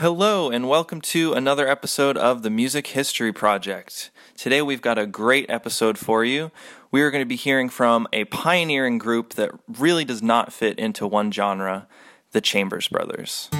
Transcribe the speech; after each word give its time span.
Hello, 0.00 0.48
and 0.48 0.68
welcome 0.68 1.00
to 1.00 1.32
another 1.32 1.66
episode 1.66 2.16
of 2.16 2.42
the 2.44 2.50
Music 2.50 2.86
History 2.86 3.32
Project. 3.32 4.12
Today 4.36 4.62
we've 4.62 4.80
got 4.80 4.96
a 4.96 5.06
great 5.06 5.50
episode 5.50 5.98
for 5.98 6.24
you. 6.24 6.52
We 6.92 7.02
are 7.02 7.10
going 7.10 7.22
to 7.22 7.28
be 7.28 7.34
hearing 7.34 7.68
from 7.68 8.06
a 8.12 8.26
pioneering 8.26 8.98
group 8.98 9.34
that 9.34 9.50
really 9.66 10.04
does 10.04 10.22
not 10.22 10.52
fit 10.52 10.78
into 10.78 11.04
one 11.04 11.32
genre 11.32 11.88
the 12.30 12.40
Chambers 12.40 12.86
Brothers. 12.86 13.50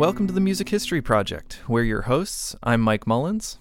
Welcome 0.00 0.26
to 0.28 0.32
the 0.32 0.40
Music 0.40 0.70
History 0.70 1.02
Project. 1.02 1.60
We're 1.68 1.82
your 1.82 2.00
hosts. 2.02 2.54
I'm 2.62 2.80
Mike 2.80 3.06
Mullins. 3.06 3.58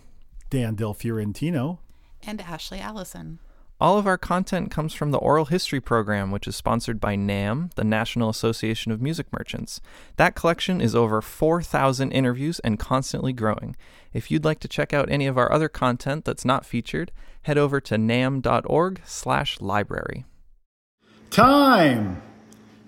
Dan 0.49 0.75
Del 0.75 0.93
Fiorentino. 0.93 1.79
And 2.25 2.39
Ashley 2.39 2.79
Allison. 2.79 3.39
All 3.81 3.97
of 3.97 4.07
our 4.07 4.17
content 4.17 4.71
comes 4.71 4.93
from 4.93 5.11
the 5.11 5.17
Oral 5.17 5.43
History 5.43 5.81
Program, 5.81 6.31
which 6.31 6.47
is 6.47 6.55
sponsored 6.55 7.01
by 7.01 7.17
NAMM, 7.17 7.75
the 7.75 7.83
National 7.83 8.29
Association 8.29 8.93
of 8.93 9.01
Music 9.01 9.27
Merchants. 9.33 9.81
That 10.15 10.35
collection 10.35 10.79
is 10.79 10.95
over 10.95 11.21
4,000 11.21 12.13
interviews 12.13 12.61
and 12.61 12.79
constantly 12.79 13.33
growing. 13.33 13.75
If 14.13 14.31
you'd 14.31 14.45
like 14.45 14.61
to 14.61 14.69
check 14.69 14.93
out 14.93 15.11
any 15.11 15.27
of 15.27 15.37
our 15.37 15.51
other 15.51 15.67
content 15.67 16.23
that's 16.23 16.45
not 16.45 16.65
featured, 16.65 17.11
head 17.41 17.57
over 17.57 17.81
to 17.81 17.97
namm.org/library. 17.97 20.25
Time. 21.31 22.21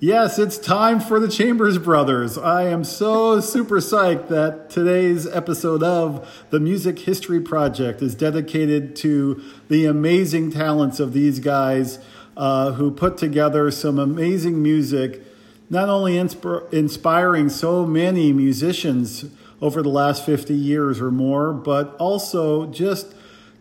Yes, 0.03 0.39
it's 0.39 0.57
time 0.57 0.99
for 0.99 1.19
the 1.19 1.27
Chambers 1.27 1.77
Brothers. 1.77 2.35
I 2.35 2.63
am 2.63 2.83
so 2.83 3.39
super 3.39 3.75
psyched 3.75 4.29
that 4.29 4.71
today's 4.71 5.27
episode 5.27 5.83
of 5.83 6.43
the 6.49 6.59
Music 6.59 6.97
History 6.97 7.39
Project 7.39 8.01
is 8.01 8.15
dedicated 8.15 8.95
to 8.95 9.39
the 9.69 9.85
amazing 9.85 10.49
talents 10.49 10.99
of 10.99 11.13
these 11.13 11.37
guys 11.37 11.99
uh, 12.35 12.71
who 12.71 12.89
put 12.89 13.15
together 13.15 13.69
some 13.69 13.99
amazing 13.99 14.63
music, 14.63 15.21
not 15.69 15.87
only 15.87 16.15
insp- 16.15 16.73
inspiring 16.73 17.47
so 17.47 17.85
many 17.85 18.33
musicians 18.33 19.25
over 19.61 19.83
the 19.83 19.89
last 19.89 20.25
50 20.25 20.55
years 20.55 20.99
or 20.99 21.11
more, 21.11 21.53
but 21.53 21.95
also 21.97 22.65
just 22.71 23.13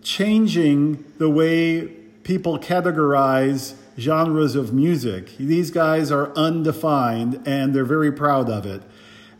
changing 0.02 1.04
the 1.18 1.28
way 1.28 1.88
people 2.22 2.58
categorize 2.58 3.74
genres 3.98 4.54
of 4.54 4.72
music. 4.72 5.36
These 5.36 5.70
guys 5.70 6.10
are 6.10 6.32
undefined 6.34 7.42
and 7.46 7.74
they're 7.74 7.84
very 7.84 8.12
proud 8.12 8.48
of 8.48 8.66
it. 8.66 8.82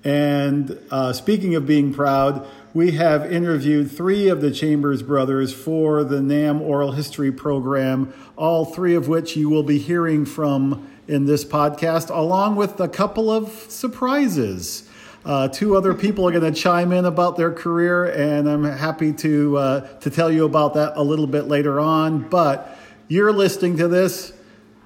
And 0.03 0.79
uh, 0.91 1.13
speaking 1.13 1.55
of 1.55 1.67
being 1.67 1.93
proud, 1.93 2.47
we 2.73 2.93
have 2.93 3.31
interviewed 3.31 3.91
three 3.91 4.29
of 4.29 4.41
the 4.41 4.51
Chambers 4.51 5.03
brothers 5.03 5.53
for 5.53 6.05
the 6.05 6.21
NAMM 6.21 6.61
Oral 6.61 6.93
History 6.93 7.33
Program, 7.33 8.13
all 8.37 8.65
three 8.65 8.95
of 8.95 9.09
which 9.09 9.37
you 9.37 9.51
will 9.51 9.63
be 9.65 9.79
hearing 9.79 10.25
from 10.25 10.89
in 11.09 11.27
this 11.27 11.45
podcast, 11.45 12.15
along 12.15 12.57
with 12.57 12.79
a 12.81 12.89
couple 12.89 13.31
of 13.31 13.51
surprises. 13.69 14.89
Uh, 15.25 15.49
two 15.49 15.77
other 15.77 15.93
people 15.93 16.27
are 16.27 16.31
going 16.31 16.55
to 16.55 16.59
chime 16.59 16.93
in 16.93 17.05
about 17.05 17.37
their 17.37 17.53
career, 17.53 18.07
and 18.07 18.49
I'm 18.49 18.65
happy 18.65 19.13
to 19.15 19.59
uh, 19.59 19.81
to 19.99 20.09
tell 20.09 20.31
you 20.31 20.45
about 20.45 20.75
that 20.75 20.93
a 20.97 21.03
little 21.03 21.27
bit 21.27 21.47
later 21.47 21.79
on. 21.79 22.29
But 22.29 22.79
you're 23.09 23.33
listening 23.33 23.77
to 23.79 23.89
this 23.89 24.33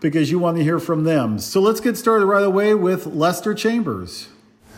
because 0.05 0.31
you 0.31 0.39
want 0.39 0.55
to 0.59 0.63
hear 0.63 0.79
from 0.79 1.05
them. 1.05 1.39
So 1.39 1.63
let's 1.63 1.81
get 1.81 1.97
started 1.97 2.27
right 2.27 2.45
away 2.45 2.75
with 2.75 3.07
Lester 3.07 3.55
Chambers. 3.55 4.29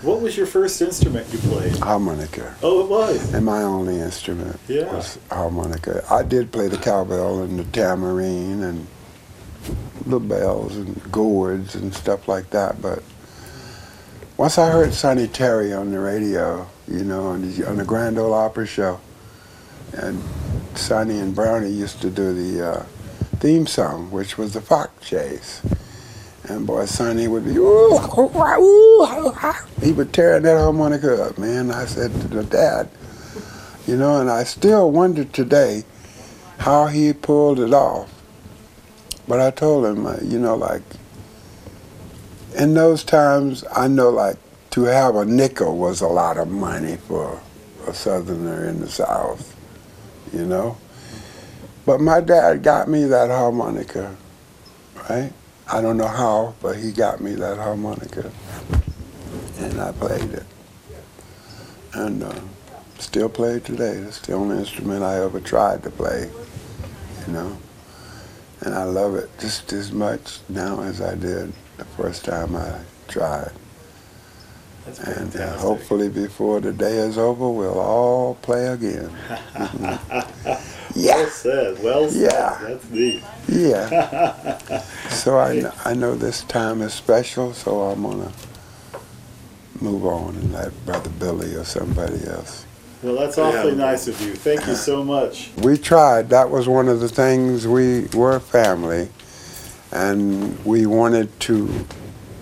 What 0.02 0.20
was 0.20 0.36
your 0.36 0.46
first 0.46 0.80
instrument 0.80 1.26
you 1.32 1.40
played? 1.40 1.76
Harmonica. 1.78 2.54
Oh, 2.62 2.84
it 2.84 2.88
was. 2.88 3.34
And 3.34 3.44
my 3.44 3.62
only 3.62 3.98
instrument 3.98 4.60
yeah. 4.68 4.84
was 4.94 5.18
harmonica. 5.28 6.04
I 6.08 6.22
did 6.22 6.52
play 6.52 6.68
the 6.68 6.76
cowbell 6.76 7.42
and 7.42 7.58
the 7.58 7.64
tambourine 7.64 8.62
and 8.62 8.86
the 10.06 10.20
bells 10.20 10.76
and 10.76 11.10
gourds 11.10 11.74
and 11.74 11.92
stuff 11.92 12.28
like 12.28 12.50
that, 12.50 12.80
but 12.80 13.02
once 14.36 14.58
I 14.58 14.70
heard 14.70 14.94
Sonny 14.94 15.26
Terry 15.26 15.72
on 15.72 15.90
the 15.90 15.98
radio, 15.98 16.68
you 16.86 17.02
know, 17.02 17.26
on 17.26 17.50
the, 17.50 17.68
on 17.68 17.78
the 17.78 17.84
Grand 17.84 18.16
Ole 18.16 18.32
Opry 18.32 18.68
show, 18.68 19.00
and 19.92 20.22
Sonny 20.76 21.18
and 21.18 21.34
Brownie 21.34 21.70
used 21.70 22.00
to 22.02 22.10
do 22.10 22.32
the 22.32 22.68
uh, 22.68 22.86
theme 23.36 23.66
song, 23.66 24.10
which 24.10 24.38
was 24.38 24.54
the 24.54 24.60
fox 24.60 25.08
chase. 25.08 25.62
And 26.44 26.66
boy, 26.66 26.86
Sonny 26.86 27.26
would 27.26 27.44
be, 27.44 27.56
ooh, 27.56 27.98
ooh, 27.98 29.06
he 29.82 29.92
would 29.92 30.12
tear 30.12 30.38
that 30.38 30.58
harmonica 30.58 31.24
up, 31.24 31.38
man. 31.38 31.70
I 31.70 31.86
said 31.86 32.12
to 32.20 32.28
the 32.28 32.44
dad, 32.44 32.88
you 33.86 33.96
know, 33.96 34.20
and 34.20 34.30
I 34.30 34.44
still 34.44 34.90
wonder 34.90 35.24
today 35.24 35.84
how 36.58 36.86
he 36.86 37.12
pulled 37.12 37.58
it 37.58 37.74
off. 37.74 38.12
But 39.26 39.40
I 39.40 39.50
told 39.50 39.86
him, 39.86 40.06
uh, 40.06 40.18
you 40.22 40.38
know, 40.38 40.54
like, 40.54 40.82
in 42.56 42.74
those 42.74 43.02
times, 43.02 43.64
I 43.74 43.88
know, 43.88 44.10
like, 44.10 44.36
to 44.70 44.84
have 44.84 45.16
a 45.16 45.24
nickel 45.24 45.76
was 45.76 46.00
a 46.00 46.06
lot 46.06 46.38
of 46.38 46.48
money 46.48 46.96
for 46.96 47.40
a 47.88 47.94
southerner 47.94 48.68
in 48.68 48.80
the 48.80 48.88
South, 48.88 49.56
you 50.32 50.44
know? 50.44 50.76
But 51.86 52.00
my 52.00 52.20
dad 52.20 52.64
got 52.64 52.88
me 52.88 53.04
that 53.04 53.30
harmonica, 53.30 54.16
right? 55.08 55.32
I 55.72 55.80
don't 55.80 55.96
know 55.96 56.08
how, 56.08 56.54
but 56.60 56.76
he 56.76 56.90
got 56.90 57.20
me 57.20 57.36
that 57.36 57.58
harmonica. 57.58 58.32
And 59.60 59.80
I 59.80 59.92
played 59.92 60.32
it. 60.32 60.42
And 61.94 62.24
uh, 62.24 62.34
still 62.98 63.28
play 63.28 63.54
it 63.54 63.64
today. 63.64 64.00
That's 64.00 64.18
the 64.20 64.32
only 64.32 64.58
instrument 64.58 65.04
I 65.04 65.22
ever 65.22 65.38
tried 65.38 65.84
to 65.84 65.90
play, 65.90 66.28
you 67.26 67.32
know? 67.32 67.56
And 68.62 68.74
I 68.74 68.82
love 68.82 69.14
it 69.14 69.30
just 69.38 69.72
as 69.72 69.92
much 69.92 70.40
now 70.48 70.82
as 70.82 71.00
I 71.00 71.14
did 71.14 71.52
the 71.76 71.84
first 71.84 72.24
time 72.24 72.56
I 72.56 72.80
tried. 73.06 73.52
and 75.04 75.36
uh, 75.36 75.56
hopefully 75.58 76.08
before 76.08 76.60
the 76.60 76.72
day 76.72 76.96
is 76.96 77.16
over, 77.16 77.48
we'll 77.48 77.78
all 77.78 78.34
play 78.36 78.66
again. 78.66 79.10
Yeah. 80.96 81.16
Well 81.16 81.28
said. 81.28 81.82
Well 81.82 82.08
said. 82.08 82.32
Yeah. 82.32 82.58
That's 82.68 82.90
neat. 82.90 83.22
Yeah. 83.48 84.78
so 85.10 85.38
I, 85.38 85.70
I 85.84 85.94
know 85.94 86.14
this 86.14 86.42
time 86.44 86.80
is 86.80 86.94
special, 86.94 87.52
so 87.52 87.82
I'm 87.82 88.02
going 88.02 88.22
to 88.22 88.32
move 89.82 90.06
on 90.06 90.36
and 90.36 90.52
let 90.54 90.86
Brother 90.86 91.10
Billy 91.10 91.54
or 91.54 91.64
somebody 91.64 92.26
else. 92.26 92.64
Well, 93.02 93.14
that's 93.16 93.36
awfully 93.36 93.72
yeah. 93.72 93.78
nice 93.78 94.08
of 94.08 94.18
you. 94.22 94.34
Thank 94.34 94.66
you 94.66 94.74
so 94.74 95.04
much. 95.04 95.50
We 95.58 95.76
tried. 95.76 96.30
That 96.30 96.50
was 96.50 96.66
one 96.66 96.88
of 96.88 97.00
the 97.00 97.10
things 97.10 97.68
we 97.68 98.06
were 98.14 98.40
family, 98.40 99.10
and 99.92 100.64
we 100.64 100.86
wanted 100.86 101.38
to 101.40 101.86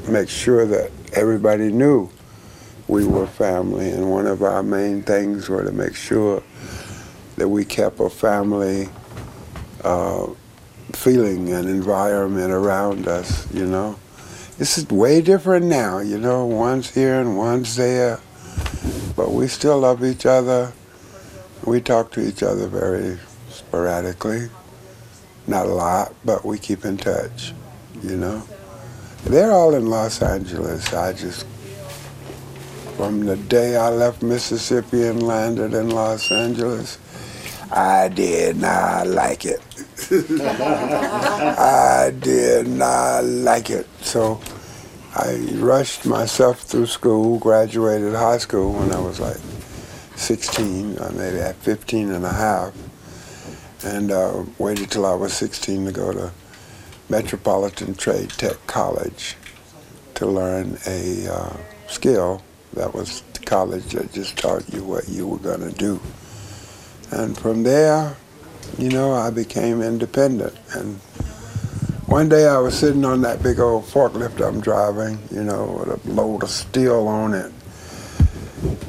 make 0.09 0.28
sure 0.28 0.65
that 0.65 0.92
everybody 1.12 1.72
knew 1.72 2.09
we 2.86 3.04
were 3.04 3.26
family. 3.26 3.91
And 3.91 4.10
one 4.10 4.28
of 4.28 4.42
our 4.42 4.62
main 4.62 5.03
things 5.03 5.48
were 5.48 5.65
to 5.65 5.72
make 5.72 5.97
sure 5.97 6.42
that 7.37 7.49
we 7.49 7.65
kept 7.65 8.00
a 8.00 8.09
family 8.09 8.89
uh, 9.83 10.27
feeling 10.93 11.53
and 11.53 11.69
environment 11.69 12.53
around 12.53 13.09
us, 13.09 13.53
you 13.53 13.67
know. 13.67 13.99
This 14.59 14.78
is 14.78 14.89
way 14.89 15.21
different 15.21 15.67
now, 15.67 15.99
you 15.99 16.19
know, 16.19 16.47
one's 16.47 16.95
here 16.95 17.21
and 17.21 17.37
one's 17.37 17.75
there, 17.75 18.21
but 19.17 19.33
we 19.33 19.49
still 19.49 19.81
love 19.81 20.05
each 20.05 20.27
other. 20.27 20.72
We 21.65 21.81
talk 21.81 22.12
to 22.12 22.21
each 22.21 22.43
other 22.43 22.69
very 22.69 23.19
sporadically, 23.49 24.49
not 25.47 25.66
a 25.66 25.75
lot, 25.75 26.15
but 26.25 26.45
we 26.45 26.59
keep 26.59 26.84
in 26.84 26.97
touch, 26.97 27.53
you 28.03 28.16
know. 28.16 28.43
They're 29.25 29.51
all 29.51 29.75
in 29.75 29.87
Los 29.87 30.22
Angeles. 30.22 30.93
I 30.93 31.15
just, 31.15 31.47
from 32.97 33.25
the 33.25 33.37
day 33.37 33.77
I 33.77 33.89
left 33.89 34.22
Mississippi 34.22 35.04
and 35.04 35.27
landed 35.27 35.72
in 35.72 35.91
Los 35.91 36.30
Angeles, 36.30 36.98
I 37.71 38.09
did 38.09 38.57
not 38.57 39.07
like 39.07 39.45
it. 39.45 39.61
I 40.41 42.13
did 42.19 42.69
not 42.69 43.25
like 43.25 43.71
it. 43.71 43.87
So 44.01 44.41
I 45.15 45.49
rushed 45.55 46.07
myself 46.07 46.61
through 46.61 46.87
school, 46.87 47.39
graduated 47.39 48.15
high 48.15 48.39
school 48.39 48.72
when 48.72 48.93
I 48.93 49.01
was 49.01 49.21
like 49.21 49.39
16, 50.16 50.99
or 50.99 51.11
maybe 51.13 51.39
at 51.39 51.57
15 51.57 52.11
and 52.11 52.25
a 52.25 52.33
half, 52.33 52.75
and 53.84 54.11
uh, 54.11 54.45
waited 54.59 54.91
till 54.91 55.07
I 55.07 55.15
was 55.15 55.33
16 55.33 55.87
to 55.87 55.93
go 55.93 56.13
to 56.13 56.33
Metropolitan 57.09 57.95
Trade 57.95 58.31
Tech 58.31 58.57
College 58.66 59.37
to 60.15 60.27
learn 60.27 60.78
a 60.87 61.28
uh, 61.28 61.57
skill 61.89 62.43
that 62.75 62.95
was 62.95 63.22
the 63.34 63.41
college 63.41 63.93
that 63.93 64.13
just 64.13 64.37
taught 64.37 64.69
you 64.72 64.83
what 64.83 65.09
you 65.09 65.27
were 65.27 65.39
going 65.39 65.61
to 65.61 65.72
do. 65.77 66.01
And 67.15 67.39
from 67.39 67.63
there, 67.63 68.16
you 68.77 68.91
know, 68.91 69.13
I 69.13 69.31
became 69.31 69.81
independent 69.81 70.57
and 70.75 70.99
one 72.07 72.28
day 72.28 72.47
I 72.47 72.59
was 72.59 72.78
sitting 72.78 73.05
on 73.05 73.22
that 73.22 73.43
big 73.43 73.59
old 73.59 73.84
forklift 73.84 74.47
I'm 74.47 74.61
driving, 74.61 75.19
you 75.31 75.43
know, 75.43 75.84
with 75.84 76.07
a 76.07 76.11
load 76.11 76.43
of 76.43 76.51
steel 76.51 77.09
on 77.09 77.33
it. 77.34 77.51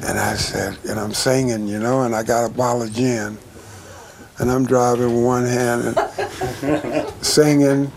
And 0.02 0.18
I 0.18 0.34
said, 0.34 0.76
and 0.88 1.00
I'm 1.00 1.14
singing, 1.14 1.66
you 1.66 1.78
know, 1.78 2.02
and 2.02 2.14
I 2.14 2.22
got 2.22 2.50
a 2.50 2.52
bottle 2.52 2.82
of 2.82 2.92
gin. 2.92 3.38
And 4.38 4.50
I'm 4.50 4.66
driving 4.66 5.14
with 5.16 5.24
one 5.24 5.46
hand 5.46 5.96
and 6.62 7.08
singing 7.24 7.90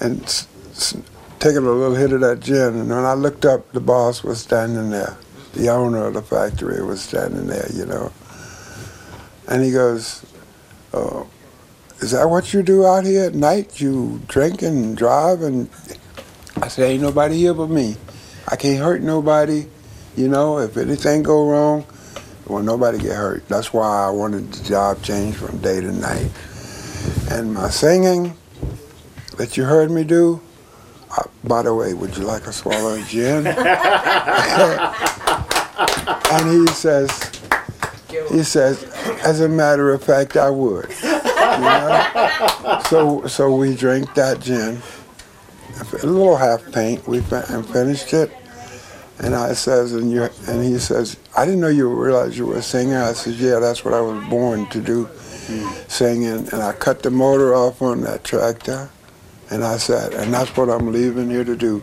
and 0.00 0.22
s- 0.24 0.48
s- 0.72 0.96
taking 1.38 1.58
a 1.58 1.70
little 1.70 1.94
hit 1.94 2.12
of 2.12 2.20
that 2.22 2.40
gin. 2.40 2.74
And 2.76 2.88
when 2.90 3.04
I 3.04 3.14
looked 3.14 3.44
up, 3.44 3.70
the 3.72 3.80
boss 3.80 4.24
was 4.24 4.40
standing 4.40 4.90
there. 4.90 5.16
The 5.52 5.68
owner 5.68 6.04
of 6.06 6.14
the 6.14 6.22
factory 6.22 6.82
was 6.82 7.00
standing 7.00 7.46
there, 7.46 7.68
you 7.72 7.86
know. 7.86 8.12
And 9.48 9.62
he 9.62 9.70
goes, 9.70 10.24
oh, 10.92 11.28
is 12.00 12.10
that 12.10 12.28
what 12.28 12.52
you 12.52 12.62
do 12.62 12.84
out 12.84 13.04
here 13.04 13.24
at 13.24 13.34
night? 13.34 13.80
You 13.80 14.20
drink 14.28 14.62
and 14.62 14.96
drive? 14.96 15.42
And 15.42 15.68
I 16.60 16.68
said, 16.68 16.90
ain't 16.90 17.02
nobody 17.02 17.38
here 17.38 17.54
but 17.54 17.68
me. 17.68 17.96
I 18.48 18.56
can't 18.56 18.78
hurt 18.78 19.02
nobody. 19.02 19.66
You 20.16 20.28
know, 20.28 20.58
if 20.58 20.76
anything 20.76 21.22
go 21.22 21.48
wrong, 21.48 21.86
well, 22.46 22.62
nobody 22.62 22.98
get 22.98 23.12
hurt. 23.12 23.46
That's 23.48 23.72
why 23.72 24.06
I 24.06 24.10
wanted 24.10 24.52
the 24.52 24.64
job 24.64 25.02
changed 25.02 25.38
from 25.38 25.58
day 25.58 25.80
to 25.80 25.92
night. 25.92 26.30
And 27.30 27.54
my 27.54 27.70
singing 27.70 28.36
that 29.36 29.56
you 29.56 29.64
heard 29.64 29.90
me 29.90 30.04
do, 30.04 30.40
uh, 31.16 31.24
by 31.44 31.62
the 31.62 31.74
way, 31.74 31.94
would 31.94 32.16
you 32.16 32.24
like 32.24 32.46
a 32.46 32.52
swallow 32.52 32.98
of 32.98 33.06
gin? 33.06 33.46
and 36.32 36.50
he 36.50 36.66
says, 36.72 37.36
he 38.36 38.44
says, 38.44 38.84
as 39.24 39.40
a 39.40 39.48
matter 39.48 39.92
of 39.92 40.02
fact, 40.02 40.36
I 40.36 40.50
would. 40.50 40.90
You 41.02 41.08
know? 41.08 42.82
So, 42.88 43.26
so 43.26 43.54
we 43.54 43.74
drank 43.74 44.14
that 44.14 44.40
gin, 44.40 44.80
a 46.02 46.06
little 46.06 46.36
half 46.36 46.70
pint. 46.72 47.06
We 47.08 47.20
fin- 47.20 47.44
and 47.48 47.66
finished 47.66 48.12
it. 48.12 48.30
And 49.18 49.34
I 49.34 49.54
says, 49.54 49.94
and 49.94 50.10
you, 50.10 50.28
and 50.46 50.62
he 50.62 50.78
says, 50.78 51.16
I 51.34 51.46
didn't 51.46 51.60
know 51.60 51.68
you 51.68 51.88
realized 51.88 52.36
you 52.36 52.46
were 52.46 52.58
a 52.58 52.62
singer. 52.62 53.02
I 53.02 53.14
says, 53.14 53.40
yeah, 53.40 53.58
that's 53.58 53.82
what 53.82 53.94
I 53.94 54.00
was 54.02 54.22
born 54.28 54.66
to 54.66 54.80
do, 54.82 55.08
singing. 55.88 56.48
And 56.52 56.62
I 56.62 56.72
cut 56.72 57.02
the 57.02 57.10
motor 57.10 57.54
off 57.54 57.80
on 57.80 58.02
that 58.02 58.24
tractor, 58.24 58.90
and 59.50 59.64
I 59.64 59.78
said, 59.78 60.12
and 60.12 60.34
that's 60.34 60.54
what 60.54 60.68
I'm 60.68 60.92
leaving 60.92 61.30
here 61.30 61.44
to 61.44 61.56
do, 61.56 61.82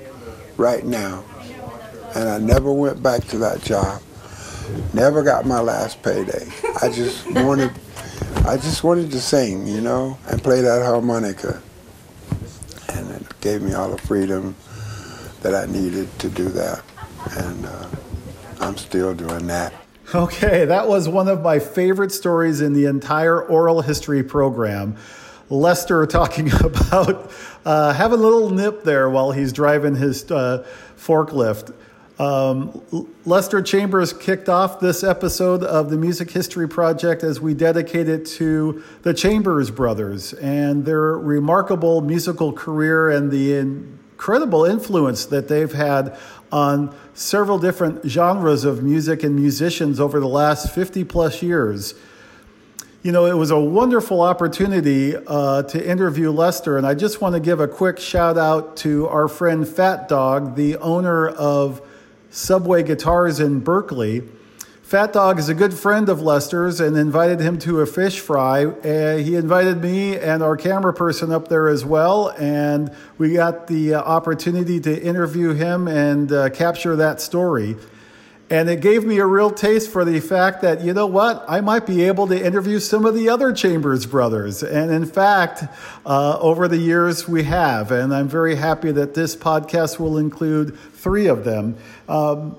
right 0.57 0.85
now. 0.85 1.23
And 2.13 2.29
I 2.29 2.37
never 2.37 2.71
went 2.71 3.01
back 3.01 3.25
to 3.29 3.39
that 3.39 3.63
job. 3.63 3.99
Never 4.93 5.23
got 5.23 5.45
my 5.45 5.59
last 5.59 6.01
payday. 6.03 6.47
I 6.81 6.89
just 6.89 7.25
wanted, 7.31 7.71
I 8.45 8.57
just 8.57 8.83
wanted 8.83 9.11
to 9.11 9.19
sing, 9.19 9.67
you 9.67 9.81
know, 9.81 10.17
and 10.27 10.41
play 10.43 10.61
that 10.61 10.83
harmonica. 10.83 11.61
And 12.89 13.09
it 13.11 13.41
gave 13.41 13.61
me 13.61 13.73
all 13.73 13.89
the 13.89 13.97
freedom 13.97 14.55
that 15.41 15.55
I 15.55 15.65
needed 15.65 16.07
to 16.19 16.29
do 16.29 16.49
that. 16.49 16.83
And 17.31 17.65
uh, 17.65 17.87
I'm 18.59 18.77
still 18.77 19.13
doing 19.13 19.47
that. 19.47 19.73
Okay, 20.13 20.65
that 20.65 20.87
was 20.87 21.09
one 21.09 21.27
of 21.27 21.41
my 21.41 21.59
favorite 21.59 22.11
stories 22.11 22.61
in 22.61 22.73
the 22.73 22.85
entire 22.85 23.41
oral 23.41 23.81
history 23.81 24.23
program. 24.23 24.95
Lester 25.49 26.05
talking 26.05 26.51
about 26.63 27.31
uh, 27.65 27.93
having 27.93 28.19
a 28.19 28.21
little 28.21 28.49
nip 28.49 28.83
there 28.83 29.09
while 29.09 29.31
he's 29.31 29.53
driving 29.53 29.95
his 29.95 30.29
uh, 30.31 30.65
forklift. 30.97 31.73
Um, 32.19 32.83
Lester 33.25 33.61
Chambers 33.61 34.13
kicked 34.13 34.47
off 34.47 34.79
this 34.79 35.03
episode 35.03 35.63
of 35.63 35.89
the 35.89 35.97
Music 35.97 36.29
History 36.29 36.69
Project 36.69 37.23
as 37.23 37.41
we 37.41 37.55
dedicate 37.55 38.07
it 38.07 38.25
to 38.37 38.83
the 39.01 39.15
Chambers 39.15 39.71
brothers 39.71 40.33
and 40.33 40.85
their 40.85 41.17
remarkable 41.17 42.01
musical 42.01 42.53
career 42.53 43.09
and 43.09 43.31
the 43.31 43.55
incredible 43.55 44.63
influence 44.63 45.25
that 45.25 45.47
they've 45.47 45.71
had 45.71 46.15
on 46.51 46.95
several 47.15 47.57
different 47.57 48.05
genres 48.07 48.63
of 48.63 48.83
music 48.83 49.23
and 49.23 49.35
musicians 49.35 49.99
over 49.99 50.19
the 50.19 50.27
last 50.27 50.71
50 50.73 51.03
plus 51.05 51.41
years. 51.41 51.95
You 53.01 53.11
know, 53.11 53.25
it 53.25 53.33
was 53.33 53.49
a 53.49 53.59
wonderful 53.59 54.21
opportunity 54.21 55.15
uh, 55.15 55.63
to 55.63 55.89
interview 55.89 56.29
Lester, 56.29 56.77
and 56.77 56.85
I 56.85 56.93
just 56.93 57.21
want 57.21 57.33
to 57.33 57.39
give 57.39 57.59
a 57.59 57.67
quick 57.67 57.99
shout 57.99 58.37
out 58.37 58.77
to 58.77 59.07
our 59.07 59.27
friend 59.27 59.67
Fat 59.67 60.07
Dog, 60.07 60.55
the 60.55 60.77
owner 60.77 61.27
of 61.27 61.81
Subway 62.33 62.81
Guitars 62.81 63.39
in 63.39 63.59
Berkeley. 63.59 64.23
Fat 64.81 65.13
Dog 65.13 65.37
is 65.37 65.49
a 65.49 65.53
good 65.53 65.71
friend 65.71 66.09
of 66.09 66.19
Lester's 66.19 66.79
and 66.79 66.97
invited 66.97 67.39
him 67.39 67.59
to 67.59 67.81
a 67.81 67.85
fish 67.85 68.19
fry. 68.19 68.65
Uh, 68.65 69.17
he 69.17 69.35
invited 69.35 69.83
me 69.83 70.17
and 70.17 70.41
our 70.41 70.57
camera 70.57 70.95
person 70.95 71.31
up 71.31 71.47
there 71.47 71.67
as 71.67 71.85
well, 71.85 72.29
and 72.39 72.91
we 73.19 73.33
got 73.33 73.67
the 73.67 73.93
uh, 73.93 74.01
opportunity 74.01 74.79
to 74.79 74.99
interview 74.99 75.53
him 75.53 75.87
and 75.87 76.31
uh, 76.31 76.49
capture 76.49 76.95
that 76.95 77.21
story. 77.21 77.77
And 78.49 78.69
it 78.69 78.81
gave 78.81 79.03
me 79.03 79.17
a 79.17 79.25
real 79.25 79.49
taste 79.49 79.89
for 79.89 80.05
the 80.05 80.19
fact 80.19 80.61
that, 80.61 80.81
you 80.81 80.93
know 80.93 81.07
what, 81.07 81.43
I 81.47 81.61
might 81.61 81.87
be 81.87 82.03
able 82.03 82.27
to 82.27 82.45
interview 82.45 82.79
some 82.79 83.05
of 83.05 83.15
the 83.15 83.29
other 83.29 83.51
Chambers 83.51 84.05
brothers. 84.05 84.61
And 84.61 84.91
in 84.91 85.05
fact, 85.05 85.63
uh, 86.05 86.37
over 86.39 86.67
the 86.67 86.77
years 86.77 87.27
we 87.27 87.43
have. 87.43 87.91
And 87.91 88.13
I'm 88.13 88.27
very 88.27 88.55
happy 88.55 88.91
that 88.91 89.13
this 89.13 89.35
podcast 89.35 89.97
will 89.99 90.17
include 90.17 90.77
three 90.77 91.27
of 91.27 91.45
them. 91.45 91.77
Um, 92.07 92.57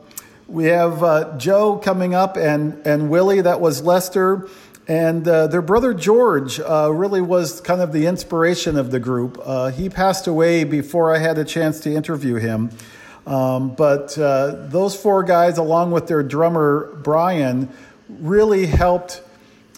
we 0.49 0.65
have 0.65 1.03
uh, 1.03 1.37
Joe 1.39 1.77
coming 1.77 2.15
up 2.15 2.37
and, 2.37 2.85
and 2.87 3.09
Willie, 3.09 3.43
that 3.43 3.61
was 3.61 3.83
Lester. 3.83 4.49
And 4.87 5.27
uh, 5.27 5.47
their 5.47 5.63
brother 5.63 5.95
George 5.95 6.61
uh, 6.61 6.91
really 6.93 7.23
was 7.23 7.61
kind 7.61 7.81
of 7.81 7.93
the 7.93 8.07
inspiration 8.07 8.77
of 8.77 8.91
the 8.91 9.01
group. 9.01 9.41
Uh, 9.43 9.71
he 9.71 9.89
passed 9.89 10.27
away 10.27 10.65
before 10.65 11.15
I 11.15 11.19
had 11.19 11.39
a 11.39 11.45
chance 11.45 11.81
to 11.81 11.95
interview 11.95 12.35
him. 12.35 12.71
Um, 13.27 13.75
but 13.75 14.17
uh, 14.19 14.67
those 14.69 14.95
four 14.95 15.23
guys, 15.23 15.59
along 15.59 15.93
with 15.93 16.07
their 16.07 16.23
drummer 16.23 16.95
Brian, 17.03 17.69
really 18.09 18.67
helped 18.67 19.23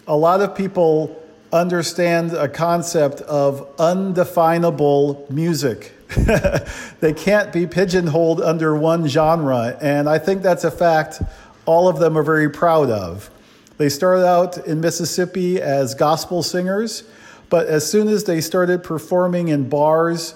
a 0.06 0.16
lot 0.16 0.40
of 0.40 0.56
people 0.56 1.22
understand 1.52 2.32
a 2.32 2.48
concept 2.48 3.20
of 3.22 3.68
undefinable 3.78 5.26
music. 5.30 5.92
they 7.00 7.12
can't 7.12 7.52
be 7.52 7.66
pigeonholed 7.66 8.40
under 8.40 8.76
one 8.76 9.08
genre, 9.08 9.76
and 9.80 10.08
I 10.08 10.18
think 10.18 10.42
that's 10.42 10.64
a 10.64 10.70
fact 10.70 11.22
all 11.66 11.88
of 11.88 11.98
them 11.98 12.16
are 12.16 12.22
very 12.22 12.48
proud 12.48 12.90
of. 12.90 13.30
They 13.78 13.88
started 13.88 14.26
out 14.26 14.66
in 14.66 14.80
Mississippi 14.80 15.60
as 15.60 15.94
gospel 15.94 16.42
singers, 16.42 17.04
but 17.50 17.66
as 17.66 17.88
soon 17.88 18.08
as 18.08 18.24
they 18.24 18.40
started 18.40 18.82
performing 18.82 19.48
in 19.48 19.68
bars, 19.68 20.34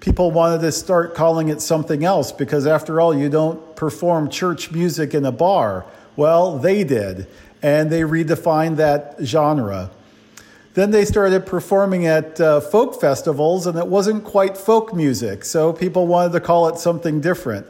people 0.00 0.30
wanted 0.30 0.62
to 0.62 0.72
start 0.72 1.14
calling 1.14 1.48
it 1.48 1.60
something 1.60 2.04
else 2.04 2.32
because, 2.32 2.66
after 2.66 3.00
all, 3.00 3.14
you 3.14 3.28
don't 3.28 3.76
perform 3.76 4.30
church 4.30 4.72
music 4.72 5.14
in 5.14 5.24
a 5.24 5.32
bar. 5.32 5.84
Well, 6.16 6.58
they 6.58 6.84
did, 6.84 7.26
and 7.62 7.90
they 7.90 8.00
redefined 8.00 8.76
that 8.76 9.16
genre. 9.22 9.90
Then 10.74 10.90
they 10.90 11.04
started 11.04 11.46
performing 11.46 12.06
at 12.06 12.40
uh, 12.40 12.60
folk 12.60 13.00
festivals, 13.00 13.66
and 13.66 13.78
it 13.78 13.86
wasn't 13.86 14.24
quite 14.24 14.56
folk 14.56 14.94
music, 14.94 15.44
so 15.44 15.72
people 15.72 16.06
wanted 16.06 16.32
to 16.32 16.40
call 16.40 16.68
it 16.68 16.78
something 16.78 17.20
different. 17.20 17.66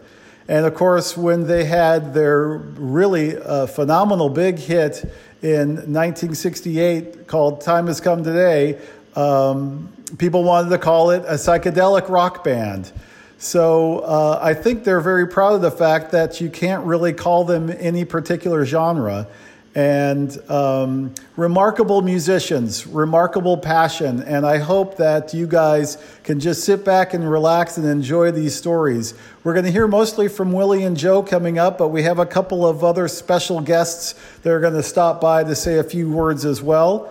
And 0.49 0.67
of 0.67 0.75
course, 0.75 1.17
when 1.17 1.47
they 1.47 1.65
had 1.65 2.13
their 2.13 2.49
really 2.49 3.37
uh, 3.37 3.67
phenomenal 3.67 4.29
big 4.29 4.59
hit 4.59 5.05
in 5.43 5.77
1968 5.77 7.27
called 7.27 7.61
Time 7.61 7.87
Has 7.87 8.01
Come 8.01 8.23
Today, 8.23 8.79
um, 9.17 9.93
people 10.19 10.45
wanted 10.45 10.71
to 10.71 10.79
call 10.79 11.11
it 11.11 11.23
a 11.27 11.35
psychedelic 11.35 12.09
rock 12.09 12.45
band. 12.45 12.93
So 13.39 14.01
uh, 14.01 14.39
I 14.43 14.53
think 14.53 14.85
they're 14.85 15.01
very 15.01 15.27
proud 15.27 15.55
of 15.55 15.63
the 15.63 15.71
fact 15.71 16.13
that 16.13 16.41
you 16.41 16.51
can't 16.51 16.85
really 16.85 17.13
call 17.15 17.45
them 17.45 17.71
any 17.79 18.05
particular 18.05 18.67
genre. 18.67 19.27
And 19.75 20.37
um, 20.51 21.15
remarkable 21.37 22.03
musicians, 22.03 22.87
remarkable 22.87 23.57
passion. 23.57 24.21
And 24.25 24.45
I 24.45 24.59
hope 24.59 24.97
that 24.97 25.33
you 25.33 25.47
guys 25.47 25.97
can 26.25 26.41
just 26.41 26.65
sit 26.65 26.85
back 26.85 27.15
and 27.15 27.31
relax 27.31 27.79
and 27.79 27.87
enjoy 27.87 28.33
these 28.33 28.55
stories. 28.55 29.15
We're 29.45 29.55
going 29.55 29.65
to 29.65 29.71
hear 29.71 29.87
mostly 29.87 30.29
from 30.29 30.53
Willie 30.53 30.83
and 30.83 30.97
Joe 30.97 31.23
coming 31.23 31.59
up, 31.59 31.79
but 31.79 31.89
we 31.89 32.03
have 32.03 32.19
a 32.19 32.27
couple 32.27 32.67
of 32.67 32.83
other 32.83 33.07
special 33.07 33.61
guests 33.61 34.17
that 34.43 34.51
are 34.51 34.61
going 34.61 34.75
to 34.75 34.83
stop 34.83 35.21
by 35.21 35.45
to 35.45 35.55
say 35.55 35.79
a 35.79 35.85
few 35.85 36.11
words 36.11 36.45
as 36.45 36.61
well. 36.61 37.11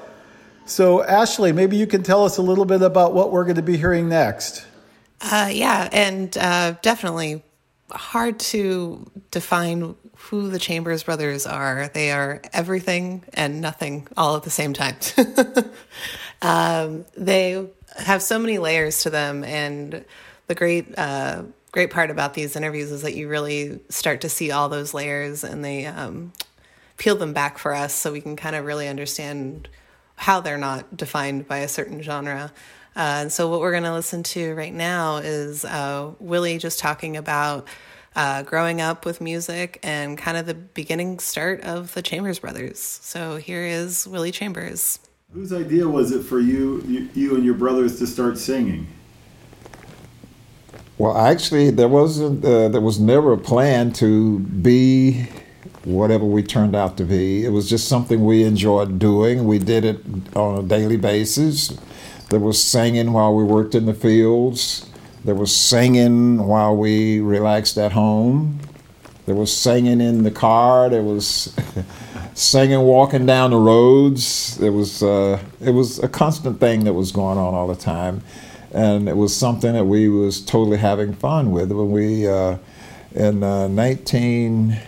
So, 0.69 1.03
Ashley, 1.03 1.51
maybe 1.51 1.77
you 1.77 1.88
can 1.88 2.03
tell 2.03 2.23
us 2.23 2.38
a 2.38 2.43
little 2.43 2.63
bit 2.63 2.83
about 2.83 3.15
what 3.15 3.31
we're 3.31 3.43
going 3.43 3.55
to 3.55 3.63
be 3.63 3.75
hearing 3.75 4.07
next. 4.07 4.67
Uh, 5.19 5.49
yeah, 5.51 5.89
and 5.91 6.38
uh, 6.38 6.75
definitely 6.83 7.41
hard 7.89 8.39
to 8.39 9.09
define 9.31 9.95
who 10.15 10.47
the 10.49 10.59
Chambers 10.59 11.01
brothers 11.01 11.47
are. 11.47 11.89
They 11.91 12.11
are 12.11 12.43
everything 12.53 13.23
and 13.33 13.61
nothing 13.61 14.07
all 14.15 14.35
at 14.35 14.43
the 14.43 14.51
same 14.51 14.73
time. 14.73 14.95
um, 16.43 17.03
they 17.17 17.67
have 17.97 18.21
so 18.21 18.38
many 18.38 18.59
layers 18.59 19.01
to 19.03 19.09
them, 19.09 19.43
and 19.43 20.05
the 20.45 20.53
great 20.53 20.97
uh, 20.99 21.45
great 21.71 21.89
part 21.89 22.11
about 22.11 22.35
these 22.35 22.55
interviews 22.55 22.91
is 22.91 23.01
that 23.01 23.15
you 23.15 23.27
really 23.27 23.79
start 23.89 24.21
to 24.21 24.29
see 24.29 24.51
all 24.51 24.69
those 24.69 24.93
layers, 24.93 25.43
and 25.43 25.65
they 25.65 25.88
um, 25.88 26.31
peel 26.97 27.15
them 27.15 27.33
back 27.33 27.57
for 27.57 27.73
us 27.73 27.91
so 27.91 28.11
we 28.11 28.21
can 28.21 28.35
kind 28.35 28.55
of 28.55 28.65
really 28.65 28.88
understand 28.88 29.67
how 30.19 30.41
they're 30.41 30.57
not 30.57 30.97
defined 30.97 31.47
by 31.47 31.59
a 31.59 31.67
certain 31.67 32.01
genre. 32.01 32.51
Uh, 32.93 32.99
and 33.21 33.31
so, 33.31 33.47
what 33.47 33.61
we're 33.61 33.71
going 33.71 33.83
to 33.83 33.93
listen 33.93 34.21
to 34.21 34.53
right 34.53 34.73
now 34.73 35.17
is 35.17 35.63
uh, 35.63 36.11
Willie 36.19 36.57
just 36.57 36.77
talking 36.77 37.15
about 37.15 37.65
uh, 38.17 38.43
growing 38.43 38.81
up 38.81 39.05
with 39.05 39.21
music 39.21 39.79
and 39.81 40.17
kind 40.17 40.35
of 40.35 40.45
the 40.45 40.53
beginning 40.53 41.19
start 41.19 41.61
of 41.61 41.93
the 41.93 42.01
Chambers 42.01 42.38
Brothers. 42.39 42.79
So, 42.79 43.38
here 43.38 43.63
is 43.63 44.05
Willie 44.05 44.33
Chambers. 44.33 44.99
Whose 45.33 45.53
idea 45.53 45.88
was 45.88 46.11
it 46.11 46.23
for 46.23 46.41
you, 46.41 46.83
you, 46.85 47.09
you 47.13 47.35
and 47.35 47.45
your 47.45 47.53
brothers 47.53 47.97
to 47.99 48.07
start 48.07 48.38
singing? 48.38 48.88
Well, 50.97 51.15
actually, 51.17 51.71
there 51.71 51.88
wasn't. 51.88 52.43
Uh, 52.43 52.67
there 52.67 52.81
was 52.81 52.99
never 52.99 53.31
a 53.31 53.38
plan 53.38 53.93
to 53.93 54.39
be 54.39 55.27
whatever 55.89 56.25
we 56.25 56.43
turned 56.43 56.75
out 56.75 56.98
to 56.98 57.03
be. 57.03 57.46
It 57.46 57.50
was 57.50 57.69
just 57.69 57.88
something 57.88 58.24
we 58.24 58.43
enjoyed 58.43 59.00
doing. 59.00 59.46
We 59.46 59.60
did 59.60 59.86
it 59.86 60.03
on 60.36 60.63
a 60.63 60.67
daily 60.67 60.98
basis. 60.98 61.77
There 62.29 62.39
was 62.39 62.63
singing 62.63 63.12
while 63.13 63.36
we 63.36 63.43
worked 63.43 63.75
in 63.75 63.86
the 63.86 63.93
fields. 63.93 64.86
There 65.25 65.36
was 65.36 65.55
singing 65.55 66.46
while 66.46 66.75
we 66.75 67.19
relaxed 67.19 67.77
at 67.77 67.91
home. 67.93 68.60
There 69.25 69.36
was 69.36 69.55
singing 69.55 70.00
in 70.01 70.24
the 70.24 70.31
car. 70.31 70.89
There 70.89 71.03
was 71.03 71.53
singing 72.34 72.81
walking 72.81 73.25
down 73.25 73.51
the 73.51 73.58
roads. 73.58 74.60
It 74.62 74.69
was 74.69 75.03
uh, 75.03 75.39
it 75.60 75.72
was 75.72 76.00
a 76.00 76.08
constant 76.08 76.60
thing 76.60 76.86
that 76.86 76.93
was 76.93 77.12
going 77.12 77.38
on 77.38 77.53
all 77.53 77.67
the 77.67 77.75
time, 77.75 78.22
and 78.74 79.10
it 79.10 79.17
was 79.17 79.36
something 79.36 79.74
that 79.74 79.86
we 79.86 80.10
was 80.10 80.43
totally 80.43 80.77
having 80.77 81.13
fun 81.13 81.51
with. 81.51 81.72
When 81.72 81.91
we 81.91 82.27
uh, 82.27 82.58
in 83.13 83.43
uh, 83.43 83.67
19 83.67 84.79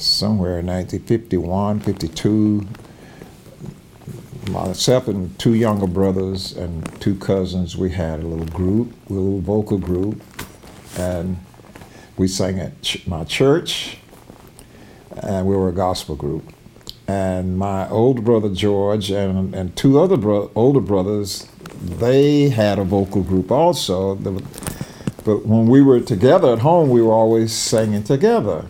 somewhere 0.00 0.58
in 0.58 0.66
1951, 0.66 1.80
52, 1.80 2.66
myself 4.50 5.08
and 5.08 5.38
two 5.38 5.54
younger 5.54 5.86
brothers 5.86 6.52
and 6.52 7.00
two 7.00 7.14
cousins, 7.16 7.76
we 7.76 7.90
had 7.90 8.20
a 8.20 8.26
little 8.26 8.46
group, 8.46 8.92
a 9.08 9.12
little 9.12 9.40
vocal 9.40 9.78
group, 9.78 10.22
and 10.96 11.38
we 12.16 12.26
sang 12.28 12.58
at 12.58 12.80
ch- 12.82 13.06
my 13.06 13.24
church, 13.24 13.98
and 15.22 15.46
we 15.46 15.54
were 15.56 15.68
a 15.68 15.72
gospel 15.72 16.16
group. 16.16 16.44
And 17.06 17.58
my 17.58 17.88
older 17.88 18.22
brother 18.22 18.48
George 18.48 19.10
and, 19.10 19.54
and 19.54 19.76
two 19.76 19.98
other 20.00 20.16
bro- 20.16 20.50
older 20.54 20.80
brothers, 20.80 21.48
they 21.82 22.50
had 22.50 22.78
a 22.78 22.84
vocal 22.84 23.22
group 23.22 23.50
also. 23.50 24.14
But 25.24 25.46
when 25.46 25.66
we 25.66 25.82
were 25.82 26.00
together 26.00 26.52
at 26.52 26.60
home, 26.60 26.88
we 26.90 27.02
were 27.02 27.12
always 27.12 27.52
singing 27.52 28.04
together. 28.04 28.66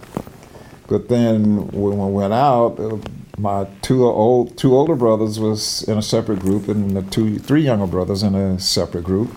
But 0.90 1.09
then 1.09 1.68
when 1.68 1.99
we 1.99 2.12
went 2.12 2.32
out, 2.32 2.80
uh, 2.80 2.99
my 3.38 3.68
two 3.80 4.04
old 4.04 4.59
two 4.59 4.76
older 4.76 4.97
brothers 4.97 5.38
was 5.38 5.85
in 5.85 5.97
a 5.97 6.02
separate 6.02 6.40
group, 6.40 6.66
and 6.66 6.97
the 6.97 7.02
two 7.02 7.38
three 7.38 7.62
younger 7.62 7.87
brothers 7.87 8.25
in 8.25 8.35
a 8.35 8.59
separate 8.59 9.04
group. 9.04 9.30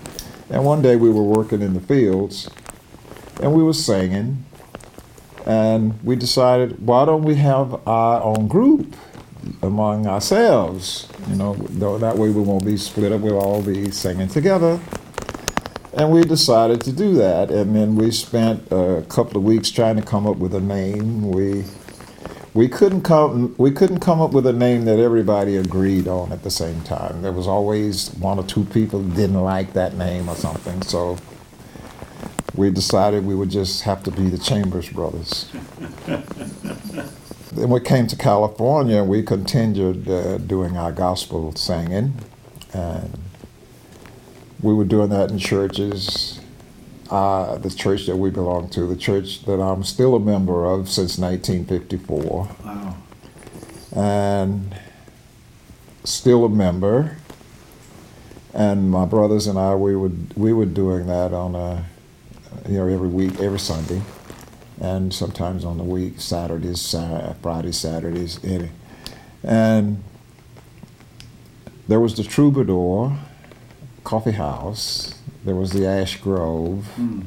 And 0.50 0.66
one 0.66 0.82
day 0.82 0.96
we 0.96 1.12
were 1.12 1.24
working 1.24 1.62
in 1.62 1.76
the 1.76 1.80
fields, 1.80 2.50
and 3.40 3.54
we 3.54 3.62
were 3.62 3.74
singing, 3.74 4.44
and 5.46 6.04
we 6.04 6.16
decided, 6.16 6.86
why 6.86 7.06
don't 7.06 7.24
we 7.24 7.36
have 7.36 7.88
our 7.88 8.22
own 8.24 8.48
group 8.48 8.96
among 9.62 10.08
ourselves? 10.08 11.08
You 11.30 11.36
know, 11.36 11.54
that 11.54 12.18
way 12.18 12.32
we 12.32 12.42
won't 12.42 12.66
be 12.66 12.78
split 12.78 13.12
up. 13.12 13.22
We'll 13.22 13.40
all 13.40 13.62
be 13.62 13.92
singing 13.92 14.28
together. 14.28 14.80
And 15.96 16.12
we 16.12 16.24
decided 16.24 16.82
to 16.82 16.92
do 16.92 17.14
that, 17.16 17.52
and 17.52 17.76
then 17.76 17.96
we 17.96 18.12
spent 18.12 18.68
a 18.72 19.06
couple 19.10 19.38
of 19.38 19.44
weeks 19.44 19.70
trying 19.72 19.96
to 19.98 20.02
come 20.02 20.26
up 20.28 20.38
with 20.38 20.56
a 20.56 20.62
name. 20.62 21.32
We 21.32 21.66
we 22.54 22.68
couldn't 22.68 23.04
come 23.04 23.56
we 23.58 23.72
couldn't 23.72 24.00
come 24.00 24.22
up 24.22 24.32
with 24.32 24.48
a 24.48 24.54
name 24.54 24.86
that 24.86 25.00
everybody 25.00 25.56
agreed 25.58 26.08
on 26.08 26.32
at 26.32 26.44
the 26.44 26.52
same 26.52 26.82
time. 26.82 27.22
There 27.22 27.32
was 27.32 27.48
always 27.48 28.12
one 28.16 28.40
or 28.40 28.44
two 28.44 28.66
people 28.66 29.04
didn't 29.04 29.42
like 29.42 29.74
that 29.74 29.96
name 29.96 30.30
or 30.30 30.36
something. 30.36 30.82
So 30.84 31.18
we 32.56 32.72
decided 32.72 33.26
we 33.26 33.36
would 33.36 33.52
just 33.52 33.84
have 33.84 34.04
to 34.04 34.12
be 34.12 34.30
the 34.30 34.38
Chambers 34.40 34.90
Brothers. 34.90 35.50
then 37.54 37.70
we 37.70 37.80
came 37.82 38.08
to 38.08 38.16
California. 38.16 38.98
And 39.02 39.10
we 39.10 39.24
continued 39.24 40.10
uh, 40.10 40.38
doing 40.40 40.78
our 40.78 40.92
gospel 40.92 41.56
singing, 41.56 42.14
and 42.74 43.18
we 44.64 44.74
were 44.74 44.86
doing 44.86 45.10
that 45.10 45.30
in 45.30 45.38
churches. 45.38 46.40
Uh, 47.12 47.58
the 47.58 47.70
church 47.70 48.08
that 48.08 48.16
we 48.16 48.32
belong 48.32 48.70
to, 48.70 48.88
the 48.88 48.96
church 48.96 49.44
that 49.46 49.62
I'm 49.62 49.84
still 49.84 50.16
a 50.16 50.20
member 50.20 50.66
of 50.66 50.90
since 50.90 51.18
1954. 51.20 52.50
Wow. 52.64 52.96
And 53.96 54.76
still 56.06 56.46
a 56.46 56.50
member. 56.50 57.18
And 58.54 58.90
my 58.90 59.06
brothers 59.06 59.48
and 59.48 59.60
I, 59.60 59.76
we 59.76 59.96
would 59.96 60.34
we 60.36 60.54
were 60.54 60.66
doing 60.66 61.08
that 61.08 61.34
on 61.34 61.56
a, 61.56 61.86
you 62.68 62.78
know, 62.78 62.88
every 62.88 63.10
week, 63.10 63.40
every 63.40 63.60
Sunday, 63.60 64.02
and 64.80 65.14
sometimes 65.14 65.66
on 65.66 65.78
the 65.78 65.84
week, 65.84 66.22
Saturdays, 66.22 66.96
Fridays, 67.42 67.78
Saturdays, 67.78 68.40
any. 68.44 68.70
and 69.44 70.04
there 71.88 72.00
was 72.00 72.16
the 72.16 72.24
Troubadour 72.24 73.18
coffee 74.04 74.32
house. 74.32 75.16
There 75.44 75.56
was 75.56 75.72
the 75.72 75.86
Ash 75.86 76.20
Grove, 76.22 76.88
mm. 76.98 77.26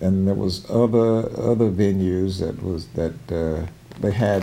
and 0.00 0.26
there 0.26 0.34
was 0.34 0.68
other 0.70 1.28
other 1.38 1.70
venues 1.70 2.40
that 2.40 2.62
was 2.62 2.86
that 2.88 3.14
uh, 3.30 3.66
they 4.00 4.12
had. 4.12 4.42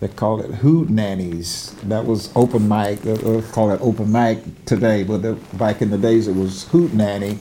They 0.00 0.08
called 0.08 0.42
it 0.42 0.50
Hootenannies. 0.50 1.78
That 1.82 2.06
was 2.06 2.34
open 2.34 2.66
mic. 2.66 3.02
They 3.02 3.42
call 3.52 3.70
it 3.70 3.80
open 3.82 4.10
mic 4.10 4.64
today, 4.64 5.02
but 5.02 5.20
the, 5.20 5.34
back 5.52 5.82
in 5.82 5.90
the 5.90 5.98
days 5.98 6.26
it 6.26 6.34
was 6.34 6.64
Hootenanny. 6.68 7.38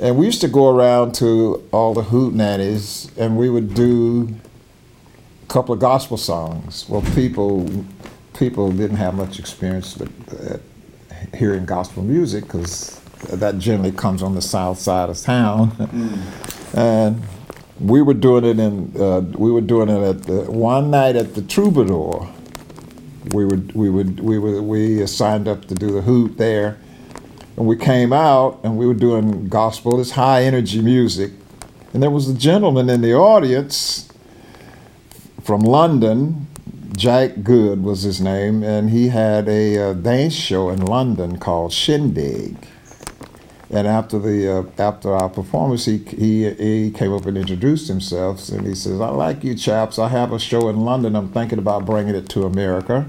And 0.00 0.16
we 0.16 0.24
used 0.24 0.40
to 0.40 0.48
go 0.48 0.74
around 0.74 1.14
to 1.16 1.62
all 1.70 1.92
the 1.92 2.02
Hootenannies, 2.02 3.14
and 3.18 3.36
we 3.36 3.50
would 3.50 3.74
do 3.74 4.34
a 5.42 5.46
couple 5.46 5.74
of 5.74 5.80
gospel 5.80 6.16
songs. 6.16 6.86
Well, 6.88 7.02
people 7.14 7.68
people 8.32 8.72
didn't 8.72 8.96
have 8.96 9.14
much 9.14 9.38
experience 9.38 10.00
at 10.00 10.60
hearing 11.34 11.64
gospel 11.64 12.02
music 12.02 12.44
because 12.44 13.00
that 13.30 13.58
generally 13.58 13.92
comes 13.92 14.22
on 14.22 14.34
the 14.34 14.42
south 14.42 14.78
side 14.78 15.08
of 15.08 15.18
town. 15.20 15.70
Mm. 15.72 16.76
and 16.76 17.22
we 17.80 18.02
were 18.02 18.14
doing 18.14 18.44
it 18.44 18.58
in 18.58 19.00
uh, 19.00 19.20
we 19.36 19.50
were 19.50 19.60
doing 19.60 19.88
it 19.88 20.02
at 20.02 20.22
the 20.24 20.50
one 20.50 20.90
night 20.90 21.16
at 21.16 21.34
the 21.34 21.42
Troubadour. 21.42 22.28
We 23.32 23.44
would 23.44 23.72
we 23.74 23.90
would 23.90 24.20
we 24.20 24.38
were 24.38 24.62
we 24.62 25.06
signed 25.06 25.48
up 25.48 25.64
to 25.66 25.74
do 25.74 25.90
the 25.90 26.02
hoot 26.02 26.36
there, 26.36 26.78
and 27.56 27.66
we 27.66 27.76
came 27.76 28.12
out 28.12 28.60
and 28.62 28.76
we 28.76 28.86
were 28.86 28.94
doing 28.94 29.48
gospel. 29.48 30.00
It's 30.00 30.12
high 30.12 30.44
energy 30.44 30.80
music, 30.80 31.32
and 31.92 32.02
there 32.02 32.10
was 32.10 32.28
a 32.28 32.34
gentleman 32.34 32.88
in 32.88 33.00
the 33.00 33.14
audience 33.14 34.08
from 35.42 35.60
London 35.60 36.46
Jack 36.96 37.42
Good 37.42 37.82
was 37.82 38.02
his 38.02 38.20
name, 38.20 38.62
and 38.62 38.90
he 38.90 39.08
had 39.08 39.48
a 39.48 39.90
uh, 39.90 39.92
dance 39.94 40.34
show 40.34 40.70
in 40.70 40.80
London 40.80 41.38
called 41.38 41.72
Shindig. 41.72 42.56
And 43.70 43.88
after 43.88 44.18
the 44.18 44.58
uh, 44.58 44.64
after 44.78 45.12
our 45.12 45.28
performance, 45.28 45.86
he, 45.86 45.98
he 45.98 46.50
he 46.50 46.90
came 46.92 47.12
up 47.12 47.26
and 47.26 47.36
introduced 47.36 47.88
himself, 47.88 48.48
and 48.50 48.64
he 48.64 48.76
says, 48.76 49.00
"I 49.00 49.08
like 49.08 49.42
you 49.42 49.56
chaps. 49.56 49.98
I 49.98 50.08
have 50.08 50.32
a 50.32 50.38
show 50.38 50.68
in 50.68 50.84
London. 50.84 51.16
I'm 51.16 51.30
thinking 51.30 51.58
about 51.58 51.84
bringing 51.84 52.14
it 52.14 52.28
to 52.30 52.44
America. 52.44 53.08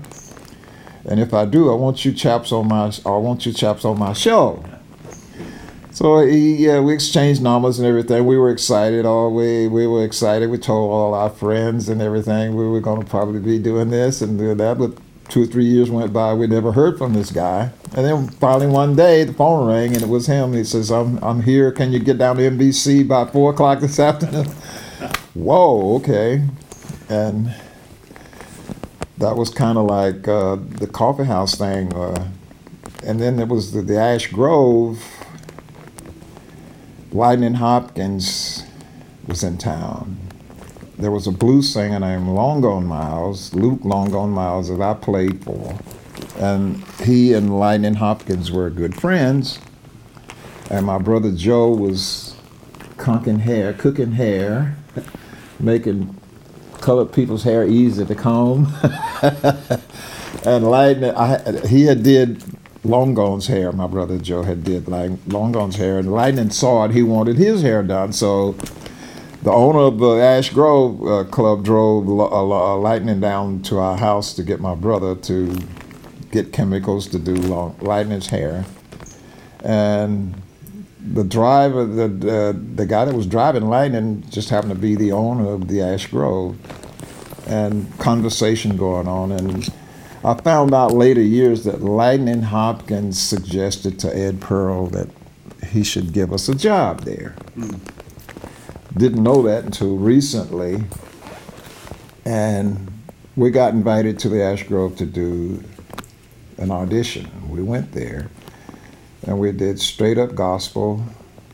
And 1.08 1.20
if 1.20 1.36
I 1.36 1.46
do, 1.46 1.72
I 1.72 1.76
want 1.76 2.04
you 2.06 2.14
chaps 2.14 2.52
on 2.52 2.68
my 2.68 2.92
I 3.06 3.18
want 3.18 3.46
you 3.46 3.54
chaps 3.54 3.86
on 3.86 4.00
my 4.00 4.14
show." 4.14 4.64
So 5.96 6.20
he, 6.28 6.58
yeah, 6.58 6.82
we 6.82 6.94
exchanged 6.94 7.42
numbers 7.42 7.80
and 7.80 7.88
everything. 7.88 8.26
We 8.26 8.38
were 8.38 8.50
excited. 8.50 9.06
All 9.06 9.34
we 9.34 9.70
we 9.70 9.88
were 9.88 10.04
excited. 10.04 10.50
We 10.50 10.58
told 10.58 10.92
all 10.92 11.14
our 11.14 11.30
friends 11.30 11.88
and 11.88 12.02
everything 12.02 12.54
we 12.58 12.68
were 12.68 12.82
going 12.82 13.02
to 13.02 13.08
probably 13.08 13.40
be 13.40 13.60
doing 13.60 13.92
this 13.92 14.22
and 14.22 14.38
doing 14.38 14.58
that. 14.58 14.78
But 14.78 14.98
two 15.30 15.44
or 15.44 15.46
three 15.46 15.64
years 15.64 15.90
went 15.90 16.12
by. 16.12 16.34
We 16.34 16.48
never 16.48 16.74
heard 16.74 16.98
from 16.98 17.14
this 17.14 17.32
guy. 17.32 17.72
And 17.96 18.06
then 18.06 18.28
finally 18.28 18.68
one 18.68 18.98
day 18.98 19.24
the 19.24 19.32
phone 19.32 19.70
rang 19.70 19.94
and 19.94 20.04
it 20.04 20.10
was 20.10 20.28
him. 20.28 20.52
He 20.52 20.66
says, 20.66 20.92
"I'm 20.92 21.18
I'm 21.24 21.44
here. 21.44 21.72
Can 21.72 21.94
you 21.94 22.00
get 22.00 22.18
down 22.18 22.36
to 22.36 22.42
NBC 22.42 23.08
by 23.08 23.24
four 23.24 23.54
o'clock 23.54 23.80
this 23.80 23.98
afternoon?" 24.10 24.48
Whoa, 25.34 25.96
okay. 25.96 26.44
And 27.08 27.56
that 29.18 29.38
was 29.38 29.50
kind 29.50 29.78
of 29.78 29.86
like 29.86 30.28
uh, 30.28 30.58
the 30.58 30.88
coffee 30.88 31.24
house 31.24 31.56
thing. 31.56 31.94
Uh, 31.94 32.28
and 33.02 33.22
then 33.22 33.38
there 33.38 33.46
was 33.46 33.72
the, 33.72 33.82
the 33.82 33.98
Ash 33.98 34.28
Grove 34.28 35.02
Lightning 37.16 37.54
Hopkins 37.54 38.64
was 39.26 39.42
in 39.42 39.58
town. 39.58 40.18
There 41.00 41.12
was 41.12 41.28
a 41.28 41.32
blues 41.32 41.72
singer 41.72 41.98
named 41.98 42.28
Long 42.28 42.60
Gone 42.60 42.86
Miles, 42.86 43.54
Luke 43.54 43.80
Long 43.86 44.12
Gone 44.12 44.32
Miles, 44.32 44.68
that 44.68 44.82
I 44.82 44.96
played 44.96 45.42
for. 45.46 45.80
And 46.38 46.84
he 47.06 47.32
and 47.32 47.58
Lightning 47.58 47.94
Hopkins 47.94 48.52
were 48.52 48.70
good 48.70 49.00
friends. 49.00 49.60
And 50.70 50.86
my 50.86 50.98
brother 50.98 51.32
Joe 51.32 51.70
was 51.70 52.36
conking 52.98 53.40
hair, 53.40 53.72
cooking 53.72 54.12
hair, 54.12 54.76
making 55.62 56.20
colored 56.82 57.14
people's 57.14 57.44
hair 57.44 57.66
easy 57.66 58.06
to 58.06 58.16
comb. 58.16 58.74
and 60.46 60.70
Lightning, 60.70 61.16
I, 61.16 61.66
he 61.66 61.86
had 61.86 62.04
did 62.04 62.44
Long 62.86 63.14
Gone's 63.16 63.48
hair. 63.48 63.72
My 63.72 63.88
brother 63.88 64.18
Joe 64.18 64.44
had 64.44 64.64
did 64.64 64.88
like 64.88 65.12
Long 65.28 65.52
Gone's 65.52 65.76
hair, 65.78 65.98
and 65.98 66.12
Lightning 66.12 66.52
saw 66.52 66.86
it. 66.86 66.92
He 66.92 67.02
wanted 67.04 67.38
his 67.38 67.62
hair 67.62 67.82
done, 67.84 68.14
so 68.14 68.52
the 69.42 69.52
owner 69.52 69.80
of 69.80 70.00
the 70.00 70.16
Ash 70.16 70.50
Grove 70.52 71.08
uh, 71.08 71.24
Club 71.30 71.64
drove 71.64 72.08
Lightning 72.08 73.20
down 73.20 73.62
to 73.64 73.80
our 73.80 73.98
house 73.98 74.34
to 74.36 74.44
get 74.44 74.60
my 74.60 74.76
brother 74.76 75.16
to 75.16 75.56
get 76.32 76.54
chemicals 76.54 77.08
to 77.08 77.20
do 77.20 77.36
long, 77.36 77.76
Lightning's 77.82 78.28
hair, 78.28 78.66
and 79.64 80.42
the 81.00 81.24
driver, 81.24 81.86
the, 81.86 82.08
the 82.08 82.60
the 82.76 82.86
guy 82.86 83.06
that 83.06 83.16
was 83.16 83.28
driving 83.28 83.68
Lightning, 83.68 84.24
just 84.30 84.50
happened 84.50 84.74
to 84.74 84.80
be 84.80 84.96
the 84.96 85.12
owner 85.12 85.50
of 85.50 85.68
the 85.68 85.82
Ash 85.82 86.08
Grove, 86.08 86.58
and 87.48 87.98
conversation 88.00 88.78
going 88.78 89.08
on, 89.08 89.32
and 89.32 89.72
I 90.26 90.34
found 90.42 90.74
out 90.74 90.92
later 90.92 91.22
years 91.22 91.66
that 91.66 91.84
Lightning 91.84 92.42
Hopkins 92.42 93.22
suggested 93.22 94.00
to 94.00 94.18
Ed 94.18 94.42
Pearl 94.42 94.88
that 94.88 95.08
he 95.68 95.84
should 95.84 96.14
give 96.14 96.34
us 96.34 96.50
a 96.50 96.56
job 96.56 97.02
there. 97.02 97.36
Mm. 97.56 97.80
Didn't 98.98 99.22
know 99.22 99.44
that 99.44 99.66
until 99.66 99.98
recently. 99.98 100.84
And 102.26 102.92
we 103.36 103.52
got 103.52 103.76
invited 103.76 104.18
to 104.20 104.30
the 104.30 104.42
Ash 104.42 104.64
Grove 104.64 104.96
to 104.98 105.06
do 105.06 105.64
an 106.58 106.72
audition. 106.72 107.30
We 107.48 107.62
went 107.62 107.92
there 107.92 108.32
and 109.28 109.38
we 109.38 109.52
did 109.52 109.80
straight 109.80 110.18
up 110.18 110.34
gospel, 110.34 111.06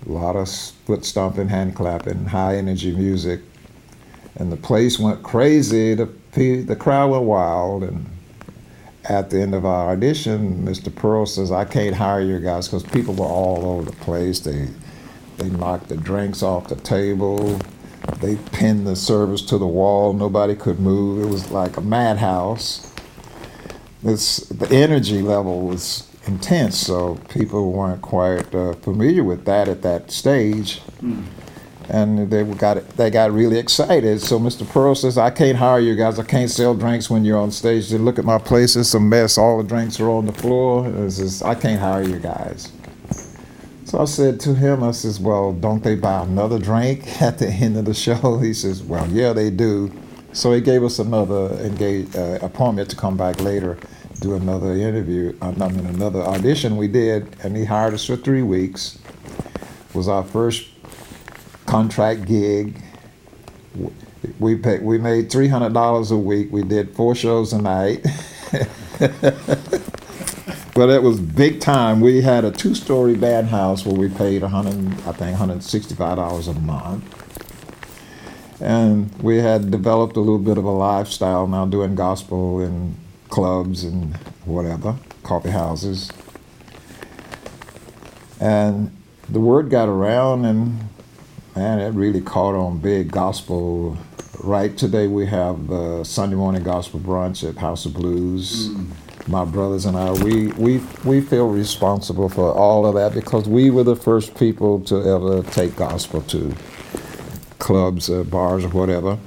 a 0.06 0.10
lot 0.10 0.38
of 0.38 0.50
foot 0.50 1.04
stomping, 1.04 1.50
hand 1.50 1.75
clapping, 1.75 2.24
high 2.24 2.56
energy 2.56 2.96
music. 2.96 3.42
And 4.38 4.50
the 4.50 4.56
place 4.58 4.98
went 4.98 5.24
crazy. 5.24 5.94
The, 5.94 6.06
the 6.36 6.78
crowd 6.78 7.12
went 7.12 7.24
wild. 7.24 7.84
And 7.84 8.06
at 9.12 9.30
the 9.30 9.41
end 9.41 9.53
of 9.53 9.65
our 9.65 9.91
audition, 9.91 10.65
Mr. 10.65 10.94
Pearl 10.94 11.25
says, 11.25 11.51
I 11.51 11.65
can't 11.65 11.96
hire 11.96 12.22
you 12.22 12.39
guys 12.39 12.68
because 12.68 12.84
people 12.84 13.13
were 13.13 13.25
all 13.25 13.65
over 13.65 13.91
the 13.91 13.98
place. 13.98 14.39
They 14.39 14.70
they 15.38 15.50
knocked 15.50 15.89
the 15.89 15.98
drinks 15.98 16.44
off 16.44 16.70
the 16.70 16.75
table. 16.75 17.60
They 18.20 18.38
pinned 18.53 18.86
the 18.88 18.96
servers 18.96 19.44
to 19.48 19.58
the 19.58 19.68
wall. 19.68 20.13
Nobody 20.13 20.56
could 20.56 20.80
move. 20.80 21.25
It 21.25 21.30
was 21.30 21.51
like 21.51 21.77
a 21.77 21.82
madhouse. 21.82 22.94
It's, 24.03 24.38
the 24.50 24.70
energy 24.70 25.22
level 25.22 25.62
was 25.62 26.08
intense, 26.27 26.77
so 26.77 27.15
people 27.30 27.72
weren't 27.72 28.01
quite 28.01 28.53
uh, 28.53 28.74
familiar 28.74 29.24
with 29.24 29.46
that 29.46 29.68
at 29.68 29.82
that 29.82 30.12
stage. 30.12 30.80
Mm. 31.01 31.25
And 31.90 32.30
they 32.32 32.44
got 32.44 32.88
they 32.98 33.10
got 33.10 33.32
really 33.34 33.58
excited. 33.58 34.22
So 34.22 34.40
Mr. 34.40 34.68
Pearl 34.68 34.96
says, 34.96 35.18
"I 35.18 35.30
can't 35.30 35.58
hire 35.58 35.80
you 35.80 35.96
guys. 35.96 36.20
I 36.20 36.24
can't 36.24 36.50
sell 36.50 36.74
drinks 36.74 37.10
when 37.10 37.26
you're 37.26 37.40
on 37.40 37.52
stage. 37.52 37.90
They 37.90 37.98
look 37.98 38.20
at 38.20 38.26
my 38.26 38.38
place. 38.38 38.76
It's 38.76 38.94
a 38.94 39.00
mess. 39.00 39.38
All 39.38 39.58
the 39.58 39.68
drinks 39.68 40.00
are 40.00 40.10
on 40.10 40.26
the 40.26 40.34
floor. 40.34 40.90
Just, 41.10 41.44
I 41.44 41.56
can't 41.56 41.80
hire 41.80 42.04
you 42.04 42.20
guys." 42.20 42.72
So 43.92 44.00
I 44.00 44.06
said 44.06 44.40
to 44.42 44.54
him, 44.56 44.84
I 44.84 44.92
says, 44.92 45.20
well, 45.20 45.52
don't 45.52 45.84
they 45.84 45.96
buy 45.96 46.24
another 46.24 46.58
drink 46.58 47.22
at 47.22 47.40
the 47.40 47.50
end 47.50 47.76
of 47.76 47.84
the 47.84 47.94
show? 47.94 48.38
He 48.42 48.54
says, 48.54 48.82
well, 48.82 49.06
yeah, 49.10 49.34
they 49.34 49.50
do. 49.50 49.92
So 50.32 50.54
he 50.54 50.62
gave 50.62 50.82
us 50.86 51.00
another 51.00 51.50
engage, 51.60 52.16
uh, 52.16 52.40
appointment 52.42 52.90
to 52.92 52.96
come 52.96 53.18
back 53.18 53.42
later, 53.42 53.78
do 54.22 54.36
another 54.36 54.72
interview, 54.72 55.36
uh, 55.42 55.54
I 55.60 55.68
mean 55.68 55.86
another 55.88 56.22
audition 56.22 56.78
we 56.78 56.88
did, 56.88 57.36
and 57.44 57.58
he 57.58 57.66
hired 57.66 57.94
us 57.94 58.06
for 58.06 58.16
three 58.16 58.44
weeks. 58.44 58.98
It 59.90 59.94
was 59.94 60.08
our 60.08 60.24
first 60.24 60.71
contract 61.65 62.25
gig. 62.25 62.82
We 64.39 64.56
paid, 64.56 64.84
we 64.84 64.98
made 64.98 65.32
three 65.32 65.48
hundred 65.48 65.74
dollars 65.74 66.12
a 66.12 66.18
week. 66.18 66.51
We 66.51 66.63
did 66.63 66.96
four 66.96 67.15
shows 67.15 67.53
a 67.53 67.62
night. 67.62 68.06
But 70.74 70.89
it 70.89 71.03
was 71.03 71.20
big 71.20 71.60
time. 71.60 72.00
We 72.00 72.22
had 72.22 72.46
a 72.46 72.51
two-story 72.51 73.15
band 73.15 73.50
house 73.50 73.86
where 73.86 73.96
we 73.96 74.10
paid 74.10 74.41
100, 74.41 75.08
I 75.08 75.12
think, 75.12 75.38
$165 75.38 76.48
a 76.48 76.60
month. 76.62 77.18
And 78.62 79.12
we 79.22 79.38
had 79.38 79.70
developed 79.70 80.15
a 80.18 80.22
little 80.22 80.39
bit 80.39 80.58
of 80.58 80.63
a 80.63 80.72
lifestyle 80.72 81.48
now 81.48 81.65
doing 81.65 81.96
gospel 81.96 82.62
in 82.62 82.96
clubs 83.29 83.83
and 83.83 84.16
whatever, 84.46 84.96
coffee 85.24 85.50
houses. 85.50 86.09
And 88.40 88.96
the 89.29 89.40
word 89.42 89.70
got 89.70 89.90
around 89.90 90.46
and 90.46 90.91
man, 91.55 91.79
it 91.79 91.94
really 91.94 92.22
caught 92.22 92.55
on 92.55 92.79
big 92.79 93.11
gospel. 93.11 93.98
Right 94.40 94.75
today 94.75 95.07
we 95.07 95.25
have 95.27 95.68
the 95.68 96.03
Sunday 96.03 96.35
morning 96.35 96.64
gospel 96.64 97.00
brunch 97.00 97.48
at 97.48 97.57
House 97.57 97.85
of 97.85 97.94
Blues. 97.94 98.70
Mm 98.70 98.92
my 99.27 99.46
brothers 99.46 99.85
and 99.85 99.98
I, 99.98 100.11
we, 100.11 100.48
we, 100.53 100.81
we 101.05 101.22
feel 101.22 101.48
responsible 101.48 102.29
for 102.29 102.53
all 102.53 102.85
of 102.85 102.96
that 102.96 103.14
because 103.14 103.48
we 103.48 103.70
were 103.70 103.83
the 103.83 103.96
first 103.96 104.35
people 104.35 104.81
to 104.85 104.96
ever 104.98 105.44
take 105.51 105.75
gospel 105.75 106.22
to 106.24 106.53
clubs 107.59 108.09
or 108.09 108.24
bars 108.24 108.66
or 108.66 108.70
whatever. 108.70 109.18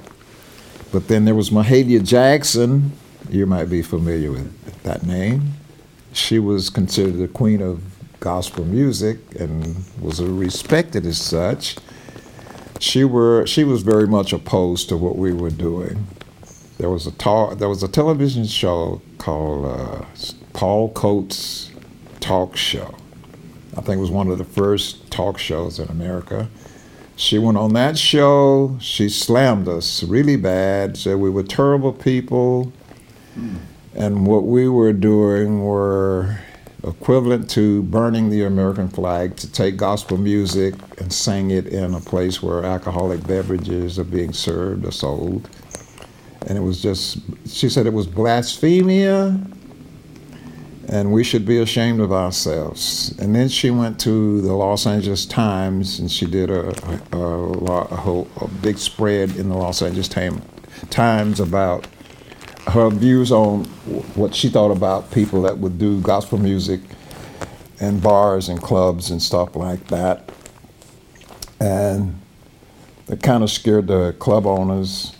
But 0.91 1.07
then 1.07 1.25
there 1.25 1.35
was 1.35 1.49
Mahalia 1.49 2.05
Jackson. 2.05 2.91
You 3.29 3.45
might 3.45 3.65
be 3.65 3.81
familiar 3.81 4.31
with 4.31 4.83
that 4.83 5.05
name. 5.05 5.53
She 6.13 6.39
was 6.39 6.69
considered 6.69 7.17
the 7.17 7.27
queen 7.27 7.61
of 7.61 7.81
gospel 8.19 8.65
music 8.65 9.17
and 9.39 9.75
was 9.99 10.21
respected 10.21 11.05
as 11.05 11.19
such. 11.19 11.75
She 12.79 13.03
were 13.03 13.45
she 13.47 13.63
was 13.63 13.81
very 13.81 14.07
much 14.07 14.33
opposed 14.33 14.89
to 14.89 14.97
what 14.97 15.17
we 15.17 15.33
were 15.33 15.49
doing 15.49 16.07
there 16.77 16.89
was 16.89 17.07
a 17.07 17.11
talk, 17.11 17.57
there 17.57 17.69
was 17.69 17.83
a 17.83 17.87
television 17.87 18.45
show 18.45 19.01
called 19.17 19.65
uh, 19.65 20.05
Paul 20.53 20.91
Coates 20.91 21.71
Talk 22.19 22.55
Show. 22.57 22.95
I 23.77 23.81
think 23.81 23.97
it 23.97 24.01
was 24.01 24.11
one 24.11 24.29
of 24.29 24.37
the 24.37 24.45
first 24.45 25.09
talk 25.11 25.37
shows 25.37 25.79
in 25.79 25.87
America. 25.89 26.49
She 27.15 27.39
went 27.39 27.57
on 27.57 27.73
that 27.73 27.97
show. 27.97 28.77
She 28.81 29.07
slammed 29.07 29.67
us 29.69 30.03
really 30.03 30.35
bad. 30.35 30.97
Said 30.97 31.17
we 31.17 31.29
were 31.29 31.43
terrible 31.43 31.93
people, 31.93 32.73
mm. 33.37 33.57
and 33.93 34.27
what 34.27 34.43
we 34.43 34.67
were 34.67 34.91
doing 34.91 35.63
were 35.63 36.39
equivalent 36.87 37.49
to 37.51 37.83
burning 37.83 38.29
the 38.29 38.43
American 38.43 38.87
flag 38.87 39.35
to 39.37 39.51
take 39.51 39.77
gospel 39.77 40.17
music 40.17 40.75
and 40.99 41.11
sing 41.11 41.51
it 41.51 41.67
in 41.67 41.93
a 41.93 41.99
place 41.99 42.41
where 42.41 42.63
alcoholic 42.63 43.25
beverages 43.25 43.97
are 43.97 44.03
being 44.03 44.33
served 44.33 44.85
or 44.85 44.91
sold. 44.91 45.49
And 46.47 46.57
it 46.57 46.61
was 46.61 46.81
just 46.81 47.17
she 47.47 47.69
said 47.69 47.87
it 47.87 47.93
was 47.93 48.07
blasphemia 48.07 49.39
and 50.87 51.11
we 51.11 51.23
should 51.23 51.45
be 51.45 51.57
ashamed 51.57 51.99
of 51.99 52.11
ourselves. 52.11 53.17
And 53.17 53.35
then 53.35 53.49
she 53.49 53.71
went 53.71 53.99
to 54.01 54.41
the 54.41 54.53
los 54.53 54.85
angeles 54.85 55.25
times 55.25 55.99
and 55.99 56.11
she 56.11 56.25
did 56.25 56.51
a, 56.51 56.69
a, 57.11 57.17
a, 57.17 57.81
a 57.81 57.95
whole 57.95 58.27
a 58.41 58.47
big 58.47 58.77
spread 58.77 59.35
in 59.35 59.49
the 59.49 59.55
los 59.55 59.81
angeles 59.81 60.09
times 60.89 61.39
about 61.39 61.87
her 62.67 62.89
views 62.89 63.31
on 63.31 63.65
what 64.15 64.33
she 64.33 64.49
thought 64.49 64.71
about 64.71 65.11
people 65.11 65.41
that 65.43 65.57
would 65.57 65.77
do 65.77 66.01
gospel 66.01 66.37
music 66.37 66.81
and 67.79 68.01
bars 68.01 68.49
and 68.49 68.61
clubs 68.61 69.11
and 69.11 69.21
stuff 69.21 69.55
like 69.55 69.87
that. 69.87 70.29
And 71.59 72.19
it 73.07 73.21
kind 73.21 73.43
of 73.43 73.51
scared 73.51 73.87
the 73.87 74.15
club 74.19 74.45
owners. 74.45 75.15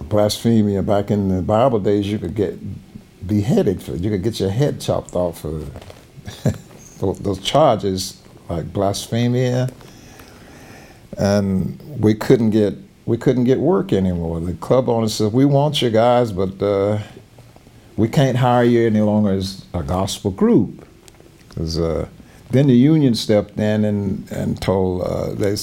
Blasphemia 0.00 0.82
back 0.82 1.10
in 1.10 1.28
the 1.28 1.40
Bible 1.42 1.80
days, 1.80 2.06
you 2.06 2.18
could 2.18 2.34
get 2.34 2.58
beheaded 3.26 3.82
for 3.82 3.96
you 3.96 4.10
could 4.10 4.22
get 4.22 4.38
your 4.38 4.50
head 4.50 4.80
chopped 4.80 5.14
off 5.14 5.40
for 5.40 5.64
those 7.00 7.40
charges 7.40 8.20
like 8.48 8.70
blasphemia, 8.72 9.68
and 11.16 11.80
we 12.00 12.14
couldn't 12.14 12.50
get 12.50 12.74
we 13.06 13.16
couldn't 13.16 13.44
get 13.44 13.58
work 13.58 13.92
anymore. 13.92 14.40
The 14.40 14.54
club 14.54 14.88
owner 14.88 15.08
said, 15.08 15.32
"We 15.32 15.44
want 15.44 15.82
you 15.82 15.90
guys, 15.90 16.32
but 16.32 16.62
uh, 16.62 16.98
we 17.96 18.08
can't 18.08 18.38
hire 18.38 18.64
you 18.64 18.86
any 18.86 19.00
longer 19.00 19.30
as 19.30 19.64
a 19.74 19.82
gospel 19.82 20.30
group." 20.30 20.86
Because 21.48 21.78
uh, 21.78 22.08
then 22.50 22.66
the 22.66 22.74
union 22.74 23.14
stepped 23.14 23.58
in 23.58 23.84
and 23.84 24.30
and 24.30 24.60
told 24.60 25.02
uh, 25.02 25.34
they 25.34 25.56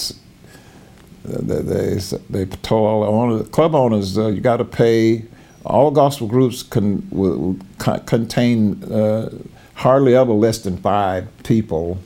they, 1.24 1.62
they, 1.62 2.00
they 2.30 2.46
told 2.58 2.88
all 2.88 3.02
the 3.02 3.08
owners, 3.08 3.50
club 3.50 3.76
owners, 3.76 4.18
uh, 4.18 4.28
you 4.28 4.42
got 4.42 4.58
to 4.58 4.66
pay. 4.66 5.26
All 5.64 5.92
gospel 5.92 6.28
groups 6.28 6.64
can 6.64 7.08
will, 7.12 7.56
contain 7.78 8.84
uh, 8.84 9.30
hardly 9.76 10.16
ever 10.16 10.32
less 10.32 10.60
than 10.60 10.78
five 10.78 11.28
people 11.44 12.00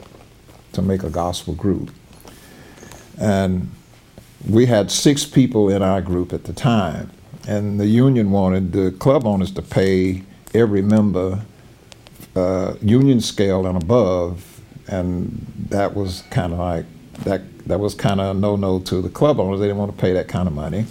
to 0.73 0.81
make 0.81 1.03
a 1.03 1.09
gospel 1.09 1.53
group. 1.53 1.91
And 3.17 3.71
we 4.49 4.65
had 4.65 4.91
six 4.91 5.25
people 5.25 5.69
in 5.69 5.81
our 5.81 6.01
group 6.01 6.33
at 6.33 6.43
the 6.43 6.53
time, 6.53 7.11
and 7.47 7.79
the 7.79 7.87
union 7.87 8.31
wanted 8.31 8.71
the 8.71 8.91
club 8.91 9.25
owners 9.25 9.51
to 9.51 9.61
pay 9.61 10.23
every 10.53 10.81
member 10.81 11.41
uh, 12.35 12.75
union 12.81 13.21
scale 13.21 13.65
and 13.65 13.81
above, 13.81 14.61
and 14.87 15.45
that 15.69 15.95
was 15.95 16.23
kind 16.29 16.53
of 16.53 16.59
like 16.59 16.85
that 17.23 17.41
that 17.67 17.79
was 17.79 17.95
kind 17.95 18.21
of 18.21 18.35
no-no 18.37 18.79
to 18.79 19.01
the 19.01 19.09
club 19.09 19.39
owners. 19.39 19.59
They 19.59 19.67
didn't 19.67 19.79
want 19.79 19.95
to 19.95 20.01
pay 20.01 20.13
that 20.13 20.27
kind 20.27 20.47
of 20.47 20.53
money. 20.53 20.85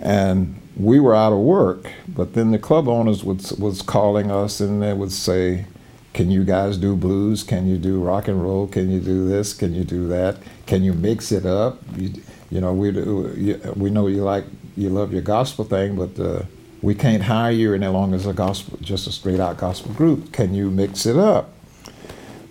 And 0.00 0.60
we 0.76 1.00
were 1.00 1.14
out 1.14 1.32
of 1.32 1.38
work, 1.40 1.90
but 2.08 2.34
then 2.34 2.52
the 2.52 2.58
club 2.58 2.88
owners 2.88 3.24
was 3.24 3.52
was 3.54 3.82
calling 3.82 4.30
us 4.30 4.60
and 4.60 4.82
they 4.82 4.92
would 4.92 5.12
say, 5.12 5.66
"Can 6.12 6.30
you 6.30 6.44
guys 6.44 6.76
do 6.76 6.96
blues? 6.96 7.42
Can 7.42 7.66
you 7.68 7.78
do 7.78 8.02
rock 8.02 8.28
and 8.28 8.42
roll? 8.42 8.66
Can 8.66 8.90
you 8.90 9.00
do 9.00 9.28
this? 9.28 9.52
Can 9.54 9.74
you 9.74 9.84
do 9.84 10.08
that? 10.08 10.38
Can 10.66 10.82
you 10.82 10.92
mix 10.92 11.32
it 11.32 11.46
up? 11.46 11.80
You, 11.96 12.12
you 12.50 12.60
know, 12.60 12.72
we 12.72 12.90
do, 12.90 13.72
we 13.76 13.90
know 13.90 14.06
you 14.08 14.22
like 14.24 14.44
you 14.76 14.90
love 14.90 15.12
your 15.12 15.22
gospel 15.22 15.64
thing, 15.64 15.96
but 15.96 16.18
uh, 16.20 16.42
we 16.82 16.94
can't 16.94 17.22
hire 17.22 17.52
you 17.52 17.74
any 17.74 17.86
longer 17.86 18.16
as 18.16 18.26
a 18.26 18.32
gospel, 18.32 18.78
just 18.80 19.06
a 19.06 19.12
straight 19.12 19.40
out 19.40 19.56
gospel 19.58 19.92
group. 19.92 20.32
Can 20.32 20.54
you 20.54 20.70
mix 20.70 21.06
it 21.06 21.16
up?" 21.16 21.52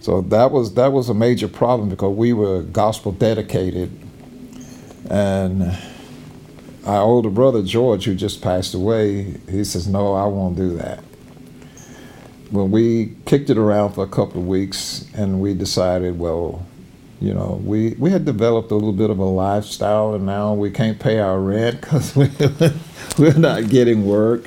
So 0.01 0.21
that 0.21 0.51
was 0.51 0.75
that 0.75 0.93
was 0.93 1.09
a 1.09 1.13
major 1.13 1.49
problem 1.49 1.89
because 1.89 2.15
we 2.15 2.31
were 2.31 2.61
gospel 2.63 3.11
dedicated, 3.11 3.91
and 5.09 5.77
our 6.85 7.01
older 7.01 7.29
brother 7.29 7.61
George, 7.61 8.05
who 8.05 8.15
just 8.15 8.41
passed 8.41 8.73
away, 8.73 9.35
he 9.49 9.63
says, 9.65 9.87
"No, 9.87 10.13
I 10.13 10.25
won't 10.25 10.55
do 10.55 10.77
that." 10.77 11.03
When 12.51 12.71
we 12.71 13.15
kicked 13.25 13.49
it 13.49 13.57
around 13.57 13.93
for 13.93 14.03
a 14.03 14.07
couple 14.07 14.41
of 14.41 14.47
weeks, 14.47 15.05
and 15.13 15.39
we 15.39 15.53
decided, 15.53 16.17
well, 16.17 16.65
you 17.21 17.33
know, 17.33 17.61
we, 17.63 17.95
we 17.99 18.11
had 18.11 18.25
developed 18.25 18.71
a 18.71 18.75
little 18.75 18.93
bit 18.93 19.09
of 19.09 19.19
a 19.19 19.25
lifestyle, 19.25 20.13
and 20.15 20.25
now 20.25 20.53
we 20.53 20.71
can't 20.71 20.99
pay 20.99 21.19
our 21.19 21.39
rent 21.39 21.81
because 21.81 22.15
we, 22.15 22.29
we're 23.17 23.37
not 23.37 23.69
getting 23.69 24.05
work. 24.05 24.45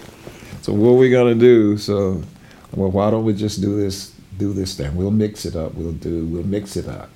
So 0.62 0.72
what 0.72 0.90
are 0.90 0.96
we 0.96 1.10
gonna 1.10 1.34
do? 1.34 1.76
So, 1.76 2.22
well, 2.72 2.90
why 2.90 3.10
don't 3.10 3.24
we 3.24 3.34
just 3.34 3.60
do 3.60 3.76
this 3.76 4.14
do 4.38 4.52
this 4.52 4.76
thing? 4.76 4.96
We'll 4.96 5.10
mix 5.10 5.44
it 5.44 5.56
up. 5.56 5.74
We'll 5.74 5.92
do. 5.92 6.24
We'll 6.26 6.44
mix 6.44 6.76
it 6.76 6.88
up. 6.88 7.10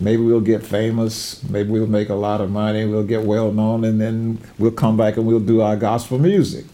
Maybe 0.00 0.22
we'll 0.22 0.40
get 0.40 0.64
famous. 0.64 1.42
Maybe 1.44 1.70
we'll 1.70 1.86
make 1.86 2.08
a 2.08 2.14
lot 2.14 2.40
of 2.40 2.50
money. 2.50 2.86
We'll 2.86 3.04
get 3.04 3.22
well 3.22 3.52
known, 3.52 3.84
and 3.84 4.00
then 4.00 4.38
we'll 4.58 4.70
come 4.70 4.96
back 4.96 5.16
and 5.16 5.26
we'll 5.26 5.40
do 5.40 5.60
our 5.60 5.76
gospel 5.76 6.18
music. 6.18 6.64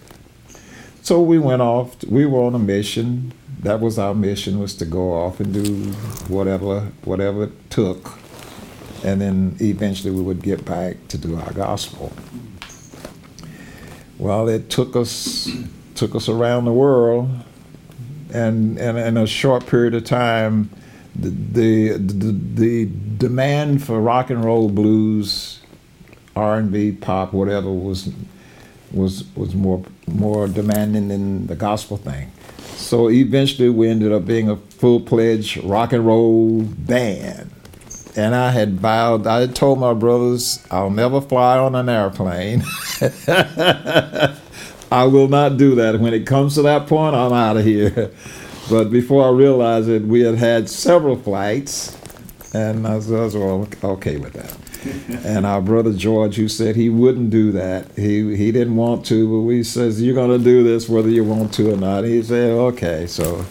So 1.09 1.23
we 1.23 1.39
went 1.39 1.63
off. 1.63 2.05
We 2.05 2.27
were 2.27 2.41
on 2.43 2.55
a 2.55 2.59
mission. 2.59 3.33
That 3.61 3.81
was 3.81 3.99
our 3.99 4.15
mission: 4.15 4.59
was 4.59 4.75
to 4.75 4.85
go 4.85 5.15
off 5.15 5.41
and 5.41 5.55
do 5.55 5.65
whatever 6.29 6.81
whatever 7.05 7.45
it 7.45 7.71
took, 7.71 8.19
and 9.03 9.19
then 9.19 9.57
eventually 9.59 10.11
we 10.11 10.21
would 10.21 10.43
get 10.43 10.67
back 10.67 11.09
to 11.09 11.17
do 11.17 11.37
our 11.37 11.51
gospel. 11.55 12.13
Well, 14.19 14.51
it 14.51 14.69
took 14.69 14.95
us 14.97 15.51
took 15.95 16.15
us 16.15 16.29
around 16.29 16.67
the 16.67 16.75
world, 16.75 17.31
and, 18.35 18.79
and 18.79 18.99
in 18.99 19.17
a 19.17 19.27
short 19.27 19.67
period 19.67 19.95
of 19.95 20.05
time, 20.05 20.69
the, 21.17 21.31
the, 21.31 21.93
the, 21.97 22.33
the 22.33 22.91
demand 23.17 23.83
for 23.83 23.99
rock 23.99 24.29
and 24.29 24.45
roll 24.45 24.69
blues, 24.69 25.61
R&B, 26.37 26.93
pop, 27.01 27.33
whatever 27.33 27.73
was 27.73 28.11
was 28.93 29.25
was 29.37 29.55
more 29.55 29.83
more 30.07 30.49
demanding 30.49 31.09
than 31.09 31.47
the 31.47 31.57
gospel 31.57 31.97
thing. 31.97 32.31
So 32.77 33.11
eventually 33.11 33.69
we 33.69 33.89
ended 33.89 34.13
up 34.13 34.25
being 34.25 34.49
a 34.49 34.57
full-fledged 34.57 35.65
rock 35.65 35.93
and 35.93 36.07
roll 36.07 36.63
band. 36.63 37.51
And 38.17 38.35
I 38.35 38.51
had 38.51 38.81
vowed, 38.81 39.27
I 39.27 39.41
had 39.41 39.55
told 39.55 39.79
my 39.79 39.95
brothers, 39.95 40.65
I'll 40.71 40.91
never 40.91 41.21
fly 41.21 41.59
on 41.59 41.75
an 41.75 41.89
airplane. 41.89 42.63
I 44.91 45.05
will 45.05 45.29
not 45.29 45.57
do 45.57 45.75
that. 45.75 46.01
When 46.01 46.15
it 46.15 46.27
comes 46.27 46.55
to 46.55 46.63
that 46.63 46.87
point, 46.87 47.15
I'm 47.15 47.33
out 47.33 47.57
of 47.57 47.65
here. 47.65 48.11
But 48.71 48.91
before 48.91 49.25
I 49.27 49.31
realized 49.31 49.89
it, 49.89 50.03
we 50.03 50.21
had 50.21 50.37
had 50.37 50.69
several 50.69 51.17
flights, 51.17 51.97
and 52.55 52.87
I 52.87 52.97
was, 52.97 53.11
I 53.13 53.21
was 53.21 53.37
okay 53.85 54.17
with 54.17 54.33
that. 54.35 54.57
and 55.25 55.45
our 55.45 55.61
brother 55.61 55.93
George, 55.93 56.37
who 56.37 56.49
said 56.49 56.77
he 56.77 56.89
wouldn't 56.89 57.31
do 57.31 57.51
that, 57.53 57.91
he 57.97 58.37
he 58.37 58.53
didn't 58.53 58.77
want 58.77 59.05
to, 59.07 59.29
but 59.29 59.41
we 59.41 59.63
says 59.63 60.01
you're 60.01 60.15
going 60.15 60.37
to 60.37 60.43
do 60.43 60.63
this 60.63 60.89
whether 60.89 61.09
you 61.09 61.25
want 61.25 61.53
to 61.55 61.73
or 61.73 61.77
not. 61.77 62.05
He 62.05 62.23
said 62.23 62.51
okay, 62.51 63.07
so 63.07 63.45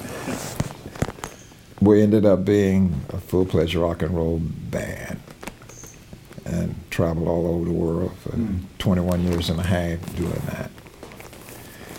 we 1.81 2.01
ended 2.01 2.25
up 2.25 2.45
being 2.45 3.01
a 3.09 3.17
full 3.17 3.45
fledged 3.45 3.75
rock 3.75 4.01
and 4.01 4.15
roll 4.15 4.39
band, 4.39 5.19
and 6.45 6.75
traveled 6.89 7.27
all 7.27 7.47
over 7.47 7.65
the 7.65 7.73
world 7.73 8.17
for 8.19 8.29
mm. 8.29 8.59
21 8.79 9.23
years 9.23 9.49
and 9.49 9.59
a 9.59 9.63
half 9.63 10.15
doing 10.15 10.41
that. 10.47 10.71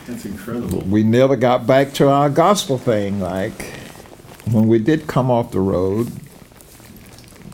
That's 0.07 0.25
incredible. 0.25 0.81
We 0.81 1.03
never 1.03 1.37
got 1.37 1.67
back 1.67 1.93
to 1.95 2.09
our 2.09 2.31
gospel 2.31 2.79
thing. 2.79 3.21
Like 3.21 3.75
when 4.51 4.69
we 4.69 4.79
did 4.79 5.07
come 5.07 5.31
off 5.31 5.51
the 5.51 5.61
road, 5.61 6.11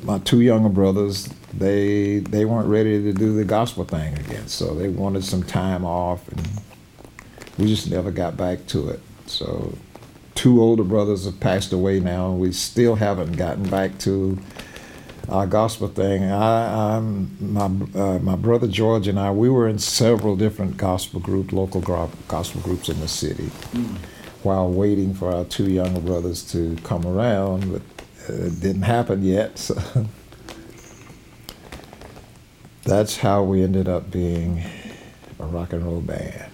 my 0.04 0.18
two 0.20 0.40
younger 0.40 0.68
brothers, 0.68 1.28
they 1.58 2.18
they 2.18 2.44
weren't 2.44 2.68
ready 2.68 3.02
to 3.02 3.12
do 3.12 3.34
the 3.34 3.44
gospel 3.44 3.84
thing 3.84 4.18
again. 4.18 4.48
So 4.48 4.74
they 4.74 4.88
wanted 4.88 5.24
some 5.24 5.42
time 5.42 5.84
off, 5.84 6.26
and 6.28 6.48
we 7.58 7.66
just 7.66 7.90
never 7.90 8.10
got 8.10 8.36
back 8.36 8.66
to 8.68 8.90
it. 8.90 9.00
So 9.26 9.76
two 10.34 10.62
older 10.62 10.84
brothers 10.84 11.24
have 11.24 11.40
passed 11.40 11.72
away 11.72 12.00
now, 12.00 12.30
and 12.30 12.40
we 12.40 12.52
still 12.52 12.96
haven't 12.96 13.32
gotten 13.32 13.68
back 13.68 13.98
to 14.00 14.38
our 15.28 15.46
gospel 15.46 15.88
thing. 15.88 16.24
I, 16.24 16.96
I'm, 16.96 17.36
my 17.40 17.64
uh, 17.98 18.18
my 18.18 18.36
brother 18.36 18.66
George 18.66 19.08
and 19.08 19.18
I, 19.18 19.30
we 19.30 19.48
were 19.48 19.68
in 19.68 19.78
several 19.78 20.36
different 20.36 20.76
gospel 20.76 21.20
groups, 21.20 21.52
local 21.52 21.80
gospel 22.28 22.60
groups 22.60 22.88
in 22.88 23.00
the 23.00 23.08
city, 23.08 23.50
mm. 23.72 23.96
while 24.42 24.70
waiting 24.70 25.14
for 25.14 25.32
our 25.32 25.44
two 25.44 25.70
younger 25.70 26.00
brothers 26.00 26.42
to 26.52 26.76
come 26.84 27.06
around, 27.06 27.72
but 27.72 27.82
it 28.28 28.60
didn't 28.60 28.82
happen 28.82 29.22
yet. 29.22 29.58
So 29.74 30.06
that's 32.84 33.16
how 33.16 33.42
we 33.42 33.62
ended 33.62 33.88
up 33.88 34.10
being 34.10 34.62
a 35.38 35.44
rock 35.46 35.72
and 35.72 35.84
roll 35.84 36.00
band. 36.00 36.50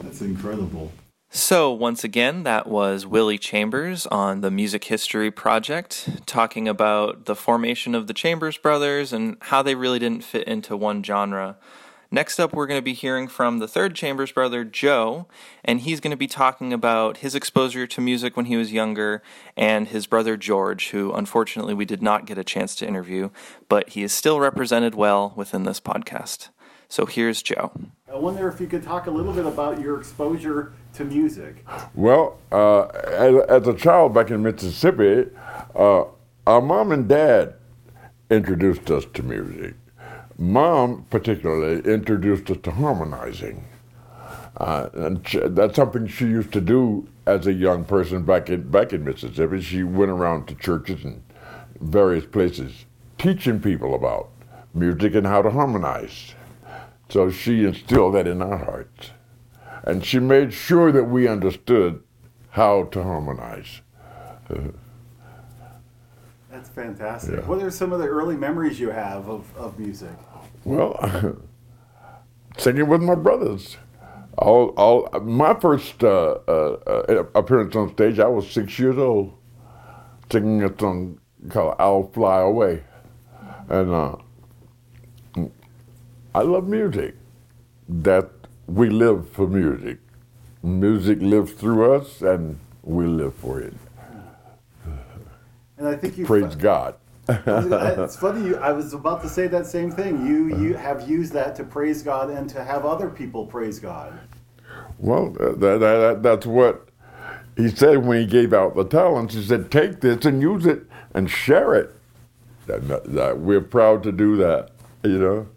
That's 0.00 0.20
incredible. 0.20 0.92
So, 1.36 1.72
once 1.72 2.04
again, 2.04 2.44
that 2.44 2.68
was 2.68 3.06
Willie 3.06 3.38
Chambers 3.38 4.06
on 4.06 4.40
the 4.40 4.52
Music 4.52 4.84
History 4.84 5.32
Project, 5.32 6.08
talking 6.26 6.68
about 6.68 7.24
the 7.24 7.34
formation 7.34 7.96
of 7.96 8.06
the 8.06 8.14
Chambers 8.14 8.56
Brothers 8.56 9.12
and 9.12 9.36
how 9.40 9.60
they 9.60 9.74
really 9.74 9.98
didn't 9.98 10.22
fit 10.22 10.46
into 10.46 10.76
one 10.76 11.02
genre. 11.02 11.56
Next 12.14 12.38
up, 12.38 12.52
we're 12.52 12.68
going 12.68 12.78
to 12.78 12.84
be 12.84 12.92
hearing 12.92 13.26
from 13.26 13.58
the 13.58 13.66
third 13.66 13.96
Chambers 13.96 14.30
brother, 14.30 14.62
Joe, 14.62 15.26
and 15.64 15.80
he's 15.80 15.98
going 15.98 16.12
to 16.12 16.16
be 16.16 16.28
talking 16.28 16.72
about 16.72 17.16
his 17.16 17.34
exposure 17.34 17.88
to 17.88 18.00
music 18.00 18.36
when 18.36 18.46
he 18.46 18.56
was 18.56 18.72
younger 18.72 19.20
and 19.56 19.88
his 19.88 20.06
brother, 20.06 20.36
George, 20.36 20.90
who 20.90 21.12
unfortunately 21.12 21.74
we 21.74 21.84
did 21.84 22.04
not 22.04 22.24
get 22.24 22.38
a 22.38 22.44
chance 22.44 22.76
to 22.76 22.86
interview, 22.86 23.30
but 23.68 23.88
he 23.88 24.04
is 24.04 24.12
still 24.12 24.38
represented 24.38 24.94
well 24.94 25.32
within 25.34 25.64
this 25.64 25.80
podcast. 25.80 26.50
So 26.88 27.04
here's 27.04 27.42
Joe. 27.42 27.72
I 28.08 28.16
wonder 28.16 28.46
if 28.46 28.60
you 28.60 28.68
could 28.68 28.84
talk 28.84 29.08
a 29.08 29.10
little 29.10 29.32
bit 29.32 29.44
about 29.44 29.80
your 29.80 29.98
exposure 29.98 30.72
to 30.92 31.04
music. 31.04 31.66
Well, 31.96 32.38
uh, 32.52 32.82
as, 32.84 33.34
as, 33.48 33.66
a 33.66 33.74
child 33.74 34.14
back 34.14 34.30
in 34.30 34.40
Mississippi, 34.40 35.30
uh, 35.74 36.04
our 36.46 36.60
mom 36.62 36.92
and 36.92 37.08
dad 37.08 37.54
introduced 38.30 38.88
us 38.92 39.04
to 39.14 39.24
music. 39.24 39.74
Mom, 40.38 41.06
particularly, 41.10 41.80
introduced 41.90 42.50
us 42.50 42.58
to 42.62 42.70
harmonizing. 42.70 43.64
Uh, 44.56 44.88
and 44.94 45.24
that's 45.56 45.76
something 45.76 46.06
she 46.06 46.26
used 46.26 46.52
to 46.52 46.60
do 46.60 47.08
as 47.26 47.46
a 47.46 47.52
young 47.52 47.84
person 47.84 48.22
back 48.24 48.48
in 48.50 48.68
back 48.70 48.92
in 48.92 49.04
Mississippi. 49.04 49.60
She 49.60 49.82
went 49.82 50.10
around 50.10 50.46
to 50.46 50.54
churches 50.54 51.04
and 51.04 51.22
various 51.80 52.24
places 52.24 52.84
teaching 53.18 53.60
people 53.60 53.94
about 53.94 54.30
music 54.74 55.14
and 55.14 55.26
how 55.26 55.42
to 55.42 55.50
harmonize. 55.50 56.34
So 57.08 57.30
she 57.30 57.64
instilled 57.64 58.14
that 58.14 58.26
in 58.26 58.42
our 58.42 58.58
hearts. 58.58 59.10
And 59.82 60.04
she 60.04 60.18
made 60.18 60.52
sure 60.52 60.90
that 60.92 61.04
we 61.04 61.28
understood 61.28 62.02
how 62.50 62.84
to 62.84 63.02
harmonize. 63.02 63.82
That's 64.48 64.76
fantastic. 66.74 67.36
Yeah. 67.36 67.46
What 67.46 67.62
are 67.62 67.70
some 67.70 67.92
of 67.92 68.00
the 68.00 68.06
early 68.06 68.36
memories 68.36 68.80
you 68.80 68.90
have 68.90 69.28
of, 69.28 69.56
of 69.56 69.78
music? 69.78 70.10
Well, 70.64 71.38
singing 72.58 72.88
with 72.88 73.02
my 73.02 73.14
brothers. 73.14 73.76
All, 74.36 74.68
all, 74.76 75.08
my 75.20 75.54
first 75.54 76.02
uh, 76.02 76.38
uh, 76.48 76.76
uh, 76.86 77.24
appearance 77.34 77.76
on 77.76 77.92
stage, 77.92 78.18
I 78.18 78.26
was 78.26 78.50
six 78.50 78.78
years 78.78 78.98
old, 78.98 79.32
singing 80.30 80.64
a 80.64 80.76
song 80.76 81.20
called 81.48 81.76
"I'll 81.78 82.10
Fly 82.12 82.40
Away," 82.40 82.82
and 83.68 83.92
uh, 83.92 84.16
I 86.34 86.42
love 86.42 86.66
music. 86.66 87.14
That 87.88 88.30
we 88.66 88.88
live 88.88 89.28
for 89.30 89.46
music. 89.46 89.98
Music 90.62 91.18
lives 91.20 91.52
through 91.52 91.94
us, 91.94 92.22
and 92.22 92.58
we 92.82 93.06
live 93.06 93.34
for 93.34 93.60
it. 93.60 93.74
And 95.78 95.88
I 95.88 95.96
think 95.96 96.16
you 96.16 96.24
praise 96.24 96.54
God. 96.54 96.94
it's 97.28 98.16
funny. 98.20 98.48
You, 98.48 98.56
I 98.56 98.72
was 98.72 98.92
about 98.92 99.22
to 99.22 99.28
say 99.28 99.46
that 99.48 99.66
same 99.66 99.90
thing. 99.90 100.26
You 100.26 100.56
you 100.56 100.74
uh-huh. 100.74 100.82
have 100.82 101.08
used 101.08 101.32
that 101.32 101.56
to 101.56 101.64
praise 101.64 102.02
God 102.02 102.30
and 102.30 102.48
to 102.50 102.62
have 102.62 102.84
other 102.84 103.08
people 103.08 103.46
praise 103.46 103.78
God. 103.78 104.18
Well, 104.98 105.36
uh, 105.40 105.52
that, 105.52 105.78
that, 105.80 106.22
that's 106.22 106.46
what 106.46 106.88
he 107.56 107.68
said 107.68 108.04
when 108.04 108.20
he 108.20 108.26
gave 108.26 108.52
out 108.52 108.76
the 108.76 108.84
talents. 108.84 109.34
He 109.34 109.42
said, 109.42 109.70
"Take 109.70 110.00
this 110.00 110.24
and 110.24 110.40
use 110.40 110.66
it 110.66 110.84
and 111.14 111.30
share 111.30 111.74
it." 111.74 111.94
That, 112.66 113.04
that, 113.12 113.38
we're 113.38 113.60
proud 113.60 114.02
to 114.04 114.12
do 114.12 114.36
that. 114.36 114.70
You 115.02 115.18
know. 115.18 115.48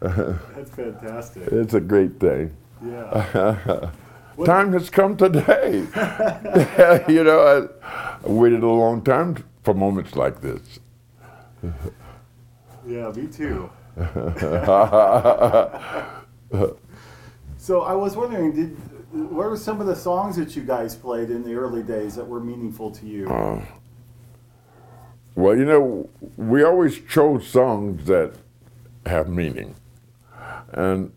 That's 0.00 0.70
fantastic. 0.70 1.44
It's 1.48 1.74
a 1.74 1.80
great 1.80 2.20
thing. 2.20 2.54
Yeah. 2.84 3.90
Time 4.44 4.72
has 4.72 4.90
come 4.90 5.16
today. 5.16 5.78
you 7.08 7.24
know, 7.24 7.70
I, 7.86 8.13
I 8.24 8.28
waited 8.28 8.62
a 8.62 8.68
long 8.68 9.02
time 9.02 9.44
for 9.62 9.74
moments 9.74 10.16
like 10.16 10.40
this. 10.40 10.80
Yeah, 12.86 13.10
me 13.12 13.26
too. 13.28 13.70
so 17.56 17.80
I 17.80 17.94
was 17.94 18.14
wondering, 18.14 18.52
did 18.54 18.76
what 19.14 19.48
were 19.48 19.56
some 19.56 19.80
of 19.80 19.86
the 19.86 19.96
songs 19.96 20.36
that 20.36 20.54
you 20.54 20.62
guys 20.62 20.94
played 20.94 21.30
in 21.30 21.44
the 21.44 21.54
early 21.54 21.82
days 21.82 22.14
that 22.16 22.26
were 22.26 22.40
meaningful 22.40 22.90
to 22.90 23.06
you? 23.06 23.26
Uh, 23.26 23.64
well, 25.34 25.56
you 25.56 25.64
know, 25.64 26.10
we 26.36 26.62
always 26.62 27.00
chose 27.00 27.46
songs 27.46 28.06
that 28.06 28.34
have 29.06 29.28
meaning. 29.28 29.76
And 30.72 31.12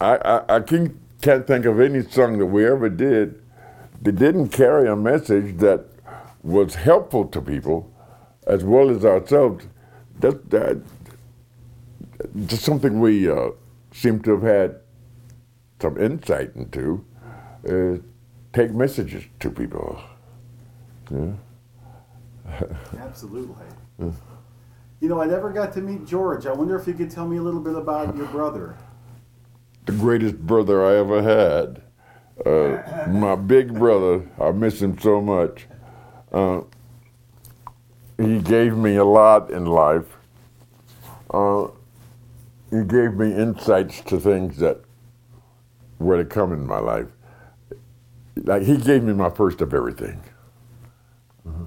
I, 0.00 0.16
I, 0.16 0.56
I 0.56 0.60
can, 0.60 0.98
can't 1.20 1.46
think 1.46 1.64
of 1.64 1.78
any 1.78 2.02
song 2.02 2.38
that 2.38 2.46
we 2.46 2.66
ever 2.66 2.88
did 2.88 3.40
didn't 4.12 4.48
carry 4.50 4.88
a 4.88 4.96
message 4.96 5.58
that 5.58 5.86
was 6.42 6.74
helpful 6.74 7.26
to 7.26 7.40
people 7.40 7.90
as 8.46 8.64
well 8.64 8.90
as 8.90 9.04
ourselves. 9.04 9.66
That, 10.20 10.50
that 10.50 10.82
just 12.46 12.62
something 12.64 13.00
we 13.00 13.30
uh, 13.30 13.50
seem 13.92 14.20
to 14.22 14.32
have 14.32 14.42
had 14.42 14.80
some 15.80 15.98
insight 16.00 16.54
into. 16.56 17.04
Uh, 17.68 17.98
take 18.52 18.72
messages 18.72 19.24
to 19.40 19.50
people. 19.50 20.00
Yeah. 21.10 21.32
Absolutely. 23.00 23.66
You 25.00 25.08
know, 25.08 25.20
I 25.20 25.26
never 25.26 25.50
got 25.52 25.72
to 25.74 25.80
meet 25.80 26.06
George. 26.06 26.46
I 26.46 26.52
wonder 26.52 26.78
if 26.78 26.86
you 26.86 26.94
could 26.94 27.10
tell 27.10 27.26
me 27.26 27.36
a 27.38 27.42
little 27.42 27.60
bit 27.60 27.74
about 27.74 28.16
your 28.16 28.26
brother. 28.28 28.76
the 29.86 29.92
greatest 29.92 30.38
brother 30.38 30.84
I 30.84 30.96
ever 30.96 31.22
had. 31.22 31.82
Uh, 32.44 32.82
my 33.08 33.34
big 33.36 33.72
brother, 33.74 34.28
I 34.40 34.50
miss 34.50 34.80
him 34.80 34.98
so 34.98 35.20
much. 35.20 35.66
Uh, 36.32 36.62
he 38.18 38.40
gave 38.40 38.76
me 38.76 38.96
a 38.96 39.04
lot 39.04 39.50
in 39.50 39.66
life. 39.66 40.06
Uh, 41.30 41.68
he 42.70 42.82
gave 42.84 43.14
me 43.14 43.34
insights 43.34 44.00
to 44.02 44.18
things 44.18 44.56
that 44.58 44.80
were 45.98 46.16
to 46.16 46.24
come 46.24 46.52
in 46.52 46.66
my 46.66 46.78
life. 46.78 47.06
Like 48.36 48.62
he 48.62 48.76
gave 48.76 49.04
me 49.04 49.12
my 49.12 49.30
first 49.30 49.60
of 49.60 49.72
everything. 49.72 50.20
Uh-huh. 51.46 51.64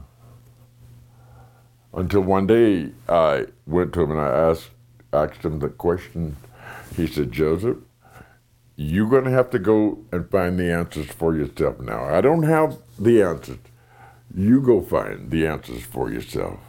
Until 1.93 2.21
one 2.21 2.45
day 2.45 2.91
I 3.07 3.45
went 3.65 3.93
to 3.93 4.01
him 4.01 4.11
and 4.11 4.19
I 4.19 4.27
asked 4.27 4.69
asked 5.13 5.43
him 5.43 5.59
the 5.59 5.69
question. 5.69 6.35
He 6.95 7.07
said, 7.07 7.31
Joseph, 7.31 7.77
you're 8.77 9.09
going 9.09 9.25
to 9.25 9.31
have 9.31 9.49
to 9.49 9.59
go 9.59 9.97
and 10.11 10.29
find 10.29 10.57
the 10.59 10.71
answers 10.71 11.07
for 11.07 11.35
yourself 11.35 11.79
now. 11.79 12.03
I 12.05 12.21
don't 12.21 12.43
have 12.43 12.77
the 12.99 13.21
answers. 13.23 13.57
You 14.33 14.61
go 14.61 14.81
find 14.81 15.31
the 15.31 15.47
answers 15.47 15.81
for 15.83 16.11
yourself. 16.11 16.59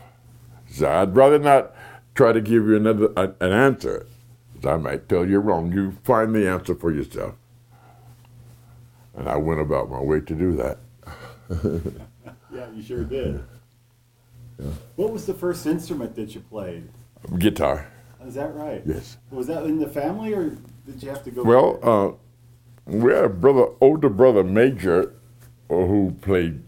So 0.70 0.88
I'd 0.90 1.14
rather 1.14 1.38
not 1.38 1.74
try 2.14 2.32
to 2.32 2.40
give 2.40 2.66
you 2.66 2.76
another 2.76 3.12
an 3.16 3.34
answer. 3.52 4.06
'cause 4.54 4.66
I 4.72 4.76
might 4.76 5.08
tell 5.08 5.24
you 5.26 5.38
wrong. 5.38 5.70
You 5.70 5.92
find 6.02 6.34
the 6.34 6.48
answer 6.48 6.74
for 6.74 6.90
yourself. 6.90 7.34
And 9.14 9.28
I 9.28 9.36
went 9.36 9.60
about 9.60 9.90
my 9.90 10.00
way 10.00 10.20
to 10.20 10.34
do 10.34 10.52
that. 10.56 10.78
Yeah, 12.50 12.66
you 12.74 12.82
sure 12.82 13.04
did. 13.04 13.44
What 14.96 15.12
was 15.12 15.26
the 15.26 15.34
first 15.34 15.66
instrument 15.66 16.16
that 16.16 16.34
you 16.34 16.40
played? 16.40 16.88
Guitar, 17.38 17.86
Is 18.24 18.34
that 18.34 18.54
right? 18.54 18.82
yes. 18.86 19.18
Was 19.30 19.46
that 19.48 19.64
in 19.64 19.78
the 19.78 19.86
family, 19.86 20.32
or 20.32 20.56
did 20.88 21.02
you 21.02 21.10
have 21.10 21.22
to 21.24 21.30
go? 21.30 21.42
Well, 21.42 21.78
uh, 21.82 22.90
we 22.90 23.12
had 23.12 23.24
a 23.24 23.28
brother, 23.28 23.66
older 23.80 24.08
brother, 24.08 24.42
Major, 24.42 25.14
uh, 25.70 25.74
who 25.74 26.16
played 26.22 26.62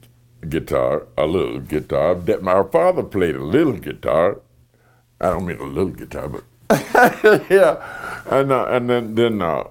guitar, 0.49 1.07
a 1.17 1.27
little 1.27 1.61
guitar. 1.61 2.15
That 2.15 2.43
my 2.43 2.63
father 2.63 3.03
played 3.03 3.37
a 3.37 3.45
little 3.45 3.79
guitar. 3.79 4.41
I 5.21 5.31
don't 5.31 5.47
mean 5.47 5.59
a 5.59 5.65
little 5.65 5.91
guitar, 5.91 6.29
but 6.29 6.45
yeah. 7.51 8.23
And 8.27 8.53
uh, 8.53 8.67
and 8.69 8.89
then 8.91 9.15
then 9.15 9.43
uh, 9.43 9.65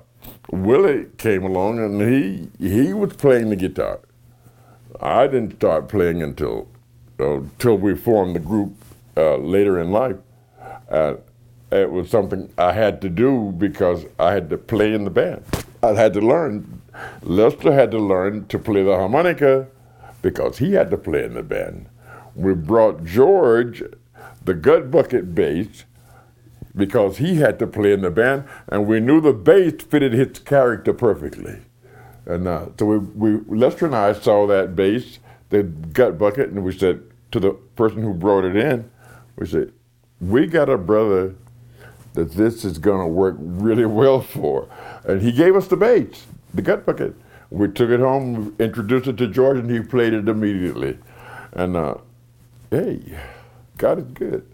Willie 0.51 1.07
came 1.17 1.43
along, 1.43 1.79
and 1.79 2.01
he 2.01 2.49
he 2.59 2.93
was 2.93 3.13
playing 3.13 3.49
the 3.49 3.55
guitar. 3.55 3.99
I 4.99 5.27
didn't 5.27 5.55
start 5.57 5.87
playing 5.87 6.23
until 6.23 6.67
uh, 7.19 7.35
until 7.35 7.77
we 7.77 7.95
formed 7.95 8.35
the 8.35 8.39
group 8.39 8.73
uh, 9.15 9.37
later 9.37 9.79
in 9.79 9.91
life. 9.91 10.17
Uh, 10.89 11.15
it 11.71 11.91
was 11.91 12.09
something 12.09 12.51
I 12.57 12.73
had 12.73 13.01
to 13.01 13.09
do 13.09 13.53
because 13.57 14.05
I 14.17 14.33
had 14.33 14.49
to 14.49 14.57
play 14.57 14.93
in 14.93 15.03
the 15.03 15.11
band. 15.11 15.43
I 15.83 15.89
had 15.89 16.13
to 16.13 16.21
learn. 16.21 16.81
Lester 17.21 17.71
had 17.71 17.91
to 17.91 17.99
learn 17.99 18.47
to 18.47 18.59
play 18.59 18.83
the 18.83 18.95
harmonica 18.95 19.67
because 20.21 20.57
he 20.57 20.73
had 20.73 20.89
to 20.91 20.97
play 20.97 21.23
in 21.23 21.35
the 21.35 21.43
band. 21.43 21.87
We 22.35 22.53
brought 22.53 23.03
George, 23.03 23.83
the 24.43 24.53
gut 24.53 24.91
bucket 24.91 25.35
bass, 25.35 25.85
because 26.75 27.17
he 27.17 27.35
had 27.35 27.59
to 27.59 27.67
play 27.67 27.93
in 27.93 28.01
the 28.01 28.11
band, 28.11 28.45
and 28.67 28.87
we 28.87 28.99
knew 28.99 29.21
the 29.21 29.33
bass 29.33 29.83
fitted 29.83 30.13
his 30.13 30.39
character 30.39 30.93
perfectly. 30.93 31.59
And 32.25 32.47
uh, 32.47 32.67
so 32.77 32.85
we, 32.85 32.97
we, 32.97 33.57
Lester 33.57 33.85
and 33.85 33.95
I 33.95 34.13
saw 34.13 34.45
that 34.47 34.75
bass, 34.75 35.19
the 35.49 35.63
gut 35.63 36.17
bucket, 36.17 36.49
and 36.49 36.63
we 36.63 36.77
said 36.77 37.01
to 37.31 37.39
the 37.39 37.51
person 37.75 38.01
who 38.01 38.13
brought 38.13 38.43
it 38.43 38.55
in, 38.55 38.89
we 39.35 39.47
said, 39.47 39.71
"We 40.19 40.47
got 40.47 40.69
a 40.69 40.77
brother 40.77 41.35
that 42.13 42.31
this 42.31 42.65
is 42.65 42.77
going 42.77 43.01
to 43.01 43.07
work 43.07 43.35
really 43.39 43.85
well 43.85 44.21
for," 44.21 44.67
and 45.03 45.21
he 45.21 45.31
gave 45.31 45.55
us 45.55 45.67
the 45.67 45.77
bass, 45.77 46.25
the 46.53 46.61
gut 46.61 46.85
bucket. 46.85 47.15
We 47.49 47.67
took 47.67 47.89
it 47.89 47.99
home, 47.99 48.55
introduced 48.59 49.07
it 49.07 49.17
to 49.17 49.27
George, 49.27 49.57
and 49.57 49.69
he 49.71 49.79
played 49.79 50.13
it 50.13 50.27
immediately. 50.27 50.97
And 51.53 51.75
uh, 51.75 51.95
hey, 52.69 53.17
God 53.77 53.99
is 53.99 54.05
good. 54.13 54.45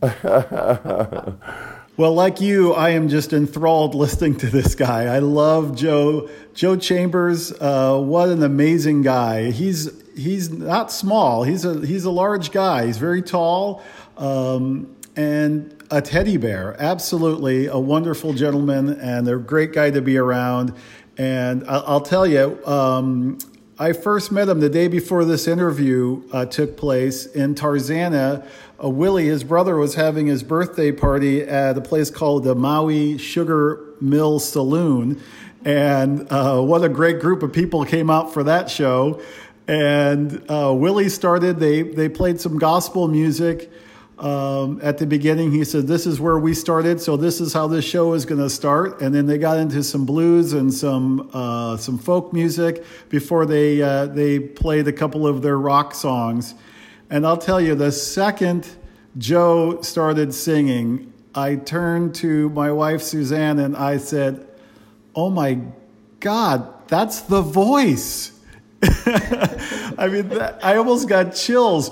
Well, 1.98 2.12
like 2.12 2.42
you, 2.42 2.74
I 2.74 2.90
am 2.90 3.08
just 3.08 3.32
enthralled 3.32 3.94
listening 3.94 4.36
to 4.38 4.48
this 4.48 4.74
guy. 4.74 5.04
I 5.04 5.20
love 5.20 5.74
Joe. 5.74 6.28
Joe 6.52 6.76
Chambers. 6.76 7.52
Uh, 7.52 7.98
what 7.98 8.28
an 8.28 8.42
amazing 8.42 9.00
guy. 9.00 9.50
He's 9.50 9.90
he's 10.14 10.50
not 10.50 10.92
small. 10.92 11.42
He's 11.44 11.64
a 11.64 11.86
he's 11.86 12.04
a 12.04 12.10
large 12.10 12.50
guy. 12.50 12.84
He's 12.84 12.98
very 12.98 13.22
tall, 13.22 13.82
um, 14.18 14.94
and 15.16 15.74
a 15.90 16.02
teddy 16.02 16.36
bear. 16.36 16.76
Absolutely 16.78 17.66
a 17.66 17.78
wonderful 17.78 18.32
gentleman 18.32 19.00
and 19.00 19.28
a 19.28 19.36
great 19.36 19.72
guy 19.72 19.90
to 19.90 20.00
be 20.00 20.16
around. 20.16 20.72
And 21.16 21.64
I'll, 21.66 22.00
tell 22.00 22.26
you, 22.26 22.64
um, 22.66 23.38
I 23.78 23.92
first 23.92 24.32
met 24.32 24.48
him 24.48 24.60
the 24.60 24.68
day 24.68 24.88
before 24.88 25.24
this 25.24 25.46
interview 25.46 26.22
uh, 26.32 26.46
took 26.46 26.76
place 26.76 27.26
in 27.26 27.54
Tarzana. 27.54 28.46
Uh, 28.82 28.90
Willie, 28.90 29.26
his 29.26 29.44
brother, 29.44 29.76
was 29.76 29.94
having 29.94 30.26
his 30.26 30.42
birthday 30.42 30.92
party 30.92 31.42
at 31.42 31.78
a 31.78 31.80
place 31.80 32.10
called 32.10 32.44
the 32.44 32.54
Maui 32.54 33.16
Sugar 33.16 33.94
Mill 34.00 34.38
Saloon. 34.38 35.22
And 35.64 36.30
uh, 36.30 36.60
what 36.60 36.84
a 36.84 36.88
great 36.88 37.20
group 37.20 37.42
of 37.42 37.52
people 37.52 37.84
came 37.84 38.10
out 38.10 38.34
for 38.34 38.44
that 38.44 38.68
show. 38.68 39.22
And 39.66 40.44
uh, 40.50 40.72
Willie 40.76 41.08
started, 41.08 41.58
they, 41.58 41.82
they 41.82 42.08
played 42.08 42.40
some 42.40 42.58
gospel 42.58 43.08
music. 43.08 43.70
Um, 44.18 44.80
at 44.82 44.96
the 44.96 45.06
beginning, 45.06 45.52
he 45.52 45.62
said, 45.64 45.86
This 45.86 46.06
is 46.06 46.18
where 46.20 46.38
we 46.38 46.54
started, 46.54 47.00
so 47.00 47.16
this 47.18 47.40
is 47.40 47.52
how 47.52 47.66
this 47.66 47.84
show 47.84 48.14
is 48.14 48.24
going 48.24 48.40
to 48.40 48.48
start. 48.48 49.02
And 49.02 49.14
then 49.14 49.26
they 49.26 49.36
got 49.36 49.58
into 49.58 49.82
some 49.82 50.06
blues 50.06 50.54
and 50.54 50.72
some, 50.72 51.28
uh, 51.34 51.76
some 51.76 51.98
folk 51.98 52.32
music 52.32 52.84
before 53.10 53.44
they, 53.44 53.82
uh, 53.82 54.06
they 54.06 54.38
played 54.38 54.88
a 54.88 54.92
couple 54.92 55.26
of 55.26 55.42
their 55.42 55.58
rock 55.58 55.94
songs. 55.94 56.54
And 57.10 57.26
I'll 57.26 57.36
tell 57.36 57.60
you, 57.60 57.74
the 57.74 57.92
second 57.92 58.68
Joe 59.18 59.82
started 59.82 60.32
singing, 60.32 61.12
I 61.34 61.56
turned 61.56 62.14
to 62.16 62.48
my 62.50 62.72
wife, 62.72 63.02
Suzanne, 63.02 63.58
and 63.58 63.76
I 63.76 63.98
said, 63.98 64.46
Oh 65.14 65.28
my 65.28 65.60
God, 66.20 66.88
that's 66.88 67.20
the 67.22 67.42
voice. 67.42 68.32
I 68.82 70.08
mean, 70.10 70.28
that, 70.30 70.58
I 70.62 70.76
almost 70.76 71.08
got 71.08 71.34
chills. 71.34 71.90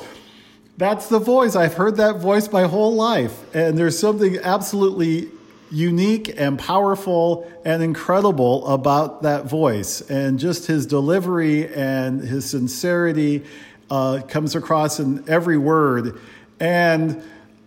That's 0.76 1.08
the 1.08 1.20
voice. 1.20 1.54
I've 1.54 1.74
heard 1.74 1.96
that 1.96 2.16
voice 2.16 2.50
my 2.50 2.64
whole 2.64 2.94
life. 2.94 3.54
And 3.54 3.78
there's 3.78 3.96
something 3.98 4.38
absolutely 4.38 5.30
unique 5.70 6.34
and 6.36 6.58
powerful 6.58 7.50
and 7.64 7.82
incredible 7.82 8.66
about 8.66 9.22
that 9.22 9.44
voice. 9.44 10.00
And 10.10 10.38
just 10.38 10.66
his 10.66 10.86
delivery 10.86 11.72
and 11.72 12.20
his 12.20 12.48
sincerity 12.50 13.44
uh, 13.88 14.22
comes 14.26 14.56
across 14.56 14.98
in 14.98 15.28
every 15.28 15.58
word. 15.58 16.20
And 16.58 17.22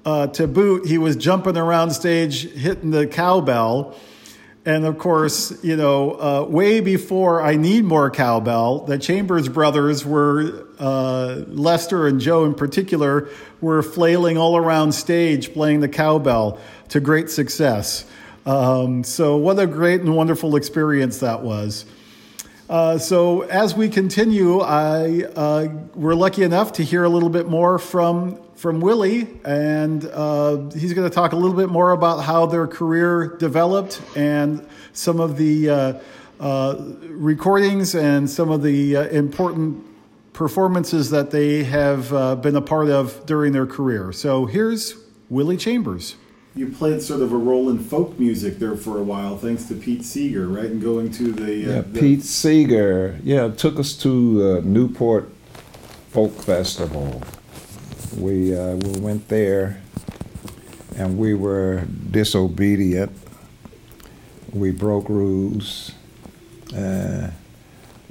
uh, 0.06 0.28
to 0.28 0.48
boot, 0.48 0.86
he 0.86 0.98
was 0.98 1.16
jumping 1.16 1.58
around 1.58 1.92
stage, 1.92 2.52
hitting 2.52 2.92
the 2.92 3.08
cowbell. 3.08 3.96
And 4.68 4.84
of 4.84 4.98
course, 4.98 5.64
you 5.64 5.78
know, 5.78 6.12
uh, 6.20 6.46
way 6.46 6.82
before 6.82 7.42
I 7.42 7.56
Need 7.56 7.86
More 7.86 8.12
Cowbell, 8.12 8.80
the 8.80 8.98
Chambers 8.98 9.48
brothers 9.48 10.06
were, 10.06 10.68
uh, 10.78 11.44
Lester 11.48 12.06
and 12.06 12.20
Joe 12.20 12.44
in 12.44 12.54
particular, 12.54 13.30
were 13.62 13.82
flailing 13.82 14.38
all 14.38 14.58
around 14.58 14.92
stage 14.92 15.54
playing 15.54 15.80
the 15.80 15.88
cowbell 15.88 16.60
to 16.90 17.00
great 17.00 17.30
success. 17.30 18.04
Um, 18.46 19.06
so, 19.06 19.38
what 19.38 19.58
a 19.58 19.68
great 19.68 20.02
and 20.02 20.14
wonderful 20.18 20.58
experience 20.58 21.20
that 21.20 21.44
was. 21.44 21.86
Uh, 22.70 22.98
so, 22.98 23.44
as 23.44 23.74
we 23.74 23.88
continue, 23.88 24.60
I, 24.60 25.24
uh, 25.34 25.68
we're 25.96 26.14
lucky 26.14 26.44
enough 26.44 26.74
to 26.74 26.84
hear 26.84 27.06
a 27.06 27.10
little 27.10 27.30
bit 27.30 27.48
more 27.48 27.80
from 27.80 28.38
from 28.58 28.82
Willie, 28.82 29.28
and 29.46 30.04
uh, 30.06 30.70
he's 30.72 30.94
going 30.94 31.08
to 31.08 31.14
talk 31.14 31.32
a 31.32 31.36
little 31.36 31.56
bit 31.56 31.70
more 31.70 31.92
about 31.92 32.24
how 32.24 32.48
their 32.48 32.66
career 32.66 33.38
developed 33.38 34.02
and 34.16 34.68
some 34.94 35.20
of 35.20 35.38
the 35.38 35.70
uh, 35.70 35.94
uh, 36.40 36.76
recordings 37.02 37.94
and 37.94 38.28
some 38.28 38.50
of 38.50 38.64
the 38.64 38.96
uh, 38.96 39.04
important 39.10 39.86
performances 40.34 41.12
that 41.12 41.30
they 41.30 41.64
have 41.64 42.12
uh, 42.12 42.36
been 42.36 42.56
a 42.56 42.62
part 42.62 42.90
of 42.90 43.24
during 43.28 43.54
their 43.54 43.68
career. 43.68 44.12
So 44.12 44.48
here's 44.48 44.96
Willie 45.30 45.58
Chambers. 45.58 46.16
You 46.56 46.70
played 46.70 47.04
sort 47.04 47.22
of 47.22 47.32
a 47.34 47.38
role 47.38 47.70
in 47.70 47.78
folk 47.78 48.18
music 48.18 48.58
there 48.58 48.76
for 48.76 48.98
a 48.98 49.04
while, 49.04 49.38
thanks 49.38 49.66
to 49.66 49.76
Pete 49.76 50.04
Seeger, 50.04 50.48
right? 50.48 50.66
And 50.66 50.82
going 50.82 51.12
to 51.12 51.32
the 51.32 51.54
yeah, 51.54 51.82
the, 51.82 52.00
Pete 52.00 52.24
Seeger, 52.24 53.20
yeah, 53.24 53.50
took 53.50 53.78
us 53.78 53.94
to 53.98 54.62
Newport 54.64 55.30
Folk 56.10 56.32
Festival 56.32 57.22
we 58.16 58.56
uh, 58.58 58.76
we 58.76 59.00
went 59.00 59.28
there, 59.28 59.82
and 60.96 61.18
we 61.18 61.34
were 61.34 61.86
disobedient. 62.12 63.12
We 64.54 64.72
broke 64.72 65.10
rules. 65.10 65.92
Uh, 66.76 67.32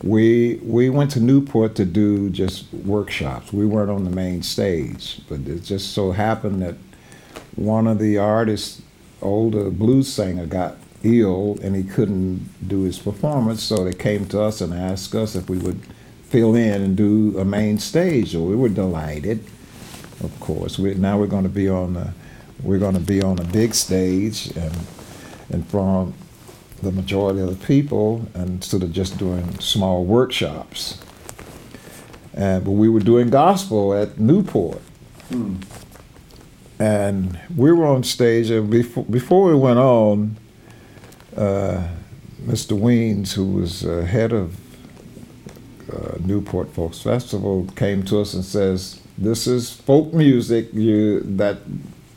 we 0.03 0.57
we 0.63 0.91
went 0.91 1.11
to 1.13 1.21
Newport 1.21 1.75
to 1.77 1.85
do 1.85 2.31
just 2.31 2.73
workshops. 2.73 3.53
We 3.53 3.67
weren't 3.67 3.91
on 3.91 4.05
the 4.05 4.11
main 4.11 4.43
stage, 4.43 5.21
but 5.29 5.41
it 5.41 5.63
just 5.63 5.93
so 5.93 6.13
happened 6.13 6.63
that 6.63 6.75
one 7.55 7.87
of 7.87 7.99
the 7.99 8.19
artists, 8.19 8.83
older 9.23 9.71
blues 9.71 10.13
singer, 10.13 10.47
got 10.47 10.77
ill 11.03 11.59
and 11.63 11.75
he 11.77 11.83
couldn't 11.83 12.69
do 12.69 12.83
his 12.83 12.99
performance. 12.99 13.63
So 13.63 13.85
they 13.85 13.93
came 13.93 14.27
to 14.27 14.43
us 14.43 14.61
and 14.61 14.75
asked 14.75 15.15
us 15.15 15.35
if 15.35 15.49
we 15.49 15.59
would 15.59 15.81
fill 16.25 16.55
in 16.55 16.83
and 16.83 16.97
do 16.97 17.39
a 17.39 17.45
main 17.45 17.79
stage. 17.79 18.33
So 18.33 18.43
we 18.43 18.57
were 18.57 18.69
delighted 18.69 19.45
of 20.23 20.39
course. 20.41 20.79
We, 20.79 20.95
now 20.95 21.19
we're 21.19 21.27
going 21.27 21.45
to 21.45 21.49
be 21.49 21.69
on 21.69 21.95
the, 21.95 22.13
we're 22.63 22.79
going 22.79 22.95
to 22.95 23.01
be 23.01 23.23
on 23.23 23.39
a 23.39 23.45
big 23.45 23.75
stage 23.75 24.49
and 24.57 24.75
in 25.51 25.63
front 25.63 26.09
of 26.09 26.83
the 26.83 26.93
majority 26.93 27.41
of 27.41 27.59
the 27.59 27.67
people 27.67 28.27
instead 28.35 28.83
of 28.83 28.93
just 28.93 29.19
doing 29.19 29.59
small 29.61 30.05
workshops. 30.05 31.01
And, 32.35 32.65
but 32.65 32.73
we 32.73 32.89
were 32.89 33.01
doing 33.01 33.31
gospel 33.31 33.95
at 33.95 34.19
Newport. 34.19 34.83
Hmm. 35.29 35.57
And 36.79 37.41
we 37.57 37.73
were 37.73 37.87
on 37.87 38.05
stage, 38.05 38.51
and 38.51 38.71
before, 38.71 39.05
before 39.05 39.49
we 39.49 39.55
went 39.55 39.79
on, 39.79 40.37
uh, 41.35 41.89
Mr. 42.43 42.79
Weens, 42.79 43.33
who 43.33 43.47
was 43.47 43.87
uh, 43.87 44.03
head 44.03 44.33
of 44.33 44.57
uh, 45.91 46.19
Newport 46.21 46.69
Folks 46.75 47.01
Festival, 47.01 47.67
came 47.77 48.03
to 48.05 48.21
us 48.21 48.35
and 48.35 48.45
says, 48.45 49.01
this 49.19 49.47
is 49.47 49.73
folk 49.73 50.13
music 50.13 50.73
you 50.73 51.21
that 51.21 51.59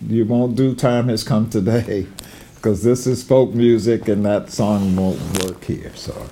you 0.05 0.25
won't 0.25 0.55
do 0.55 0.75
time 0.75 1.07
has 1.09 1.23
come 1.23 1.49
today. 1.49 2.07
Because 2.55 2.83
this 2.83 3.07
is 3.07 3.23
folk 3.23 3.53
music 3.53 4.09
and 4.09 4.25
that 4.25 4.49
song 4.51 4.93
won't 4.97 5.21
work 5.41 5.63
here 5.63 5.95
so. 5.95 6.27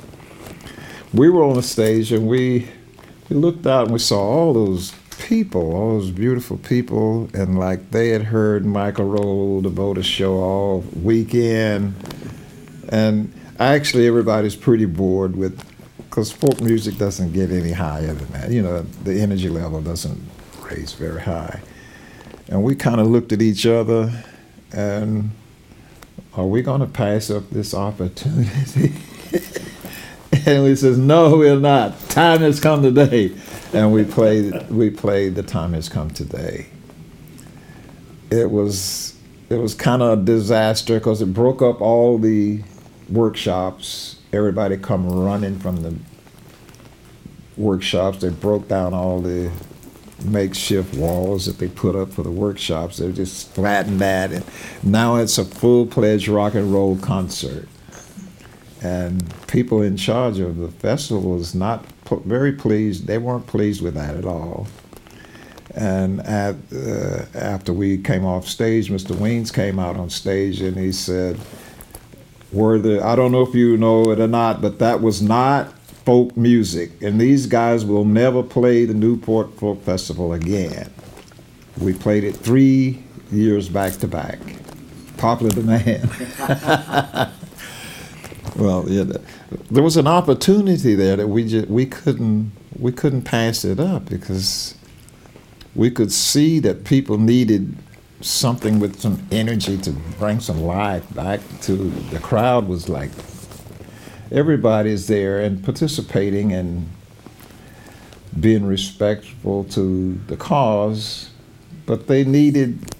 We 1.13 1.29
were 1.29 1.41
on 1.41 1.55
the 1.55 1.63
stage 1.63 2.11
and 2.11 2.27
we 2.27 2.67
we 3.29 3.37
looked 3.37 3.65
out 3.65 3.83
and 3.83 3.93
we 3.93 3.99
saw 3.99 4.19
all 4.19 4.51
those 4.51 4.91
people 5.19 5.73
all 5.73 5.99
those 5.99 6.11
beautiful 6.11 6.57
people 6.57 7.29
and 7.33 7.57
like 7.57 7.91
they 7.91 8.09
had 8.09 8.23
heard 8.23 8.65
Michael 8.65 9.05
Row 9.05 9.61
the 9.61 9.69
Boat 9.69 9.97
Ashore 9.97 10.43
all 10.43 10.83
weekend. 11.01 11.95
And 12.89 13.31
actually 13.57 14.05
everybody's 14.05 14.57
pretty 14.57 14.83
bored 14.83 15.37
with 15.37 15.57
because 15.99 16.29
folk 16.29 16.59
music 16.59 16.97
doesn't 16.97 17.31
get 17.31 17.51
any 17.51 17.71
higher 17.71 18.13
than 18.13 18.29
that. 18.33 18.51
You 18.51 18.63
know 18.63 18.81
the 18.81 19.17
energy 19.21 19.47
level 19.47 19.79
doesn't 19.79 20.19
raised 20.69 20.97
very 20.97 21.21
high. 21.21 21.61
And 22.49 22.63
we 22.63 22.75
kind 22.75 22.99
of 22.99 23.07
looked 23.07 23.31
at 23.31 23.41
each 23.41 23.65
other 23.65 24.23
and 24.71 25.31
are 26.33 26.45
we 26.45 26.61
going 26.61 26.81
to 26.81 26.87
pass 26.87 27.29
up 27.29 27.49
this 27.49 27.73
opportunity? 27.73 28.93
and 30.45 30.63
we 30.63 30.75
says, 30.75 30.97
no, 30.97 31.37
we're 31.37 31.59
not. 31.59 31.99
Time 32.09 32.41
has 32.41 32.59
come 32.59 32.83
today. 32.83 33.35
And 33.73 33.91
we 33.91 34.05
played, 34.05 34.69
we 34.69 34.89
played 34.89 35.35
The 35.35 35.43
Time 35.43 35.73
Has 35.73 35.89
Come 35.89 36.11
Today. 36.11 36.67
It 38.29 38.51
was, 38.51 39.17
it 39.49 39.55
was 39.55 39.73
kind 39.73 40.01
of 40.01 40.19
a 40.19 40.21
disaster 40.21 40.99
because 40.99 41.21
it 41.21 41.33
broke 41.33 41.61
up 41.61 41.81
all 41.81 42.17
the 42.17 42.61
workshops. 43.09 44.21
Everybody 44.31 44.77
come 44.77 45.09
running 45.09 45.59
from 45.59 45.81
the 45.81 45.95
workshops. 47.57 48.19
They 48.19 48.29
broke 48.29 48.67
down 48.67 48.93
all 48.93 49.21
the 49.21 49.51
makeshift 50.23 50.95
walls 50.95 51.45
that 51.45 51.57
they 51.59 51.67
put 51.67 51.95
up 51.95 52.11
for 52.11 52.23
the 52.23 52.31
workshops. 52.31 52.97
They 52.97 53.11
just 53.11 53.53
flattened 53.53 53.99
that, 54.01 54.31
and 54.31 54.45
now 54.83 55.15
it's 55.17 55.37
a 55.37 55.45
full-fledged 55.45 56.27
rock 56.27 56.55
and 56.55 56.73
roll 56.73 56.97
concert. 56.97 57.67
And 58.81 59.33
people 59.47 59.81
in 59.81 59.97
charge 59.97 60.39
of 60.39 60.57
the 60.57 60.69
festival 60.69 61.35
was 61.35 61.55
not 61.55 61.85
very 62.25 62.51
pleased. 62.51 63.07
They 63.07 63.17
weren't 63.17 63.47
pleased 63.47 63.81
with 63.81 63.95
that 63.95 64.15
at 64.15 64.25
all. 64.25 64.67
And 65.75 66.21
at, 66.21 66.55
uh, 66.73 67.25
after 67.35 67.73
we 67.73 67.97
came 67.97 68.25
off 68.25 68.47
stage, 68.47 68.89
Mr. 68.89 69.15
Weens 69.15 69.53
came 69.53 69.77
out 69.79 69.97
on 69.97 70.09
stage 70.09 70.61
and 70.61 70.75
he 70.77 70.91
said, 70.91 71.37
"Were 72.51 72.79
the 72.79 73.03
I 73.05 73.15
don't 73.15 73.31
know 73.31 73.41
if 73.41 73.53
you 73.53 73.77
know 73.77 74.11
it 74.11 74.19
or 74.19 74.27
not, 74.27 74.61
but 74.61 74.79
that 74.79 75.01
was 75.01 75.21
not 75.21 75.73
folk 76.07 76.37
music, 76.37 76.89
and 77.01 77.19
these 77.19 77.47
guys 77.47 77.83
will 77.83 78.05
never 78.05 78.41
play 78.41 78.85
the 78.85 78.93
Newport 78.93 79.53
Folk 79.59 79.83
Festival 79.83 80.31
again. 80.31 80.89
We 81.81 81.91
played 81.91 82.23
it 82.23 82.33
three 82.33 83.03
years 83.29 83.67
back 83.67 83.91
to 83.97 84.07
back. 84.07 84.39
Popular 85.17 85.51
demand. 85.51 86.09
well, 88.55 88.85
yeah, 88.87 89.03
there 89.69 89.83
was 89.83 89.97
an 89.97 90.07
opportunity 90.07 90.95
there 90.95 91.17
that 91.17 91.27
we 91.27 91.45
just, 91.45 91.67
we 91.67 91.85
couldn't 91.85 92.53
we 92.79 92.93
couldn't 92.93 93.23
pass 93.23 93.65
it 93.65 93.77
up 93.77 94.05
because 94.05 94.75
we 95.75 95.91
could 95.91 96.13
see 96.13 96.59
that 96.59 96.85
people 96.85 97.17
needed 97.17 97.75
something 98.21 98.79
with 98.79 98.97
some 99.01 99.27
energy 99.29 99.77
to 99.79 99.91
bring 100.17 100.39
some 100.39 100.61
life 100.61 101.03
back 101.13 101.41
to 101.63 101.75
the 102.11 102.19
crowd 102.19 102.65
was 102.69 102.87
like 102.87 103.11
everybody's 104.31 105.07
there 105.07 105.39
and 105.39 105.63
participating 105.63 106.53
and 106.53 106.89
being 108.39 108.65
respectful 108.65 109.63
to 109.65 110.13
the 110.27 110.37
cause, 110.37 111.31
but 111.85 112.07
they 112.07 112.23
needed 112.23 112.93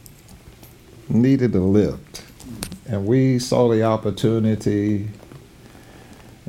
needed 1.10 1.56
a 1.56 1.60
lift. 1.60 2.24
And 2.88 3.06
we 3.06 3.40
saw 3.40 3.70
the 3.70 3.84
opportunity. 3.84 5.10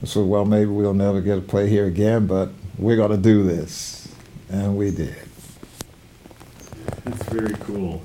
So, 0.05 0.25
well, 0.25 0.45
maybe 0.45 0.71
we'll 0.71 0.95
never 0.95 1.21
get 1.21 1.35
to 1.35 1.41
play 1.41 1.69
here 1.69 1.87
again, 1.87 2.27
but 2.27 2.51
we're 2.79 2.97
going 2.97 3.11
to 3.11 3.17
do 3.17 3.43
this. 3.43 4.09
And 4.49 4.77
we 4.77 4.91
did. 4.91 5.17
That's 7.05 7.23
very 7.25 7.55
cool. 7.61 8.03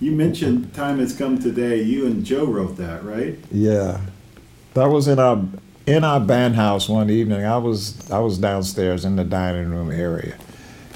You 0.00 0.12
mentioned 0.12 0.72
Time 0.74 0.98
Has 0.98 1.16
Come 1.16 1.38
Today. 1.38 1.82
You 1.82 2.06
and 2.06 2.24
Joe 2.24 2.44
wrote 2.44 2.76
that, 2.76 3.04
right? 3.04 3.38
Yeah. 3.50 4.00
That 4.74 4.86
was 4.86 5.08
in 5.08 5.18
our 5.18 5.44
in 5.86 6.04
our 6.04 6.20
band 6.20 6.54
house 6.54 6.88
one 6.88 7.10
evening, 7.10 7.44
I 7.44 7.58
was 7.58 8.10
I 8.10 8.20
was 8.20 8.38
downstairs 8.38 9.04
in 9.04 9.16
the 9.16 9.24
dining 9.24 9.70
room 9.70 9.90
area, 9.90 10.36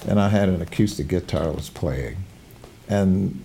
and 0.06 0.20
I 0.20 0.28
had 0.28 0.48
an 0.48 0.62
acoustic 0.62 1.08
guitar 1.08 1.44
I 1.44 1.50
was 1.50 1.70
playing, 1.70 2.16
and 2.88 3.42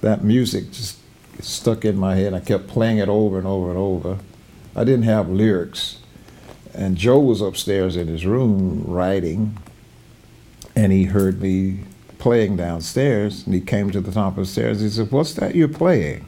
that 0.00 0.24
music 0.24 0.72
just 0.72 0.98
stuck 1.40 1.84
in 1.84 1.96
my 1.96 2.16
head. 2.16 2.34
I 2.34 2.40
kept 2.40 2.68
playing 2.68 2.98
it 2.98 3.08
over 3.08 3.38
and 3.38 3.46
over 3.46 3.70
and 3.70 3.78
over. 3.78 4.18
I 4.74 4.84
didn't 4.84 5.04
have 5.04 5.28
lyrics, 5.28 5.98
and 6.74 6.96
Joe 6.96 7.18
was 7.18 7.42
upstairs 7.42 7.96
in 7.96 8.08
his 8.08 8.24
room 8.24 8.84
writing, 8.86 9.58
and 10.74 10.90
he 10.92 11.04
heard 11.04 11.42
me 11.42 11.80
playing 12.18 12.56
downstairs, 12.56 13.44
and 13.44 13.54
he 13.54 13.60
came 13.60 13.90
to 13.90 14.00
the 14.00 14.12
top 14.12 14.38
of 14.38 14.44
the 14.44 14.46
stairs. 14.46 14.80
He 14.80 14.88
said, 14.88 15.12
"What's 15.12 15.34
that 15.34 15.54
you're 15.54 15.68
playing?" 15.68 16.24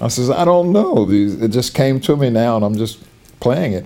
I 0.00 0.06
says, 0.06 0.30
"I 0.30 0.44
don't 0.44 0.70
know. 0.70 1.08
It 1.10 1.48
just 1.48 1.74
came 1.74 1.98
to 2.00 2.16
me 2.16 2.30
now, 2.30 2.54
and 2.54 2.64
I'm 2.64 2.76
just 2.76 2.98
playing 3.40 3.72
it. 3.72 3.84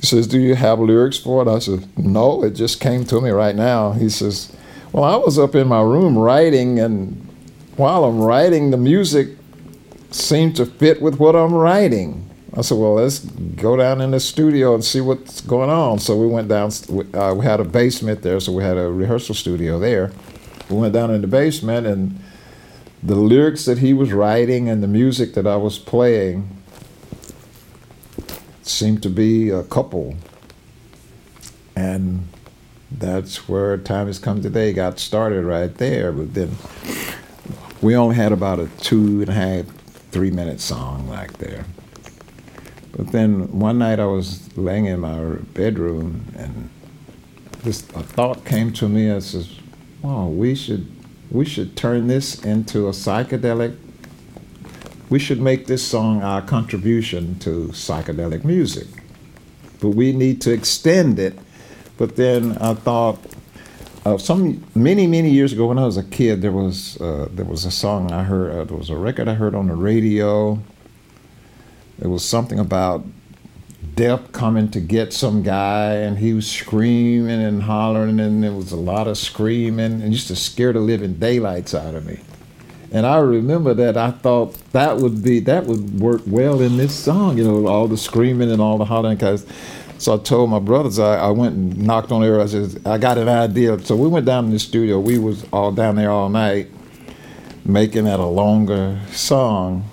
He 0.00 0.06
says, 0.06 0.26
Do 0.26 0.40
you 0.40 0.54
have 0.54 0.80
lyrics 0.80 1.18
for 1.18 1.42
it? 1.42 1.48
I 1.48 1.58
said, 1.58 1.86
No, 1.96 2.42
it 2.42 2.52
just 2.52 2.80
came 2.80 3.04
to 3.06 3.20
me 3.20 3.30
right 3.30 3.54
now. 3.54 3.92
He 3.92 4.08
says, 4.08 4.54
Well, 4.92 5.04
I 5.04 5.16
was 5.16 5.38
up 5.38 5.54
in 5.54 5.68
my 5.68 5.80
room 5.80 6.18
writing, 6.18 6.78
and 6.78 7.28
while 7.76 8.04
I'm 8.04 8.20
writing, 8.20 8.70
the 8.70 8.76
music 8.76 9.28
seemed 10.10 10.56
to 10.56 10.66
fit 10.66 11.00
with 11.00 11.18
what 11.18 11.34
I'm 11.34 11.54
writing. 11.54 12.28
I 12.54 12.60
said, 12.60 12.76
well, 12.76 12.94
let's 12.94 13.20
go 13.20 13.76
down 13.76 14.02
in 14.02 14.10
the 14.10 14.20
studio 14.20 14.74
and 14.74 14.84
see 14.84 15.00
what's 15.00 15.40
going 15.40 15.70
on. 15.70 15.98
So 16.00 16.18
we 16.18 16.26
went 16.26 16.48
down. 16.48 16.70
Uh, 17.14 17.34
we 17.34 17.46
had 17.46 17.60
a 17.60 17.64
basement 17.64 18.20
there, 18.20 18.40
so 18.40 18.52
we 18.52 18.62
had 18.62 18.76
a 18.76 18.92
rehearsal 18.92 19.34
studio 19.34 19.78
there. 19.78 20.12
We 20.68 20.76
went 20.76 20.92
down 20.92 21.10
in 21.10 21.22
the 21.22 21.26
basement, 21.28 21.86
and 21.86 22.20
the 23.02 23.14
lyrics 23.14 23.64
that 23.64 23.78
he 23.78 23.94
was 23.94 24.12
writing 24.12 24.68
and 24.68 24.82
the 24.82 24.88
music 24.88 25.32
that 25.34 25.46
I 25.46 25.56
was 25.56 25.78
playing 25.78 26.61
seemed 28.66 29.02
to 29.02 29.10
be 29.10 29.50
a 29.50 29.62
couple. 29.62 30.16
And 31.74 32.28
that's 32.90 33.48
where 33.48 33.76
Time 33.78 34.06
Has 34.06 34.18
Come 34.18 34.42
Today 34.42 34.72
got 34.72 34.98
started 34.98 35.44
right 35.44 35.74
there. 35.74 36.12
But 36.12 36.34
then 36.34 36.56
we 37.80 37.96
only 37.96 38.16
had 38.16 38.32
about 38.32 38.60
a 38.60 38.68
two 38.80 39.20
and 39.20 39.28
a 39.28 39.32
half, 39.32 39.66
three 40.10 40.30
minute 40.30 40.60
song 40.60 41.08
like 41.08 41.38
there. 41.38 41.64
But 42.92 43.08
then 43.12 43.58
one 43.58 43.78
night 43.78 43.98
I 43.98 44.06
was 44.06 44.56
laying 44.56 44.84
in 44.84 45.00
my 45.00 45.36
bedroom 45.54 46.26
and 46.36 46.68
this 47.62 47.82
a 47.90 48.02
thought 48.02 48.44
came 48.44 48.72
to 48.74 48.88
me. 48.88 49.10
I 49.10 49.20
says, 49.20 49.50
"Oh, 50.04 50.28
we 50.28 50.54
should 50.54 50.86
we 51.30 51.44
should 51.44 51.76
turn 51.76 52.08
this 52.08 52.44
into 52.44 52.88
a 52.88 52.90
psychedelic. 52.90 53.76
We 55.12 55.18
should 55.18 55.40
make 55.40 55.66
this 55.66 55.82
song 55.94 56.22
our 56.22 56.40
contribution 56.40 57.38
to 57.40 57.68
psychedelic 57.68 58.44
music, 58.44 58.88
but 59.80 59.90
we 59.90 60.12
need 60.12 60.40
to 60.40 60.50
extend 60.52 61.18
it." 61.18 61.34
But 61.98 62.16
then 62.16 62.56
I 62.58 62.72
thought, 62.74 63.18
uh, 64.06 64.16
some 64.16 64.64
many 64.74 65.06
many 65.06 65.30
years 65.30 65.52
ago 65.52 65.66
when 65.66 65.78
I 65.78 65.84
was 65.84 65.98
a 65.98 66.08
kid, 66.18 66.40
there 66.40 66.56
was 66.62 67.00
uh, 67.00 67.28
there 67.30 67.44
was 67.44 67.66
a 67.66 67.70
song 67.70 68.10
I 68.10 68.24
heard. 68.24 68.50
Uh, 68.52 68.64
there 68.64 68.76
was 68.76 68.90
a 68.90 68.96
record 68.96 69.28
I 69.28 69.34
heard 69.34 69.54
on 69.54 69.66
the 69.68 69.74
radio 69.76 70.58
it 72.02 72.08
was 72.08 72.24
something 72.24 72.58
about 72.58 73.04
death 73.94 74.32
coming 74.32 74.68
to 74.70 74.80
get 74.80 75.12
some 75.12 75.42
guy, 75.42 75.92
and 75.94 76.18
he 76.18 76.32
was 76.32 76.50
screaming 76.50 77.40
and 77.40 77.62
hollering, 77.62 78.18
and 78.18 78.42
there 78.42 78.52
was 78.52 78.72
a 78.72 78.76
lot 78.76 79.06
of 79.06 79.16
screaming, 79.18 80.02
and 80.02 80.10
used 80.10 80.28
to 80.28 80.36
scare 80.36 80.72
the 80.72 80.80
living 80.80 81.14
daylights 81.14 81.74
out 81.74 81.94
of 81.94 82.04
me. 82.06 82.18
And 82.92 83.06
I 83.06 83.18
remember 83.18 83.72
that 83.74 83.96
I 83.96 84.10
thought 84.10 84.54
that 84.72 84.98
would 84.98 85.22
be 85.22 85.40
that 85.40 85.64
would 85.64 85.98
work 85.98 86.20
well 86.26 86.60
in 86.60 86.76
this 86.76 86.94
song, 86.94 87.38
you 87.38 87.44
know, 87.44 87.66
all 87.66 87.88
the 87.88 87.96
screaming 87.96 88.50
and 88.50 88.60
all 88.60 88.76
the 88.76 88.84
hollering. 88.84 89.16
Cause 89.16 89.46
so 89.96 90.14
I 90.14 90.18
told 90.18 90.50
my 90.50 90.58
brothers, 90.58 90.98
I, 90.98 91.16
I 91.16 91.30
went 91.30 91.54
and 91.54 91.78
knocked 91.78 92.10
on 92.10 92.22
their. 92.22 92.40
I 92.40 92.46
said, 92.46 92.82
I 92.84 92.98
got 92.98 93.18
an 93.18 93.28
idea. 93.28 93.78
So 93.84 93.96
we 93.96 94.08
went 94.08 94.26
down 94.26 94.46
in 94.46 94.50
the 94.50 94.58
studio. 94.58 94.98
We 94.98 95.16
was 95.16 95.46
all 95.52 95.70
down 95.70 95.94
there 95.94 96.10
all 96.10 96.28
night, 96.28 96.70
making 97.64 98.04
that 98.04 98.18
a 98.18 98.26
longer 98.26 98.98
song. 99.12 99.88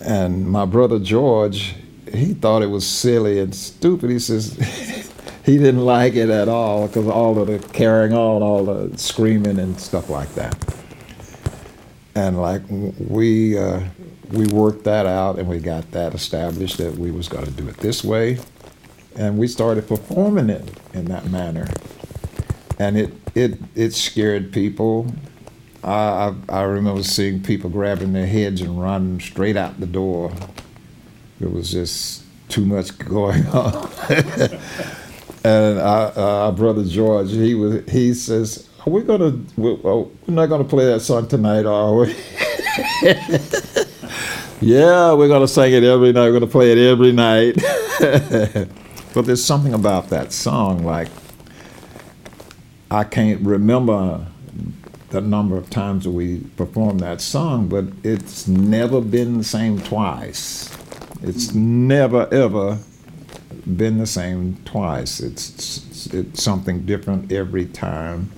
And 0.00 0.48
my 0.48 0.64
brother 0.64 0.98
George, 0.98 1.76
he 2.10 2.32
thought 2.32 2.62
it 2.62 2.68
was 2.68 2.86
silly 2.86 3.38
and 3.38 3.54
stupid. 3.54 4.08
He 4.08 4.18
says 4.18 4.54
he 5.44 5.58
didn't 5.58 5.84
like 5.84 6.14
it 6.14 6.30
at 6.30 6.48
all 6.48 6.88
because 6.88 7.06
all 7.06 7.38
of 7.38 7.48
the 7.48 7.58
carrying 7.74 8.14
on, 8.14 8.42
all 8.42 8.64
the 8.64 8.96
screaming 8.96 9.58
and 9.58 9.78
stuff 9.78 10.08
like 10.08 10.34
that. 10.34 10.71
And 12.14 12.40
like 12.40 12.62
we 12.68 13.58
uh, 13.58 13.80
we 14.30 14.46
worked 14.46 14.84
that 14.84 15.06
out 15.06 15.38
and 15.38 15.48
we 15.48 15.58
got 15.58 15.90
that 15.92 16.14
established 16.14 16.78
that 16.78 16.96
we 16.96 17.10
was 17.10 17.28
going 17.28 17.46
to 17.46 17.50
do 17.50 17.68
it 17.68 17.78
this 17.78 18.04
way, 18.04 18.38
and 19.16 19.38
we 19.38 19.48
started 19.48 19.88
performing 19.88 20.50
it 20.50 20.64
in 20.92 21.06
that 21.06 21.26
manner. 21.30 21.68
And 22.78 22.98
it 22.98 23.12
it 23.34 23.58
it 23.74 23.94
scared 23.94 24.52
people 24.52 25.12
I, 25.84 26.34
I, 26.48 26.60
I 26.60 26.62
remember 26.62 27.02
seeing 27.02 27.42
people 27.42 27.68
grabbing 27.68 28.12
their 28.12 28.26
heads 28.26 28.60
and 28.60 28.80
running 28.80 29.20
straight 29.20 29.56
out 29.56 29.80
the 29.80 29.86
door. 29.86 30.32
It 31.40 31.52
was 31.52 31.72
just 31.72 32.22
too 32.48 32.64
much 32.64 32.96
going 32.98 33.46
on. 33.48 33.90
and 35.44 35.78
our, 35.80 36.12
our, 36.18 36.52
brother 36.52 36.84
George, 36.84 37.32
he 37.32 37.54
was 37.54 37.84
he 37.90 38.14
says, 38.14 38.68
"Are 38.86 38.90
we 38.90 39.02
gonna? 39.02 39.38
We're, 39.56 39.74
we're 39.74 40.08
not 40.28 40.46
gonna 40.46 40.64
play 40.64 40.86
that 40.86 41.00
song 41.00 41.28
tonight, 41.28 41.66
are 41.66 41.94
we?" 41.94 42.14
yeah, 44.60 45.12
we're 45.12 45.28
gonna 45.28 45.48
sing 45.48 45.72
it 45.72 45.84
every 45.84 46.12
night. 46.12 46.26
We're 46.26 46.32
gonna 46.32 46.46
play 46.46 46.72
it 46.72 46.78
every 46.78 47.12
night. 47.12 47.56
but 49.14 49.26
there's 49.26 49.44
something 49.44 49.74
about 49.74 50.08
that 50.10 50.32
song, 50.32 50.84
like 50.84 51.08
I 52.90 53.04
can't 53.04 53.40
remember 53.40 54.26
the 55.08 55.20
number 55.20 55.56
of 55.56 55.70
times 55.70 56.06
we 56.06 56.40
performed 56.56 57.00
that 57.00 57.20
song, 57.20 57.68
but 57.68 57.84
it's 58.02 58.46
never 58.48 59.00
been 59.00 59.38
the 59.38 59.44
same 59.44 59.80
twice. 59.80 60.70
It's 61.22 61.54
never 61.54 62.28
ever 62.32 62.78
been 63.76 63.98
the 63.98 64.06
same 64.06 64.58
twice. 64.64 65.20
It's, 65.20 66.12
it's 66.12 66.42
something 66.42 66.84
different 66.84 67.30
every 67.30 67.66
time. 67.66 68.30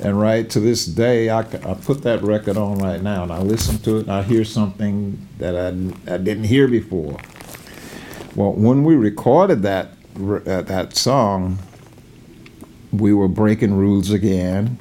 And 0.00 0.20
right 0.20 0.48
to 0.50 0.60
this 0.60 0.86
day, 0.86 1.28
I, 1.28 1.40
I 1.40 1.74
put 1.74 2.02
that 2.02 2.22
record 2.22 2.56
on 2.56 2.78
right 2.78 3.02
now 3.02 3.24
and 3.24 3.32
I 3.32 3.40
listen 3.40 3.78
to 3.78 3.96
it 3.96 4.02
and 4.02 4.12
I 4.12 4.22
hear 4.22 4.44
something 4.44 5.26
that 5.38 5.56
I, 5.56 5.68
I 6.14 6.18
didn't 6.18 6.44
hear 6.44 6.68
before. 6.68 7.18
Well, 8.36 8.52
when 8.52 8.84
we 8.84 8.94
recorded 8.94 9.62
that, 9.62 9.88
uh, 10.16 10.62
that 10.62 10.96
song, 10.96 11.58
we 12.92 13.12
were 13.12 13.26
breaking 13.26 13.74
rules 13.74 14.10
again 14.10 14.78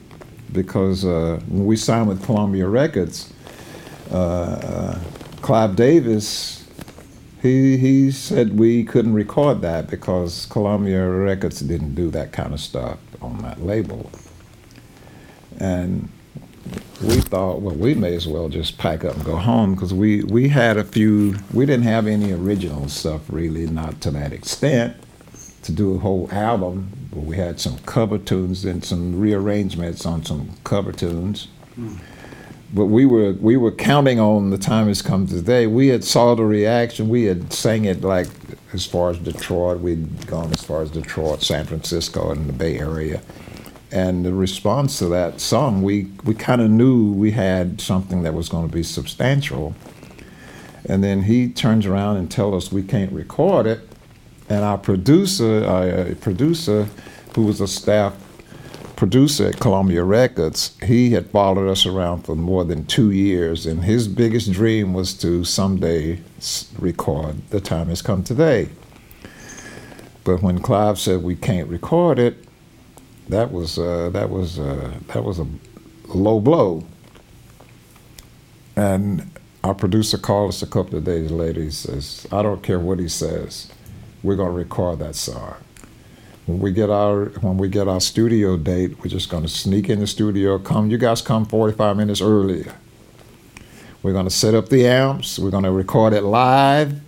because 0.52 1.04
uh, 1.04 1.40
when 1.48 1.66
we 1.66 1.76
signed 1.76 2.08
with 2.08 2.24
Columbia 2.24 2.68
Records, 2.68 3.34
uh, 4.12 4.16
uh, 4.16 5.00
Clive 5.42 5.76
Davis, 5.76 6.68
he, 7.42 7.78
he 7.78 8.12
said 8.12 8.60
we 8.60 8.84
couldn't 8.84 9.14
record 9.14 9.62
that 9.62 9.90
because 9.90 10.46
Columbia 10.46 11.08
Records 11.10 11.60
didn't 11.62 11.96
do 11.96 12.12
that 12.12 12.32
kind 12.32 12.54
of 12.54 12.60
stuff 12.60 13.00
on 13.22 13.40
that 13.40 13.64
label. 13.64 14.12
And 15.58 16.10
we 17.02 17.22
thought, 17.22 17.62
well, 17.62 17.76
we 17.76 17.94
may 17.94 18.16
as 18.16 18.28
well 18.28 18.50
just 18.50 18.78
pack 18.78 19.04
up 19.06 19.16
and 19.16 19.26
go 19.26 19.36
home 19.36 19.76
because 19.76 19.94
we, 19.94 20.24
we 20.24 20.50
had 20.50 20.78
a 20.78 20.84
few, 20.84 21.36
we 21.54 21.66
didn't 21.66 21.86
have 21.86 22.08
any 22.08 22.32
original 22.32 22.90
stuff 22.90 23.22
really, 23.30 23.68
not 23.68 24.02
to 24.02 24.12
that 24.12 24.34
extent, 24.34 24.96
to 25.64 25.72
do 25.72 25.96
a 25.96 26.00
whole 26.00 26.30
album 26.32 26.92
but 27.18 27.26
we 27.26 27.36
had 27.36 27.60
some 27.60 27.80
cover 27.80 28.20
tunes 28.20 28.64
and 28.64 28.86
some 28.86 29.20
rearrangements 29.20 30.06
on 30.06 30.24
some 30.24 30.52
cover 30.64 30.92
tunes. 30.92 31.48
Mm. 31.76 31.98
But 32.74 32.86
we 32.86 33.08
were 33.08 33.32
we 33.34 33.58
were 33.58 33.72
counting 33.72 34.20
on 34.20 34.52
the 34.52 34.58
time 34.60 34.88
has 34.88 35.02
come 35.02 35.26
today. 35.26 35.66
We 35.66 35.88
had 35.88 36.04
saw 36.04 36.36
the 36.36 36.44
reaction. 36.44 37.10
We 37.10 37.24
had 37.24 37.52
sang 37.52 37.86
it 37.86 38.02
like 38.02 38.28
as 38.74 38.86
far 38.86 39.10
as 39.10 39.18
Detroit. 39.18 39.80
We'd 39.80 40.28
gone 40.28 40.52
as 40.52 40.64
far 40.64 40.84
as 40.84 40.92
Detroit, 40.92 41.42
San 41.42 41.66
Francisco, 41.66 42.30
and 42.30 42.48
the 42.48 42.54
Bay 42.54 42.78
Area. 42.78 43.22
And 43.92 44.26
the 44.26 44.34
response 44.34 45.00
to 45.00 45.06
that 45.08 45.40
song, 45.40 45.82
we, 45.82 46.08
we 46.24 46.34
kind 46.34 46.62
of 46.62 46.70
knew 46.70 47.14
we 47.14 47.32
had 47.32 47.80
something 47.80 48.24
that 48.24 48.34
was 48.34 48.50
going 48.50 48.68
to 48.68 48.74
be 48.74 48.84
substantial. 48.84 49.76
And 50.86 51.04
then 51.04 51.24
he 51.24 51.50
turns 51.50 51.86
around 51.86 52.18
and 52.18 52.30
tells 52.30 52.66
us 52.66 52.72
we 52.72 52.84
can't 52.84 53.12
record 53.12 53.66
it 53.66 53.88
and 54.50 54.64
our 54.64 54.78
producer, 54.78 55.64
uh, 55.66 56.08
our 56.10 56.16
producer, 56.16 56.88
who 57.36 57.44
was 57.44 57.60
a 57.62 57.68
staff 57.68 58.16
producer 58.96 59.48
at 59.50 59.60
Columbia 59.60 60.04
Records, 60.04 60.76
he 60.84 61.12
had 61.12 61.30
followed 61.30 61.70
us 61.70 61.86
around 61.86 62.24
for 62.24 62.36
more 62.36 62.64
than 62.64 62.86
two 62.86 63.12
years, 63.12 63.66
and 63.66 63.84
his 63.84 64.08
biggest 64.08 64.52
dream 64.52 64.94
was 64.94 65.14
to 65.16 65.44
someday 65.44 66.20
record 66.80 67.48
"The 67.50 67.62
Time 67.62 67.90
Has 67.90 68.02
Come 68.02 68.24
Today." 68.24 68.70
But 70.24 70.42
when 70.42 70.60
Clive 70.60 70.98
said 70.98 71.24
we 71.24 71.36
can't 71.36 71.70
record 71.70 72.18
it, 72.18 72.47
that 73.30 73.52
was 73.52 73.78
uh, 73.78 74.10
that 74.12 74.30
was 74.30 74.60
uh, 74.60 74.94
that 75.08 75.24
was 75.24 75.40
a 75.40 75.48
low 76.08 76.40
blow. 76.40 76.84
And 78.76 79.32
our 79.64 79.74
producer 79.74 80.18
called 80.18 80.50
us 80.50 80.62
a 80.62 80.68
couple 80.68 80.98
of 80.98 81.04
days 81.04 81.32
later. 81.32 81.62
He 81.62 81.72
says, 81.72 82.28
"I 82.32 82.42
don't 82.42 82.64
care 82.64 82.80
what 82.80 83.00
he 83.00 83.08
says 83.08 83.72
we're 84.24 84.36
going 84.36 84.52
to 84.52 84.58
record 84.58 85.00
that 85.00 85.16
song. 85.16 85.56
When 86.46 86.60
we 86.60 86.72
get 86.72 86.90
our 86.90 87.26
when 87.42 87.58
we 87.58 87.68
get 87.68 87.88
our 87.88 88.00
studio 88.00 88.58
date, 88.58 88.98
we're 89.00 89.10
just 89.10 89.30
going 89.30 89.44
to 89.44 89.50
sneak 89.50 89.90
in 89.90 90.00
the 90.00 90.08
studio. 90.08 90.58
Come, 90.60 90.90
you 90.90 90.98
guys 90.98 91.22
come 91.22 91.46
45 91.46 91.98
minutes 91.98 92.22
earlier. 92.22 92.74
We're 94.02 94.14
going 94.14 94.26
to 94.26 94.32
set 94.32 94.54
up 94.54 94.70
the 94.70 94.88
amps. 94.88 95.40
We're 95.40 95.52
going 95.52 95.66
to 95.66 95.72
record 95.72 96.14
it 96.14 96.22
live. 96.22 97.02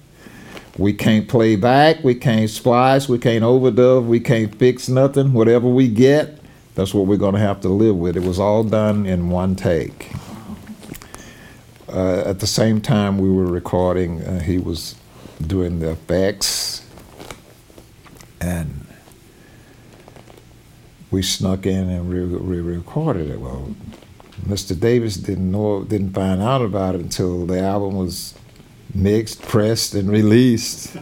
We 0.80 0.94
can't 0.94 1.28
play 1.28 1.58
back. 1.58 2.04
We 2.06 2.16
can't 2.16 2.50
splice. 2.50 3.10
We 3.10 3.20
can't 3.20 3.44
overdub. 3.44 4.06
We 4.06 4.22
can't 4.22 4.56
fix 4.56 4.88
nothing. 4.88 5.34
Whatever 5.34 5.68
we 5.68 5.90
get, 5.90 6.40
that's 6.74 6.94
what 6.94 7.06
we're 7.06 7.18
going 7.18 7.34
to 7.36 7.42
have 7.42 7.60
to 7.62 7.70
live 7.70 7.98
with. 7.98 8.16
It 8.16 8.24
was 8.24 8.40
all 8.40 8.64
done 8.64 9.06
in 9.06 9.30
one 9.30 9.58
take. 9.58 10.10
Uh, 11.90 12.22
at 12.26 12.40
the 12.40 12.48
same 12.48 12.80
time 12.80 13.18
we 13.18 13.30
were 13.30 13.46
recording, 13.46 14.22
uh, 14.22 14.40
he 14.40 14.58
was 14.58 14.96
doing 15.46 15.80
the 15.80 15.92
effects 15.92 16.86
and 18.40 18.88
we 21.12 21.22
snuck 21.22 21.66
in 21.66 21.90
and 21.90 22.10
re- 22.10 22.62
recorded 22.62 23.30
it. 23.30 23.42
Well, 23.42 23.76
Mr. 24.46 24.80
Davis 24.80 25.18
didn't 25.18 25.52
know, 25.52 25.84
didn't 25.84 26.14
find 26.14 26.42
out 26.42 26.62
about 26.62 26.96
it 26.96 27.02
until 27.02 27.46
the 27.46 27.60
album 27.60 27.96
was 27.96 28.39
mixed, 28.94 29.42
pressed, 29.44 29.94
and 29.96 30.10
released. 30.10 30.96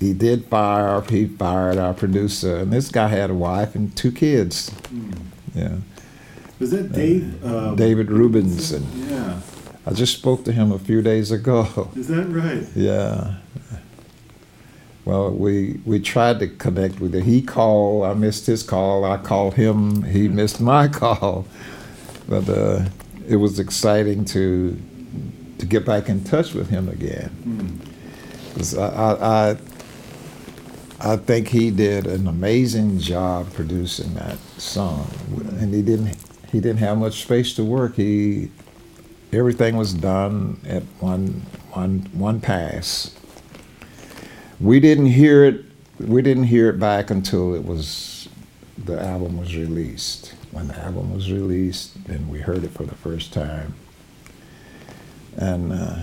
he 0.00 0.12
did 0.12 0.46
fire. 0.46 1.00
He 1.02 1.26
fired 1.26 1.78
our 1.78 1.94
producer, 1.94 2.56
and 2.56 2.72
this 2.72 2.88
guy 2.90 3.08
had 3.08 3.30
a 3.30 3.34
wife 3.34 3.74
and 3.74 3.94
two 3.96 4.12
kids. 4.12 4.70
Mm. 4.70 5.18
Yeah, 5.54 5.76
Was 6.58 6.70
that 6.70 6.92
Dave? 6.92 7.44
Uh, 7.44 7.74
David 7.74 8.08
Rubinson. 8.08 8.84
Yeah. 9.10 9.40
I 9.84 9.92
just 9.92 10.16
spoke 10.16 10.44
to 10.44 10.52
him 10.52 10.72
a 10.72 10.78
few 10.78 11.02
days 11.02 11.30
ago. 11.30 11.90
Is 11.96 12.08
that 12.08 12.26
right? 12.28 12.66
Yeah. 12.74 13.34
Well, 15.04 15.32
we 15.32 15.80
we 15.84 15.98
tried 15.98 16.38
to 16.38 16.46
connect 16.46 17.00
with 17.00 17.14
him. 17.14 17.24
He 17.24 17.42
called. 17.42 18.04
I 18.04 18.14
missed 18.14 18.46
his 18.46 18.62
call. 18.62 19.04
I 19.04 19.16
called 19.16 19.54
him. 19.54 20.04
He 20.04 20.28
missed 20.28 20.60
my 20.60 20.86
call. 21.02 21.46
But 22.28 22.48
uh, 22.48 22.84
it 23.26 23.36
was 23.36 23.58
exciting 23.58 24.24
to 24.26 24.80
to 25.62 25.66
get 25.66 25.86
back 25.86 26.08
in 26.08 26.24
touch 26.24 26.54
with 26.54 26.68
him 26.70 26.88
again. 26.88 27.30
Mm. 27.46 28.54
'Cause 28.56 28.76
I, 28.76 28.88
I, 28.88 29.50
I 29.52 29.56
I 31.12 31.16
think 31.16 31.48
he 31.48 31.70
did 31.70 32.06
an 32.06 32.26
amazing 32.26 32.98
job 32.98 33.52
producing 33.54 34.12
that 34.14 34.38
song, 34.58 35.08
and 35.60 35.72
he 35.72 35.82
didn't 35.82 36.16
he 36.50 36.60
didn't 36.60 36.78
have 36.80 36.98
much 36.98 37.22
space 37.22 37.54
to 37.54 37.64
work. 37.64 37.94
He 37.94 38.50
everything 39.32 39.76
was 39.76 39.94
done 39.94 40.60
at 40.66 40.82
one 41.00 41.42
one 41.72 42.08
one 42.12 42.40
pass. 42.40 43.14
We 44.60 44.80
didn't 44.80 45.06
hear 45.06 45.44
it. 45.44 45.64
We 46.00 46.22
didn't 46.22 46.44
hear 46.44 46.68
it 46.70 46.78
back 46.80 47.10
until 47.10 47.54
it 47.54 47.64
was 47.64 48.28
the 48.84 49.00
album 49.00 49.38
was 49.38 49.54
released. 49.56 50.34
When 50.50 50.66
the 50.68 50.78
album 50.84 51.14
was 51.14 51.30
released, 51.32 51.96
and 52.08 52.28
we 52.28 52.40
heard 52.40 52.64
it 52.64 52.72
for 52.72 52.84
the 52.84 52.94
first 52.96 53.32
time, 53.32 53.74
and 55.36 55.72
uh, 55.72 55.96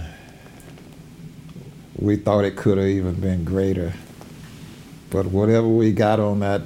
we 1.98 2.16
thought 2.16 2.46
it 2.46 2.56
could 2.56 2.78
have 2.78 2.88
even 2.88 3.16
been 3.16 3.44
greater. 3.44 3.94
But 5.10 5.28
whatever 5.28 5.68
we 5.68 5.92
got 5.92 6.20
on 6.20 6.40
that 6.40 6.62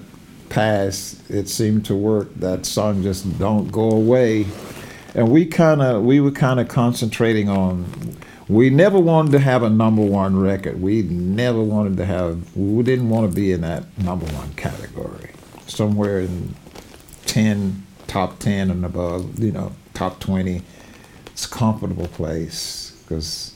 pass, 0.49 1.22
it 1.30 1.47
seemed 1.49 1.86
to 1.86 1.95
work. 1.95 2.34
That 2.36 2.66
song 2.66 3.03
just 3.03 3.39
don't 3.39 3.72
go 3.72 3.89
away. 3.91 4.45
And 5.16 5.32
we 5.32 5.45
kind 5.45 5.82
of 5.82 6.03
we 6.03 6.20
were 6.20 6.32
kind 6.32 6.59
of 6.59 6.68
concentrating 6.68 7.49
on. 7.49 7.86
We 8.49 8.70
never 8.70 8.99
wanted 8.99 9.32
to 9.34 9.39
have 9.39 9.64
a 9.64 9.70
number 9.70 10.01
one 10.01 10.38
record. 10.39 10.82
We 10.82 11.03
never 11.03 11.61
wanted 11.61 11.97
to 11.97 12.05
have. 12.05 12.55
We 12.55 12.84
didn't 12.84 13.09
want 13.09 13.30
to 13.30 13.36
be 13.36 13.51
in 13.51 13.61
that 13.61 13.97
number 13.97 14.26
one 14.34 14.53
category. 14.55 15.32
Somewhere 15.68 16.20
in 16.20 16.53
ten, 17.26 17.86
top 18.07 18.39
ten 18.39 18.70
and 18.70 18.84
above. 18.86 19.39
You 19.39 19.51
know, 19.51 19.72
top 19.93 20.20
twenty. 20.20 20.61
It's 21.34 21.46
a 21.46 21.50
comfortable 21.50 22.08
place 22.08 22.96
because 23.02 23.54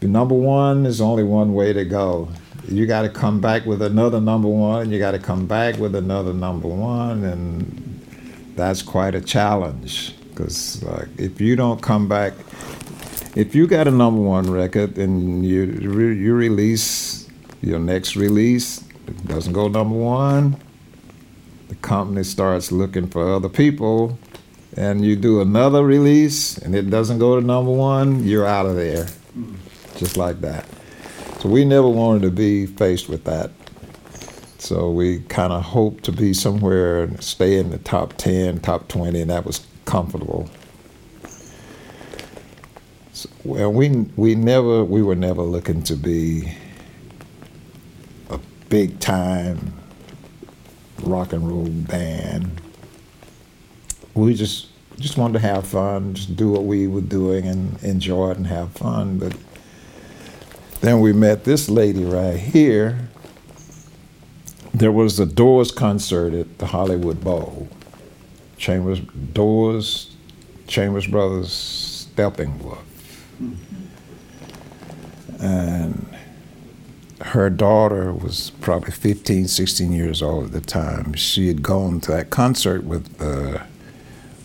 number 0.00 0.34
one 0.34 0.86
is 0.86 1.00
only 1.00 1.24
one 1.24 1.54
way 1.54 1.72
to 1.72 1.84
go. 1.84 2.28
You 2.68 2.86
got 2.86 3.02
to 3.02 3.08
come 3.08 3.40
back 3.40 3.66
with 3.66 3.82
another 3.82 4.20
number 4.20 4.48
one. 4.48 4.82
And 4.82 4.92
you 4.92 4.98
got 4.98 5.10
to 5.10 5.18
come 5.18 5.46
back 5.46 5.76
with 5.76 5.94
another 5.94 6.32
number 6.32 6.68
one, 6.68 7.24
and 7.24 8.52
that's 8.56 8.80
quite 8.80 9.14
a 9.14 9.20
challenge. 9.20 10.14
Because 10.30 10.84
if 11.18 11.40
you 11.40 11.56
don't 11.56 11.82
come 11.82 12.08
back, 12.08 12.32
if 13.34 13.54
you 13.54 13.66
got 13.66 13.88
a 13.88 13.90
number 13.90 14.20
one 14.20 14.50
record 14.50 14.96
and 14.96 15.44
you 15.44 15.66
re- 15.82 16.16
you 16.16 16.34
release 16.34 17.28
your 17.60 17.80
next 17.80 18.16
release, 18.16 18.82
it 19.06 19.26
doesn't 19.26 19.52
go 19.52 19.68
number 19.68 19.96
one. 19.96 20.56
The 21.68 21.74
company 21.76 22.22
starts 22.24 22.70
looking 22.70 23.08
for 23.08 23.32
other 23.32 23.48
people, 23.48 24.18
and 24.76 25.04
you 25.04 25.16
do 25.16 25.40
another 25.40 25.84
release 25.84 26.58
and 26.58 26.74
it 26.74 26.90
doesn't 26.90 27.18
go 27.18 27.38
to 27.38 27.46
number 27.46 27.70
one, 27.70 28.24
you're 28.24 28.46
out 28.46 28.66
of 28.66 28.76
there, 28.76 29.06
just 29.96 30.16
like 30.16 30.40
that. 30.40 30.66
So 31.40 31.48
we 31.48 31.64
never 31.64 31.88
wanted 31.88 32.22
to 32.22 32.30
be 32.30 32.66
faced 32.66 33.08
with 33.08 33.24
that. 33.24 33.50
So 34.58 34.90
we 34.90 35.20
kind 35.28 35.52
of 35.52 35.62
hoped 35.62 36.04
to 36.04 36.12
be 36.12 36.32
somewhere 36.32 37.02
and 37.02 37.22
stay 37.22 37.58
in 37.58 37.70
the 37.70 37.78
top 37.78 38.14
10, 38.16 38.60
top 38.60 38.88
20, 38.88 39.20
and 39.20 39.30
that 39.30 39.44
was 39.44 39.66
comfortable. 39.84 40.48
So, 43.12 43.28
well, 43.44 43.72
we 43.72 43.90
we 44.16 44.34
never 44.34 44.82
we 44.82 45.02
were 45.02 45.14
never 45.14 45.42
looking 45.42 45.82
to 45.84 45.94
be 45.94 46.52
a 48.30 48.40
big 48.70 48.98
time 49.00 49.74
rock 51.02 51.32
and 51.32 51.46
roll 51.46 51.68
band. 51.68 52.60
We 54.14 54.34
just 54.34 54.68
just 54.98 55.18
wanted 55.18 55.34
to 55.34 55.38
have 55.40 55.66
fun, 55.66 56.14
just 56.14 56.36
do 56.36 56.50
what 56.50 56.64
we 56.64 56.86
were 56.86 57.00
doing 57.00 57.46
and 57.46 57.82
enjoy 57.82 58.30
it 58.30 58.36
and 58.36 58.46
have 58.46 58.72
fun. 58.72 59.18
But 59.18 59.36
then 60.80 61.00
we 61.00 61.12
met 61.12 61.44
this 61.44 61.68
lady 61.68 62.04
right 62.04 62.38
here. 62.38 63.08
There 64.72 64.92
was 64.92 65.18
a 65.18 65.26
Doors 65.26 65.70
concert 65.72 66.32
at 66.32 66.58
the 66.58 66.66
Hollywood 66.66 67.22
Bowl. 67.22 67.68
Chambers 68.56 69.00
Doors, 69.00 70.14
Chambers 70.66 71.06
Brothers, 71.06 72.08
Steppenwolf. 72.16 72.78
And 75.40 76.06
her 77.20 77.50
daughter 77.50 78.12
was 78.12 78.50
probably 78.60 78.90
15, 78.92 79.48
16 79.48 79.92
years 79.92 80.22
old 80.22 80.46
at 80.46 80.52
the 80.52 80.60
time. 80.60 81.14
She 81.14 81.48
had 81.48 81.62
gone 81.62 82.00
to 82.02 82.12
that 82.12 82.30
concert 82.30 82.84
with 82.84 83.20
uh, 83.20 83.62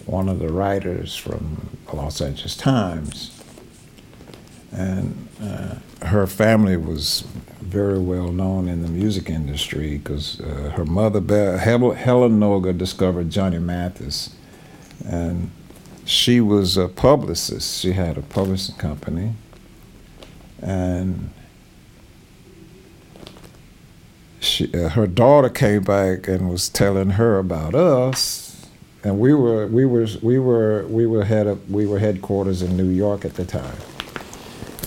one 0.10 0.28
of 0.28 0.40
the 0.40 0.50
writers 0.50 1.16
from 1.16 1.70
the 1.88 1.96
Los 1.96 2.20
Angeles 2.20 2.56
Times. 2.58 3.36
And 4.72 5.28
uh, 5.42 5.76
her 6.06 6.26
family 6.28 6.78
was 6.78 7.22
very 7.62 8.00
well 8.00 8.32
known 8.32 8.68
in 8.68 8.82
the 8.82 8.88
music 8.90 9.30
industry 9.30 9.98
because 9.98 10.40
uh, 10.42 10.74
her 10.76 10.86
mother, 10.86 11.20
Be- 11.22 11.60
Hel- 11.60 11.92
Helen 11.92 12.40
Noga, 12.40 12.76
discovered 12.76 13.30
Johnny 13.30 13.60
Mathis. 13.60 14.36
And 15.06 15.52
she 16.06 16.42
was 16.42 16.78
a 16.78 16.88
publicist. 16.88 17.80
She 17.80 17.92
had 17.92 18.18
a 18.18 18.22
publishing 18.22 18.76
company. 18.76 19.34
And 20.62 21.30
she, 24.40 24.74
uh, 24.74 24.90
her 24.90 25.08
daughter 25.08 25.50
came 25.50 25.84
back 25.84 26.28
and 26.28 26.50
was 26.50 26.70
telling 26.70 27.12
her 27.12 27.38
about 27.38 27.76
us, 27.76 28.49
and 29.04 29.20
we 29.20 29.34
were 29.34 29.68
we 29.68 29.86
were 29.86 30.08
we 30.22 30.40
were 30.40 30.86
we 30.88 31.06
were 31.06 31.24
head 31.24 31.48
of, 31.48 31.70
we 31.72 31.86
were 31.86 32.00
headquarters 32.00 32.62
in 32.62 32.76
New 32.76 32.90
York 32.90 33.26
at 33.26 33.36
the 33.36 33.46
time, 33.46 33.78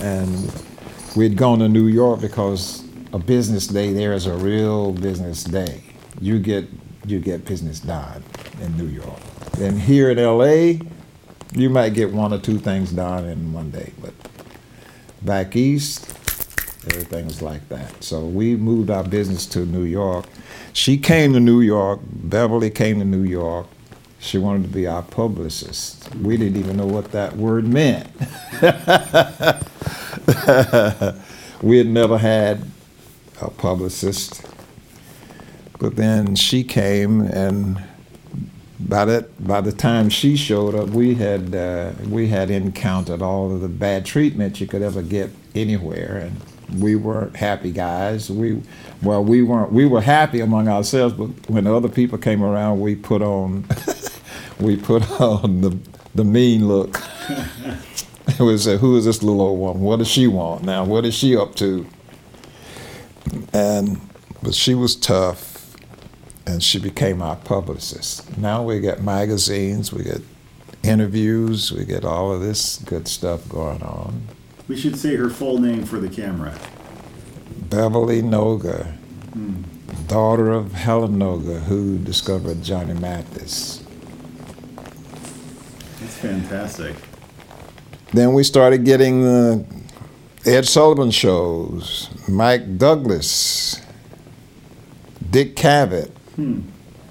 and 0.01 0.51
we'd 1.15 1.37
gone 1.37 1.59
to 1.59 1.69
New 1.69 1.87
York 1.87 2.21
because 2.21 2.83
a 3.11 3.19
business 3.19 3.67
day 3.67 3.93
there 3.93 4.13
is 4.13 4.25
a 4.25 4.35
real 4.35 4.91
business 4.93 5.43
day. 5.43 5.83
You 6.19 6.39
get 6.39 6.67
you 7.05 7.19
get 7.19 7.45
business 7.45 7.79
done 7.79 8.23
in 8.61 8.77
New 8.77 8.87
York. 8.87 9.19
And 9.59 9.79
here 9.79 10.09
in 10.09 10.17
L.A., 10.17 10.79
you 11.53 11.69
might 11.69 11.93
get 11.93 12.11
one 12.11 12.33
or 12.33 12.39
two 12.39 12.57
things 12.57 12.91
done 12.91 13.25
in 13.25 13.53
one 13.53 13.69
day, 13.69 13.93
but 14.01 14.13
back 15.21 15.55
east, 15.55 16.09
everything 16.87 17.25
was 17.25 17.41
like 17.41 17.67
that. 17.69 18.03
So 18.03 18.25
we 18.25 18.55
moved 18.55 18.89
our 18.89 19.03
business 19.03 19.45
to 19.47 19.65
New 19.65 19.83
York. 19.83 20.25
She 20.73 20.97
came 20.97 21.33
to 21.33 21.39
New 21.39 21.61
York. 21.61 21.99
Beverly 22.03 22.69
came 22.69 22.99
to 22.99 23.05
New 23.05 23.23
York. 23.23 23.67
She 24.23 24.37
wanted 24.37 24.63
to 24.63 24.69
be 24.69 24.87
our 24.87 25.03
publicist. 25.03 26.15
We 26.15 26.37
didn't 26.37 26.57
even 26.57 26.77
know 26.77 26.85
what 26.87 27.11
that 27.11 27.35
word 27.35 27.67
meant. 27.67 28.07
we 31.61 31.77
had 31.77 31.87
never 31.87 32.17
had 32.17 32.63
a 33.41 33.49
publicist. 33.51 34.45
But 35.79 35.95
then 35.97 36.35
she 36.35 36.63
came, 36.63 37.21
and 37.21 37.83
by 38.79 39.03
that 39.05 39.45
by 39.45 39.59
the 39.61 39.71
time 39.73 40.09
she 40.09 40.37
showed 40.37 40.73
up, 40.75 40.89
we 40.91 41.15
had 41.15 41.53
uh, 41.53 41.91
we 42.09 42.27
had 42.27 42.49
encountered 42.49 43.21
all 43.21 43.53
of 43.53 43.59
the 43.61 43.67
bad 43.67 44.05
treatment 44.05 44.61
you 44.61 44.67
could 44.67 44.81
ever 44.81 45.01
get 45.01 45.29
anywhere, 45.55 46.29
and 46.31 46.81
we 46.81 46.95
weren't 46.95 47.35
happy 47.35 47.71
guys. 47.71 48.29
We 48.31 48.61
well, 49.01 49.21
we 49.23 49.43
weren't. 49.43 49.73
We 49.73 49.85
were 49.85 50.01
happy 50.01 50.39
among 50.39 50.67
ourselves, 50.69 51.13
but 51.15 51.27
when 51.49 51.67
other 51.67 51.89
people 51.89 52.17
came 52.17 52.41
around, 52.43 52.79
we 52.79 52.95
put 52.95 53.21
on 53.21 53.65
we 54.63 54.77
put 54.77 55.09
on 55.21 55.61
the 55.61 55.77
the 56.15 56.23
mean 56.23 56.67
look. 56.67 56.99
it 58.27 58.39
was 58.39 58.67
uh, 58.67 58.77
who 58.77 58.97
is 58.97 59.05
this 59.05 59.21
little 59.21 59.41
old 59.41 59.59
woman? 59.59 59.83
What 59.83 59.99
does 59.99 60.07
she 60.07 60.27
want 60.27 60.63
now? 60.63 60.83
What 60.83 61.05
is 61.05 61.13
she 61.13 61.35
up 61.35 61.55
to? 61.55 61.85
And 63.53 63.99
but 64.41 64.53
she 64.53 64.75
was 64.75 64.95
tough 64.95 65.53
and 66.45 66.61
she 66.61 66.79
became 66.79 67.21
our 67.21 67.35
publicist. 67.35 68.37
Now 68.37 68.63
we 68.63 68.79
get 68.79 69.01
magazines, 69.01 69.93
we 69.93 70.03
get 70.03 70.21
interviews, 70.83 71.71
we 71.71 71.85
get 71.85 72.03
all 72.03 72.33
of 72.33 72.41
this 72.41 72.77
good 72.79 73.07
stuff 73.07 73.47
going 73.47 73.81
on. 73.81 74.27
We 74.67 74.77
should 74.77 74.97
say 74.97 75.15
her 75.15 75.29
full 75.29 75.59
name 75.59 75.85
for 75.85 75.99
the 75.99 76.09
camera. 76.09 76.57
Beverly 77.69 78.21
Noga, 78.21 78.93
daughter 80.07 80.51
of 80.51 80.73
Helen 80.73 81.17
Noga, 81.17 81.61
who 81.63 81.97
discovered 81.97 82.61
Johnny 82.61 82.93
Mathis. 82.93 83.72
Fantastic. 86.23 86.95
Then 88.13 88.33
we 88.33 88.43
started 88.45 88.85
getting 88.85 89.21
the 89.23 89.65
Ed 90.45 90.65
Sullivan 90.65 91.11
shows, 91.11 92.09
Mike 92.29 92.77
Douglas, 92.77 93.81
Dick 95.31 95.57
Cavett, 95.57 96.11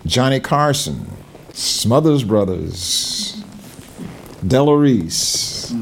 Johnny 0.06 0.40
Carson, 0.40 1.10
Smothers 1.52 2.24
Brothers, 2.24 3.42
Della 4.46 4.74
Reese. 4.78 5.74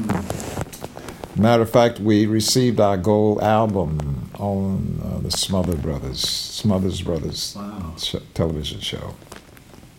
Matter 1.37 1.63
of 1.63 1.69
fact, 1.69 2.01
we 2.01 2.25
received 2.25 2.81
our 2.81 2.97
gold 2.97 3.39
album 3.41 4.29
on 4.39 4.99
uh, 5.05 5.19
the 5.19 5.31
Smothers 5.31 5.79
Brothers, 5.79 6.19
Smothers 6.19 7.01
Brothers 7.01 7.55
Wow. 7.55 7.95
television 8.33 8.81
show. 8.81 9.15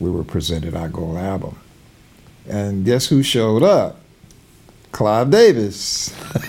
We 0.00 0.10
were 0.10 0.22
presented 0.24 0.74
our 0.76 0.88
gold 0.90 1.16
album. 1.16 1.58
And 2.48 2.84
guess 2.84 3.06
who 3.06 3.22
showed 3.22 3.62
up? 3.62 4.00
Clive 4.90 5.30
Davis. 5.30 6.10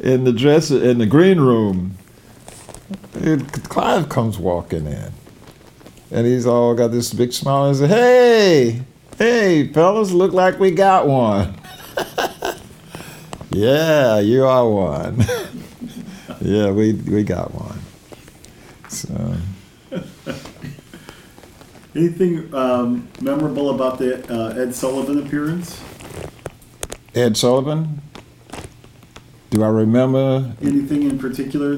in 0.00 0.24
the 0.24 0.32
dress 0.32 0.70
in 0.70 0.98
the 0.98 1.06
green 1.06 1.40
room. 1.40 1.96
And 3.14 3.52
Clive 3.68 4.08
comes 4.08 4.38
walking 4.38 4.86
in. 4.86 5.12
And 6.10 6.26
he's 6.26 6.46
all 6.46 6.74
got 6.74 6.88
this 6.88 7.12
big 7.12 7.32
smile 7.32 7.66
and 7.66 7.76
says, 7.76 7.90
Hey, 7.90 8.82
hey, 9.18 9.72
fellas, 9.72 10.10
look 10.10 10.32
like 10.32 10.58
we 10.58 10.72
got 10.72 11.06
one. 11.06 11.54
yeah, 13.50 14.18
you 14.18 14.44
are 14.44 14.68
one. 14.68 15.24
yeah, 16.40 16.70
we 16.70 16.94
we 16.94 17.22
got 17.22 17.54
one. 17.54 17.78
So 18.88 19.36
Anything 21.94 22.54
um, 22.54 23.08
memorable 23.20 23.70
about 23.70 23.98
the 23.98 24.22
uh, 24.32 24.54
Ed 24.60 24.74
Sullivan 24.74 25.26
appearance? 25.26 25.80
Ed 27.14 27.36
Sullivan. 27.36 28.00
Do 29.50 29.64
I 29.64 29.68
remember 29.68 30.52
Anything 30.62 31.02
in 31.10 31.18
particular? 31.18 31.76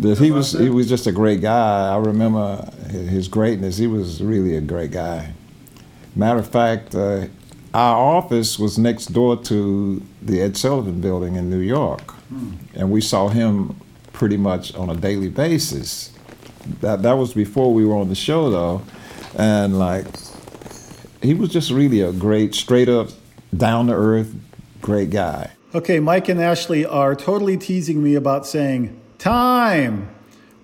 that 0.00 0.18
he 0.18 0.30
was 0.30 0.52
that? 0.52 0.62
he 0.62 0.70
was 0.70 0.88
just 0.88 1.08
a 1.08 1.12
great 1.12 1.40
guy. 1.40 1.92
I 1.92 1.96
remember 1.96 2.70
his 2.90 3.26
greatness. 3.26 3.76
He 3.78 3.88
was 3.88 4.22
really 4.22 4.54
a 4.56 4.60
great 4.60 4.92
guy. 4.92 5.32
Matter 6.14 6.38
of 6.38 6.48
fact, 6.48 6.94
uh, 6.94 7.26
our 7.74 7.96
office 8.16 8.56
was 8.60 8.78
next 8.78 9.06
door 9.06 9.36
to 9.44 10.00
the 10.22 10.40
Ed 10.40 10.56
Sullivan 10.56 11.00
Building 11.00 11.34
in 11.34 11.50
New 11.50 11.58
York, 11.58 12.14
and 12.74 12.90
we 12.92 13.00
saw 13.00 13.28
him 13.28 13.74
pretty 14.12 14.36
much 14.36 14.72
on 14.76 14.88
a 14.88 14.94
daily 14.96 15.28
basis. 15.28 16.12
That 16.80 17.02
that 17.02 17.14
was 17.14 17.34
before 17.34 17.74
we 17.74 17.84
were 17.84 17.96
on 17.96 18.08
the 18.08 18.14
show 18.14 18.48
though, 18.50 18.82
and 19.38 19.78
like 19.78 20.06
he 21.22 21.34
was 21.34 21.50
just 21.50 21.70
really 21.70 22.00
a 22.00 22.12
great, 22.12 22.54
straight 22.54 22.88
up, 22.88 23.08
down 23.56 23.86
to 23.86 23.94
earth, 23.94 24.34
great 24.80 25.10
guy. 25.10 25.52
Okay, 25.74 26.00
Mike 26.00 26.28
and 26.28 26.40
Ashley 26.40 26.84
are 26.84 27.14
totally 27.14 27.56
teasing 27.56 28.02
me 28.02 28.14
about 28.14 28.46
saying 28.46 28.98
time. 29.18 30.08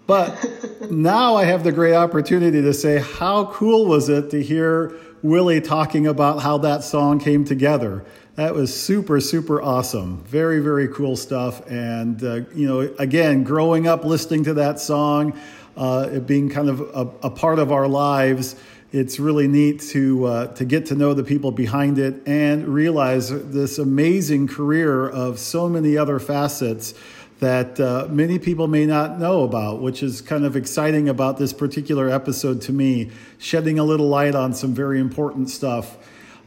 But 0.07 0.91
now 0.91 1.37
I 1.37 1.45
have 1.45 1.64
the 1.64 1.72
great 1.72 1.95
opportunity 1.95 2.62
to 2.62 2.75
say, 2.75 2.99
how 2.99 3.47
cool 3.47 3.87
was 3.87 4.09
it 4.09 4.31
to 4.31 4.43
hear 4.43 4.95
Willie 5.22 5.61
talking 5.61 6.07
about 6.07 6.41
how 6.43 6.59
that 6.59 6.85
song 6.85 7.18
came 7.18 7.45
together? 7.45 8.05
That 8.37 8.55
was 8.55 8.75
super, 8.75 9.20
super 9.20 9.62
awesome. 9.62 10.25
Very, 10.25 10.61
very 10.61 10.89
cool 10.89 11.16
stuff. 11.16 11.64
And, 11.70 12.22
uh, 12.22 12.41
you 12.55 12.66
know, 12.66 12.81
again, 12.99 13.45
growing 13.45 13.87
up 13.87 14.05
listening 14.05 14.45
to 14.45 14.55
that 14.55 14.81
song, 14.81 15.39
uh, 15.77 16.09
it 16.12 16.27
being 16.27 16.49
kind 16.49 16.68
of 16.68 16.81
a, 16.81 17.27
a 17.27 17.31
part 17.31 17.59
of 17.59 17.72
our 17.72 17.89
lives, 17.89 18.57
it's 18.93 19.18
really 19.18 19.49
neat 19.49 19.81
to 19.81 20.25
uh, 20.25 20.47
to 20.55 20.64
get 20.64 20.87
to 20.87 20.95
know 20.95 21.14
the 21.14 21.25
people 21.25 21.51
behind 21.51 21.99
it 21.99 22.27
and 22.27 22.68
realize 22.68 23.29
this 23.51 23.79
amazing 23.79 24.47
career 24.47 25.09
of 25.09 25.39
so 25.39 25.68
many 25.68 25.97
other 25.97 26.20
facets 26.20 26.95
that 27.41 27.81
uh, 27.81 28.07
many 28.09 28.39
people 28.39 28.68
may 28.68 28.87
not 28.87 29.18
know 29.18 29.43
about, 29.43 29.83
which 29.83 30.03
is 30.03 30.20
kind 30.20 30.45
of 30.45 30.57
exciting 30.57 31.09
about 31.09 31.37
this 31.39 31.53
particular 31.53 32.09
episode 32.09 32.62
to 32.62 32.72
me, 32.72 33.11
shedding 33.39 33.79
a 33.79 33.85
little 33.85 34.09
light 34.09 34.35
on 34.35 34.55
some 34.55 34.72
very 34.72 35.01
important 35.01 35.51
stuff. 35.51 35.99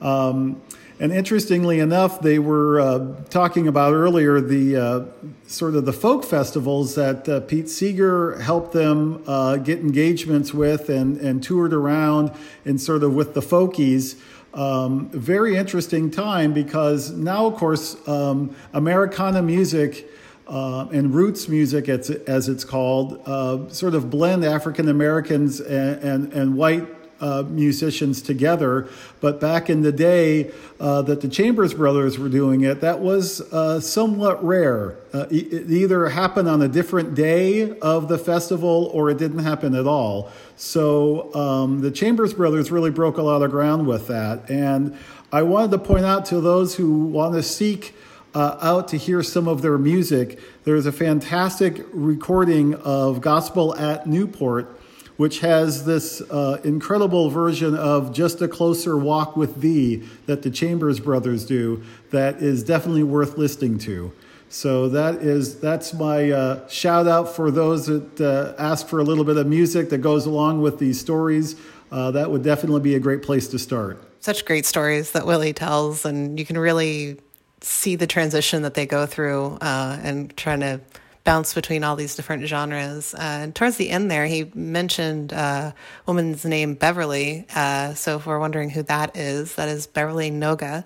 Um, 0.01 0.61
and 0.99 1.13
interestingly 1.13 1.79
enough, 1.79 2.21
they 2.21 2.39
were 2.39 2.81
uh, 2.81 3.15
talking 3.29 3.67
about 3.67 3.93
earlier 3.93 4.41
the 4.41 4.75
uh, 4.75 5.05
sort 5.45 5.75
of 5.75 5.85
the 5.85 5.93
folk 5.93 6.23
festivals 6.23 6.95
that 6.95 7.29
uh, 7.29 7.41
Pete 7.41 7.69
Seeger 7.69 8.39
helped 8.39 8.73
them 8.73 9.23
uh, 9.27 9.57
get 9.57 9.79
engagements 9.79 10.55
with 10.55 10.89
and, 10.89 11.17
and 11.17 11.43
toured 11.43 11.71
around 11.71 12.31
and 12.65 12.81
sort 12.81 13.03
of 13.03 13.13
with 13.13 13.35
the 13.35 13.41
folkies. 13.41 14.19
Um, 14.55 15.09
very 15.09 15.55
interesting 15.55 16.09
time 16.09 16.51
because 16.51 17.11
now, 17.11 17.45
of 17.45 17.55
course, 17.55 17.95
um, 18.07 18.55
Americana 18.73 19.43
music 19.43 20.09
uh, 20.47 20.87
and 20.91 21.13
roots 21.13 21.47
music, 21.47 21.89
as, 21.89 22.09
as 22.09 22.49
it's 22.49 22.63
called, 22.63 23.21
uh, 23.27 23.69
sort 23.69 23.93
of 23.93 24.09
blend 24.09 24.43
African 24.43 24.89
Americans 24.89 25.59
and, 25.59 26.03
and, 26.03 26.33
and 26.33 26.55
white 26.55 26.96
uh, 27.19 27.43
musicians 27.47 28.21
together. 28.21 28.87
But 29.21 29.39
back 29.39 29.69
in 29.69 29.81
the 29.81 29.91
day 29.91 30.51
uh, 30.79 31.01
that 31.03 31.21
the 31.21 31.27
Chambers 31.27 31.73
Brothers 31.73 32.17
were 32.17 32.29
doing 32.29 32.61
it, 32.61 32.81
that 32.81 32.99
was 32.99 33.41
uh, 33.53 33.79
somewhat 33.79 34.43
rare. 34.43 34.95
Uh, 35.13 35.25
e- 35.31 35.39
it 35.39 35.71
either 35.71 36.09
happened 36.09 36.47
on 36.47 36.61
a 36.61 36.67
different 36.67 37.15
day 37.15 37.77
of 37.79 38.07
the 38.07 38.17
festival 38.17 38.89
or 38.93 39.09
it 39.09 39.17
didn't 39.17 39.39
happen 39.39 39.75
at 39.75 39.87
all. 39.87 40.31
So 40.55 41.33
um, 41.33 41.81
the 41.81 41.91
Chambers 41.91 42.33
Brothers 42.33 42.71
really 42.71 42.91
broke 42.91 43.17
a 43.17 43.23
lot 43.23 43.41
of 43.41 43.51
ground 43.51 43.87
with 43.87 44.07
that. 44.07 44.49
And 44.49 44.97
I 45.31 45.41
wanted 45.41 45.71
to 45.71 45.79
point 45.79 46.05
out 46.05 46.25
to 46.27 46.39
those 46.39 46.75
who 46.75 47.05
want 47.05 47.33
to 47.35 47.43
seek 47.43 47.93
uh, 48.37 48.57
out 48.61 48.87
to 48.89 48.97
hear 48.97 49.23
some 49.23 49.47
of 49.47 49.63
their 49.63 49.79
music, 49.79 50.39
there's 50.63 50.85
a 50.85 50.91
fantastic 50.91 51.83
recording 51.91 52.75
of 52.75 53.19
Gospel 53.19 53.75
at 53.75 54.05
Newport 54.05 54.79
which 55.17 55.39
has 55.39 55.85
this 55.85 56.21
uh, 56.21 56.61
incredible 56.63 57.29
version 57.29 57.75
of 57.75 58.13
Just 58.13 58.41
a 58.41 58.47
Closer 58.47 58.97
Walk 58.97 59.35
with 59.35 59.61
Thee 59.61 60.03
that 60.27 60.43
the 60.43 60.49
Chambers 60.49 60.99
Brothers 60.99 61.45
do 61.45 61.83
that 62.11 62.37
is 62.37 62.63
definitely 62.63 63.03
worth 63.03 63.37
listening 63.37 63.77
to. 63.79 64.13
So 64.49 64.87
that 64.89 65.15
is 65.15 65.59
that's 65.59 65.93
my 65.93 66.31
uh, 66.31 66.67
shout 66.69 67.07
out 67.07 67.35
for 67.35 67.51
those 67.51 67.87
that 67.87 68.21
uh, 68.21 68.61
ask 68.61 68.87
for 68.87 68.99
a 68.99 69.03
little 69.03 69.25
bit 69.25 69.35
of 69.35 69.45
music 69.45 69.89
that 69.89 69.97
goes 69.97 70.25
along 70.25 70.61
with 70.61 70.79
these 70.79 70.99
stories. 70.99 71.55
Uh, 71.91 72.11
that 72.11 72.31
would 72.31 72.43
definitely 72.43 72.81
be 72.81 72.95
a 72.95 72.99
great 72.99 73.21
place 73.21 73.47
to 73.49 73.59
start. 73.59 74.01
Such 74.19 74.45
great 74.45 74.65
stories 74.65 75.11
that 75.11 75.25
Willie 75.25 75.53
tells, 75.53 76.05
and 76.05 76.39
you 76.39 76.45
can 76.45 76.57
really 76.57 77.19
see 77.61 77.95
the 77.95 78.07
transition 78.07 78.61
that 78.61 78.73
they 78.73 78.85
go 78.85 79.05
through 79.05 79.57
uh, 79.61 79.99
and 80.01 80.35
trying 80.37 80.59
to 80.61 80.79
bounce 81.27 81.53
between 81.53 81.83
all 81.83 81.97
these 81.97 82.15
different 82.15 82.47
genres. 82.47 83.13
Uh, 83.13 83.17
and 83.19 83.53
towards 83.53 83.75
the 83.75 83.89
end 83.89 84.09
there, 84.09 84.25
he 84.25 84.49
mentioned 84.55 85.33
uh, 85.33 85.73
a 85.73 85.73
woman's 86.05 86.45
name 86.45 86.73
Beverly. 86.73 87.45
Uh, 87.53 87.93
so 87.95 88.15
if 88.15 88.25
we're 88.25 88.39
wondering 88.39 88.69
who 88.69 88.81
that 88.83 89.17
is, 89.17 89.55
that 89.55 89.67
is 89.67 89.87
Beverly 89.87 90.31
Noga. 90.31 90.85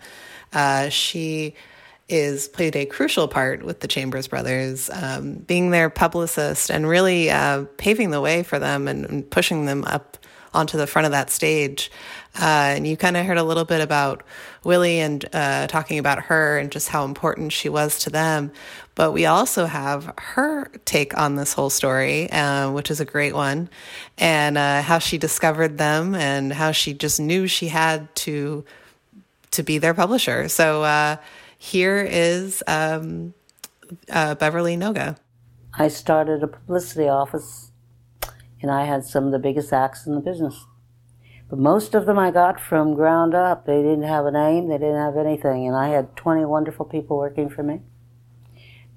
Uh, 0.52 0.90
she 0.90 1.54
is 2.10 2.48
played 2.48 2.76
a 2.76 2.88
crucial 2.88 3.28
part 3.28 3.62
with 3.62 3.82
the 3.82 3.88
Chambers 3.88 4.28
Brothers, 4.28 4.90
um, 4.90 5.36
being 5.36 5.70
their 5.70 5.92
publicist 5.92 6.72
and 6.72 6.90
really 6.90 7.30
uh, 7.30 7.66
paving 7.78 8.10
the 8.10 8.20
way 8.20 8.42
for 8.42 8.58
them 8.58 8.88
and, 8.88 9.06
and 9.06 9.30
pushing 9.30 9.68
them 9.68 9.84
up 9.84 10.18
onto 10.56 10.76
the 10.76 10.88
front 10.88 11.06
of 11.06 11.12
that 11.12 11.30
stage. 11.30 11.92
Uh, 12.36 12.76
and 12.76 12.88
you 12.88 12.96
kind 12.96 13.18
of 13.18 13.26
heard 13.26 13.38
a 13.38 13.44
little 13.44 13.66
bit 13.66 13.82
about 13.82 14.24
Willie 14.64 15.00
and 15.00 15.26
uh, 15.34 15.68
talking 15.68 16.00
about 16.00 16.24
her 16.24 16.58
and 16.58 16.72
just 16.72 16.88
how 16.90 17.04
important 17.04 17.52
she 17.52 17.68
was 17.68 18.00
to 18.00 18.10
them. 18.10 18.52
But 18.96 19.12
we 19.12 19.26
also 19.26 19.66
have 19.66 20.14
her 20.18 20.68
take 20.86 21.18
on 21.18 21.36
this 21.36 21.54
whole 21.54 21.70
story, 21.70 22.32
uh, 22.32 22.72
which 22.72 22.90
is 22.90 23.02
a 23.02 23.06
great 23.06 23.36
one, 23.36 23.70
and 24.18 24.58
uh, 24.58 24.82
how 24.82 25.00
she 25.00 25.18
discovered 25.18 25.78
them 25.78 26.16
and 26.16 26.54
how 26.54 26.72
she 26.72 26.94
just 26.94 27.20
knew 27.20 27.48
she 27.48 27.68
had 27.68 28.14
to 28.18 28.64
to 29.52 29.64
be 29.64 29.78
their 29.78 29.94
publisher. 29.94 30.48
So 30.48 30.84
uh, 30.84 31.18
here 31.58 32.08
is 32.10 32.64
um, 32.68 33.34
uh, 34.10 34.36
Beverly 34.36 34.78
Noga. 34.78 35.18
I 35.74 35.90
started 35.90 36.42
a 36.42 36.48
publicity 36.48 37.08
office 37.08 37.72
and 38.62 38.72
I 38.72 38.86
had 38.86 39.04
some 39.04 39.26
of 39.26 39.32
the 39.32 39.40
biggest 39.40 39.74
acts 39.74 40.06
in 40.06 40.16
the 40.16 40.22
business. 40.22 40.66
But 41.52 41.60
most 41.60 41.94
of 41.96 42.06
them 42.06 42.18
I 42.18 42.32
got 42.32 42.62
from 42.62 42.94
ground 42.94 43.36
up. 43.36 43.66
They 43.66 43.82
didn't 43.82 44.04
have 44.04 44.26
a 44.26 44.32
name, 44.32 44.70
they 44.70 44.78
didn't 44.78 44.96
have 44.96 45.18
anything, 45.18 45.68
and 45.68 45.76
I 45.76 45.90
had 45.90 46.16
20 46.16 46.46
wonderful 46.46 46.86
people 46.86 47.18
working 47.18 47.50
for 47.50 47.62
me. 47.62 47.82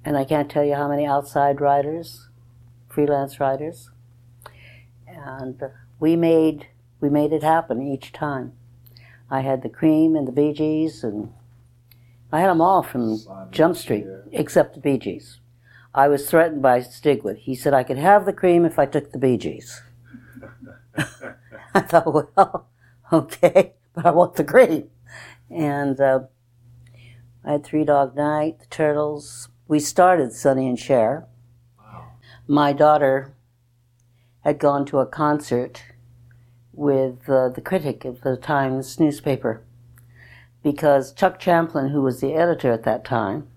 And 0.05 0.17
I 0.17 0.23
can't 0.23 0.49
tell 0.49 0.63
you 0.63 0.75
how 0.75 0.87
many 0.87 1.05
outside 1.05 1.59
writers, 1.59 2.29
freelance 2.87 3.41
writers. 3.41 3.89
And 5.05 5.63
we 5.99 6.15
made 6.15 6.67
we 7.01 7.09
made 7.09 7.33
it 7.33 7.43
happen 7.43 7.81
each 7.81 8.13
time. 8.13 8.53
I 9.29 9.41
had 9.41 9.61
the 9.61 9.67
Cream 9.67 10.15
and 10.15 10.25
the 10.25 10.31
Bee 10.31 10.53
Gees, 10.53 11.03
and 11.03 11.33
I 12.31 12.39
had 12.39 12.49
them 12.49 12.61
all 12.61 12.83
from 12.83 13.19
Jump 13.51 13.75
Street, 13.75 14.05
except 14.31 14.75
the 14.75 14.79
Bee 14.79 14.97
Gees. 14.97 15.41
I 15.93 16.07
was 16.07 16.29
threatened 16.29 16.61
by 16.61 16.79
Stigwood. 16.79 17.39
He 17.39 17.53
said 17.53 17.73
I 17.73 17.83
could 17.83 17.97
have 17.97 18.25
the 18.25 18.31
cream 18.31 18.63
if 18.63 18.79
I 18.79 18.85
took 18.85 19.11
the 19.11 19.17
Bee 19.17 19.37
Gees. 19.37 19.81
I 21.77 21.81
thought, 21.81 22.33
well, 22.37 22.69
okay, 23.11 23.73
but 23.93 24.05
I 24.05 24.11
want 24.11 24.35
the 24.35 24.45
cream. 24.45 24.89
And 25.49 25.99
uh, 25.99 26.21
I 27.43 27.51
had 27.51 27.65
Three 27.65 27.83
Dog 27.83 28.15
Night, 28.15 28.59
the 28.59 28.65
Turtles. 28.67 29.49
We 29.67 29.81
started 29.81 30.31
Sonny 30.31 30.69
and 30.69 30.79
Cher. 30.79 31.27
Wow. 31.77 32.13
My 32.47 32.71
daughter 32.71 33.35
had 34.45 34.57
gone 34.57 34.85
to 34.85 34.99
a 34.99 35.05
concert 35.05 35.83
with 36.71 37.29
uh, 37.29 37.49
the 37.49 37.61
critic 37.61 38.05
of 38.05 38.21
the 38.21 38.37
Times 38.37 38.97
newspaper 38.97 39.61
because 40.63 41.11
Chuck 41.11 41.39
Champlin, 41.39 41.89
who 41.89 42.01
was 42.01 42.21
the 42.21 42.35
editor 42.35 42.71
at 42.71 42.83
that 42.83 43.03
time, 43.03 43.49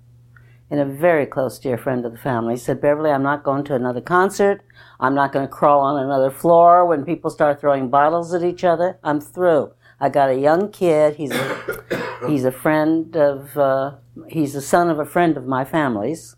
and 0.71 0.81
a 0.81 0.85
very 0.85 1.27
close 1.27 1.59
dear 1.59 1.79
friend 1.79 2.05
of 2.05 2.12
the 2.12 2.19
family, 2.19 2.57
said, 2.57 2.81
Beverly, 2.81 3.11
I'm 3.11 3.23
not 3.23 3.43
going 3.43 3.64
to 3.64 3.75
another 3.75 4.01
concert. 4.01 4.62
I'm 5.01 5.14
not 5.14 5.33
going 5.33 5.47
to 5.47 5.53
crawl 5.53 5.81
on 5.81 6.03
another 6.03 6.31
floor 6.31 6.85
when 6.85 7.05
people 7.05 7.31
start 7.31 7.61
throwing 7.61 7.89
bottles 7.89 8.35
at 8.35 8.43
each 8.45 8.64
other. 8.64 8.99
I'm 9.03 9.21
through. 9.21 9.73
I 10.01 10.09
got 10.09 10.31
a 10.31 10.39
young 10.39 10.71
kid. 10.71 11.16
He's 11.16 11.33
a, 11.33 12.19
he's 12.29 12.45
a 12.45 12.53
friend 12.53 13.16
of, 13.16 13.57
uh, 13.57 13.97
he's 14.29 14.53
the 14.53 14.61
son 14.61 14.91
of 14.91 14.99
a 14.99 15.07
friend 15.07 15.37
of 15.37 15.47
my 15.47 15.64
family's. 15.64 16.37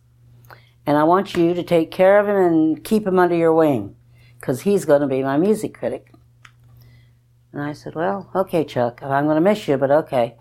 And 0.86 0.96
I 0.96 1.04
want 1.04 1.36
you 1.36 1.54
to 1.54 1.62
take 1.62 1.90
care 1.90 2.18
of 2.18 2.28
him 2.28 2.36
and 2.36 2.84
keep 2.84 3.06
him 3.06 3.18
under 3.18 3.36
your 3.36 3.52
wing 3.52 3.96
because 4.40 4.62
he's 4.62 4.84
going 4.84 5.02
to 5.02 5.06
be 5.06 5.22
my 5.22 5.36
music 5.36 5.74
critic. 5.74 6.12
And 7.52 7.62
I 7.62 7.72
said, 7.72 7.94
Well, 7.94 8.30
okay, 8.34 8.64
Chuck, 8.64 9.02
I'm 9.02 9.24
going 9.24 9.36
to 9.36 9.40
miss 9.40 9.66
you, 9.68 9.76
but 9.76 9.90
okay. 9.90 10.36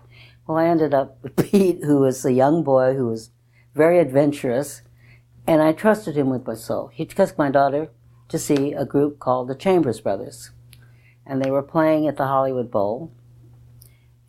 Well, 0.46 0.58
I 0.58 0.66
ended 0.66 0.94
up 0.94 1.18
with 1.22 1.36
Pete, 1.36 1.84
who 1.84 2.00
was 2.00 2.24
a 2.24 2.32
young 2.32 2.62
boy 2.62 2.94
who 2.94 3.08
was 3.08 3.30
very 3.74 3.98
adventurous, 3.98 4.82
and 5.46 5.62
I 5.62 5.72
trusted 5.72 6.16
him 6.16 6.30
with 6.30 6.46
my 6.46 6.54
soul. 6.54 6.88
He 6.92 7.06
took 7.06 7.38
my 7.38 7.50
daughter 7.50 7.90
to 8.28 8.38
see 8.38 8.72
a 8.72 8.84
group 8.84 9.18
called 9.18 9.48
the 9.48 9.54
Chambers 9.54 10.00
Brothers, 10.00 10.50
and 11.26 11.42
they 11.42 11.50
were 11.50 11.62
playing 11.62 12.06
at 12.06 12.16
the 12.16 12.26
Hollywood 12.26 12.70
Bowl, 12.70 13.12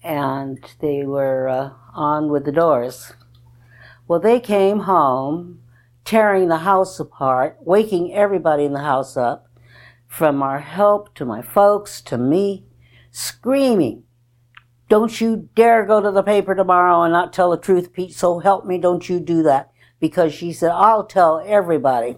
and 0.03 0.59
they 0.79 1.05
were 1.05 1.47
uh, 1.47 1.71
on 1.93 2.29
with 2.29 2.45
the 2.45 2.51
Doors. 2.51 3.13
Well, 4.07 4.19
they 4.19 4.39
came 4.39 4.79
home, 4.79 5.61
tearing 6.05 6.47
the 6.47 6.57
house 6.57 6.99
apart, 6.99 7.57
waking 7.61 8.13
everybody 8.13 8.65
in 8.65 8.73
the 8.73 8.79
house 8.79 9.15
up, 9.15 9.47
from 10.07 10.43
our 10.43 10.59
help 10.59 11.13
to 11.15 11.23
my 11.23 11.41
folks 11.41 12.01
to 12.01 12.17
me, 12.17 12.65
screaming, 13.11 14.03
Don't 14.91 15.21
you 15.21 15.47
dare 15.55 15.85
go 15.85 16.01
to 16.01 16.11
the 16.11 16.21
paper 16.21 16.53
tomorrow 16.53 17.03
and 17.03 17.13
not 17.13 17.31
tell 17.31 17.51
the 17.51 17.57
truth, 17.57 17.93
Pete. 17.93 18.13
So 18.13 18.39
help 18.39 18.65
me, 18.65 18.77
don't 18.77 19.07
you 19.07 19.21
do 19.21 19.41
that. 19.43 19.71
Because 20.01 20.33
she 20.33 20.51
said, 20.51 20.71
I'll 20.71 21.05
tell 21.05 21.41
everybody. 21.47 22.17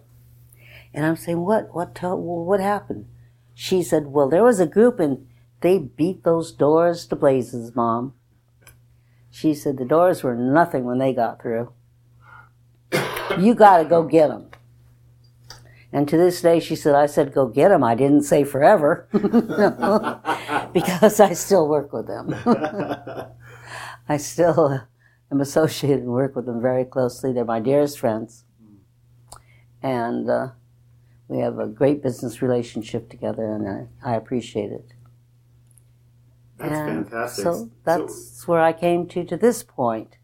And 0.92 1.06
I'm 1.06 1.16
saying, 1.16 1.40
What? 1.42 1.76
What, 1.76 1.94
tell, 1.94 2.18
what 2.18 2.60
happened? 2.60 3.06
She 3.54 3.84
said, 3.84 4.08
Well, 4.08 4.28
there 4.28 4.44
was 4.44 4.60
a 4.60 4.66
group 4.66 5.00
and 5.00 5.28
they 5.62 5.78
beat 5.78 6.24
those 6.24 6.52
doors 6.52 7.06
to 7.06 7.16
blazes, 7.16 7.76
Mom. 7.76 8.16
She 9.30 9.54
said, 9.54 9.78
The 9.78 9.86
doors 9.86 10.24
were 10.24 10.36
nothing 10.36 10.84
when 10.84 10.98
they 10.98 11.14
got 11.14 11.40
through. 11.44 11.74
You 13.38 13.54
got 13.54 13.84
to 13.84 13.86
go 13.86 14.02
get 14.02 14.30
them. 14.30 14.50
And 15.92 16.08
to 16.10 16.18
this 16.18 16.42
day, 16.42 16.60
she 16.60 16.76
said, 16.76 16.96
I 16.96 17.06
said, 17.06 17.36
go 17.36 17.46
get 17.46 17.70
them. 17.70 17.84
I 17.84 17.94
didn't 17.94 18.24
say 18.24 18.44
forever 18.44 19.08
because 20.74 21.20
I 21.20 21.34
still 21.34 21.68
work 21.68 21.94
with 21.94 22.08
them. 22.08 22.36
I 24.10 24.18
still 24.18 24.82
am 25.32 25.42
associated 25.42 26.00
and 26.00 26.12
work 26.12 26.36
with 26.36 26.46
them 26.46 26.62
very 26.62 26.86
closely. 26.86 27.34
They're 27.34 27.46
my 27.46 27.60
dearest 27.60 28.00
friends. 28.00 28.44
And 29.82 30.30
uh, 30.30 30.50
we 31.28 31.40
have 31.40 31.60
a 31.60 31.68
great 31.68 32.02
business 32.02 32.42
relationship 32.42 33.10
together, 33.10 33.46
and 33.54 33.90
I, 34.04 34.12
I 34.12 34.16
appreciate 34.16 34.72
it. 34.72 34.94
That's 36.58 36.72
And 36.72 37.10
fantastic. 37.10 37.44
So 37.44 37.70
that's 37.84 38.48
where 38.48 38.62
I 38.62 38.72
came 38.72 39.08
to 39.08 39.26
to 39.26 39.36
this 39.36 39.64
point. 39.64 40.18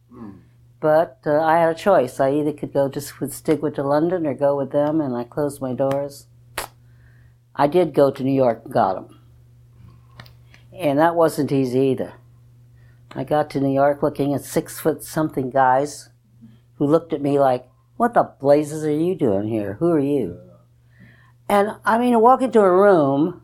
But 0.79 1.19
uh, 1.25 1.41
I 1.41 1.57
had 1.57 1.69
a 1.69 1.75
choice. 1.75 2.19
I 2.21 2.31
either 2.31 2.53
could 2.53 2.71
go 2.71 2.87
just 2.87 3.19
with 3.19 3.33
Stigwood 3.33 3.75
to 3.75 3.83
London 3.83 4.25
or 4.25 4.33
go 4.33 4.55
with 4.55 4.71
them, 4.71 5.01
and 5.01 5.15
I 5.15 5.25
closed 5.25 5.61
my 5.61 5.73
doors. 5.73 6.27
I 7.53 7.67
did 7.67 7.93
go 7.93 8.11
to 8.11 8.23
New 8.23 8.31
York 8.31 8.61
and 8.63 8.73
got 8.73 8.93
them. 8.93 9.18
And 10.79 10.97
that 10.97 11.15
wasn't 11.15 11.51
easy 11.51 11.79
either. 11.79 12.13
I 13.11 13.23
got 13.23 13.49
to 13.51 13.59
New 13.59 13.73
York 13.73 14.01
looking 14.01 14.33
at 14.33 14.45
six 14.45 14.79
foot 14.79 15.03
something 15.03 15.49
guys 15.49 16.09
who 16.75 16.85
looked 16.85 17.11
at 17.11 17.21
me 17.21 17.37
like, 17.37 17.67
What 17.97 18.13
the 18.13 18.23
blazes 18.23 18.85
are 18.85 18.91
you 18.91 19.13
doing 19.13 19.47
here? 19.47 19.73
Who 19.79 19.91
are 19.91 19.99
you? 19.99 20.39
And 21.49 21.75
I 21.83 21.97
mean, 21.97 22.13
to 22.13 22.19
walk 22.19 22.41
into 22.41 22.61
a 22.61 22.71
room 22.71 23.41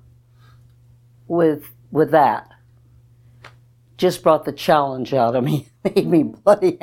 with 1.28 1.72
with 1.92 2.12
that 2.12 2.50
just 3.98 4.24
brought 4.24 4.46
the 4.46 4.52
challenge 4.52 5.14
out 5.14 5.36
of 5.36 5.44
me, 5.44 5.70
made 5.84 6.08
me 6.08 6.24
bloody. 6.24 6.80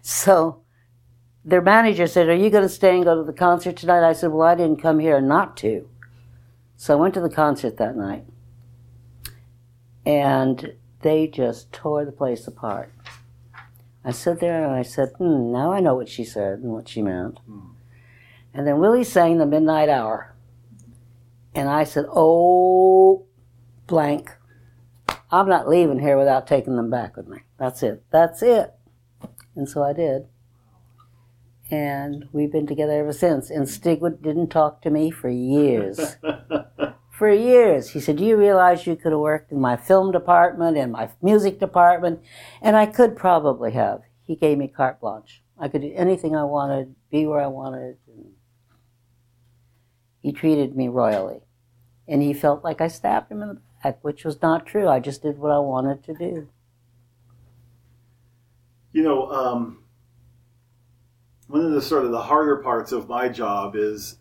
So 0.00 0.62
their 1.44 1.62
manager 1.62 2.06
said, 2.06 2.28
Are 2.28 2.34
you 2.34 2.50
going 2.50 2.62
to 2.62 2.68
stay 2.68 2.96
and 2.96 3.04
go 3.04 3.16
to 3.16 3.24
the 3.24 3.32
concert 3.32 3.76
tonight? 3.76 4.08
I 4.08 4.12
said, 4.12 4.30
Well, 4.32 4.46
I 4.46 4.54
didn't 4.54 4.82
come 4.82 4.98
here 4.98 5.20
not 5.20 5.56
to. 5.58 5.88
So 6.76 6.96
I 6.96 7.00
went 7.00 7.14
to 7.14 7.20
the 7.20 7.30
concert 7.30 7.76
that 7.76 7.96
night. 7.96 8.24
And 10.04 10.74
they 11.02 11.26
just 11.26 11.72
tore 11.72 12.04
the 12.04 12.12
place 12.12 12.46
apart. 12.46 12.92
I 14.04 14.10
stood 14.10 14.40
there 14.40 14.64
and 14.64 14.74
I 14.74 14.82
said, 14.82 15.10
hmm, 15.18 15.52
now 15.52 15.72
I 15.72 15.80
know 15.80 15.94
what 15.94 16.08
she 16.08 16.24
said 16.24 16.58
and 16.58 16.72
what 16.72 16.88
she 16.88 17.02
meant. 17.02 17.38
And 18.54 18.66
then 18.66 18.78
Willie 18.78 19.04
sang 19.04 19.38
the 19.38 19.46
Midnight 19.46 19.88
Hour. 19.88 20.34
And 21.54 21.68
I 21.68 21.84
said, 21.84 22.06
oh, 22.12 23.26
blank. 23.86 24.32
I'm 25.30 25.48
not 25.48 25.68
leaving 25.68 26.00
here 26.00 26.18
without 26.18 26.46
taking 26.46 26.76
them 26.76 26.90
back 26.90 27.16
with 27.16 27.28
me. 27.28 27.38
That's 27.58 27.82
it. 27.82 28.04
That's 28.10 28.42
it. 28.42 28.74
And 29.54 29.68
so 29.68 29.82
I 29.82 29.92
did. 29.92 30.26
And 31.70 32.28
we've 32.32 32.52
been 32.52 32.66
together 32.66 32.98
ever 32.98 33.12
since. 33.12 33.48
And 33.48 33.66
Stigwood 33.66 34.22
didn't 34.22 34.48
talk 34.48 34.82
to 34.82 34.90
me 34.90 35.10
for 35.10 35.30
years. 35.30 36.16
for 37.12 37.30
years. 37.30 37.90
He 37.90 38.00
said, 38.00 38.16
Do 38.16 38.24
you 38.24 38.36
realize 38.36 38.86
you 38.86 38.96
could 38.96 39.12
have 39.12 39.20
worked 39.20 39.52
in 39.52 39.60
my 39.60 39.76
film 39.76 40.10
department, 40.10 40.76
and 40.78 40.90
my 40.90 41.10
music 41.20 41.60
department? 41.60 42.20
And 42.60 42.74
I 42.74 42.86
could 42.86 43.14
probably 43.14 43.72
have. 43.72 44.00
He 44.24 44.34
gave 44.34 44.58
me 44.58 44.66
carte 44.66 45.00
blanche. 45.00 45.42
I 45.58 45.68
could 45.68 45.82
do 45.82 45.92
anything 45.94 46.34
I 46.34 46.44
wanted, 46.44 46.94
be 47.10 47.26
where 47.26 47.40
I 47.40 47.46
wanted. 47.46 47.98
He 50.22 50.32
treated 50.32 50.74
me 50.74 50.88
royally. 50.88 51.42
And 52.08 52.22
he 52.22 52.32
felt 52.32 52.64
like 52.64 52.80
I 52.80 52.88
stabbed 52.88 53.30
him 53.30 53.42
in 53.42 53.48
the 53.48 53.60
back, 53.84 53.98
which 54.02 54.24
was 54.24 54.40
not 54.40 54.66
true. 54.66 54.88
I 54.88 54.98
just 54.98 55.22
did 55.22 55.38
what 55.38 55.52
I 55.52 55.58
wanted 55.58 56.02
to 56.04 56.14
do. 56.14 56.48
You 58.92 59.02
know, 59.02 59.30
um, 59.30 59.84
one 61.46 61.64
of 61.64 61.72
the 61.72 61.82
sort 61.82 62.04
of 62.04 62.10
the 62.10 62.22
harder 62.22 62.56
parts 62.56 62.92
of 62.92 63.08
my 63.08 63.28
job 63.28 63.76
is 63.76 64.16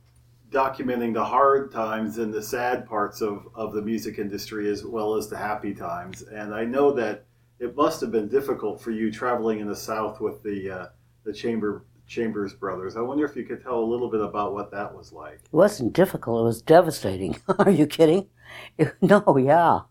documenting 0.52 1.14
the 1.14 1.24
hard 1.24 1.72
times 1.72 2.18
and 2.18 2.34
the 2.34 2.42
sad 2.42 2.86
parts 2.86 3.22
of, 3.22 3.48
of 3.56 3.74
the 3.74 3.82
music 3.82 4.20
industry 4.20 4.70
as 4.70 4.86
well 4.86 5.16
as 5.16 5.30
the 5.30 5.38
happy 5.38 5.74
times. 5.74 6.24
And 6.24 6.54
I 6.54 6.66
know 6.66 6.92
that 6.92 7.26
it 7.60 7.76
must 7.76 8.02
have 8.02 8.12
been 8.12 8.28
difficult 8.28 8.82
for 8.82 8.92
you 8.92 9.12
traveling 9.12 9.60
in 9.60 9.68
the 9.68 9.76
South 9.76 10.20
with 10.20 10.44
the 10.44 10.70
uh, 10.70 10.86
the 11.24 11.34
Chamber 11.34 11.86
Chambers 12.08 12.54
brothers. 12.54 12.98
I 12.98 13.02
wonder 13.02 13.24
if 13.24 13.36
you 13.36 13.46
could 13.46 13.64
tell 13.64 13.80
a 13.80 13.86
little 13.86 14.10
bit 14.10 14.20
about 14.20 14.54
what 14.54 14.72
that 14.72 14.94
was 14.94 15.14
like. 15.14 15.36
It 15.36 15.54
wasn't 15.54 15.94
difficult, 15.94 16.42
it 16.42 16.46
was 16.46 16.62
devastating. 16.62 17.40
Are 17.60 17.72
you 17.72 17.88
kidding? 17.88 18.28
no, 19.02 19.38
yeah. 19.38 19.82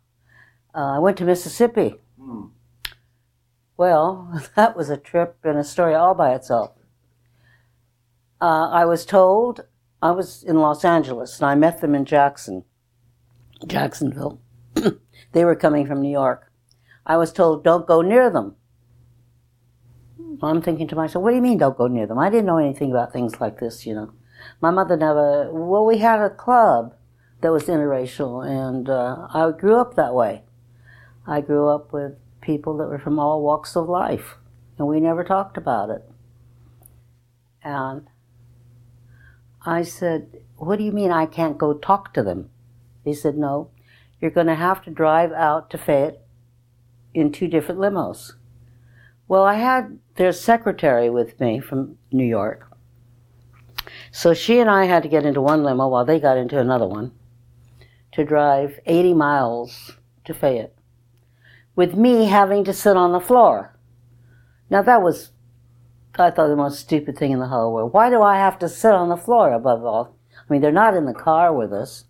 Uh, 0.74 0.96
I 0.96 0.98
went 0.98 1.16
to 1.18 1.24
Mississippi. 1.24 1.94
Hmm. 2.20 2.46
Well, 3.76 4.42
that 4.56 4.76
was 4.76 4.90
a 4.90 4.98
trip 4.98 5.38
and 5.44 5.56
a 5.56 5.64
story 5.64 5.94
all 5.94 6.14
by 6.14 6.34
itself. 6.34 6.72
Uh, 8.40 8.68
I 8.70 8.84
was 8.84 9.06
told 9.06 9.64
I 10.02 10.12
was 10.12 10.42
in 10.42 10.56
Los 10.56 10.84
Angeles 10.84 11.38
and 11.38 11.46
I 11.46 11.54
met 11.54 11.80
them 11.80 11.94
in 11.94 12.04
Jackson, 12.04 12.64
Jacksonville. 13.66 14.40
they 15.32 15.44
were 15.44 15.54
coming 15.54 15.86
from 15.86 16.00
New 16.00 16.10
York. 16.10 16.50
I 17.04 17.16
was 17.16 17.32
told, 17.32 17.64
don't 17.64 17.86
go 17.86 18.00
near 18.00 18.30
them. 18.30 18.56
I'm 20.42 20.62
thinking 20.62 20.88
to 20.88 20.96
myself, 20.96 21.22
what 21.22 21.30
do 21.30 21.36
you 21.36 21.42
mean 21.42 21.58
don't 21.58 21.76
go 21.76 21.86
near 21.86 22.06
them? 22.06 22.18
I 22.18 22.30
didn't 22.30 22.46
know 22.46 22.58
anything 22.58 22.90
about 22.90 23.12
things 23.12 23.40
like 23.40 23.58
this, 23.58 23.84
you 23.84 23.94
know. 23.94 24.12
My 24.60 24.70
mother 24.70 24.96
never, 24.96 25.50
well, 25.52 25.84
we 25.84 25.98
had 25.98 26.20
a 26.20 26.30
club 26.30 26.94
that 27.42 27.52
was 27.52 27.64
interracial 27.64 28.46
and 28.46 28.88
uh, 28.88 29.28
I 29.34 29.50
grew 29.50 29.76
up 29.76 29.96
that 29.96 30.14
way. 30.14 30.44
I 31.26 31.42
grew 31.42 31.68
up 31.68 31.92
with 31.92 32.14
people 32.40 32.76
that 32.78 32.88
were 32.88 32.98
from 32.98 33.18
all 33.18 33.42
walks 33.42 33.76
of 33.76 33.88
life 33.88 34.36
and 34.78 34.86
we 34.86 34.98
never 34.98 35.24
talked 35.24 35.58
about 35.58 35.90
it. 35.90 36.02
And 37.62 38.06
I 39.64 39.82
said, 39.82 40.40
What 40.56 40.78
do 40.78 40.84
you 40.84 40.92
mean 40.92 41.10
I 41.10 41.26
can't 41.26 41.58
go 41.58 41.74
talk 41.74 42.14
to 42.14 42.22
them? 42.22 42.50
He 43.04 43.14
said, 43.14 43.36
No, 43.36 43.70
you're 44.20 44.30
going 44.30 44.46
to 44.46 44.54
have 44.54 44.82
to 44.84 44.90
drive 44.90 45.32
out 45.32 45.70
to 45.70 45.78
Fayette 45.78 46.22
in 47.14 47.32
two 47.32 47.48
different 47.48 47.80
limos. 47.80 48.34
Well, 49.28 49.44
I 49.44 49.54
had 49.54 49.98
their 50.16 50.32
secretary 50.32 51.08
with 51.08 51.38
me 51.40 51.60
from 51.60 51.98
New 52.10 52.24
York. 52.24 52.66
So 54.10 54.34
she 54.34 54.58
and 54.58 54.68
I 54.68 54.84
had 54.86 55.02
to 55.04 55.08
get 55.08 55.24
into 55.24 55.40
one 55.40 55.62
limo 55.62 55.88
while 55.88 56.04
they 56.04 56.18
got 56.18 56.36
into 56.36 56.58
another 56.58 56.86
one 56.86 57.12
to 58.12 58.24
drive 58.24 58.80
80 58.86 59.14
miles 59.14 59.92
to 60.24 60.34
Fayette, 60.34 60.74
with 61.76 61.94
me 61.94 62.26
having 62.26 62.64
to 62.64 62.72
sit 62.72 62.96
on 62.96 63.12
the 63.12 63.20
floor. 63.20 63.76
Now 64.68 64.82
that 64.82 65.02
was, 65.02 65.30
I 66.18 66.30
thought, 66.30 66.48
the 66.48 66.56
most 66.56 66.80
stupid 66.80 67.16
thing 67.16 67.30
in 67.30 67.38
the 67.38 67.46
whole 67.46 67.72
world. 67.72 67.92
Why 67.92 68.10
do 68.10 68.20
I 68.20 68.36
have 68.36 68.58
to 68.60 68.68
sit 68.68 68.92
on 68.92 69.08
the 69.08 69.16
floor 69.16 69.52
above 69.52 69.84
all? 69.84 70.16
I 70.34 70.52
mean, 70.52 70.60
they're 70.60 70.72
not 70.72 70.96
in 70.96 71.06
the 71.06 71.14
car 71.14 71.54
with 71.54 71.72
us, 71.72 72.04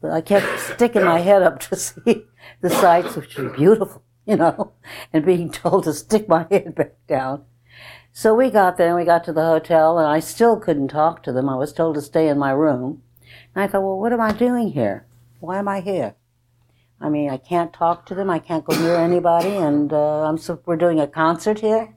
but 0.00 0.12
I 0.12 0.20
kept 0.20 0.60
sticking 0.74 1.04
my 1.04 1.20
head 1.20 1.42
up 1.42 1.58
to 1.60 1.76
see 1.76 2.26
the 2.60 2.70
sights, 2.70 3.16
which 3.16 3.36
were 3.36 3.50
beautiful, 3.50 4.02
you 4.24 4.36
know, 4.36 4.72
and 5.12 5.24
being 5.24 5.50
told 5.50 5.84
to 5.84 5.92
stick 5.92 6.28
my 6.28 6.46
head 6.50 6.74
back 6.74 6.94
down. 7.06 7.44
So 8.12 8.34
we 8.34 8.50
got 8.50 8.76
there 8.76 8.88
and 8.88 8.96
we 8.96 9.04
got 9.04 9.24
to 9.24 9.32
the 9.32 9.44
hotel 9.44 9.98
and 9.98 10.06
I 10.06 10.20
still 10.20 10.58
couldn't 10.58 10.88
talk 10.88 11.22
to 11.24 11.32
them. 11.32 11.48
I 11.48 11.56
was 11.56 11.72
told 11.72 11.94
to 11.96 12.02
stay 12.02 12.28
in 12.28 12.38
my 12.38 12.50
room. 12.50 13.02
And 13.54 13.64
I 13.64 13.66
thought, 13.66 13.82
well, 13.82 13.98
what 13.98 14.12
am 14.12 14.20
I 14.20 14.32
doing 14.32 14.72
here? 14.72 15.06
Why 15.38 15.58
am 15.58 15.68
I 15.68 15.80
here? 15.80 16.14
I 17.00 17.08
mean, 17.08 17.30
I 17.30 17.36
can't 17.36 17.72
talk 17.72 18.06
to 18.06 18.14
them. 18.14 18.28
I 18.28 18.38
can't 18.38 18.64
go 18.64 18.78
near 18.78 18.96
anybody. 18.96 19.56
And 19.56 19.92
uh, 19.92 20.24
I'm 20.24 20.38
so, 20.38 20.60
we're 20.66 20.76
doing 20.76 21.00
a 21.00 21.06
concert 21.06 21.60
here 21.60 21.94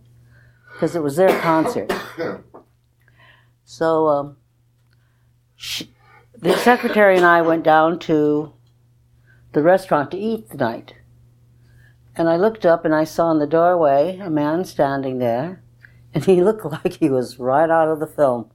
because 0.74 0.96
it 0.96 1.04
was 1.04 1.16
their 1.16 1.40
concert. 1.40 1.92
So 3.64 4.08
um, 4.08 4.38
she, 5.56 5.94
the 6.38 6.58
secretary 6.58 7.16
and 7.16 7.26
I 7.26 7.42
went 7.42 7.64
down 7.64 8.00
to 8.00 8.54
the 9.54 9.62
restaurant 9.62 10.12
to 10.12 10.18
eat 10.18 10.50
the 10.50 10.58
night. 10.58 10.96
And 12.16 12.30
I 12.30 12.36
looked 12.36 12.66
up 12.66 12.86
and 12.86 12.94
I 12.94 13.06
saw 13.06 13.32
in 13.32 13.40
the 13.40 13.48
doorway 13.48 14.20
a 14.20 14.30
man 14.30 14.66
standing 14.66 15.20
there 15.20 15.64
and 16.14 16.26
he 16.26 16.42
looked 16.44 16.66
like 16.66 16.94
he 16.94 17.10
was 17.10 17.40
right 17.40 17.70
out 17.70 17.88
of 17.88 18.00
the 18.00 18.08
film. 18.08 18.52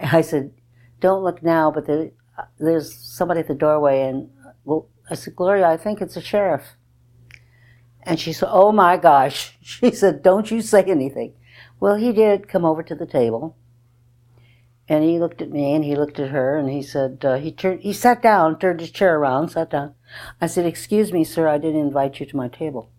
I 0.00 0.22
said, 0.22 0.52
"Don't 1.00 1.22
look 1.22 1.42
now, 1.42 1.70
but 1.70 1.86
there, 1.86 2.10
there's 2.58 2.92
somebody 2.92 3.40
at 3.40 3.48
the 3.48 3.54
doorway." 3.54 4.02
And 4.02 4.30
well, 4.64 4.88
I 5.08 5.14
said, 5.14 5.36
"Gloria, 5.36 5.68
I 5.68 5.76
think 5.76 6.00
it's 6.00 6.16
a 6.16 6.20
sheriff." 6.20 6.76
And 8.06 8.20
she 8.20 8.32
said, 8.32 8.48
"Oh 8.50 8.72
my 8.72 8.96
gosh!" 8.96 9.56
She 9.62 9.90
said, 9.90 10.22
"Don't 10.22 10.50
you 10.50 10.60
say 10.60 10.82
anything." 10.84 11.34
Well, 11.80 11.96
he 11.96 12.12
did 12.12 12.48
come 12.48 12.64
over 12.64 12.82
to 12.82 12.94
the 12.94 13.06
table, 13.06 13.56
and 14.88 15.02
he 15.04 15.18
looked 15.18 15.42
at 15.42 15.50
me, 15.50 15.74
and 15.74 15.84
he 15.84 15.96
looked 15.96 16.18
at 16.18 16.30
her, 16.30 16.56
and 16.56 16.70
he 16.70 16.82
said, 16.82 17.24
uh, 17.24 17.36
he 17.36 17.50
turned, 17.52 17.80
he 17.80 17.92
sat 17.92 18.22
down, 18.22 18.58
turned 18.58 18.80
his 18.80 18.90
chair 18.90 19.16
around, 19.18 19.48
sat 19.48 19.70
down. 19.70 19.94
I 20.40 20.46
said, 20.46 20.66
"Excuse 20.66 21.12
me, 21.12 21.24
sir, 21.24 21.48
I 21.48 21.58
didn't 21.58 21.80
invite 21.80 22.20
you 22.20 22.26
to 22.26 22.36
my 22.36 22.48
table." 22.48 22.90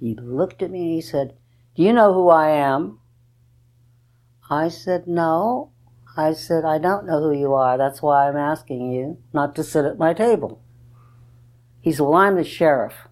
He 0.00 0.14
looked 0.14 0.62
at 0.62 0.70
me, 0.70 0.82
and 0.82 0.94
he 0.94 1.00
said. 1.00 1.34
Do 1.74 1.82
you 1.82 1.94
know 1.94 2.12
who 2.12 2.28
I 2.28 2.50
am? 2.50 2.98
I 4.50 4.68
said, 4.68 5.06
No. 5.06 5.70
I 6.14 6.34
said, 6.34 6.66
I 6.66 6.76
don't 6.76 7.06
know 7.06 7.22
who 7.22 7.32
you 7.32 7.54
are. 7.54 7.78
That's 7.78 8.02
why 8.02 8.28
I'm 8.28 8.36
asking 8.36 8.92
you 8.92 9.16
not 9.32 9.54
to 9.56 9.64
sit 9.64 9.86
at 9.86 9.98
my 9.98 10.12
table. 10.12 10.60
He 11.80 11.92
said, 11.92 12.02
Well, 12.02 12.14
I'm 12.14 12.36
the 12.36 12.44
sheriff. 12.44 13.08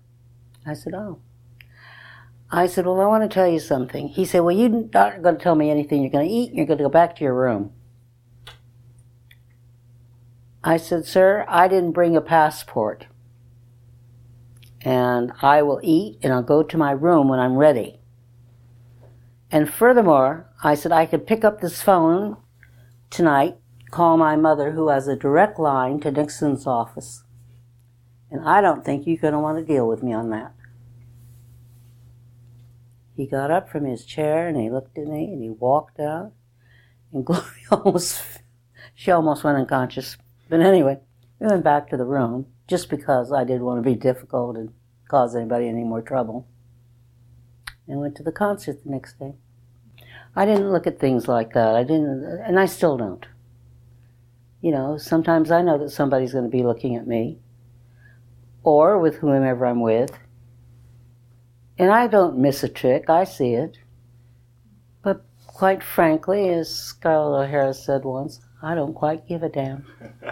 I 0.67 0.75
said, 0.75 0.95
Oh. 0.95 1.21
I 2.51 2.67
said, 2.67 2.87
Well, 2.87 3.01
I 3.01 3.07
want 3.07 3.29
to 3.29 3.33
tell 3.33 3.49
you 3.49 3.61
something. 3.61 4.09
He 4.09 4.25
said, 4.25 4.41
Well, 4.41 4.57
you're 4.57 4.69
not 4.69 5.23
going 5.23 5.37
to 5.37 5.43
tell 5.43 5.55
me 5.55 5.71
anything. 5.71 6.03
You're 6.03 6.11
going 6.11 6.29
to 6.29 6.35
eat 6.35 6.53
you're 6.53 6.67
going 6.67 6.79
to 6.79 6.85
go 6.85 6.91
back 6.91 7.17
to 7.17 7.25
your 7.25 7.35
room. 7.35 7.73
I 10.63 10.77
said, 10.77 11.07
Sir, 11.07 11.45
I 11.49 11.69
didn't 11.69 11.93
bring 11.93 12.17
a 12.17 12.21
passport. 12.21 13.07
And 14.83 15.33
I 15.43 15.63
will 15.63 15.81
eat 15.83 16.19
and 16.23 16.33
I'll 16.33 16.43
go 16.43 16.63
to 16.63 16.77
my 16.77 16.91
room 16.91 17.29
when 17.29 17.39
I'm 17.39 17.57
ready. 17.57 18.01
And 19.51 19.69
furthermore, 19.69 20.49
I 20.63 20.75
said 20.75 20.93
I 20.93 21.07
could 21.07 21.27
pick 21.27 21.45
up 21.45 21.61
this 21.61 21.83
phone 21.83 22.37
tonight, 23.11 23.57
call 23.91 24.17
my 24.17 24.37
mother, 24.37 24.73
who 24.73 24.89
has 24.89 25.09
a 25.09 25.17
direct 25.17 25.59
line 25.59 26.01
to 26.01 26.11
Nixon's 26.11 26.67
office. 26.67 27.25
And 28.31 28.49
I 28.49 28.61
don't 28.61 28.85
think 28.85 29.07
you're 29.07 29.17
going 29.17 29.33
to 29.33 29.41
want 29.41 29.59
to 29.59 29.65
deal 29.65 29.89
with 29.89 30.03
me 30.03 30.13
on 30.13 30.31
that. 30.31 30.53
He 33.17 33.27
got 33.27 33.51
up 33.51 33.69
from 33.69 33.85
his 33.85 34.05
chair 34.05 34.49
and 34.49 34.57
he 34.57 34.71
looked 34.71 34.97
at 34.97 35.07
me 35.07 35.25
and 35.25 35.43
he 35.43 35.51
walked 35.51 35.99
out. 36.01 36.33
And 37.13 37.27
Gloria 37.27 37.45
almost, 37.71 38.23
she 38.95 39.11
almost 39.11 39.45
went 39.45 39.59
unconscious. 39.59 40.17
But 40.49 40.61
anyway, 40.61 40.99
we 41.39 41.49
went 41.49 41.65
back 41.65 41.91
to 41.91 41.97
the 41.97 42.05
room 42.05 42.47
just 42.69 42.89
because 42.89 43.33
I 43.33 43.45
didn't 43.45 43.65
want 43.65 43.83
to 43.83 43.91
be 43.91 43.97
difficult 43.97 44.57
and 44.57 44.73
cause 45.09 45.35
anybody 45.35 45.69
any 45.69 45.83
more 45.83 46.01
trouble 46.01 46.47
and 47.89 48.01
went 48.01 48.15
to 48.17 48.23
the 48.23 48.33
concert 48.33 48.85
the 48.85 48.91
next 48.91 49.19
day. 49.19 49.35
I 50.37 50.47
didn't 50.47 50.71
look 50.71 50.87
at 50.87 51.01
things 51.01 51.27
like 51.27 51.53
that. 51.55 51.75
I 51.75 51.83
didn't, 51.83 52.23
and 52.47 52.59
I 52.61 52.67
still 52.67 52.97
don't. 52.97 53.27
You 54.61 54.71
know, 54.71 54.97
sometimes 54.97 55.51
I 55.51 55.63
know 55.63 55.79
that 55.79 55.91
somebody's 55.91 56.33
going 56.33 56.45
to 56.45 56.51
be 56.51 56.63
looking 56.63 56.95
at 56.95 57.07
me 57.07 57.40
or 58.63 58.99
with 58.99 59.17
whomever 59.17 59.67
I'm 59.67 59.81
with. 59.81 60.13
And 61.79 61.91
I 61.91 62.07
don't 62.07 62.39
miss 62.39 62.63
a 62.63 62.69
trick, 62.69 63.09
I 63.09 63.25
see 63.25 63.55
it. 63.55 63.79
But 65.03 65.25
quite 65.47 65.83
frankly, 65.83 66.49
as 66.51 66.69
Scarlett 66.69 67.49
O'Hara 67.49 67.73
said 67.73 68.05
once, 68.05 68.41
I 68.63 68.75
don't 68.75 68.93
quite 68.93 69.27
give 69.27 69.43
a 69.43 69.49
damn. 69.49 69.87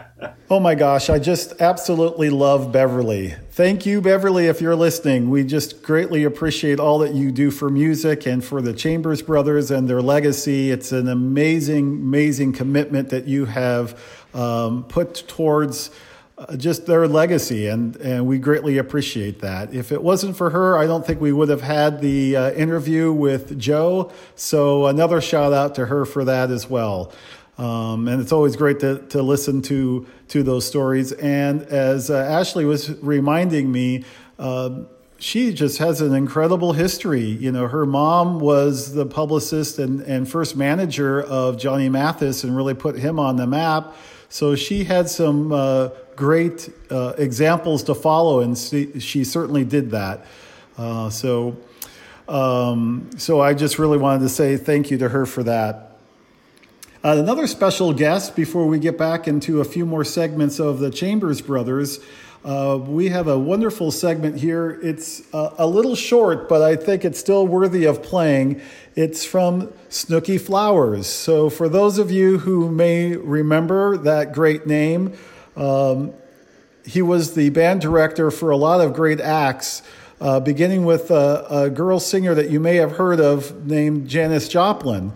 oh 0.51 0.61
my 0.61 0.74
gosh, 0.74 1.09
I 1.09 1.18
just 1.18 1.62
absolutely 1.62 2.29
love 2.29 2.70
Beverly. 2.70 3.35
Thank 3.53 3.87
you, 3.87 4.03
Beverly, 4.03 4.47
if 4.47 4.61
you're 4.61 4.76
listening. 4.76 5.31
We 5.31 5.45
just 5.45 5.83
greatly 5.83 6.24
appreciate 6.24 6.79
all 6.79 6.99
that 6.99 7.14
you 7.14 7.33
do 7.33 7.51
for 7.51 7.70
music 7.70 8.26
and 8.26 8.45
for 8.45 8.61
the 8.61 8.74
Chambers 8.74 9.22
Brothers 9.22 9.70
and 9.70 9.89
their 9.89 10.03
legacy. 10.03 10.70
It's 10.70 10.93
an 10.93 11.09
amazing, 11.09 11.87
amazing 11.87 12.53
commitment 12.53 13.09
that 13.09 13.26
you 13.26 13.47
have 13.47 13.99
um, 14.35 14.85
put 14.85 15.26
towards. 15.26 15.91
Uh, 16.39 16.57
just 16.57 16.86
their 16.86 17.09
legacy, 17.09 17.66
and, 17.66 17.97
and 17.97 18.24
we 18.24 18.39
greatly 18.39 18.78
appreciate 18.78 19.41
that. 19.41 19.74
If 19.74 19.91
it 19.91 20.01
wasn't 20.01 20.36
for 20.36 20.51
her, 20.51 20.78
I 20.78 20.86
don't 20.86 21.05
think 21.05 21.20
we 21.20 21.32
would 21.32 21.49
have 21.49 21.62
had 21.62 22.01
the 22.01 22.36
uh, 22.36 22.51
interview 22.53 23.12
with 23.12 23.59
Joe. 23.59 24.12
So, 24.36 24.86
another 24.86 25.20
shout 25.20 25.53
out 25.53 25.74
to 25.74 25.86
her 25.86 26.05
for 26.05 26.24
that 26.26 26.53
as 26.53 26.70
well. 26.70 27.12
Um, 27.59 28.07
and 28.07 28.22
it's 28.22 28.30
always 28.30 28.55
great 28.55 28.78
to, 28.80 28.99
to 29.09 29.20
listen 29.20 29.62
to, 29.62 30.07
to 30.28 30.45
those 30.45 30.64
stories. 30.64 31.11
And 31.11 31.62
as 31.62 32.09
uh, 32.09 32.18
Ashley 32.18 32.64
was 32.64 32.91
reminding 33.03 33.72
me, 33.72 34.05
uh, 34.39 34.82
she 35.18 35.53
just 35.53 35.78
has 35.78 36.01
an 36.01 36.14
incredible 36.14 36.72
history. 36.72 37.24
You 37.24 37.51
know, 37.51 37.66
her 37.66 37.84
mom 37.84 38.39
was 38.39 38.95
the 38.95 39.07
publicist 39.07 39.80
and, 39.80 40.03
and 40.03 40.30
first 40.30 40.55
manager 40.55 41.20
of 41.20 41.59
Johnny 41.59 41.89
Mathis 41.89 42.45
and 42.45 42.57
really 42.57 42.74
put 42.74 42.97
him 42.97 43.18
on 43.18 43.34
the 43.34 43.47
map. 43.49 43.93
So 44.28 44.55
she 44.55 44.84
had 44.84 45.09
some 45.09 45.51
uh, 45.53 45.89
great 46.19 46.69
uh, 46.91 47.14
examples 47.16 47.85
to 47.85 47.95
follow, 47.95 48.41
and 48.41 48.59
she, 48.59 48.99
she 48.99 49.23
certainly 49.23 49.64
did 49.64 49.93
that. 49.93 50.27
Uh, 50.77 51.09
so, 51.09 51.57
um, 52.29 53.09
so 53.16 53.41
I 53.41 53.55
just 53.55 53.79
really 53.79 53.99
wanted 53.99 54.25
to 54.25 54.29
say 54.29 54.57
thank 54.57 54.91
you 54.91 54.99
to 54.99 55.09
her 55.11 55.27
for 55.27 55.45
that. 55.45 55.97
Uh, 57.05 57.14
another 57.19 57.47
special 57.47 57.93
guest 57.93 58.35
before 58.35 58.66
we 58.66 58.81
get 58.81 58.99
back 58.99 59.29
into 59.29 59.61
a 59.61 59.64
few 59.64 59.87
more 59.87 60.03
segments 60.05 60.59
of 60.59 60.81
the 60.81 60.91
Chambers 60.91 61.41
Brothers. 61.41 62.01
Uh, 62.45 62.81
we 62.85 63.11
have 63.11 63.29
a 63.29 63.39
wonderful 63.39 63.93
segment 63.93 64.39
here. 64.41 64.77
It's 64.83 65.23
uh, 65.33 65.55
a 65.57 65.66
little 65.69 65.95
short, 65.95 66.49
but 66.49 66.62
I 66.62 66.75
think 66.75 67.05
it's 67.05 67.21
still 67.21 67.47
worthy 67.47 67.85
of 67.85 68.03
playing. 68.03 68.61
It's 68.97 69.25
from 69.25 69.73
Snooky 69.89 70.39
Flowers. 70.39 71.07
So, 71.07 71.49
for 71.49 71.69
those 71.69 71.99
of 71.99 72.11
you 72.11 72.39
who 72.39 72.69
may 72.71 73.14
remember 73.14 73.97
that 73.99 74.33
great 74.33 74.66
name, 74.66 75.16
um, 75.59 76.14
he 76.84 77.02
was 77.02 77.34
the 77.34 77.50
band 77.50 77.80
director 77.80 78.30
for 78.30 78.50
a 78.50 78.56
lot 78.56 78.80
of 78.80 78.94
great 78.94 79.20
acts, 79.20 79.82
uh, 80.20 80.40
beginning 80.40 80.84
with 80.84 81.11
a, 81.11 81.46
a 81.50 81.70
girl 81.70 82.00
singer 82.00 82.34
that 82.34 82.50
you 82.50 82.61
may 82.61 82.76
have 82.76 82.92
heard 82.92 83.20
of 83.20 83.66
named 83.66 84.09
Janis 84.09 84.48
Joplin. 84.48 85.12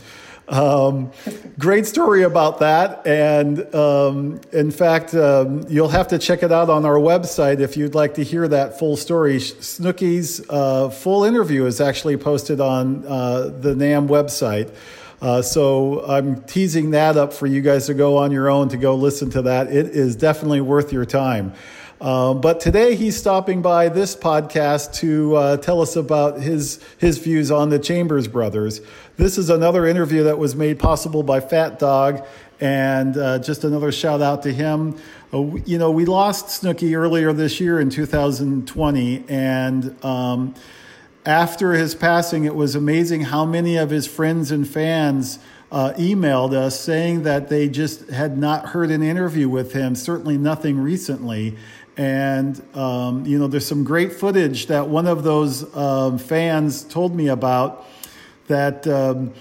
Um, 0.48 1.12
great 1.58 1.86
story 1.86 2.24
about 2.24 2.58
that. 2.58 3.06
And 3.06 3.74
um, 3.74 4.40
in 4.52 4.70
fact, 4.70 5.14
um, 5.14 5.64
you'll 5.68 5.88
have 5.88 6.08
to 6.08 6.18
check 6.18 6.42
it 6.42 6.52
out 6.52 6.68
on 6.68 6.84
our 6.84 6.96
website 6.96 7.60
if 7.60 7.76
you'd 7.76 7.94
like 7.94 8.14
to 8.14 8.24
hear 8.24 8.46
that 8.48 8.78
full 8.78 8.96
story. 8.96 9.38
Snooky's 9.38 10.44
uh, 10.50 10.90
full 10.90 11.24
interview 11.24 11.64
is 11.64 11.80
actually 11.80 12.18
posted 12.18 12.60
on 12.60 13.06
uh, 13.06 13.50
the 13.60 13.74
NAMM 13.74 14.08
website. 14.08 14.74
Uh, 15.22 15.40
so 15.40 16.04
I'm 16.04 16.42
teasing 16.42 16.90
that 16.90 17.16
up 17.16 17.32
for 17.32 17.46
you 17.46 17.60
guys 17.60 17.86
to 17.86 17.94
go 17.94 18.16
on 18.16 18.32
your 18.32 18.50
own 18.50 18.70
to 18.70 18.76
go 18.76 18.96
listen 18.96 19.30
to 19.30 19.42
that. 19.42 19.68
It 19.68 19.86
is 19.86 20.16
definitely 20.16 20.60
worth 20.60 20.92
your 20.92 21.04
time. 21.04 21.54
Um, 22.00 22.40
but 22.40 22.58
today 22.58 22.96
he's 22.96 23.16
stopping 23.16 23.62
by 23.62 23.88
this 23.88 24.16
podcast 24.16 24.94
to 24.94 25.36
uh, 25.36 25.56
tell 25.58 25.80
us 25.80 25.94
about 25.94 26.40
his 26.40 26.82
his 26.98 27.18
views 27.18 27.52
on 27.52 27.70
the 27.70 27.78
Chambers 27.78 28.26
Brothers. 28.26 28.80
This 29.16 29.38
is 29.38 29.48
another 29.48 29.86
interview 29.86 30.24
that 30.24 30.38
was 30.38 30.56
made 30.56 30.80
possible 30.80 31.22
by 31.22 31.38
Fat 31.38 31.78
Dog, 31.78 32.26
and 32.60 33.16
uh, 33.16 33.38
just 33.38 33.62
another 33.62 33.92
shout 33.92 34.20
out 34.20 34.42
to 34.42 34.52
him. 34.52 34.98
Uh, 35.32 35.54
you 35.64 35.78
know, 35.78 35.92
we 35.92 36.04
lost 36.04 36.50
Snooky 36.50 36.96
earlier 36.96 37.32
this 37.32 37.60
year 37.60 37.78
in 37.78 37.90
2020, 37.90 39.24
and 39.28 40.04
um, 40.04 40.56
after 41.24 41.72
his 41.72 41.94
passing, 41.94 42.44
it 42.44 42.54
was 42.54 42.74
amazing 42.74 43.22
how 43.22 43.44
many 43.44 43.76
of 43.76 43.90
his 43.90 44.06
friends 44.06 44.50
and 44.50 44.66
fans. 44.66 45.38
Uh, 45.70 45.94
emailed 45.94 46.52
us 46.52 46.78
saying 46.78 47.22
that 47.22 47.48
they 47.48 47.66
just 47.66 48.10
had 48.10 48.36
not 48.36 48.66
heard 48.66 48.90
an 48.90 49.02
interview 49.02 49.48
with 49.48 49.72
him, 49.72 49.94
certainly 49.94 50.36
nothing 50.36 50.78
recently. 50.78 51.56
And, 51.96 52.60
um, 52.76 53.24
you 53.24 53.38
know, 53.38 53.46
there's 53.46 53.66
some 53.66 53.82
great 53.82 54.12
footage 54.12 54.66
that 54.66 54.88
one 54.88 55.06
of 55.06 55.22
those 55.24 55.74
um, 55.74 56.18
fans 56.18 56.84
told 56.84 57.14
me 57.14 57.28
about 57.28 57.86
that 58.48 58.86
um, 58.86 59.32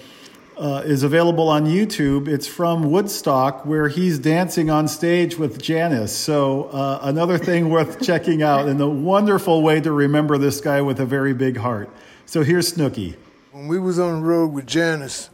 uh, 0.62 0.84
is 0.86 1.02
available 1.02 1.50
on 1.50 1.66
YouTube. 1.66 2.28
It's 2.28 2.46
from 2.46 2.92
Woodstock, 2.92 3.66
where 3.66 3.88
he's 3.88 4.20
dancing 4.20 4.70
on 4.70 4.88
stage 4.88 5.36
with 5.36 5.60
Janis. 5.60 6.16
So, 6.16 6.66
uh, 6.66 7.00
another 7.02 7.40
thing 7.40 7.70
worth 7.72 8.00
checking 8.00 8.44
out, 8.44 8.68
and 8.70 8.80
a 8.80 8.88
wonderful 8.88 9.64
way 9.64 9.82
to 9.82 9.92
remember 9.92 10.38
this 10.38 10.62
guy 10.62 10.80
with 10.82 11.00
a 11.00 11.06
very 11.06 11.34
big 11.34 11.58
heart. 11.58 11.90
So, 12.28 12.44
here's 12.44 12.68
Snooky. 12.68 13.16
When 13.52 13.68
we 13.68 13.80
was 13.80 13.98
on 13.98 14.22
the 14.22 14.28
road 14.28 14.54
with 14.54 14.68
Janis, 14.68 15.32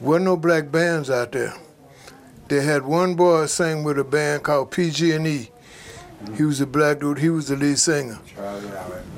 wasn't 0.00 0.24
no 0.24 0.36
black 0.36 0.72
bands 0.72 1.08
out 1.10 1.30
there. 1.30 1.54
They 2.48 2.64
had 2.64 2.84
one 2.84 3.14
boy 3.14 3.46
sing 3.46 3.84
with 3.84 4.00
a 4.00 4.04
band 4.04 4.42
called 4.42 4.72
PG&E. 4.72 5.50
He 6.36 6.42
was 6.42 6.60
a 6.60 6.66
black 6.66 6.98
dude. 6.98 7.18
He 7.18 7.30
was 7.30 7.48
the 7.48 7.56
lead 7.56 7.78
singer. 7.78 8.18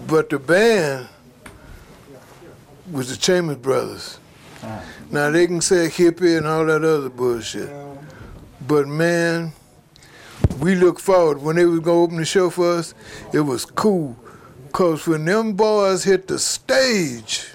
But 0.06 0.28
the 0.28 0.38
band 0.38 1.08
was 2.92 3.08
the 3.08 3.16
Chambers 3.16 3.56
Brothers. 3.56 4.19
Now 5.10 5.30
they 5.30 5.46
can 5.46 5.60
say 5.60 5.88
hippie 5.88 6.36
and 6.36 6.46
all 6.46 6.64
that 6.66 6.84
other 6.84 7.08
bullshit. 7.08 7.70
But 8.66 8.86
man, 8.86 9.52
we 10.60 10.74
look 10.74 11.00
forward. 11.00 11.42
When 11.42 11.56
they 11.56 11.64
was 11.64 11.80
gonna 11.80 12.00
open 12.02 12.16
the 12.16 12.24
show 12.24 12.50
for 12.50 12.72
us, 12.74 12.94
it 13.32 13.40
was 13.40 13.64
cool. 13.64 14.16
Cause 14.72 15.06
when 15.06 15.24
them 15.24 15.54
boys 15.54 16.04
hit 16.04 16.28
the 16.28 16.38
stage, 16.38 17.46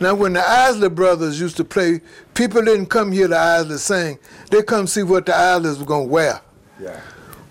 now 0.00 0.14
when 0.14 0.32
the 0.32 0.40
Isley 0.48 0.88
brothers 0.88 1.38
used 1.40 1.56
to 1.58 1.64
play, 1.64 2.00
people 2.34 2.62
didn't 2.64 2.86
come 2.86 3.12
here 3.12 3.28
to 3.28 3.36
Isley 3.36 3.76
sing. 3.78 4.18
They 4.50 4.62
come 4.62 4.86
see 4.86 5.02
what 5.02 5.26
the 5.26 5.32
Isleys 5.32 5.78
were 5.78 5.84
gonna 5.84 6.04
wear. 6.04 6.40
Yeah. 6.80 7.00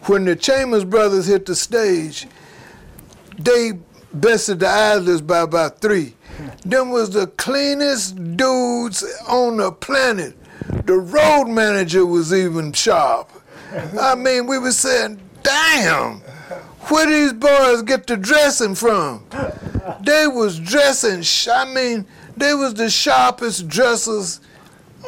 When 0.03 0.25
the 0.25 0.35
Chambers 0.35 0.83
brothers 0.83 1.27
hit 1.27 1.45
the 1.45 1.55
stage, 1.55 2.27
they 3.37 3.73
bested 4.11 4.59
the 4.59 4.67
Islanders 4.67 5.21
by 5.21 5.39
about 5.41 5.79
three. 5.79 6.15
Them 6.65 6.89
was 6.89 7.09
the 7.09 7.27
cleanest 7.27 8.15
dudes 8.37 9.03
on 9.27 9.57
the 9.57 9.71
planet. 9.71 10.35
The 10.85 10.97
road 10.97 11.45
manager 11.45 12.05
was 12.05 12.33
even 12.33 12.73
sharp. 12.73 13.31
I 13.99 14.15
mean, 14.15 14.47
we 14.47 14.57
were 14.57 14.71
saying, 14.71 15.19
damn, 15.43 16.21
where 16.89 17.07
these 17.07 17.33
boys 17.33 17.83
get 17.83 18.07
the 18.07 18.17
dressing 18.17 18.75
from? 18.75 19.25
They 20.01 20.27
was 20.27 20.59
dressing, 20.59 21.23
I 21.51 21.65
mean, 21.73 22.05
they 22.35 22.53
was 22.53 22.73
the 22.73 22.89
sharpest 22.89 23.67
dressers 23.67 24.39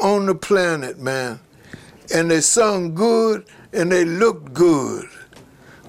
on 0.02 0.26
the 0.26 0.36
planet, 0.36 1.00
man. 1.00 1.40
And 2.14 2.30
they 2.30 2.42
sung 2.42 2.94
good 2.94 3.46
and 3.74 3.92
they 3.92 4.06
looked 4.06 4.54
good. 4.54 5.08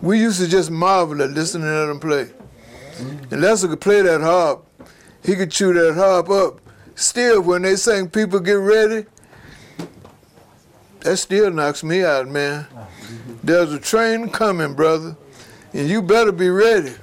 We 0.00 0.20
used 0.20 0.40
to 0.40 0.48
just 0.48 0.70
marvel 0.70 1.22
at 1.22 1.30
listening 1.30 1.66
to 1.66 1.86
them 1.86 2.00
play. 2.00 2.30
And 3.30 3.40
Lester 3.40 3.68
could 3.68 3.80
play 3.80 4.02
that 4.02 4.20
harp. 4.20 4.66
He 5.24 5.36
could 5.36 5.50
chew 5.50 5.72
that 5.74 5.94
harp 5.94 6.28
up. 6.30 6.60
Still, 6.94 7.40
when 7.40 7.62
they 7.62 7.76
sang 7.76 8.08
People 8.10 8.40
Get 8.40 8.52
Ready, 8.54 9.06
that 11.00 11.16
still 11.16 11.50
knocks 11.50 11.82
me 11.82 12.04
out, 12.04 12.28
man. 12.28 12.66
There's 13.42 13.72
a 13.72 13.78
train 13.78 14.30
coming, 14.30 14.74
brother, 14.74 15.16
and 15.72 15.88
you 15.88 16.02
better 16.02 16.32
be 16.32 16.48
ready. 16.48 16.94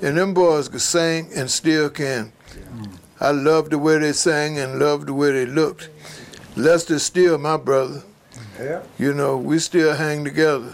And 0.00 0.16
them 0.16 0.34
boys 0.34 0.68
could 0.68 0.80
sing 0.80 1.30
and 1.36 1.50
still 1.50 1.90
can. 1.90 2.32
I 3.20 3.30
love 3.30 3.70
the 3.70 3.78
way 3.78 3.98
they 3.98 4.12
sang 4.12 4.58
and 4.58 4.80
love 4.80 5.06
the 5.06 5.14
way 5.14 5.30
they 5.30 5.46
looked. 5.46 5.88
Lester's 6.56 7.04
still 7.04 7.38
my 7.38 7.56
brother. 7.56 8.02
Yeah. 8.58 8.82
You 8.98 9.14
know, 9.14 9.36
we 9.36 9.58
still 9.60 9.94
hang 9.94 10.24
together. 10.24 10.70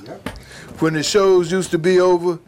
When 0.79 0.95
the 0.95 1.03
shows 1.03 1.53
used 1.53 1.71
to 1.73 1.79
be 1.79 2.01
over 2.01 2.39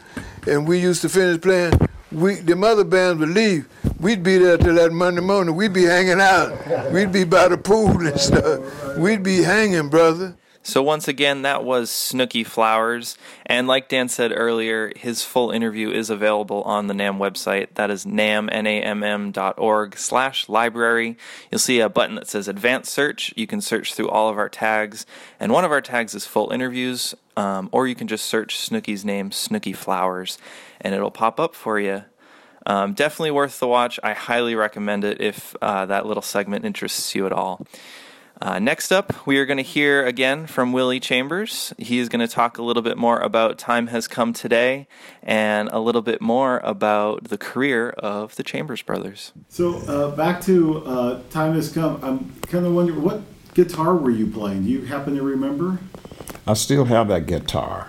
and 0.46 0.66
we 0.66 0.78
used 0.80 1.02
to 1.02 1.08
finish 1.08 1.40
playing, 1.40 1.74
we 2.12 2.36
the 2.36 2.56
mother 2.56 2.84
bands 2.84 3.20
would 3.20 3.30
leave. 3.30 3.68
We'd 3.98 4.22
be 4.22 4.38
there 4.38 4.56
till 4.56 4.74
that 4.74 4.92
Monday 4.92 5.20
morning. 5.20 5.54
We'd 5.54 5.72
be 5.72 5.84
hanging 5.84 6.20
out. 6.20 6.92
We'd 6.92 7.12
be 7.12 7.24
by 7.24 7.48
the 7.48 7.58
pool 7.58 8.06
and 8.06 8.18
stuff. 8.18 8.96
We'd 8.96 9.22
be 9.22 9.42
hanging, 9.42 9.88
brother. 9.88 10.36
So 10.62 10.82
once 10.82 11.08
again, 11.08 11.40
that 11.42 11.64
was 11.64 11.90
Snooky 11.90 12.44
Flowers, 12.44 13.16
and 13.46 13.66
like 13.66 13.88
Dan 13.88 14.10
said 14.10 14.30
earlier, 14.34 14.92
his 14.94 15.24
full 15.24 15.50
interview 15.50 15.90
is 15.90 16.10
available 16.10 16.62
on 16.64 16.86
the 16.86 16.92
NAMM 16.92 17.16
website. 17.16 17.68
That 17.76 17.90
is 17.90 18.04
namm, 18.04 18.50
N-A-M-M 18.52 19.32
dot 19.32 19.58
org 19.58 19.96
slash 19.96 20.50
library. 20.50 21.16
You'll 21.50 21.60
see 21.60 21.80
a 21.80 21.88
button 21.88 22.16
that 22.16 22.28
says 22.28 22.46
Advanced 22.46 22.92
Search. 22.92 23.32
You 23.36 23.46
can 23.46 23.62
search 23.62 23.94
through 23.94 24.10
all 24.10 24.28
of 24.28 24.36
our 24.36 24.50
tags, 24.50 25.06
and 25.40 25.50
one 25.50 25.64
of 25.64 25.72
our 25.72 25.80
tags 25.80 26.14
is 26.14 26.26
full 26.26 26.50
interviews, 26.50 27.14
um, 27.40 27.70
or 27.72 27.86
you 27.86 27.94
can 27.94 28.06
just 28.06 28.26
search 28.26 28.58
Snooky's 28.58 29.02
name, 29.02 29.32
Snooky 29.32 29.72
Flowers, 29.72 30.36
and 30.80 30.94
it'll 30.94 31.10
pop 31.10 31.40
up 31.40 31.54
for 31.54 31.80
you. 31.80 32.04
Um, 32.66 32.92
definitely 32.92 33.30
worth 33.30 33.58
the 33.58 33.66
watch. 33.66 33.98
I 34.02 34.12
highly 34.12 34.54
recommend 34.54 35.04
it 35.04 35.22
if 35.22 35.56
uh, 35.62 35.86
that 35.86 36.04
little 36.04 36.22
segment 36.22 36.66
interests 36.66 37.14
you 37.14 37.24
at 37.24 37.32
all. 37.32 37.66
Uh, 38.42 38.58
next 38.58 38.92
up, 38.92 39.26
we 39.26 39.38
are 39.38 39.46
going 39.46 39.56
to 39.56 39.62
hear 39.62 40.06
again 40.06 40.46
from 40.46 40.72
Willie 40.72 41.00
Chambers. 41.00 41.72
He 41.78 41.98
is 41.98 42.10
going 42.10 42.26
to 42.26 42.28
talk 42.28 42.58
a 42.58 42.62
little 42.62 42.82
bit 42.82 42.98
more 42.98 43.18
about 43.20 43.58
Time 43.58 43.86
Has 43.88 44.06
Come 44.06 44.32
Today 44.34 44.86
and 45.22 45.68
a 45.72 45.78
little 45.78 46.02
bit 46.02 46.20
more 46.20 46.60
about 46.62 47.24
the 47.24 47.38
career 47.38 47.90
of 47.90 48.36
the 48.36 48.42
Chambers 48.42 48.82
brothers. 48.82 49.32
So 49.48 49.78
uh, 49.80 50.14
back 50.14 50.42
to 50.42 50.84
uh, 50.84 51.22
time 51.30 51.54
has 51.54 51.72
come. 51.72 52.00
I'm 52.02 52.32
kind 52.42 52.66
of 52.66 52.72
wondering 52.72 53.02
what 53.02 53.22
guitar 53.54 53.94
were 53.94 54.10
you 54.10 54.26
playing? 54.26 54.64
Do 54.64 54.70
you 54.70 54.84
happen 54.86 55.16
to 55.16 55.22
remember? 55.22 55.78
I 56.46 56.54
still 56.54 56.86
have 56.86 57.08
that 57.08 57.26
guitar. 57.26 57.88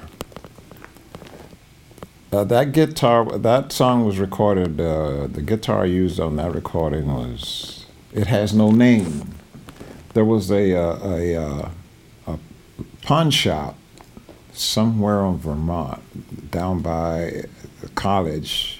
Uh, 2.31 2.45
that 2.45 2.71
guitar, 2.71 3.37
that 3.37 3.71
song 3.71 4.05
was 4.05 4.17
recorded. 4.17 4.79
Uh, 4.79 5.27
the 5.27 5.41
guitar 5.41 5.85
used 5.85 6.19
on 6.19 6.37
that 6.37 6.53
recording 6.53 7.07
was. 7.07 7.85
It 8.13 8.27
has 8.27 8.53
no 8.53 8.71
name. 8.71 9.35
There 10.13 10.25
was 10.25 10.51
a 10.51 10.73
uh, 10.73 10.99
a, 11.03 11.35
uh, 11.35 11.69
a 12.27 12.39
pawn 13.01 13.31
shop 13.31 13.77
somewhere 14.53 15.25
in 15.25 15.37
Vermont, 15.37 16.51
down 16.51 16.81
by 16.81 17.43
the 17.81 17.89
college. 17.95 18.79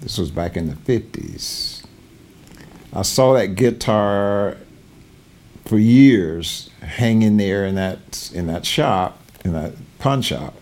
This 0.00 0.18
was 0.18 0.30
back 0.30 0.56
in 0.56 0.68
the 0.68 0.76
fifties. 0.76 1.82
I 2.92 3.02
saw 3.02 3.34
that 3.34 3.56
guitar 3.56 4.56
for 5.64 5.78
years 5.78 6.70
hanging 6.80 7.36
there 7.36 7.64
in 7.64 7.74
that 7.74 8.30
in 8.34 8.46
that 8.46 8.64
shop 8.66 9.18
in 9.44 9.52
that 9.52 9.72
pawn 9.98 10.22
shop. 10.22 10.54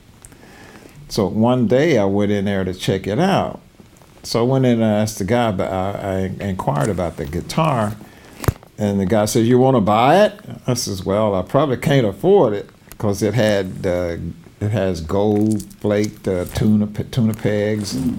So 1.09 1.27
one 1.27 1.67
day 1.67 1.99
I 1.99 2.05
went 2.05 2.33
in 2.33 2.45
there 2.45 2.65
to 2.65 2.73
check 2.73 3.07
it 3.07 3.19
out. 3.19 3.61
So 4.23 4.41
I 4.41 4.43
went 4.45 4.65
in 4.65 4.75
and 4.75 4.83
asked 4.83 5.19
the 5.19 5.25
guy, 5.25 5.53
but 5.53 5.71
I, 5.71 6.33
I 6.41 6.45
inquired 6.45 6.89
about 6.89 7.17
the 7.17 7.27
guitar, 7.27 7.97
and 8.79 9.01
the 9.01 9.07
guy 9.07 9.25
said, 9.25 9.47
"You 9.47 9.59
want 9.59 9.77
to 9.77 9.81
buy 9.81 10.25
it?" 10.25 10.41
I 10.67 10.75
says, 10.75 11.05
"Well, 11.05 11.35
I 11.35 11.43
probably 11.43 11.77
can't 11.77 12.07
afford 12.07 12.53
it 12.55 12.71
because 12.91 13.23
it 13.23 13.35
had 13.35 13.85
uh, 13.85 14.17
it 14.61 14.71
has 14.71 15.01
gold 15.01 15.63
flaked 15.81 16.29
uh, 16.29 16.45
tuna 16.47 16.87
tuna 16.87 17.35
pegs 17.35 17.95
and, 17.95 18.19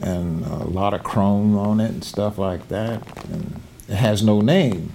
and 0.00 0.44
a 0.46 0.64
lot 0.64 0.94
of 0.94 1.04
chrome 1.04 1.56
on 1.56 1.78
it 1.78 1.90
and 1.90 2.04
stuff 2.04 2.36
like 2.36 2.66
that, 2.68 3.02
and 3.28 3.60
it 3.88 3.94
has 3.94 4.22
no 4.22 4.40
name." 4.40 4.92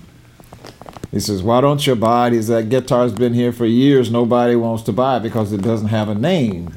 He 1.11 1.19
says, 1.19 1.41
"Why 1.41 1.61
don't 1.61 1.85
you 1.85 1.95
buy 1.95 2.27
it?" 2.27 2.33
He 2.33 2.37
says, 2.39 2.47
"That 2.47 2.69
guitar's 2.69 3.13
been 3.13 3.33
here 3.33 3.51
for 3.51 3.65
years. 3.65 4.11
Nobody 4.11 4.55
wants 4.55 4.83
to 4.83 4.91
buy 4.93 5.17
it 5.17 5.23
because 5.23 5.51
it 5.51 5.61
doesn't 5.61 5.87
have 5.87 6.07
a 6.09 6.15
name." 6.15 6.69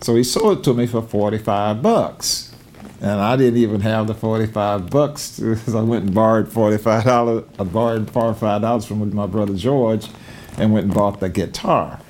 So 0.00 0.16
he 0.16 0.24
sold 0.24 0.58
it 0.58 0.64
to 0.64 0.74
me 0.74 0.86
for 0.86 1.02
forty-five 1.02 1.82
bucks, 1.82 2.52
and 3.00 3.20
I 3.20 3.36
didn't 3.36 3.58
even 3.60 3.82
have 3.82 4.06
the 4.06 4.14
forty-five 4.14 4.90
bucks. 4.90 5.22
So 5.22 5.56
I 5.78 5.82
went 5.82 6.04
and 6.06 6.14
borrowed 6.14 6.50
forty-five 6.52 7.04
dollars. 7.04 7.44
I 7.58 7.64
borrowed 7.64 8.10
forty-five 8.10 8.62
dollars 8.62 8.86
from 8.86 9.14
my 9.14 9.26
brother 9.26 9.54
George, 9.54 10.08
and 10.58 10.72
went 10.72 10.86
and 10.86 10.94
bought 10.94 11.20
the 11.20 11.28
guitar. 11.28 12.00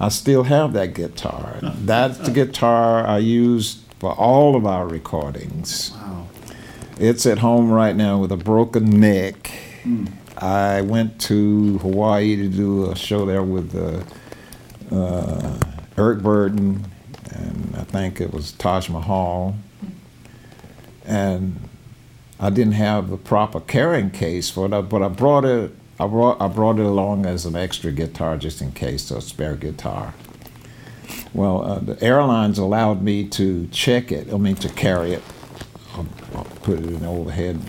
I 0.00 0.10
still 0.10 0.44
have 0.44 0.74
that 0.74 0.94
guitar. 0.94 1.58
That's 1.62 2.18
the 2.26 2.30
guitar 2.30 3.04
I 3.04 3.18
used 3.18 3.78
for 3.98 4.12
all 4.12 4.54
of 4.54 4.64
our 4.64 4.86
recordings. 4.86 5.90
Wow. 5.94 6.28
It's 7.00 7.26
at 7.26 7.38
home 7.38 7.70
right 7.70 7.96
now 7.96 8.18
with 8.18 8.30
a 8.30 8.36
broken 8.36 9.00
neck. 9.00 9.50
Hmm. 9.82 10.06
I 10.40 10.82
went 10.82 11.20
to 11.22 11.78
Hawaii 11.78 12.36
to 12.36 12.48
do 12.48 12.90
a 12.90 12.96
show 12.96 13.26
there 13.26 13.42
with 13.42 13.74
uh, 13.74 14.94
uh, 14.94 15.58
Eric 15.96 16.20
Burdon, 16.20 16.84
and 17.32 17.74
I 17.76 17.82
think 17.82 18.20
it 18.20 18.32
was 18.32 18.52
Taj 18.52 18.88
Mahal. 18.88 19.56
And 21.04 21.68
I 22.38 22.50
didn't 22.50 22.74
have 22.74 23.10
the 23.10 23.16
proper 23.16 23.58
carrying 23.58 24.10
case 24.10 24.48
for 24.48 24.66
it, 24.66 24.82
but 24.82 25.02
I 25.02 25.08
brought 25.08 25.44
it. 25.44 25.72
I 25.98 26.06
brought 26.06 26.40
I 26.40 26.46
brought 26.46 26.78
it 26.78 26.86
along 26.86 27.26
as 27.26 27.44
an 27.44 27.56
extra 27.56 27.90
guitar 27.90 28.36
just 28.36 28.62
in 28.62 28.70
case, 28.70 29.10
a 29.10 29.20
spare 29.20 29.56
guitar. 29.56 30.14
Well, 31.34 31.64
uh, 31.64 31.78
the 31.80 32.00
airlines 32.02 32.58
allowed 32.58 33.02
me 33.02 33.26
to 33.30 33.66
check 33.68 34.12
it. 34.12 34.32
I 34.32 34.36
mean, 34.36 34.54
to 34.56 34.68
carry 34.68 35.14
it. 35.14 35.22
I'll, 35.94 36.06
I'll 36.36 36.44
put 36.44 36.78
it 36.78 36.86
in 36.86 37.04
overhead 37.04 37.60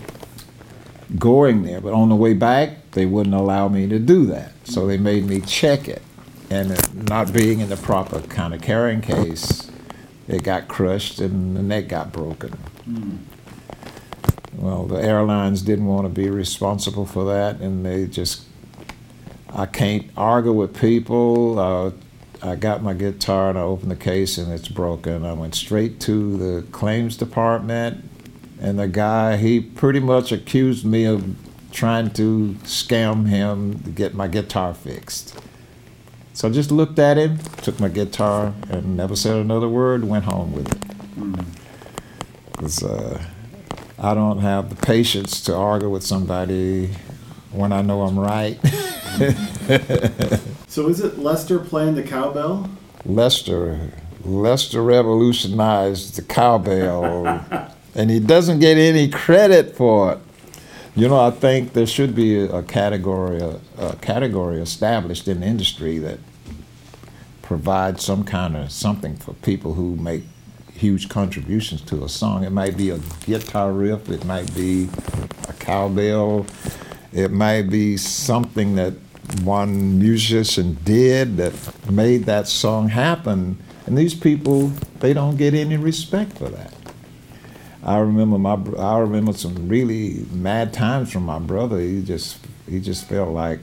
going 1.18 1.62
there, 1.62 1.80
but 1.80 1.92
on 1.92 2.08
the 2.08 2.16
way 2.16 2.34
back, 2.34 2.92
they 2.92 3.06
wouldn't 3.06 3.34
allow 3.34 3.68
me 3.68 3.88
to 3.88 3.98
do 3.98 4.26
that. 4.26 4.52
So 4.64 4.86
they 4.86 4.98
made 4.98 5.26
me 5.26 5.40
check 5.40 5.88
it. 5.88 6.02
and 6.50 6.72
it 6.72 6.94
not 7.08 7.32
being 7.32 7.60
in 7.60 7.68
the 7.68 7.76
proper 7.76 8.20
kind 8.22 8.54
of 8.54 8.60
carrying 8.62 9.00
case, 9.00 9.70
it 10.28 10.42
got 10.42 10.68
crushed 10.68 11.20
and 11.20 11.56
the 11.56 11.62
neck 11.62 11.88
got 11.88 12.12
broken. 12.12 12.58
Well, 14.56 14.86
the 14.86 14.96
airlines 15.02 15.62
didn't 15.62 15.86
want 15.86 16.04
to 16.06 16.08
be 16.08 16.28
responsible 16.28 17.06
for 17.06 17.24
that, 17.26 17.60
and 17.60 17.84
they 17.86 18.06
just. 18.06 18.44
I 19.52 19.66
can't 19.66 20.10
argue 20.16 20.52
with 20.52 20.80
people. 20.80 21.58
Uh, 21.58 21.90
I 22.42 22.56
got 22.56 22.82
my 22.82 22.94
guitar 22.94 23.50
and 23.50 23.58
I 23.58 23.62
opened 23.62 23.90
the 23.90 23.96
case 23.96 24.38
and 24.38 24.52
it's 24.52 24.68
broken. 24.68 25.24
I 25.26 25.32
went 25.32 25.54
straight 25.54 26.00
to 26.02 26.36
the 26.36 26.62
claims 26.72 27.16
department, 27.16 28.09
and 28.60 28.78
the 28.78 28.88
guy 28.88 29.36
he 29.36 29.60
pretty 29.60 30.00
much 30.00 30.32
accused 30.32 30.84
me 30.84 31.04
of 31.04 31.34
trying 31.72 32.10
to 32.10 32.56
scam 32.62 33.26
him 33.28 33.80
to 33.80 33.90
get 33.90 34.14
my 34.14 34.28
guitar 34.28 34.74
fixed. 34.74 35.38
So 36.32 36.48
I 36.48 36.50
just 36.50 36.70
looked 36.70 36.98
at 36.98 37.16
him, 37.16 37.38
took 37.62 37.80
my 37.80 37.88
guitar, 37.88 38.54
and 38.68 38.96
never 38.96 39.16
said 39.16 39.36
another 39.36 39.68
word. 39.68 40.04
Went 40.04 40.24
home 40.24 40.52
with 40.52 40.70
it. 40.72 40.80
Because 42.52 42.82
uh, 42.84 43.22
I 43.98 44.14
don't 44.14 44.38
have 44.38 44.70
the 44.70 44.76
patience 44.76 45.40
to 45.42 45.54
argue 45.54 45.90
with 45.90 46.04
somebody 46.04 46.90
when 47.50 47.72
I 47.72 47.82
know 47.82 48.02
I'm 48.02 48.18
right. 48.18 48.58
So 50.70 50.88
is 50.88 51.00
it 51.00 51.18
Lester 51.18 51.58
playing 51.58 51.96
the 51.96 52.04
cowbell? 52.04 52.70
Lester, 53.04 53.90
Lester 54.24 54.80
revolutionized 54.84 56.14
the 56.14 56.22
cowbell, 56.22 57.24
and 57.94 58.10
he 58.10 58.20
doesn't 58.20 58.60
get 58.60 58.76
any 58.76 59.08
credit 59.08 59.76
for 59.76 60.12
it. 60.12 60.18
You 60.96 61.08
know, 61.08 61.20
I 61.20 61.30
think 61.30 61.72
there 61.72 61.86
should 61.86 62.14
be 62.14 62.40
a 62.40 62.62
category, 62.62 63.40
a, 63.40 63.60
a 63.78 63.96
category 63.96 64.60
established 64.60 65.28
in 65.28 65.40
the 65.40 65.46
industry 65.46 65.98
that 65.98 66.18
provides 67.42 68.04
some 68.04 68.24
kind 68.24 68.56
of 68.56 68.70
something 68.70 69.16
for 69.16 69.34
people 69.34 69.74
who 69.74 69.96
make 69.96 70.22
huge 70.72 71.08
contributions 71.08 71.82
to 71.82 72.04
a 72.04 72.08
song. 72.08 72.44
It 72.44 72.50
might 72.50 72.76
be 72.76 72.90
a 72.90 72.98
guitar 73.26 73.72
riff, 73.72 74.08
it 74.08 74.24
might 74.24 74.52
be 74.54 74.88
a 75.48 75.52
cowbell, 75.54 76.46
it 77.12 77.30
might 77.30 77.68
be 77.68 77.96
something 77.96 78.76
that 78.76 78.94
one 79.42 79.98
musician 79.98 80.78
did 80.84 81.36
that 81.36 81.90
made 81.90 82.24
that 82.24 82.48
song 82.48 82.88
happen. 82.88 83.58
And 83.86 83.96
these 83.96 84.14
people, 84.14 84.68
they 85.00 85.12
don't 85.12 85.36
get 85.36 85.54
any 85.54 85.76
respect 85.76 86.38
for 86.38 86.48
that. 86.48 86.72
I 87.82 87.98
remember 87.98 88.38
my 88.38 88.58
I 88.78 88.98
remember 88.98 89.32
some 89.32 89.68
really 89.68 90.26
mad 90.32 90.72
times 90.72 91.12
from 91.12 91.24
my 91.24 91.38
brother. 91.38 91.78
He 91.80 92.02
just 92.02 92.38
he 92.68 92.80
just 92.80 93.06
felt 93.06 93.30
like 93.30 93.60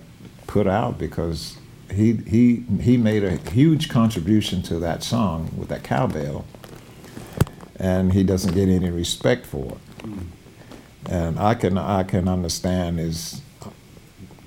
put 0.48 0.68
out 0.68 0.98
because 0.98 1.58
he 1.92 2.14
he 2.14 2.64
he 2.82 2.98
made 2.98 3.24
a 3.24 3.38
huge 3.52 3.90
contribution 3.90 4.62
to 4.64 4.80
that 4.80 5.04
song 5.04 5.52
with 5.56 5.70
that 5.70 5.84
cowbell, 5.84 6.46
and 7.76 8.14
he 8.14 8.24
doesn't 8.24 8.54
get 8.54 8.70
any 8.70 8.90
respect 8.90 9.46
for 9.46 9.66
it. 9.74 10.10
And 11.10 11.40
I 11.40 11.54
can 11.54 11.78
I 11.78 12.04
can 12.04 12.28
understand 12.28 13.00
his 13.00 13.42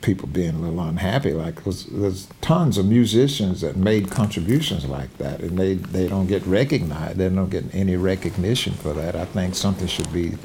people 0.02 0.28
being 0.28 0.54
a 0.54 0.58
little 0.58 0.80
unhappy. 0.80 1.32
Like 1.32 1.62
'cause 1.62 1.86
there's 1.90 2.26
tons 2.40 2.78
of 2.78 2.86
musicians 2.86 3.60
that 3.60 3.76
made 3.76 4.10
contributions 4.10 4.86
like 4.86 5.16
that, 5.18 5.40
and 5.40 5.58
they 5.58 5.74
they 5.74 6.08
don't 6.08 6.26
get 6.26 6.46
recognized. 6.46 7.18
They 7.18 7.28
don't 7.28 7.50
get 7.50 7.64
any 7.72 7.96
recognition 7.96 8.72
for 8.74 8.92
that. 8.94 9.14
I 9.14 9.24
think 9.26 9.54
something 9.54 9.86
should 9.86 10.12
be 10.12 10.36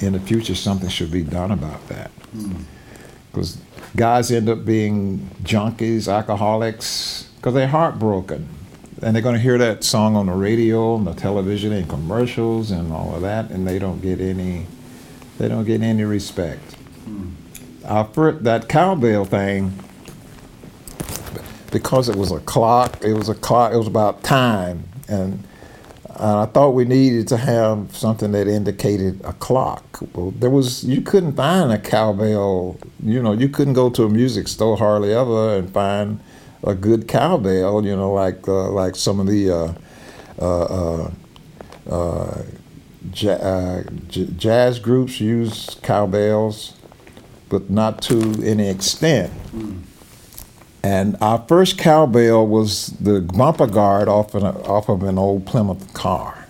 in 0.00 0.12
the 0.12 0.20
future. 0.20 0.54
Something 0.54 0.88
should 0.88 1.10
be 1.10 1.22
done 1.22 1.50
about 1.50 1.86
that. 1.88 2.10
Hmm. 2.32 2.52
Because 3.32 3.58
guys 3.96 4.30
end 4.30 4.48
up 4.48 4.64
being 4.64 5.28
junkies, 5.42 6.08
alcoholics, 6.08 7.28
because 7.36 7.54
they're 7.54 7.68
heartbroken. 7.68 8.48
And 9.02 9.14
they're 9.14 9.22
going 9.22 9.34
to 9.34 9.40
hear 9.40 9.58
that 9.58 9.84
song 9.84 10.16
on 10.16 10.24
the 10.26 10.32
radio, 10.32 10.94
on 10.94 11.04
the 11.04 11.12
television, 11.12 11.70
and 11.72 11.86
commercials, 11.86 12.70
and 12.70 12.90
all 12.92 13.14
of 13.14 13.20
that, 13.20 13.50
and 13.50 13.66
they 13.66 13.78
don't 13.78 14.00
get 14.00 14.20
any, 14.22 14.66
they 15.36 15.48
don't 15.48 15.66
get 15.66 15.82
any 15.82 16.04
respect. 16.04 16.72
Hmm. 17.04 17.28
Our 17.86 18.04
fir- 18.06 18.32
that 18.32 18.68
cowbell 18.68 19.24
thing, 19.24 19.72
because 21.70 22.08
it 22.08 22.16
was 22.16 22.32
a 22.32 22.40
clock, 22.40 22.98
it 23.02 23.12
was 23.12 23.28
a 23.28 23.34
clock, 23.34 23.72
it 23.72 23.76
was 23.76 23.86
about 23.86 24.22
time, 24.24 24.88
and 25.08 25.42
I 26.18 26.46
thought 26.46 26.70
we 26.70 26.84
needed 26.84 27.28
to 27.28 27.36
have 27.36 27.94
something 27.94 28.32
that 28.32 28.48
indicated 28.48 29.20
a 29.24 29.34
clock. 29.34 29.84
Well, 30.14 30.30
there 30.32 30.50
was 30.50 30.82
you 30.84 31.02
couldn't 31.02 31.34
find 31.34 31.70
a 31.70 31.78
cowbell. 31.78 32.78
You 33.02 33.22
know, 33.22 33.32
you 33.32 33.48
couldn't 33.48 33.74
go 33.74 33.90
to 33.90 34.04
a 34.04 34.08
music 34.08 34.48
store 34.48 34.76
hardly 34.78 35.12
ever 35.12 35.56
and 35.56 35.70
find 35.72 36.20
a 36.64 36.74
good 36.74 37.06
cowbell. 37.06 37.84
You 37.84 37.94
know, 37.96 38.12
like 38.12 38.48
uh, 38.48 38.70
like 38.70 38.96
some 38.96 39.20
of 39.20 39.26
the 39.26 39.50
uh, 39.50 39.74
uh, 40.40 40.62
uh, 40.64 41.10
uh, 41.90 42.42
ja- 43.12 43.32
uh, 43.32 43.82
j- 44.08 44.30
jazz 44.36 44.78
groups 44.78 45.20
use 45.20 45.76
cowbells, 45.82 46.72
but 47.48 47.70
not 47.70 48.02
to 48.02 48.42
any 48.44 48.68
extent. 48.68 49.32
And 50.82 51.16
our 51.20 51.44
first 51.48 51.78
cowbell 51.78 52.46
was 52.46 52.88
the 53.00 53.20
bumper 53.20 53.66
guard 53.66 54.08
off, 54.08 54.34
an, 54.34 54.44
off 54.44 54.88
of 54.88 55.02
an 55.02 55.18
old 55.18 55.46
Plymouth 55.46 55.92
car. 55.94 56.46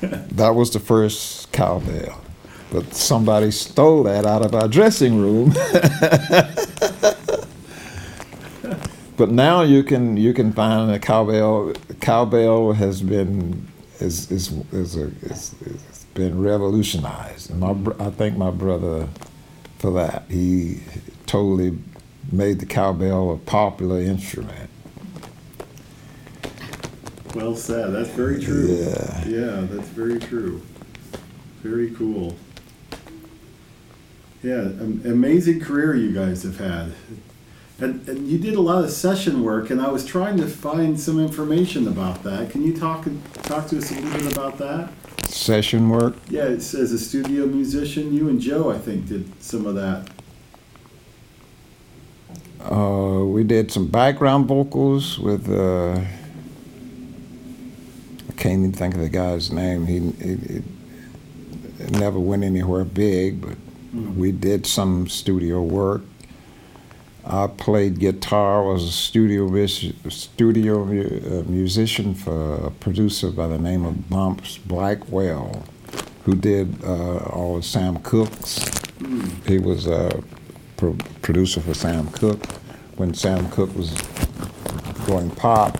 that 0.00 0.54
was 0.54 0.70
the 0.70 0.78
first 0.78 1.50
cowbell. 1.52 2.22
But 2.70 2.94
somebody 2.94 3.50
stole 3.50 4.04
that 4.04 4.26
out 4.26 4.44
of 4.44 4.54
our 4.54 4.68
dressing 4.68 5.18
room. 5.18 5.50
but 9.16 9.30
now 9.30 9.62
you 9.62 9.82
can 9.82 10.16
you 10.16 10.34
can 10.34 10.52
find 10.52 10.90
a 10.90 10.98
cowbell. 10.98 11.72
Cowbell 12.00 12.74
has 12.74 13.02
been 13.02 13.66
is 14.00 14.30
is 14.30 14.52
is, 14.70 14.96
a, 14.96 15.04
is, 15.22 15.54
is 15.62 15.82
been 16.18 16.42
revolutionized, 16.42 17.48
and 17.48 17.60
my 17.60 17.70
I 18.04 18.10
thank 18.10 18.36
my 18.36 18.50
brother 18.50 19.08
for 19.78 19.92
that. 19.92 20.24
He 20.28 20.80
totally 21.26 21.78
made 22.32 22.58
the 22.58 22.66
cowbell 22.66 23.32
a 23.32 23.36
popular 23.36 24.00
instrument. 24.00 24.68
Well 27.34 27.54
said. 27.54 27.92
That's 27.92 28.08
very 28.10 28.42
true. 28.42 28.66
Yeah. 28.66 29.24
Yeah, 29.26 29.60
that's 29.70 29.88
very 29.90 30.18
true. 30.18 30.60
Very 31.62 31.92
cool. 31.92 32.36
Yeah, 34.42 34.62
amazing 34.62 35.60
career 35.60 35.94
you 35.94 36.12
guys 36.12 36.42
have 36.42 36.58
had. 36.58 36.94
And, 37.80 38.08
and 38.08 38.26
you 38.26 38.38
did 38.38 38.54
a 38.54 38.60
lot 38.60 38.82
of 38.82 38.90
session 38.90 39.44
work, 39.44 39.70
and 39.70 39.80
I 39.80 39.88
was 39.88 40.04
trying 40.04 40.36
to 40.38 40.46
find 40.46 40.98
some 40.98 41.20
information 41.20 41.86
about 41.86 42.24
that. 42.24 42.50
Can 42.50 42.64
you 42.64 42.76
talk 42.76 43.06
talk 43.44 43.68
to 43.68 43.78
us 43.78 43.92
a 43.92 43.94
little 43.94 44.10
bit 44.10 44.32
about 44.32 44.58
that? 44.58 44.90
Session 45.28 45.88
work. 45.88 46.16
Yeah, 46.28 46.46
it 46.46 46.60
says 46.60 46.90
a 46.90 46.98
studio 46.98 47.46
musician. 47.46 48.12
You 48.12 48.28
and 48.28 48.40
Joe, 48.40 48.72
I 48.72 48.78
think, 48.78 49.06
did 49.06 49.40
some 49.40 49.64
of 49.64 49.76
that. 49.76 50.10
Uh, 52.60 53.24
we 53.24 53.44
did 53.44 53.70
some 53.70 53.86
background 53.86 54.46
vocals 54.46 55.16
with. 55.20 55.48
Uh, 55.48 56.00
I 58.28 58.32
can't 58.36 58.58
even 58.58 58.72
think 58.72 58.96
of 58.96 59.00
the 59.00 59.08
guy's 59.08 59.52
name. 59.52 59.86
He, 59.86 60.00
he 60.24 60.62
it 61.78 61.90
never 61.92 62.18
went 62.18 62.42
anywhere 62.42 62.84
big, 62.84 63.40
but 63.40 63.56
we 64.16 64.32
did 64.32 64.66
some 64.66 65.06
studio 65.08 65.62
work. 65.62 66.02
I 67.30 67.46
played 67.46 67.98
guitar. 67.98 68.62
Was 68.64 68.84
a 68.84 68.90
studio 68.90 69.66
studio 69.66 70.82
uh, 70.82 71.42
musician 71.46 72.14
for 72.14 72.54
a 72.54 72.70
producer 72.70 73.30
by 73.30 73.48
the 73.48 73.58
name 73.58 73.84
of 73.84 74.08
Bumps 74.08 74.56
Blackwell, 74.56 75.62
who 76.24 76.34
did 76.34 76.82
uh, 76.82 77.18
all 77.18 77.58
of 77.58 77.66
Sam 77.66 77.98
Cooke's. 77.98 78.70
He 79.46 79.58
was 79.58 79.86
a 79.86 80.22
pro- 80.78 80.96
producer 81.20 81.60
for 81.60 81.74
Sam 81.74 82.08
Cooke 82.12 82.46
when 82.96 83.12
Sam 83.12 83.50
Cooke 83.50 83.74
was 83.76 83.90
going 85.06 85.30
pop. 85.30 85.78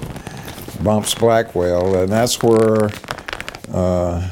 Bumps 0.83 1.15
Blackwell, 1.15 2.03
and 2.03 2.13
that's 2.13 2.43
where 2.43 2.91
uh, 3.73 4.29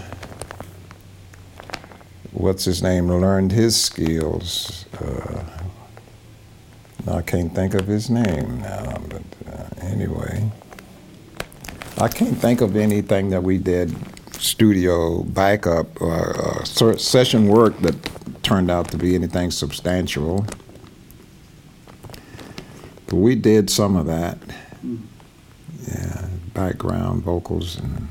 what's 2.32 2.66
his 2.66 2.82
name 2.82 3.10
learned 3.10 3.52
his 3.52 3.74
skills. 3.74 4.84
Uh, 5.00 5.55
I 7.08 7.22
can't 7.22 7.54
think 7.54 7.74
of 7.74 7.86
his 7.86 8.10
name 8.10 8.60
now, 8.60 8.98
but 9.08 9.22
uh, 9.52 9.86
anyway, 9.86 10.50
I 11.98 12.08
can't 12.08 12.36
think 12.36 12.60
of 12.60 12.76
anything 12.76 13.30
that 13.30 13.42
we 13.42 13.58
did 13.58 13.94
studio 14.40 15.22
backup 15.22 16.00
or 16.00 16.36
uh, 16.36 16.64
session 16.64 17.48
work 17.48 17.78
that 17.78 17.94
turned 18.42 18.70
out 18.70 18.90
to 18.90 18.96
be 18.96 19.14
anything 19.14 19.50
substantial. 19.50 20.46
But 23.06 23.16
we 23.16 23.34
did 23.34 23.70
some 23.70 23.96
of 23.96 24.06
that. 24.06 24.38
Yeah, 25.88 26.28
background 26.54 27.22
vocals 27.22 27.78
and 27.78 28.08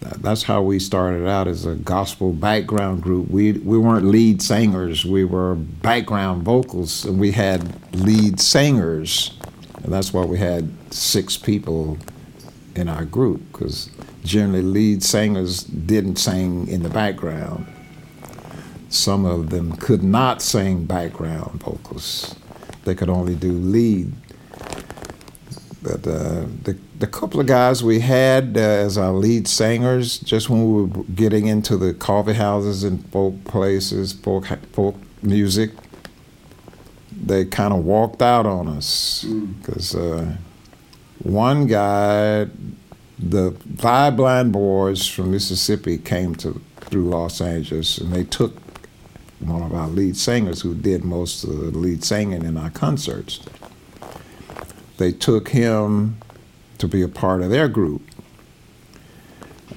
that's 0.00 0.42
how 0.42 0.62
we 0.62 0.78
started 0.78 1.28
out 1.28 1.46
as 1.46 1.66
a 1.66 1.74
gospel 1.74 2.32
background 2.32 3.02
group. 3.02 3.30
We 3.30 3.52
we 3.52 3.78
weren't 3.78 4.06
lead 4.06 4.40
singers. 4.40 5.04
We 5.04 5.24
were 5.24 5.54
background 5.54 6.42
vocals, 6.42 7.04
and 7.04 7.20
we 7.20 7.32
had 7.32 7.94
lead 7.94 8.40
singers, 8.40 9.38
and 9.82 9.92
that's 9.92 10.12
why 10.12 10.24
we 10.24 10.38
had 10.38 10.70
six 10.92 11.36
people 11.36 11.98
in 12.74 12.88
our 12.88 13.04
group 13.04 13.42
because 13.52 13.90
generally 14.24 14.62
lead 14.62 15.02
singers 15.02 15.64
didn't 15.64 16.16
sing 16.16 16.68
in 16.68 16.82
the 16.82 16.88
background. 16.88 17.66
Some 18.88 19.24
of 19.24 19.50
them 19.50 19.76
could 19.76 20.02
not 20.02 20.42
sing 20.42 20.84
background 20.84 21.60
vocals. 21.62 22.34
They 22.84 22.94
could 22.94 23.08
only 23.08 23.34
do 23.34 23.52
lead. 23.52 24.12
But 25.82 26.06
uh, 26.06 26.46
the 26.64 26.76
the 27.00 27.06
couple 27.06 27.40
of 27.40 27.46
guys 27.46 27.82
we 27.82 28.00
had 28.00 28.56
uh, 28.56 28.60
as 28.60 28.98
our 28.98 29.12
lead 29.12 29.48
singers, 29.48 30.18
just 30.18 30.50
when 30.50 30.60
we 30.60 30.82
were 30.82 31.04
getting 31.04 31.46
into 31.46 31.78
the 31.78 31.94
coffee 31.94 32.34
houses 32.34 32.84
and 32.84 33.04
folk 33.10 33.42
places, 33.44 34.12
folk 34.12 34.46
folk 34.72 34.96
music, 35.22 35.70
they 37.10 37.46
kind 37.46 37.72
of 37.72 37.86
walked 37.86 38.20
out 38.20 38.44
on 38.44 38.68
us 38.68 39.24
because 39.24 39.94
uh, 39.94 40.36
one 41.22 41.66
guy, 41.66 42.46
the 43.18 43.56
five 43.78 44.14
blind 44.14 44.52
boys 44.52 45.06
from 45.06 45.30
Mississippi 45.30 45.96
came 45.96 46.34
to 46.36 46.60
through 46.80 47.08
Los 47.08 47.40
Angeles 47.40 47.96
and 47.96 48.12
they 48.12 48.24
took 48.24 48.52
one 49.38 49.62
of 49.62 49.72
our 49.72 49.88
lead 49.88 50.18
singers 50.18 50.60
who 50.60 50.74
did 50.74 51.02
most 51.02 51.44
of 51.44 51.50
the 51.50 51.78
lead 51.78 52.04
singing 52.04 52.44
in 52.44 52.58
our 52.58 52.70
concerts. 52.70 53.40
They 54.98 55.12
took 55.12 55.48
him 55.48 56.18
to 56.80 56.88
be 56.88 57.02
a 57.02 57.08
part 57.08 57.42
of 57.42 57.50
their 57.50 57.68
group. 57.68 58.02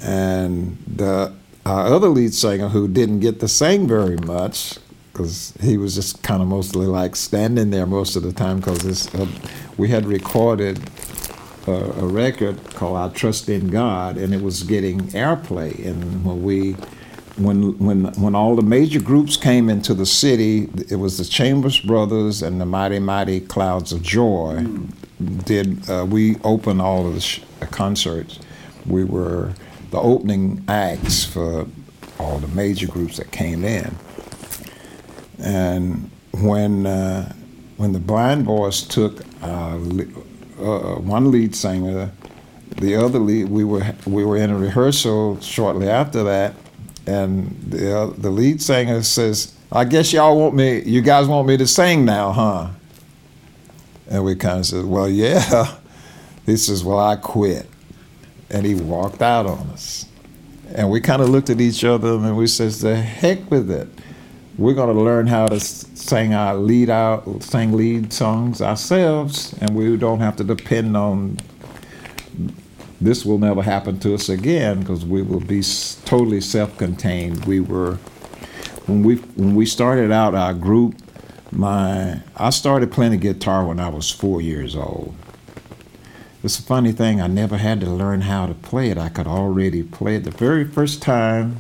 And 0.02 0.78
the 0.88 1.34
our 1.66 1.86
other 1.86 2.10
lead 2.10 2.34
singer 2.34 2.68
who 2.70 2.88
didn't 2.88 3.22
get 3.22 3.40
to 3.40 3.48
sing 3.48 3.88
very 3.88 4.18
much 4.18 4.78
because 5.12 5.54
he 5.62 5.78
was 5.78 5.96
just 5.96 6.22
kind 6.24 6.42
of 6.42 6.48
mostly 6.48 6.88
like 6.88 7.16
standing 7.16 7.70
there 7.70 7.86
most 7.86 8.16
of 8.16 8.24
the 8.24 8.34
time 8.34 8.58
because 8.58 9.14
uh, 9.16 9.28
we 9.78 9.88
had 9.88 10.06
recorded 10.06 10.80
a, 11.68 11.72
a 11.72 12.06
record 12.06 12.60
called 12.74 12.98
"I 12.98 13.14
Trust 13.16 13.48
in 13.48 13.70
God" 13.70 14.18
and 14.18 14.34
it 14.34 14.42
was 14.42 14.64
getting 14.64 15.02
airplay. 15.10 15.86
And 15.86 16.26
when 16.26 16.44
we 16.44 16.74
when 17.38 17.78
when 17.80 18.06
when 18.14 18.36
all 18.36 18.56
the 18.56 18.62
major 18.62 19.00
groups 19.00 19.38
came 19.38 19.70
into 19.70 19.94
the 19.94 20.06
city, 20.06 20.70
it 20.90 20.98
was 20.98 21.18
the 21.18 21.26
Chambers 21.26 21.80
Brothers 21.80 22.42
and 22.42 22.60
the 22.60 22.66
Mighty 22.66 23.00
Mighty 23.00 23.40
Clouds 23.40 23.92
of 23.92 24.02
Joy. 24.02 24.66
Did 25.46 25.90
uh, 25.90 26.06
we 26.10 26.38
open 26.44 26.82
all 26.82 27.08
of 27.08 27.14
the 27.14 27.22
sh- 27.22 27.42
concerts? 27.72 28.40
We 28.86 29.04
were 29.04 29.54
the 29.92 30.00
opening 30.00 30.64
acts 30.68 31.24
for 31.24 31.68
all 32.20 32.40
the 32.40 32.48
major 32.50 32.88
groups 32.88 33.18
that 33.18 33.32
came 33.32 33.64
in. 33.64 33.96
And 35.40 36.10
when 36.32 36.86
uh, 36.86 37.34
when 37.78 37.94
the 37.94 38.00
Blind 38.00 38.46
Boys 38.46 38.82
took 38.82 39.22
uh, 39.42 39.76
uh, 39.76 40.96
one 41.00 41.32
lead 41.32 41.56
singer, 41.56 42.12
the 42.78 42.96
other 42.96 43.20
lead 43.20 43.50
we 43.50 43.64
were 43.64 43.84
we 44.06 44.26
were 44.26 44.38
in 44.38 44.50
a 44.50 44.58
rehearsal 44.58 45.40
shortly 45.42 45.90
after 45.90 46.24
that, 46.24 46.56
and 47.06 47.56
the 47.68 47.98
uh, 47.98 48.06
the 48.18 48.30
lead 48.30 48.62
singer 48.62 49.04
says, 49.04 49.54
"I 49.72 49.86
guess 49.86 50.12
y'all 50.14 50.38
want 50.38 50.56
me, 50.56 50.82
you 50.84 51.02
guys 51.02 51.28
want 51.28 51.48
me 51.48 51.58
to 51.58 51.68
sing 51.68 52.06
now, 52.06 52.32
huh?" 52.32 52.68
And 54.10 54.24
we 54.24 54.36
kind 54.36 54.60
of 54.60 54.66
said, 54.66 54.86
"Well, 54.86 55.10
yeah." 55.10 55.78
He 56.46 56.58
says, 56.58 56.84
"Well, 56.84 57.00
I 57.00 57.16
quit," 57.16 57.70
and 58.50 58.66
he 58.66 58.76
walked 58.76 59.22
out 59.22 59.46
on 59.46 59.60
us. 59.70 60.06
And 60.76 60.90
we 60.90 61.00
kind 61.00 61.22
of 61.22 61.30
looked 61.30 61.50
at 61.50 61.62
each 61.62 61.86
other 61.86 62.16
and 62.16 62.36
we 62.36 62.48
says, 62.48 62.82
"The 62.82 62.98
heck 62.98 63.50
with 63.50 63.72
it." 63.72 63.88
we're 64.58 64.74
going 64.74 64.94
to 64.96 65.02
learn 65.02 65.26
how 65.26 65.48
to 65.48 65.60
sing 65.60 66.34
our 66.34 66.56
lead 66.56 66.90
out 66.90 67.42
sing 67.42 67.74
lead 67.74 68.14
songs 68.14 68.62
ourselves 68.62 69.56
and 69.62 69.76
we 69.76 69.98
don't 69.98 70.20
have 70.20 70.36
to 70.36 70.44
depend 70.44 70.96
on 70.96 71.38
this 73.02 73.26
will 73.26 73.40
never 73.40 73.62
happen 73.62 74.00
to 74.00 74.14
us 74.14 74.30
again 74.30 74.80
because 74.80 75.06
we 75.06 75.22
will 75.22 75.40
be 75.40 75.62
totally 76.06 76.40
self-contained 76.40 77.44
we 77.46 77.60
were 77.60 77.96
when 78.86 79.02
we 79.02 79.16
when 79.16 79.56
we 79.56 79.66
started 79.66 80.12
out 80.12 80.36
our 80.36 80.54
group 80.54 80.96
my 81.56 82.22
i 82.38 82.50
started 82.50 82.92
playing 82.92 83.18
guitar 83.20 83.66
when 83.66 83.80
i 83.80 83.90
was 83.90 84.12
four 84.12 84.42
years 84.42 84.76
old 84.76 85.16
it's 86.44 86.60
a 86.60 86.64
funny 86.64 86.92
thing 86.92 87.22
i 87.22 87.28
never 87.28 87.58
had 87.58 87.80
to 87.82 87.88
learn 87.90 88.22
how 88.22 88.46
to 88.48 88.54
play 88.54 88.90
it 88.90 88.98
i 88.98 89.10
could 89.10 89.28
already 89.28 89.84
play 89.84 90.16
it 90.18 90.24
the 90.24 90.32
very 90.32 90.66
first 90.66 91.02
time 91.02 91.58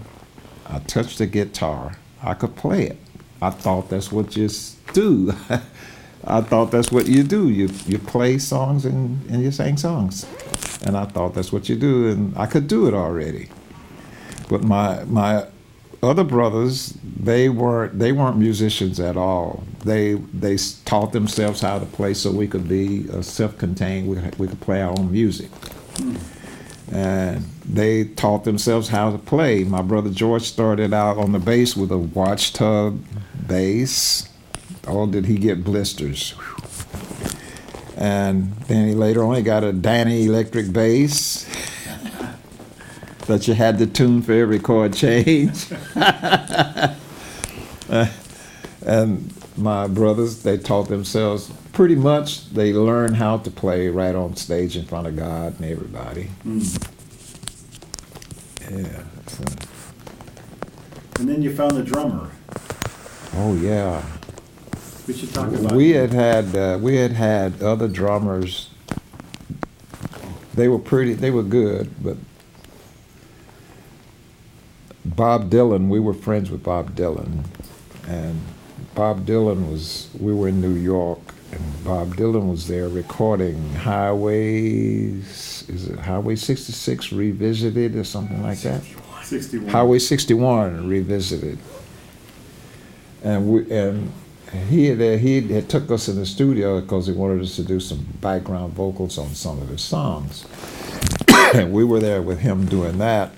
i 0.67 0.79
touched 0.79 1.17
the 1.19 1.27
guitar 1.27 1.97
I 2.23 2.33
could 2.33 2.55
play 2.55 2.83
it. 2.87 2.97
I 3.41 3.49
thought 3.49 3.89
that's 3.89 4.11
what 4.11 4.37
you 4.37 4.49
do. 4.93 5.33
I 6.25 6.39
thought 6.41 6.71
that's 6.71 6.91
what 6.91 7.07
you 7.07 7.23
do. 7.23 7.49
You 7.49 7.69
you 7.85 7.99
play 7.99 8.37
songs 8.37 8.85
and, 8.85 9.29
and 9.29 9.43
you 9.43 9.51
sing 9.51 9.75
songs. 9.75 10.25
And 10.85 10.95
I 10.97 11.05
thought 11.05 11.33
that's 11.33 11.51
what 11.51 11.67
you 11.67 11.75
do 11.75 12.09
and 12.09 12.37
I 12.37 12.45
could 12.45 12.67
do 12.67 12.87
it 12.87 12.93
already. 12.93 13.49
But 14.49 14.63
my 14.63 15.03
my 15.03 15.47
other 16.03 16.23
brothers, 16.23 16.97
they 17.03 17.49
weren't 17.49 17.97
they 17.97 18.11
weren't 18.11 18.37
musicians 18.37 18.99
at 18.99 19.17
all. 19.17 19.63
They 19.85 20.13
they 20.13 20.57
taught 20.85 21.13
themselves 21.13 21.61
how 21.61 21.79
to 21.79 21.85
play 21.85 22.13
so 22.13 22.31
we 22.31 22.47
could 22.47 22.67
be 22.67 23.09
uh, 23.09 23.21
self-contained. 23.21 24.07
We 24.07 24.17
could, 24.17 24.39
we 24.39 24.47
could 24.47 24.61
play 24.61 24.81
our 24.81 24.91
own 24.97 25.11
music 25.11 25.49
and 26.91 27.43
they 27.65 28.03
taught 28.03 28.43
themselves 28.43 28.89
how 28.89 29.11
to 29.11 29.17
play. 29.17 29.63
My 29.63 29.81
brother 29.81 30.09
George 30.09 30.43
started 30.43 30.93
out 30.93 31.17
on 31.17 31.31
the 31.31 31.39
bass 31.39 31.75
with 31.75 31.91
a 31.91 31.97
washtub 31.97 33.03
bass. 33.47 34.29
Oh, 34.87 35.07
did 35.07 35.25
he 35.25 35.37
get 35.37 35.63
blisters? 35.63 36.31
Whew. 36.31 36.59
And 37.97 38.53
then 38.67 38.87
he 38.89 38.93
later 38.95 39.23
on 39.23 39.35
he 39.35 39.41
got 39.41 39.63
a 39.63 39.71
Danelectro 39.71 40.71
bass 40.71 41.47
that 43.27 43.47
you 43.47 43.53
had 43.53 43.77
to 43.79 43.87
tune 43.87 44.21
for 44.21 44.33
every 44.33 44.59
chord 44.59 44.93
change. 44.93 45.65
Uh, 47.89 48.07
and 48.87 49.31
my 49.57 49.85
brothers, 49.87 50.41
they 50.41 50.57
taught 50.57 50.87
themselves 50.87 51.51
pretty 51.73 51.95
much. 51.95 52.49
They 52.49 52.71
learned 52.73 53.17
how 53.17 53.37
to 53.39 53.51
play 53.51 53.89
right 53.89 54.15
on 54.15 54.35
stage 54.37 54.77
in 54.77 54.85
front 54.85 55.05
of 55.05 55.15
God 55.17 55.59
and 55.59 55.69
everybody. 55.69 56.29
Yeah. 58.71 59.03
so- 59.27 59.43
And 61.19 61.29
then 61.29 61.41
you 61.43 61.53
found 61.55 61.71
the 61.75 61.83
drummer. 61.83 62.31
oh 63.35 63.53
yeah. 63.55 64.01
We 65.05 65.13
should 65.13 65.33
talk 65.33 65.49
about. 65.53 65.73
We 65.73 65.89
had 65.91 66.13
had 66.13 66.55
uh, 66.55 66.79
we 66.81 66.95
had 66.95 67.11
had 67.11 67.61
other 67.61 67.89
drummers. 67.89 68.69
They 70.55 70.67
were 70.69 70.79
pretty. 70.79 71.13
They 71.13 71.31
were 71.31 71.43
good, 71.43 71.91
but 72.01 72.15
Bob 75.05 75.49
Dylan. 75.49 75.89
We 75.89 75.99
were 75.99 76.13
friends 76.13 76.49
with 76.49 76.63
Bob 76.63 76.95
Dylan, 76.95 77.45
and 78.07 78.39
Bob 78.95 79.25
Dylan 79.25 79.69
was. 79.71 80.09
We 80.19 80.33
were 80.33 80.47
in 80.47 80.61
New 80.61 80.75
York, 80.75 81.19
and 81.51 81.83
Bob 81.83 82.15
Dylan 82.15 82.49
was 82.49 82.67
there 82.67 82.89
recording 82.89 83.73
Highways. 83.75 85.65
Is 85.67 85.87
it 85.87 85.99
Highway 85.99 86.35
66 86.35 87.11
revisited 87.11 87.95
or 87.95 88.03
something 88.03 88.41
like 88.41 88.59
that? 88.59 88.83
61. 89.23 89.69
Highway 89.69 89.99
61 89.99 90.87
revisited. 90.87 91.57
And 93.23 93.47
we 93.47 93.71
and 93.71 94.11
he 94.67 94.85
had, 94.85 95.19
he 95.19 95.41
had 95.41 95.69
took 95.69 95.89
us 95.89 96.07
in 96.07 96.15
the 96.15 96.25
studio 96.25 96.79
because 96.81 97.07
he 97.07 97.13
wanted 97.13 97.41
us 97.41 97.55
to 97.55 97.63
do 97.63 97.79
some 97.79 98.05
background 98.21 98.73
vocals 98.73 99.17
on 99.17 99.33
some 99.33 99.61
of 99.61 99.69
his 99.69 99.81
songs. 99.81 100.45
and 101.53 101.73
we 101.73 101.83
were 101.83 101.99
there 101.99 102.21
with 102.21 102.39
him 102.39 102.65
doing 102.65 102.97
that. 102.99 103.31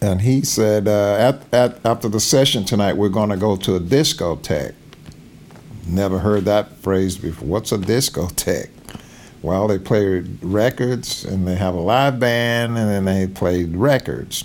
And 0.00 0.20
he 0.20 0.42
said, 0.42 0.86
uh, 0.86 1.14
at, 1.14 1.54
at, 1.54 1.84
after 1.84 2.08
the 2.08 2.20
session 2.20 2.64
tonight, 2.64 2.96
we're 2.96 3.08
going 3.08 3.30
to 3.30 3.36
go 3.36 3.56
to 3.56 3.74
a 3.76 3.80
discotheque. 3.80 4.74
Never 5.86 6.18
heard 6.18 6.44
that 6.44 6.76
phrase 6.76 7.16
before. 7.16 7.48
What's 7.48 7.72
a 7.72 7.78
discotheque? 7.78 8.70
Well, 9.42 9.68
they 9.68 9.78
play 9.78 10.20
records 10.42 11.24
and 11.24 11.46
they 11.46 11.54
have 11.56 11.74
a 11.74 11.80
live 11.80 12.20
band 12.20 12.76
and 12.76 12.88
then 12.88 13.04
they 13.04 13.26
play 13.32 13.64
records 13.64 14.44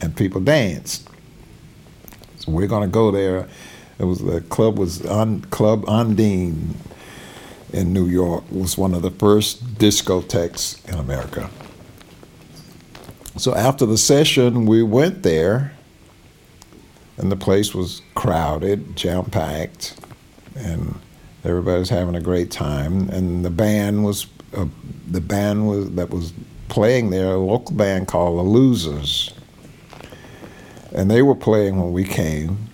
and 0.00 0.16
people 0.16 0.40
dance. 0.40 1.04
So 2.38 2.52
we're 2.52 2.66
going 2.66 2.88
to 2.88 2.92
go 2.92 3.10
there. 3.10 3.48
It 3.98 4.04
was 4.04 4.20
the 4.20 4.40
club 4.42 4.78
was 4.78 5.04
Un, 5.06 5.42
Club 5.42 5.84
Ondine 5.86 6.74
in 7.72 7.92
New 7.92 8.06
York. 8.06 8.44
It 8.50 8.56
was 8.56 8.76
one 8.76 8.94
of 8.94 9.02
the 9.02 9.10
first 9.10 9.64
discotheques 9.76 10.86
in 10.88 10.98
America. 10.98 11.50
So 13.38 13.54
after 13.54 13.84
the 13.84 13.98
session, 13.98 14.64
we 14.64 14.82
went 14.82 15.22
there, 15.22 15.72
and 17.18 17.30
the 17.30 17.36
place 17.36 17.74
was 17.74 18.00
crowded, 18.14 18.96
jam 18.96 19.26
packed, 19.26 20.00
and 20.54 20.98
everybody 21.44 21.78
was 21.78 21.90
having 21.90 22.14
a 22.14 22.20
great 22.20 22.50
time. 22.50 23.10
And 23.10 23.44
the 23.44 23.50
band 23.50 24.04
was 24.04 24.26
uh, 24.56 24.66
the 25.06 25.20
band 25.20 25.68
was 25.68 25.90
that 25.92 26.10
was 26.10 26.32
playing 26.68 27.10
there, 27.10 27.34
a 27.34 27.36
local 27.36 27.76
band 27.76 28.08
called 28.08 28.38
the 28.38 28.42
Losers. 28.42 29.32
And 30.92 31.10
they 31.10 31.20
were 31.20 31.34
playing 31.34 31.78
when 31.80 31.92
we 31.92 32.04
came. 32.04 32.68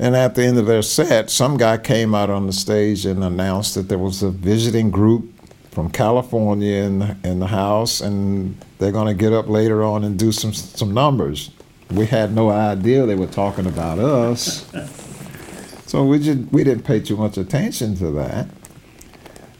And 0.00 0.16
at 0.16 0.34
the 0.34 0.42
end 0.42 0.58
of 0.58 0.66
their 0.66 0.82
set, 0.82 1.30
some 1.30 1.56
guy 1.56 1.78
came 1.78 2.14
out 2.16 2.30
on 2.30 2.48
the 2.48 2.52
stage 2.52 3.06
and 3.06 3.22
announced 3.22 3.76
that 3.76 3.88
there 3.88 3.98
was 3.98 4.22
a 4.24 4.30
visiting 4.30 4.90
group 4.90 5.31
from 5.72 5.90
California 5.90 6.82
in, 6.82 7.16
in 7.24 7.40
the 7.40 7.46
house, 7.46 8.00
and 8.00 8.62
they're 8.78 8.92
going 8.92 9.08
to 9.08 9.14
get 9.14 9.32
up 9.32 9.48
later 9.48 9.82
on 9.82 10.04
and 10.04 10.18
do 10.18 10.30
some 10.30 10.52
some 10.52 10.92
numbers. 10.92 11.50
We 11.90 12.06
had 12.06 12.34
no 12.34 12.50
idea 12.50 13.04
they 13.04 13.14
were 13.14 13.26
talking 13.26 13.66
about 13.66 13.98
us, 13.98 14.70
so 15.86 16.04
we 16.04 16.18
just 16.18 16.52
we 16.52 16.62
didn't 16.62 16.84
pay 16.84 17.00
too 17.00 17.16
much 17.16 17.36
attention 17.38 17.96
to 17.96 18.10
that. 18.12 18.48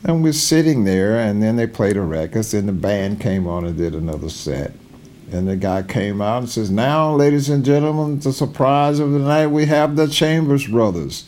And 0.04 0.22
we're 0.22 0.32
sitting 0.32 0.84
there, 0.84 1.18
and 1.18 1.42
then 1.42 1.56
they 1.56 1.66
played 1.66 1.96
a 1.96 2.00
record, 2.00 2.52
and 2.54 2.68
the 2.68 2.72
band 2.72 3.20
came 3.20 3.46
on 3.46 3.64
and 3.64 3.76
did 3.76 3.94
another 3.94 4.28
set. 4.28 4.72
And 5.30 5.48
the 5.48 5.56
guy 5.56 5.82
came 5.82 6.20
out 6.20 6.38
and 6.38 6.48
says, 6.48 6.70
Now, 6.70 7.14
ladies 7.14 7.48
and 7.48 7.64
gentlemen, 7.64 8.18
the 8.18 8.32
surprise 8.32 8.98
of 8.98 9.12
the 9.12 9.18
night, 9.20 9.46
we 9.46 9.64
have 9.66 9.96
the 9.96 10.08
Chambers 10.08 10.66
Brothers. 10.66 11.24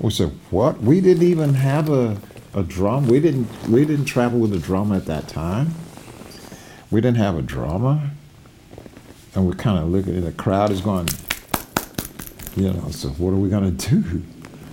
We 0.00 0.10
said, 0.10 0.32
What? 0.50 0.80
We 0.82 1.00
didn't 1.00 1.22
even 1.22 1.54
have 1.54 1.88
a, 1.88 2.18
a 2.56 2.62
drum. 2.62 3.06
We 3.06 3.20
didn't 3.20 3.46
we 3.68 3.84
didn't 3.84 4.06
travel 4.06 4.40
with 4.40 4.52
a 4.54 4.58
drum 4.58 4.90
at 4.92 5.04
that 5.04 5.28
time. 5.28 5.74
We 6.90 7.00
didn't 7.00 7.18
have 7.18 7.36
a 7.36 7.42
drummer. 7.42 8.10
And 9.34 9.46
we're 9.46 9.54
kind 9.54 9.78
of 9.78 9.88
looking 9.90 10.16
at 10.16 10.24
the 10.24 10.32
crowd 10.32 10.70
is 10.70 10.80
going, 10.80 11.08
you 12.56 12.72
know, 12.72 12.88
so 12.88 13.10
what 13.10 13.32
are 13.32 13.36
we 13.36 13.50
gonna 13.50 13.70
do? 13.92 14.22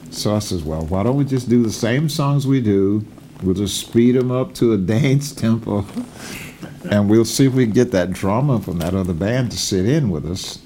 So 0.10 0.34
I 0.34 0.40
says, 0.40 0.64
Well, 0.64 0.86
why 0.86 1.04
don't 1.04 1.18
we 1.18 1.26
just 1.26 1.50
do 1.50 1.62
the 1.62 1.72
same 1.72 2.08
songs 2.08 2.48
we 2.48 2.62
do? 2.62 3.06
We'll 3.44 3.56
just 3.56 3.78
speed 3.78 4.16
them 4.16 4.32
up 4.32 4.54
to 4.56 4.72
a 4.74 4.78
dance 4.94 5.34
tempo 5.34 5.86
and 6.90 7.10
we'll 7.10 7.26
see 7.26 7.46
if 7.46 7.54
we 7.54 7.66
can 7.66 7.74
get 7.74 7.92
that 7.92 8.12
drummer 8.12 8.60
from 8.60 8.80
that 8.80 8.94
other 8.94 9.14
band 9.14 9.52
to 9.52 9.58
sit 9.58 9.86
in 9.86 10.10
with 10.10 10.26
us. 10.26 10.60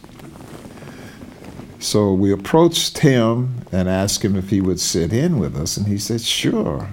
So 1.79 2.13
we 2.13 2.31
approached 2.31 2.99
him 2.99 3.65
and 3.71 3.87
asked 3.87 4.25
him 4.25 4.35
if 4.35 4.49
he 4.49 4.61
would 4.61 4.79
sit 4.79 5.13
in 5.13 5.37
with 5.37 5.55
us, 5.55 5.77
and 5.77 5.87
he 5.87 5.97
said, 5.97 6.21
sure. 6.21 6.89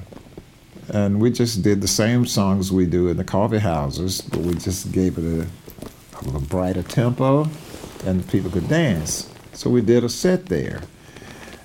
And 0.92 1.20
we 1.20 1.30
just 1.30 1.62
did 1.62 1.80
the 1.80 1.88
same 1.88 2.26
songs 2.26 2.70
we 2.70 2.86
do 2.86 3.08
in 3.08 3.16
the 3.16 3.24
coffee 3.24 3.58
houses, 3.58 4.20
but 4.20 4.40
we 4.40 4.54
just 4.54 4.92
gave 4.92 5.18
it 5.18 5.24
a, 5.24 6.28
a 6.36 6.40
brighter 6.40 6.82
tempo, 6.82 7.48
and 8.04 8.28
people 8.28 8.50
could 8.50 8.68
dance. 8.68 9.30
So 9.52 9.70
we 9.70 9.80
did 9.80 10.04
a 10.04 10.08
set 10.08 10.46
there. 10.46 10.82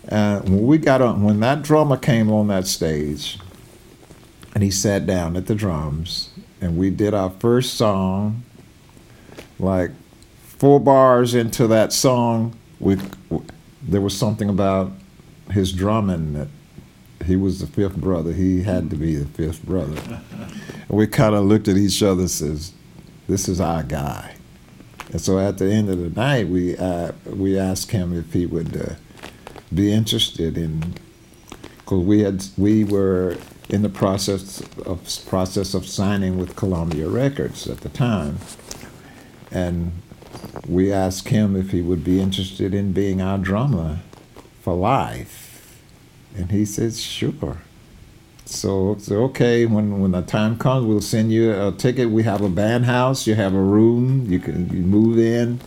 Uh, 0.09 0.39
when 0.41 0.65
we 0.65 0.77
got 0.77 1.01
on, 1.01 1.23
when 1.23 1.39
that 1.41 1.61
drummer 1.61 1.97
came 1.97 2.31
on 2.31 2.47
that 2.47 2.65
stage, 2.65 3.39
and 4.55 4.63
he 4.63 4.71
sat 4.71 5.05
down 5.05 5.35
at 5.35 5.45
the 5.47 5.55
drums, 5.55 6.29
and 6.61 6.77
we 6.77 6.89
did 6.89 7.13
our 7.13 7.29
first 7.29 7.75
song. 7.75 8.43
Like 9.59 9.91
four 10.41 10.79
bars 10.79 11.35
into 11.35 11.67
that 11.67 11.91
song, 11.93 12.55
we, 12.79 12.97
there 13.81 14.01
was 14.01 14.17
something 14.17 14.49
about 14.49 14.91
his 15.51 15.71
drumming 15.71 16.33
that 16.33 16.47
he 17.25 17.35
was 17.35 17.59
the 17.59 17.67
fifth 17.67 17.97
brother. 17.97 18.33
He 18.33 18.63
had 18.63 18.89
to 18.89 18.95
be 18.95 19.15
the 19.15 19.25
fifth 19.25 19.63
brother. 19.63 20.01
and 20.31 20.97
we 20.97 21.07
kind 21.07 21.35
of 21.35 21.45
looked 21.45 21.67
at 21.67 21.77
each 21.77 22.01
other 22.01 22.21
and 22.21 22.31
says, 22.31 22.73
"This 23.27 23.47
is 23.47 23.59
our 23.59 23.83
guy." 23.83 24.35
And 25.11 25.19
so 25.19 25.39
at 25.39 25.57
the 25.57 25.65
end 25.65 25.89
of 25.89 25.97
the 25.99 26.09
night, 26.09 26.47
we 26.47 26.77
uh, 26.77 27.11
we 27.25 27.57
asked 27.57 27.91
him 27.91 28.17
if 28.17 28.33
he 28.33 28.45
would 28.45 28.75
uh, 28.77 28.93
be 29.73 29.91
interested 29.91 30.57
in, 30.57 30.95
because 31.79 32.03
we 32.03 32.21
had 32.21 32.45
we 32.57 32.83
were 32.83 33.37
in 33.69 33.81
the 33.81 33.89
process 33.89 34.61
of 34.85 35.01
process 35.27 35.73
of 35.73 35.87
signing 35.87 36.37
with 36.37 36.55
Columbia 36.55 37.07
Records 37.07 37.67
at 37.67 37.81
the 37.81 37.89
time, 37.89 38.37
and 39.51 39.91
we 40.67 40.91
asked 40.91 41.29
him 41.29 41.55
if 41.55 41.71
he 41.71 41.81
would 41.81 42.03
be 42.03 42.19
interested 42.19 42.73
in 42.73 42.93
being 42.93 43.21
our 43.21 43.37
drummer 43.37 43.99
for 44.61 44.75
life, 44.75 45.48
and 46.35 46.51
he 46.51 46.65
says, 46.65 47.01
sure. 47.01 47.57
So, 48.45 48.95
so 48.97 49.23
okay, 49.25 49.67
when 49.67 50.01
when 50.01 50.11
the 50.11 50.23
time 50.23 50.57
comes, 50.57 50.85
we'll 50.85 51.01
send 51.01 51.31
you 51.31 51.51
a 51.51 51.71
ticket. 51.71 52.09
We 52.09 52.23
have 52.23 52.41
a 52.41 52.49
band 52.49 52.85
house. 52.85 53.27
You 53.27 53.35
have 53.35 53.53
a 53.53 53.61
room. 53.61 54.25
You 54.27 54.39
can 54.39 54.69
you 54.69 54.81
move 54.81 55.19
in. 55.19 55.59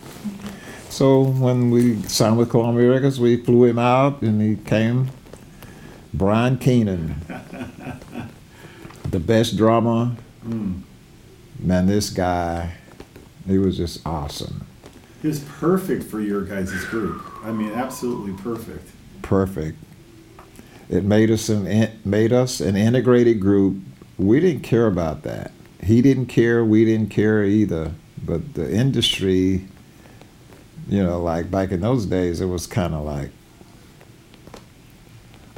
So 0.89 1.21
when 1.23 1.71
we 1.71 2.01
signed 2.03 2.37
with 2.37 2.49
Columbia 2.49 2.89
Records, 2.89 3.21
we 3.21 3.37
flew 3.37 3.63
him 3.63 3.79
out, 3.79 4.21
and 4.21 4.41
he 4.41 4.57
came. 4.63 5.11
Brian 6.13 6.57
Keenan, 6.57 7.15
the 9.09 9.19
best 9.19 9.57
drummer. 9.57 10.15
Mm. 10.45 10.81
Man, 11.59 11.87
this 11.87 12.11
guy, 12.11 12.73
he 13.47 13.57
was 13.57 13.77
just 13.77 14.05
awesome. 14.05 14.67
He 15.21 15.29
was 15.29 15.39
perfect 15.39 16.03
for 16.03 16.19
your 16.19 16.43
guys' 16.43 16.83
group. 16.85 17.23
I 17.43 17.51
mean, 17.51 17.71
absolutely 17.71 18.33
perfect. 18.43 18.91
Perfect. 19.23 19.77
It 20.89 21.03
made 21.03 21.31
us 21.31 21.49
an 21.49 21.89
made 22.05 22.33
us 22.33 22.59
an 22.59 22.75
integrated 22.75 23.39
group. 23.39 23.77
We 24.17 24.39
didn't 24.39 24.63
care 24.63 24.87
about 24.87 25.23
that. 25.23 25.51
He 25.81 26.01
didn't 26.01 26.27
care. 26.27 26.63
We 26.63 26.85
didn't 26.85 27.09
care 27.09 27.43
either. 27.43 27.93
But 28.25 28.53
the 28.53 28.71
industry, 28.71 29.65
you 30.87 31.03
know, 31.03 31.21
like 31.21 31.51
back 31.51 31.71
in 31.71 31.81
those 31.81 32.05
days, 32.05 32.41
it 32.41 32.45
was 32.45 32.67
kind 32.67 32.93
of 32.93 33.03
like 33.03 33.31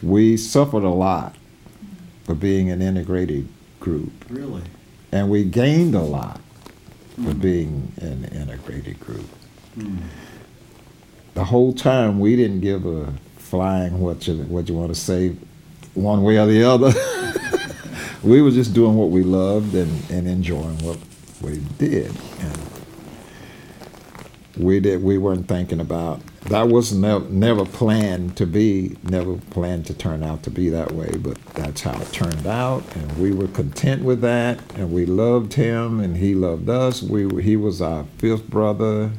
we 0.02 0.38
suffered 0.38 0.84
a 0.84 0.89
lot 0.89 1.35
for 2.23 2.34
being 2.34 2.69
an 2.69 2.81
integrated 2.81 3.47
group. 3.80 4.11
Really? 4.30 4.64
And 5.11 5.30
we 5.30 5.43
gained 5.43 5.95
a 5.95 6.02
lot 6.02 6.41
for 7.15 7.31
mm. 7.34 7.41
being 7.41 7.91
an 7.97 8.26
integrated 8.26 8.99
group. 8.99 9.27
Mm. 9.77 9.99
The 11.34 11.45
whole 11.45 11.73
time 11.73 12.19
we 12.19 12.35
didn't 12.35 12.61
give 12.61 12.85
a 12.85 13.14
flying 13.45 13.99
what 13.99 14.27
you 14.27 14.38
what 14.43 14.67
you 14.69 14.76
want 14.76 14.93
to 14.93 14.99
say 14.99 15.35
one 15.93 16.23
way 16.23 16.38
or 16.38 16.45
the 16.45 16.63
other. 16.63 16.91
we 18.23 18.41
were 18.41 18.51
just 18.51 18.73
doing 18.73 18.95
what 18.95 19.09
we 19.09 19.23
loved 19.23 19.76
and, 19.76 20.09
and 20.09 20.27
enjoying 20.27 20.77
what 20.80 20.97
we 21.41 21.59
did. 21.77 22.07
And 22.39 22.59
we 24.57 24.80
did 24.80 25.03
we 25.03 25.17
weren't 25.17 25.47
thinking 25.47 25.80
about 25.80 26.22
that 26.43 26.67
was 26.67 26.93
never 26.93 27.27
never 27.30 27.65
planned 27.65 28.38
to 28.38 28.45
be 28.45 28.95
never 29.03 29.35
planned 29.49 29.85
to 29.85 29.93
turn 29.93 30.23
out 30.23 30.43
to 30.43 30.49
be 30.49 30.69
that 30.69 30.91
way 30.93 31.09
but 31.17 31.38
that's 31.55 31.81
how 31.81 31.99
it 31.99 32.11
turned 32.13 32.47
out 32.47 32.84
and 32.95 33.17
we 33.17 33.34
were 33.34 33.47
content 33.49 34.01
with 34.03 34.22
that 34.22 34.59
and 34.76 34.91
we 34.93 35.05
loved 35.05 35.53
him 35.53 35.99
and 35.99 36.15
he 36.17 36.34
loved 36.34 36.69
us 36.69 37.03
we 37.03 37.43
he 37.43 37.57
was 37.57 37.81
our 37.81 38.05
fifth 38.17 38.47
brother 38.47 39.11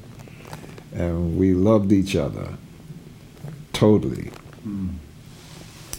and 0.94 1.36
we 1.38 1.52
loved 1.52 1.92
each 1.92 2.16
other 2.16 2.56
totally 3.76 4.30
mm. 4.66 4.90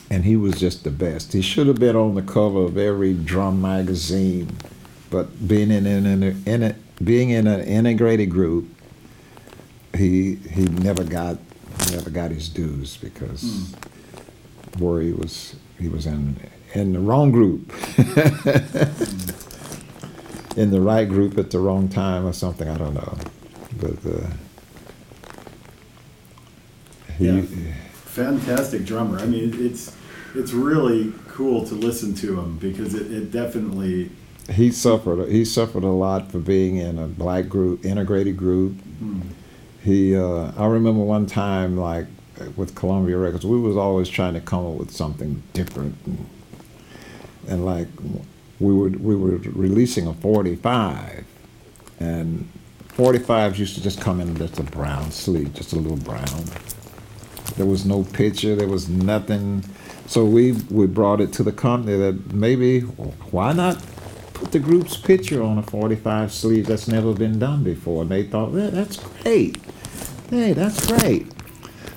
and 0.09 0.25
he 0.25 0.35
was 0.35 0.59
just 0.59 0.83
the 0.83 0.91
best 0.91 1.33
he 1.33 1.41
should 1.41 1.67
have 1.67 1.79
been 1.79 1.95
on 1.95 2.15
the 2.15 2.21
cover 2.21 2.63
of 2.63 2.77
every 2.77 3.13
drum 3.13 3.61
magazine 3.61 4.55
but 5.09 5.47
being 5.47 5.71
in, 5.71 5.85
in, 5.85 6.05
in, 6.05 6.43
in 6.45 6.63
a, 6.63 6.75
being 7.03 7.29
in 7.29 7.47
an 7.47 7.61
integrated 7.61 8.29
group 8.29 8.67
he 9.95 10.35
he 10.35 10.65
never 10.65 11.03
got 11.03 11.37
never 11.91 12.09
got 12.09 12.31
his 12.31 12.49
dues 12.49 12.97
because 12.97 13.43
mm. 13.43 13.87
Worry 14.79 15.11
was 15.11 15.55
he 15.79 15.89
was 15.89 16.05
in 16.05 16.37
in 16.73 16.93
the 16.93 16.99
wrong 16.99 17.31
group. 17.31 17.71
in 20.55 20.71
the 20.71 20.81
right 20.81 21.07
group 21.07 21.37
at 21.37 21.51
the 21.51 21.59
wrong 21.59 21.87
time 21.87 22.25
or 22.25 22.33
something, 22.33 22.67
I 22.67 22.77
don't 22.77 22.93
know. 22.93 23.17
But 23.79 24.05
uh, 24.05 24.27
he 27.17 27.27
yeah. 27.27 27.73
fantastic 28.05 28.85
drummer. 28.85 29.19
I 29.19 29.25
mean 29.25 29.65
it's 29.65 29.95
it's 30.35 30.51
really 30.51 31.13
cool 31.27 31.65
to 31.67 31.75
listen 31.75 32.13
to 32.15 32.39
him 32.39 32.57
because 32.57 32.93
it, 32.93 33.11
it 33.11 33.31
definitely 33.31 34.11
he 34.51 34.71
suffered 34.71 35.29
he 35.29 35.43
suffered 35.45 35.83
a 35.83 35.91
lot 35.91 36.31
for 36.31 36.39
being 36.39 36.77
in 36.77 36.97
a 36.97 37.07
black 37.07 37.49
group 37.49 37.85
integrated 37.85 38.37
group 38.37 38.73
mm 39.01 39.21
he 39.87 40.17
uh, 40.17 40.51
I 40.57 40.65
remember 40.65 41.01
one 41.01 41.27
time 41.27 41.77
like 41.77 42.07
with 42.57 42.75
Columbia 42.75 43.17
Records, 43.17 43.45
we 43.45 43.57
was 43.57 43.77
always 43.77 44.09
trying 44.09 44.33
to 44.33 44.41
come 44.41 44.65
up 44.65 44.73
with 44.73 44.91
something 44.91 45.41
different, 45.53 45.95
and, 46.05 46.29
and 47.47 47.65
like 47.65 47.87
we 48.59 48.73
were 48.73 48.89
we 48.89 49.15
were 49.15 49.37
releasing 49.37 50.07
a 50.07 50.13
45, 50.13 51.25
and 52.01 52.51
45s 52.89 53.57
used 53.57 53.75
to 53.75 53.81
just 53.81 54.01
come 54.01 54.19
in 54.19 54.35
just 54.35 54.59
a 54.59 54.63
brown 54.63 55.09
sleeve, 55.11 55.53
just 55.53 55.71
a 55.71 55.77
little 55.77 55.97
brown. 55.97 56.43
There 57.55 57.65
was 57.65 57.85
no 57.85 58.03
picture, 58.03 58.55
there 58.55 58.67
was 58.67 58.89
nothing. 58.89 59.63
So 60.05 60.25
we 60.25 60.53
we 60.69 60.87
brought 60.87 61.21
it 61.21 61.33
to 61.33 61.43
the 61.43 61.51
company 61.51 61.97
that 61.97 62.33
maybe 62.33 62.81
why 62.81 63.53
not 63.53 63.81
put 64.33 64.51
the 64.51 64.59
group's 64.59 64.95
picture 64.95 65.41
on 65.41 65.57
a 65.57 65.63
45 65.63 66.31
sleeve 66.31 66.67
that's 66.67 66.87
never 66.87 67.13
been 67.13 67.39
done 67.39 67.63
before. 67.63 68.03
And 68.03 68.11
they 68.11 68.23
thought, 68.23 68.51
well, 68.51 68.69
that's 68.69 68.97
great. 68.97 69.57
Hey, 70.29 70.53
that's 70.53 70.85
great. 70.85 71.31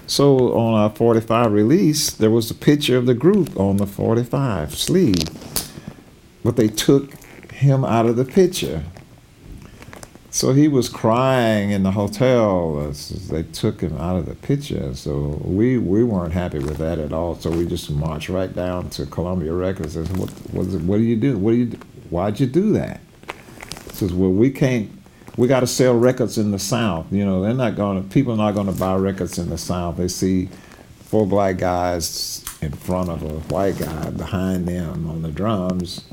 So 0.07 0.57
on 0.57 0.75
our 0.75 0.91
45 0.91 1.53
release, 1.53 2.11
there 2.11 2.31
was 2.31 2.51
a 2.51 2.55
picture 2.55 2.97
of 2.97 3.07
the 3.07 3.15
group 3.15 3.59
on 3.59 3.77
the 3.77 3.87
45 3.87 4.75
sleeve. 4.75 5.29
But 6.43 6.57
they 6.57 6.69
took 6.69 7.13
him 7.53 7.85
out 7.85 8.07
of 8.07 8.17
the 8.17 8.25
picture. 8.25 8.85
So 10.32 10.52
he 10.52 10.69
was 10.69 10.89
crying 10.89 11.73
in 11.73 11.82
the 11.82 11.90
hotel 11.90 12.86
as 12.89 13.28
they 13.28 13.43
took 13.43 13.81
him 13.81 13.98
out 13.98 14.16
of 14.16 14.27
the 14.27 14.36
picture. 14.36 14.94
So 14.94 15.40
we, 15.44 15.77
we 15.77 16.05
weren't 16.05 16.32
happy 16.32 16.61
with 16.61 16.77
that 16.77 17.01
at 17.01 17.12
all. 17.12 17.35
So 17.35 17.51
we 17.51 17.66
just 17.66 17.90
marched 17.90 18.28
right 18.28 18.55
down 18.55 18.90
to 18.90 19.07
Columbia 19.07 19.52
Records 19.52 19.97
and 19.97 20.07
said, 20.07 20.16
what, 20.16 20.31
what, 20.52 20.66
what 20.82 20.97
do 20.98 21.02
you 21.02 21.16
do? 21.16 21.36
What 21.36 21.51
do 21.52 21.57
you? 21.57 21.78
Why'd 22.11 22.39
you 22.39 22.47
do 22.47 22.73
that? 22.74 23.01
Says, 23.93 24.12
well, 24.12 24.31
we 24.31 24.51
can't, 24.51 24.90
we 25.36 25.48
got 25.48 25.61
to 25.61 25.66
sell 25.66 25.94
records 25.97 26.39
in 26.39 26.52
the 26.52 26.59
South. 26.59 27.12
You 27.12 27.24
know, 27.24 27.43
they're 27.43 27.52
not 27.52 27.74
going 27.77 28.02
to, 28.02 28.09
people 28.09 28.35
are 28.35 28.36
not 28.36 28.55
going 28.55 28.66
to 28.66 28.73
buy 28.73 28.94
records 28.97 29.39
in 29.39 29.48
the 29.51 29.59
South. 29.59 29.97
They 29.97 30.09
see 30.09 30.48
four 31.01 31.27
black 31.27 31.59
guys 31.59 32.44
in 32.62 32.73
front 32.73 33.11
of 33.11 33.23
a 33.24 33.40
white 33.52 33.78
guy 33.78 34.11
behind 34.11 34.69
them 34.69 35.09
on 35.09 35.23
the 35.23 35.31
drums 35.31 36.05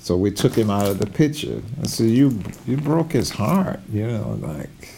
so 0.00 0.16
we 0.16 0.30
took 0.30 0.54
him 0.54 0.70
out 0.70 0.86
of 0.86 0.98
the 0.98 1.06
picture. 1.06 1.62
I 1.82 1.86
said, 1.86 2.10
"You 2.10 2.40
you 2.66 2.76
broke 2.76 3.12
his 3.12 3.30
heart, 3.30 3.80
you 3.92 4.06
know, 4.06 4.38
like." 4.40 4.94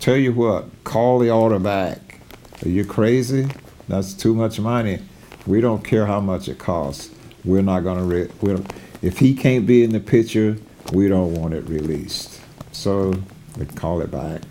Tell 0.00 0.16
you 0.16 0.32
what, 0.32 0.64
call 0.82 1.18
the 1.18 1.30
order 1.30 1.58
back. 1.58 2.20
Are 2.64 2.70
you 2.70 2.86
crazy? 2.86 3.48
That's 3.86 4.14
too 4.14 4.34
much 4.34 4.58
money. 4.58 5.00
We 5.46 5.60
don't 5.60 5.84
care 5.84 6.06
how 6.06 6.20
much 6.20 6.48
it 6.48 6.58
costs. 6.58 7.10
We're 7.44 7.60
not 7.60 7.80
gonna. 7.80 8.04
Re- 8.04 8.30
we 8.40 8.56
if 9.02 9.18
he 9.18 9.34
can't 9.34 9.66
be 9.66 9.82
in 9.82 9.92
the 9.92 10.00
picture, 10.00 10.56
we 10.92 11.08
don't 11.08 11.34
want 11.34 11.52
it 11.52 11.68
released. 11.68 12.40
So 12.72 13.14
they 13.56 13.66
call 13.66 14.00
it 14.00 14.10
back. 14.10 14.42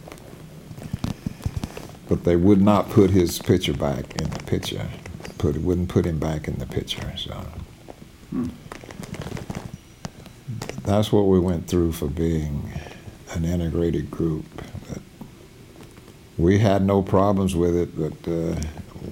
But 2.08 2.26
they 2.26 2.36
would 2.36 2.62
not 2.62 2.90
put 2.90 3.10
his 3.12 3.40
picture 3.40 3.74
back 3.74 4.22
in 4.22 4.30
the 4.30 4.44
picture. 4.46 4.88
Put 5.38 5.58
wouldn't 5.58 5.90
put 5.90 6.06
him 6.06 6.20
back 6.20 6.48
in 6.48 6.60
the 6.60 6.66
picture. 6.66 7.14
So. 7.18 7.44
That's 10.84 11.12
what 11.12 11.28
we 11.28 11.40
went 11.40 11.68
through 11.68 11.92
for 11.94 12.08
being 12.08 12.72
an 13.32 13.46
integrated 13.46 14.10
group. 14.10 14.46
We 16.38 16.58
had 16.58 16.84
no 16.84 17.02
problems 17.02 17.56
with 17.56 17.76
it, 17.76 17.98
but 17.98 18.32
uh, 18.32 18.56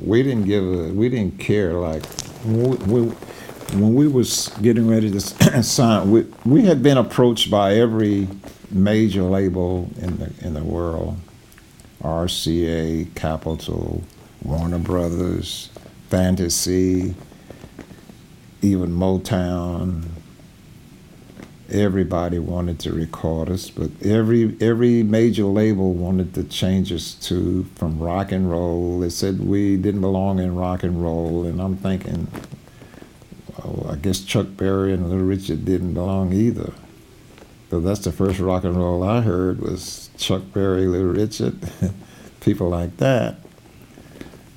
we 0.03 0.23
didn't 0.23 0.45
give 0.45 0.63
a, 0.63 0.93
we 0.93 1.09
didn't 1.09 1.39
care. 1.39 1.73
Like 1.73 2.05
when 2.45 2.77
we, 2.87 3.01
when 3.73 3.95
we 3.95 4.07
was 4.07 4.47
getting 4.61 4.87
ready 4.87 5.11
to 5.11 5.19
sign, 5.63 6.09
we, 6.09 6.25
we 6.45 6.65
had 6.65 6.81
been 6.81 6.97
approached 6.97 7.51
by 7.51 7.75
every 7.75 8.27
major 8.71 9.23
label 9.23 9.89
in 9.97 10.17
the 10.17 10.33
in 10.41 10.53
the 10.53 10.63
world, 10.63 11.17
RCA, 12.01 13.13
Capitol, 13.15 14.03
Warner 14.43 14.79
Brothers, 14.79 15.69
Fantasy, 16.09 17.13
even 18.61 18.91
Motown. 18.91 20.05
Everybody 21.69 22.39
wanted 22.39 22.79
to 22.79 22.93
record 22.93 23.49
us, 23.49 23.69
but 23.69 23.89
every 24.01 24.55
every 24.61 25.03
major 25.03 25.43
label 25.43 25.93
wanted 25.93 26.33
to 26.35 26.45
change 26.45 26.93
us 26.93 27.13
to 27.27 27.65
from 27.75 27.99
rock 27.99 28.31
and 28.31 28.49
roll. 28.49 28.99
They 28.99 29.09
said 29.09 29.45
we 29.45 29.75
didn't 29.75 29.99
belong 29.99 30.39
in 30.39 30.55
rock 30.55 30.83
and 30.83 31.03
roll, 31.03 31.45
and 31.45 31.61
I'm 31.61 31.75
thinking, 31.75 32.27
oh, 33.65 33.85
I 33.89 33.95
guess 33.95 34.21
Chuck 34.21 34.47
Berry 34.55 34.93
and 34.93 35.09
Little 35.09 35.25
Richard 35.25 35.65
didn't 35.65 35.93
belong 35.93 36.31
either. 36.31 36.71
So 37.69 37.81
that's 37.81 37.99
the 37.99 38.13
first 38.13 38.39
rock 38.39 38.63
and 38.63 38.77
roll 38.77 39.03
I 39.03 39.19
heard 39.19 39.59
was 39.59 40.09
Chuck 40.17 40.43
Berry, 40.53 40.85
Little 40.85 41.07
Richard, 41.11 41.59
people 42.39 42.69
like 42.69 42.95
that 42.97 43.39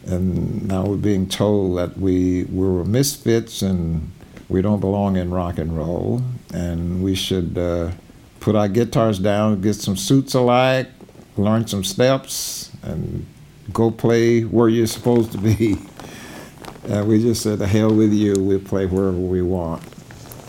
and 0.06 0.66
now 0.66 0.84
we're 0.84 0.96
being 0.96 1.28
told 1.28 1.78
that 1.78 1.98
we, 1.98 2.44
we 2.44 2.66
were 2.68 2.84
misfits 2.84 3.62
and 3.62 4.10
we 4.48 4.62
don't 4.62 4.80
belong 4.80 5.16
in 5.16 5.30
rock 5.30 5.58
and 5.58 5.76
roll, 5.76 6.22
and 6.52 7.02
we 7.02 7.14
should 7.14 7.56
uh, 7.56 7.92
put 8.40 8.56
our 8.56 8.68
guitars 8.68 9.18
down, 9.18 9.60
get 9.60 9.74
some 9.74 9.96
suits 9.96 10.34
alike, 10.34 10.88
learn 11.36 11.66
some 11.66 11.84
steps, 11.84 12.70
and 12.82 13.24
go 13.72 13.90
play 13.90 14.42
where 14.42 14.68
you're 14.68 14.86
supposed 14.86 15.32
to 15.32 15.38
be. 15.38 15.76
And 16.82 17.06
we 17.06 17.20
just 17.20 17.42
said, 17.42 17.58
"The 17.58 17.66
hell 17.66 17.94
with 17.94 18.10
you! 18.10 18.34
We'll 18.38 18.58
play 18.58 18.86
wherever 18.86 19.16
we 19.16 19.42
want." 19.42 19.82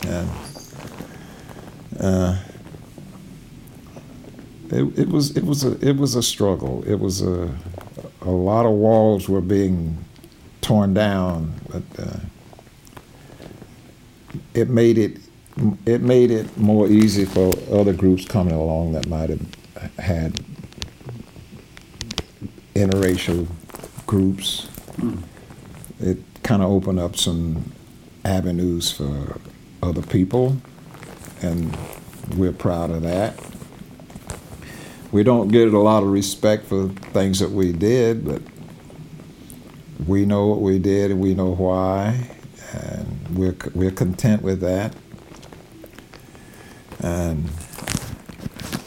And 0.07 0.29
uh, 1.99 2.37
it, 4.69 4.97
it 4.97 5.09
was 5.09 5.35
it 5.35 5.43
was 5.43 5.65
a 5.65 5.77
it 5.85 5.97
was 5.97 6.15
a 6.15 6.23
struggle. 6.23 6.83
It 6.87 6.95
was 6.95 7.21
a 7.21 7.53
a 8.21 8.29
lot 8.29 8.65
of 8.65 8.71
walls 8.73 9.27
were 9.27 9.41
being 9.41 10.03
torn 10.61 10.93
down, 10.93 11.53
but 11.71 11.83
uh, 11.97 12.19
it 14.53 14.69
made 14.69 14.97
it 14.97 15.17
it 15.85 16.01
made 16.01 16.31
it 16.31 16.57
more 16.57 16.87
easy 16.87 17.25
for 17.25 17.51
other 17.71 17.93
groups 17.93 18.25
coming 18.25 18.53
along 18.53 18.93
that 18.93 19.07
might 19.07 19.29
have 19.29 19.45
had 19.99 20.39
interracial 22.73 23.47
groups. 24.07 24.67
Mm. 24.97 25.23
It 25.99 26.17
kind 26.43 26.61
of 26.61 26.69
opened 26.69 26.99
up 26.99 27.15
some 27.17 27.71
avenues 28.23 28.91
for 28.91 29.39
other 29.83 30.01
people, 30.01 30.57
and 31.41 31.75
we're 32.37 32.53
proud 32.53 32.91
of 32.91 33.01
that 33.01 33.50
we 35.11 35.23
don't 35.23 35.49
get 35.49 35.73
a 35.73 35.79
lot 35.79 36.03
of 36.03 36.09
respect 36.09 36.65
for 36.65 36.87
things 36.87 37.39
that 37.39 37.51
we 37.51 37.73
did, 37.73 38.25
but 38.25 38.41
we 40.07 40.25
know 40.25 40.47
what 40.47 40.61
we 40.61 40.79
did 40.79 41.11
and 41.11 41.19
we 41.19 41.33
know 41.33 41.53
why, 41.53 42.29
and 42.73 43.37
we're 43.37 43.55
we're 43.75 43.91
content 43.91 44.41
with 44.41 44.61
that, 44.61 44.95
and 47.01 47.49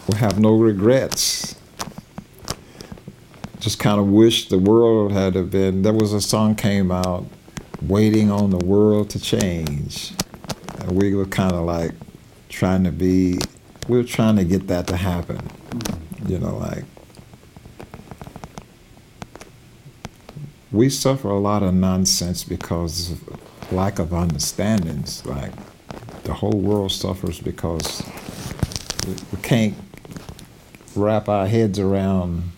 we 0.08 0.16
have 0.18 0.38
no 0.38 0.54
regrets. 0.54 1.56
Just 3.60 3.78
kind 3.78 4.00
of 4.00 4.08
wish 4.08 4.48
the 4.48 4.58
world 4.58 5.12
had 5.12 5.34
have 5.34 5.50
been. 5.50 5.82
There 5.82 5.92
was 5.92 6.12
a 6.12 6.20
song 6.20 6.54
came 6.54 6.90
out, 6.90 7.26
"Waiting 7.82 8.30
on 8.30 8.50
the 8.50 8.64
World 8.64 9.10
to 9.10 9.20
Change," 9.20 10.12
and 10.80 10.92
we 10.92 11.14
were 11.14 11.26
kind 11.26 11.52
of 11.52 11.66
like 11.66 11.92
trying 12.48 12.84
to 12.84 12.92
be. 12.92 13.38
We 13.88 13.98
were 13.98 14.04
trying 14.04 14.36
to 14.36 14.44
get 14.44 14.68
that 14.68 14.86
to 14.86 14.96
happen 14.96 15.38
you 16.26 16.38
know, 16.38 16.56
like 16.56 16.84
we 20.72 20.88
suffer 20.88 21.28
a 21.28 21.38
lot 21.38 21.62
of 21.62 21.72
nonsense 21.72 22.42
because 22.44 23.12
of 23.12 23.72
lack 23.72 23.98
of 23.98 24.12
understandings. 24.12 25.24
Like 25.24 25.52
the 26.24 26.34
whole 26.34 26.58
world 26.58 26.92
suffers 26.92 27.40
because 27.40 28.02
we 29.06 29.38
can't 29.42 29.74
wrap 30.96 31.28
our 31.28 31.46
heads 31.46 31.78
around 31.78 32.50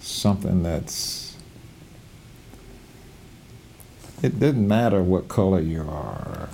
something 0.00 0.62
that's 0.62 1.36
it 4.22 4.38
doesn't 4.38 4.66
matter 4.66 5.02
what 5.02 5.28
color 5.28 5.60
you 5.60 5.80
are 5.82 6.48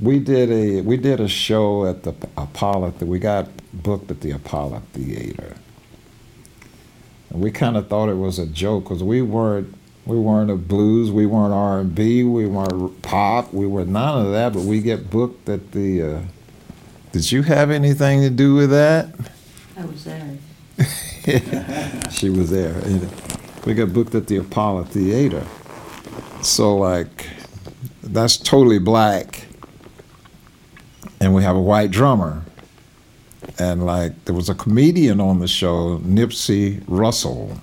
we 0.00 0.18
did 0.18 0.50
a 0.50 0.80
we 0.82 0.96
did 0.96 1.20
a 1.20 1.28
show 1.28 1.86
at 1.86 2.02
the 2.04 2.14
Apollo. 2.36 2.94
We 3.00 3.18
got 3.18 3.48
booked 3.72 4.10
at 4.10 4.20
the 4.20 4.30
Apollo 4.30 4.82
Theater. 4.92 5.56
And 7.30 7.40
we 7.40 7.50
kind 7.50 7.76
of 7.76 7.88
thought 7.88 8.08
it 8.08 8.16
was 8.16 8.38
a 8.38 8.46
joke 8.46 8.84
because 8.84 9.02
we 9.02 9.22
weren't 9.22 9.74
we 10.06 10.18
weren't 10.18 10.50
a 10.50 10.56
blues, 10.56 11.10
we 11.10 11.26
weren't 11.26 11.52
R 11.52 11.80
and 11.80 11.94
B, 11.94 12.24
we 12.24 12.46
weren't 12.46 13.02
pop, 13.02 13.52
we 13.52 13.66
were 13.66 13.84
none 13.84 14.26
of 14.26 14.32
that. 14.32 14.54
But 14.54 14.62
we 14.62 14.80
get 14.80 15.10
booked 15.10 15.48
at 15.48 15.72
the. 15.72 16.02
Uh, 16.02 16.22
did 17.12 17.30
you 17.30 17.42
have 17.42 17.70
anything 17.70 18.20
to 18.22 18.30
do 18.30 18.54
with 18.54 18.70
that? 18.70 19.08
I 19.76 19.84
was 19.84 20.04
there. 20.04 20.38
she 22.10 22.30
was 22.30 22.50
there. 22.50 22.80
We 23.66 23.74
got 23.74 23.92
booked 23.92 24.14
at 24.14 24.28
the 24.28 24.36
Apollo 24.36 24.84
Theater. 24.84 25.44
So 26.42 26.76
like, 26.76 27.28
that's 28.02 28.36
totally 28.36 28.78
black 28.78 29.49
and 31.20 31.34
we 31.34 31.42
have 31.42 31.56
a 31.56 31.60
white 31.60 31.90
drummer. 31.90 32.42
And 33.58 33.84
like 33.84 34.24
there 34.24 34.34
was 34.34 34.48
a 34.48 34.54
comedian 34.54 35.20
on 35.20 35.40
the 35.40 35.48
show, 35.48 35.98
Nipsey 35.98 36.82
Russell. 36.86 37.58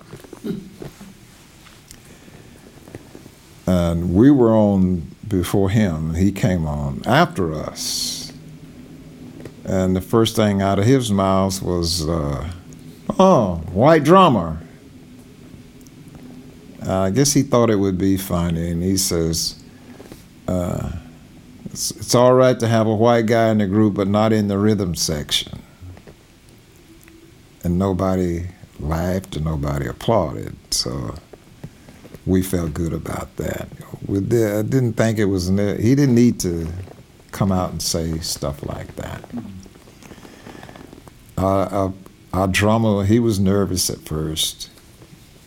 And 3.65 4.13
we 4.13 4.31
were 4.31 4.51
on 4.51 5.15
before 5.27 5.69
him. 5.69 6.13
He 6.13 6.31
came 6.31 6.65
on 6.65 7.01
after 7.05 7.53
us. 7.53 8.31
And 9.65 9.95
the 9.95 10.01
first 10.01 10.35
thing 10.35 10.61
out 10.61 10.79
of 10.79 10.85
his 10.85 11.11
mouth 11.11 11.61
was, 11.61 12.07
uh, 12.07 12.49
oh, 13.19 13.55
white 13.73 14.03
drummer. 14.05 14.61
Uh, 16.85 17.01
I 17.01 17.09
guess 17.09 17.33
he 17.33 17.43
thought 17.43 17.69
it 17.69 17.75
would 17.75 17.97
be 17.97 18.15
funny. 18.15 18.71
And 18.71 18.81
he 18.81 18.95
says, 18.95 19.61
uh, 20.47 20.93
it's, 21.77 21.91
it's 21.91 22.15
all 22.15 22.33
right 22.33 22.59
to 22.59 22.67
have 22.67 22.87
a 22.87 22.95
white 22.95 23.27
guy 23.27 23.49
in 23.49 23.59
the 23.59 23.67
group, 23.67 23.93
but 23.93 24.07
not 24.07 24.33
in 24.33 24.47
the 24.47 24.57
rhythm 24.57 24.95
section. 24.95 25.61
And 27.63 27.77
nobody 27.77 28.47
laughed 28.79 29.35
and 29.35 29.45
nobody 29.45 29.85
applauded. 29.85 30.55
So 30.71 31.13
we 32.25 32.41
felt 32.41 32.73
good 32.73 32.93
about 32.93 33.35
that. 33.35 33.67
We 34.07 34.21
did, 34.21 34.55
I 34.55 34.63
didn't 34.63 34.93
think 34.93 35.19
it 35.19 35.25
was, 35.25 35.49
he 35.49 35.93
didn't 35.93 36.15
need 36.15 36.39
to 36.39 36.67
come 37.31 37.51
out 37.51 37.69
and 37.69 37.81
say 37.81 38.17
stuff 38.21 38.65
like 38.65 38.95
that. 38.95 39.23
Uh, 41.37 41.91
our 42.33 42.47
drummer, 42.47 43.05
he 43.05 43.19
was 43.19 43.39
nervous 43.39 43.91
at 43.91 43.99
first, 43.99 44.71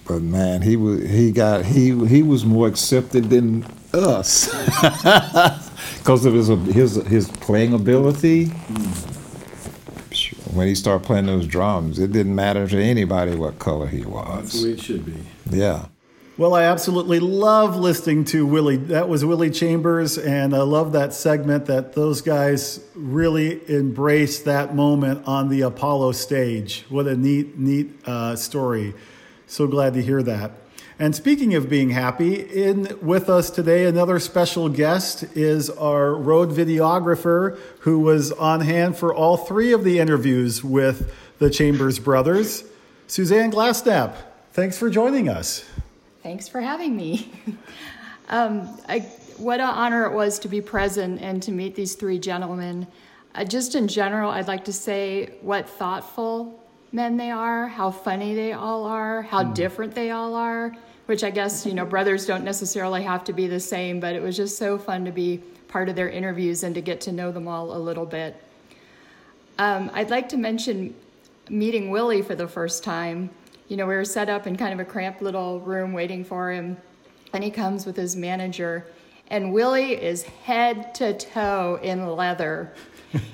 but 0.07 0.23
man, 0.23 0.62
he 0.62 0.77
was 0.77 1.09
he 1.09 1.32
got 1.32 1.65
he 1.65 2.07
he 2.07 2.23
was 2.23 2.44
more 2.44 2.69
accepted 2.69 3.31
than 3.31 3.65
us 3.93 4.48
because 5.98 6.24
of 6.24 6.35
his 6.35 6.48
his 6.48 6.94
his 7.07 7.28
playing 7.28 7.74
ability. 7.74 8.47
When 10.52 10.66
he 10.66 10.74
started 10.74 11.07
playing 11.07 11.27
those 11.27 11.47
drums, 11.47 12.01
it 12.01 12.11
didn't 12.11 12.35
matter 12.35 12.66
to 12.66 12.77
anybody 12.77 13.36
what 13.36 13.61
color 13.61 13.86
he 13.86 14.05
was. 14.05 14.43
That's 14.43 14.61
the 14.61 14.66
way 14.66 14.73
it 14.73 14.81
should 14.81 15.07
be. 15.07 15.15
Yeah. 15.48 15.86
Well, 16.40 16.55
I 16.55 16.62
absolutely 16.62 17.20
love 17.20 17.77
listening 17.77 18.24
to 18.27 18.47
Willie. 18.47 18.78
That 18.78 19.11
was 19.11 19.24
Willie 19.27 19.51
Chambers, 19.51 20.16
and 20.16 20.55
I 20.55 20.62
love 20.62 20.93
that 20.93 21.12
segment 21.12 21.66
that 21.66 21.93
those 21.93 22.23
guys 22.23 22.81
really 22.94 23.61
embraced 23.70 24.47
that 24.47 24.74
moment 24.74 25.27
on 25.27 25.51
the 25.51 25.61
Apollo 25.61 26.12
stage. 26.12 26.86
What 26.89 27.07
a 27.07 27.15
neat, 27.15 27.59
neat 27.59 27.90
uh, 28.07 28.36
story. 28.36 28.94
So 29.47 29.66
glad 29.66 29.93
to 29.94 30.02
hear 30.02 30.23
that. 30.23 30.52
And 31.01 31.16
speaking 31.16 31.55
of 31.55 31.70
being 31.70 31.89
happy, 31.89 32.35
in 32.35 32.98
with 33.01 33.31
us 33.31 33.48
today, 33.48 33.86
another 33.86 34.18
special 34.18 34.68
guest 34.68 35.22
is 35.35 35.70
our 35.70 36.12
road 36.14 36.51
videographer 36.51 37.59
who 37.78 38.01
was 38.01 38.32
on 38.32 38.60
hand 38.60 38.98
for 38.98 39.14
all 39.14 39.39
three 39.39 39.72
of 39.72 39.82
the 39.82 39.98
interviews 39.98 40.62
with 40.62 41.10
the 41.39 41.48
Chambers 41.48 41.98
brothers, 41.98 42.64
Suzanne 43.06 43.51
Glassnap. 43.51 44.14
Thanks 44.52 44.77
for 44.77 44.90
joining 44.90 45.31
us. 45.31 45.64
Thanks 46.22 46.48
for 46.48 46.60
having 46.60 46.94
me. 46.94 47.32
um, 48.28 48.68
I, 48.86 48.98
what 49.39 49.59
an 49.59 49.70
honor 49.70 50.05
it 50.05 50.12
was 50.12 50.39
to 50.40 50.48
be 50.48 50.60
present 50.60 51.22
and 51.22 51.43
to 51.44 51.51
meet 51.51 51.74
these 51.74 51.94
three 51.94 52.18
gentlemen. 52.18 52.86
Uh, 53.35 53.44
just 53.44 53.74
in 53.74 53.89
general, 53.89 54.31
I'd 54.31 54.48
like 54.48 54.66
to 54.66 54.72
say 54.74 55.31
what 55.40 55.66
thoughtful 55.66 56.62
men 56.93 57.16
they 57.16 57.31
are, 57.31 57.68
how 57.68 57.90
funny 57.90 58.35
they 58.35 58.52
all 58.52 58.85
are, 58.85 59.22
how 59.22 59.44
mm. 59.44 59.55
different 59.55 59.94
they 59.94 60.10
all 60.10 60.35
are, 60.35 60.77
which 61.11 61.24
I 61.24 61.31
guess, 61.31 61.66
you 61.66 61.74
know, 61.74 61.85
brothers 61.85 62.24
don't 62.24 62.45
necessarily 62.45 63.03
have 63.03 63.24
to 63.24 63.35
be 63.35 63.47
the 63.47 63.61
same, 63.61 64.01
but 64.01 64.15
it 64.15 64.23
was 64.23 64.37
just 64.37 64.57
so 64.57 64.78
fun 64.78 65.05
to 65.05 65.12
be 65.12 65.43
part 65.69 65.89
of 65.91 65.97
their 65.97 66.09
interviews 66.09 66.62
and 66.62 66.74
to 66.74 66.81
get 66.81 67.03
to 67.03 67.12
know 67.12 67.31
them 67.31 67.47
all 67.47 67.77
a 67.77 67.78
little 67.78 68.07
bit. 68.07 68.43
Um, 69.59 69.91
I'd 69.93 70.09
like 70.09 70.28
to 70.31 70.39
mention 70.39 70.95
meeting 71.49 71.91
Willie 71.91 72.23
for 72.23 72.35
the 72.35 72.49
first 72.49 72.82
time 72.82 73.28
you 73.70 73.77
know, 73.77 73.87
we 73.87 73.95
were 73.95 74.05
set 74.05 74.28
up 74.28 74.49
in 74.49 74.57
kind 74.57 74.73
of 74.73 74.81
a 74.81 74.85
cramped 74.85 75.23
little 75.23 75.61
room 75.61 75.93
waiting 75.93 76.24
for 76.24 76.51
him. 76.51 76.77
And 77.32 77.45
he 77.45 77.53
comes 77.53 77.87
with 77.87 77.97
his 77.97 78.16
manager, 78.16 78.85
and 79.28 79.53
Willie 79.53 79.93
is 79.93 80.24
head 80.24 80.93
to 80.97 81.16
toe 81.16 81.78
in 81.81 82.05
leather. 82.05 82.73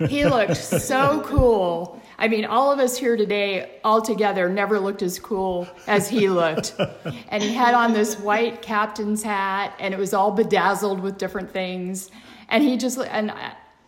He 0.06 0.26
looked 0.26 0.58
so 0.58 1.22
cool. 1.26 2.02
I 2.18 2.28
mean, 2.28 2.44
all 2.44 2.72
of 2.72 2.78
us 2.78 2.96
here 2.96 3.16
today, 3.16 3.78
all 3.84 4.00
together, 4.00 4.48
never 4.48 4.78
looked 4.78 5.02
as 5.02 5.18
cool 5.18 5.68
as 5.86 6.08
he 6.08 6.28
looked. 6.28 6.74
And 7.28 7.42
he 7.42 7.52
had 7.52 7.74
on 7.74 7.92
this 7.92 8.18
white 8.18 8.62
captain's 8.62 9.22
hat, 9.22 9.74
and 9.78 9.92
it 9.92 9.98
was 9.98 10.14
all 10.14 10.30
bedazzled 10.30 11.00
with 11.00 11.18
different 11.18 11.50
things. 11.50 12.10
And 12.48 12.62
he 12.62 12.76
just 12.76 12.98
and 12.98 13.32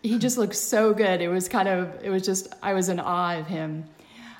he 0.03 0.17
just 0.17 0.37
looked 0.37 0.55
so 0.55 0.93
good. 0.93 1.21
It 1.21 1.29
was 1.29 1.49
kind 1.49 1.67
of, 1.67 2.03
it 2.03 2.09
was 2.09 2.23
just, 2.23 2.53
I 2.61 2.73
was 2.73 2.89
in 2.89 2.99
awe 2.99 3.39
of 3.39 3.47
him. 3.47 3.85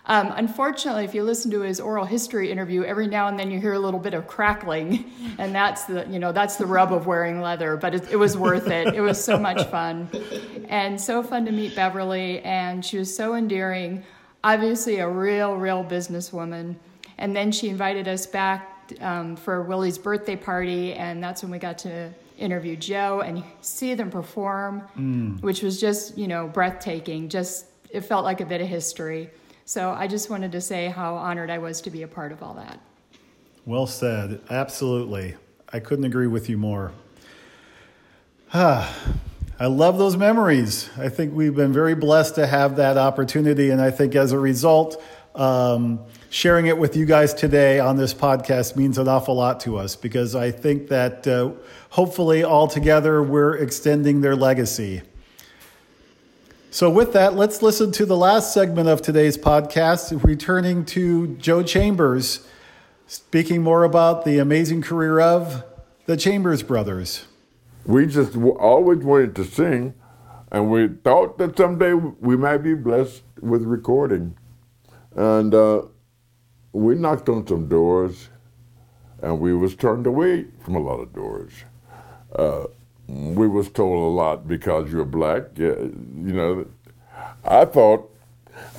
Um, 0.10 0.34
unfortunately, 0.36 1.06
if 1.06 1.14
you 1.14 1.22
listen 1.22 1.52
to 1.52 1.62
his 1.62 1.80
oral 1.80 2.04
history 2.04 2.52
interview, 2.52 2.84
every 2.84 3.06
now 3.06 3.28
and 3.28 3.38
then 3.38 3.52
you 3.52 3.60
hear 3.60 3.74
a 3.74 3.80
little 3.80 4.00
bit 4.00 4.16
of 4.16 4.26
crackling, 4.26 5.12
and 5.38 5.54
that's 5.54 5.86
the 5.86 6.08
you 6.10 6.18
know 6.18 6.32
that's 6.32 6.56
the 6.56 6.66
rub 6.66 6.92
of 6.92 7.06
wearing 7.06 7.42
leather. 7.42 7.78
But 7.78 7.94
it, 7.94 8.12
it 8.12 8.16
was 8.16 8.36
worth 8.36 8.68
it. 8.68 8.96
It 8.96 9.02
was 9.02 9.24
so 9.24 9.38
much 9.38 9.68
fun, 9.68 10.10
and 10.68 11.00
so 11.00 11.22
fun 11.22 11.46
to 11.46 11.52
meet 11.52 11.76
Beverly, 11.76 12.42
and 12.42 12.84
she 12.84 12.98
was 12.98 13.16
so 13.16 13.36
endearing. 13.36 14.04
Obviously, 14.44 14.98
a 14.98 15.08
real, 15.08 15.56
real 15.56 15.84
businesswoman. 15.84 16.76
And 17.20 17.36
then 17.36 17.52
she 17.52 17.68
invited 17.68 18.08
us 18.08 18.26
back 18.26 18.94
um, 19.02 19.36
for 19.36 19.62
Willie's 19.62 19.98
birthday 19.98 20.38
party, 20.38 20.94
and 20.94 21.22
that's 21.22 21.44
when 21.44 21.52
we 21.52 21.60
got 21.60 21.78
to 21.80 22.12
interview 22.40 22.76
Joe 22.78 23.20
and 23.20 23.44
see 23.62 23.94
them 23.94 24.10
perform, 24.10 24.82
mm. 24.98 25.40
which 25.44 25.62
was 25.62 25.80
just 25.80 26.18
you 26.18 26.28
know 26.28 26.48
breathtaking. 26.48 27.30
Just 27.30 27.68
it 27.92 28.02
felt 28.02 28.24
like 28.24 28.42
a 28.42 28.46
bit 28.46 28.60
of 28.60 28.68
history. 28.68 29.30
So 29.70 29.92
I 29.92 30.08
just 30.08 30.32
wanted 30.32 30.52
to 30.54 30.62
say 30.62 30.88
how 30.88 31.14
honored 31.14 31.52
I 31.52 31.60
was 31.60 31.80
to 31.82 31.92
be 31.92 32.02
a 32.02 32.08
part 32.08 32.32
of 32.32 32.42
all 32.42 32.56
that. 32.56 32.80
Well 33.68 33.86
said. 33.86 34.42
Absolutely. 34.50 35.36
I 35.72 35.80
couldn't 35.80 36.06
agree 36.06 36.26
with 36.26 36.50
you 36.50 36.58
more. 36.58 36.92
Ah, 38.52 38.92
I 39.60 39.68
love 39.68 40.00
those 40.00 40.18
memories. 40.18 40.90
I 40.98 41.10
think 41.10 41.36
we've 41.36 41.54
been 41.54 41.72
very 41.72 41.94
blessed 41.94 42.34
to 42.34 42.48
have 42.48 42.78
that 42.78 42.98
opportunity. 42.98 43.70
And 43.70 43.80
I 43.80 43.92
think 43.92 44.16
as 44.16 44.32
a 44.32 44.40
result, 44.40 45.04
um, 45.36 46.00
sharing 46.32 46.66
it 46.66 46.76
with 46.80 46.96
you 46.96 47.06
guys 47.06 47.32
today 47.32 47.80
on 47.80 47.96
this 47.96 48.12
podcast 48.12 48.76
means 48.76 48.98
an 48.98 49.08
awful 49.08 49.36
lot 49.36 49.60
to 49.60 49.78
us 49.78 49.96
because 49.96 50.34
I 50.34 50.50
think 50.50 50.88
that 50.88 51.28
uh, 51.28 51.52
hopefully 51.92 52.44
all 52.44 52.68
together 52.68 53.22
we're 53.22 53.58
extending 53.58 54.22
their 54.22 54.36
legacy. 54.36 55.04
So, 56.72 56.88
with 56.88 57.14
that, 57.14 57.36
let's 57.36 57.64
listen 57.64 57.92
to 57.94 58.06
the 58.06 58.16
last 58.16 58.54
segment 58.54 58.90
of 58.90 59.02
today's 59.02 59.40
podcast, 59.40 60.24
returning 60.24 60.86
to 60.86 61.36
Joe 61.38 61.64
Chambers, 61.64 62.48
speaking 63.08 63.64
more 63.64 63.84
about 63.84 64.24
the 64.24 64.38
amazing 64.38 64.84
career 64.84 65.20
of 65.20 65.64
the 66.06 66.16
Chambers 66.16 66.62
brothers. 66.62 67.26
We 67.88 68.06
just 68.06 68.36
always 68.36 69.00
wanted 69.00 69.36
to 69.38 69.46
sing, 69.46 69.96
and 70.52 70.70
we 70.70 70.90
thought 70.90 71.40
that 71.40 71.58
someday 71.58 71.96
we 71.96 72.38
might 72.38 72.60
be 72.60 72.76
blessed 72.76 73.24
with 73.42 73.64
recording. 73.64 74.38
And 75.16 75.56
uh, 75.56 75.82
we 76.72 76.94
knocked 76.94 77.30
on 77.30 77.48
some 77.48 77.68
doors, 77.68 78.30
and 79.24 79.40
we 79.40 79.56
was 79.56 79.74
turned 79.76 80.06
away 80.06 80.46
from 80.60 80.76
a 80.76 80.80
lot 80.80 81.00
of 81.00 81.14
doors. 81.14 81.52
Uh, 82.36 82.66
we 83.10 83.48
was 83.48 83.70
told 83.70 83.98
a 83.98 84.16
lot 84.16 84.48
because 84.48 84.92
you're 84.92 85.06
black. 85.06 85.58
You 85.58 85.94
know, 86.16 86.68
I 87.44 87.66
thought, 87.66 88.14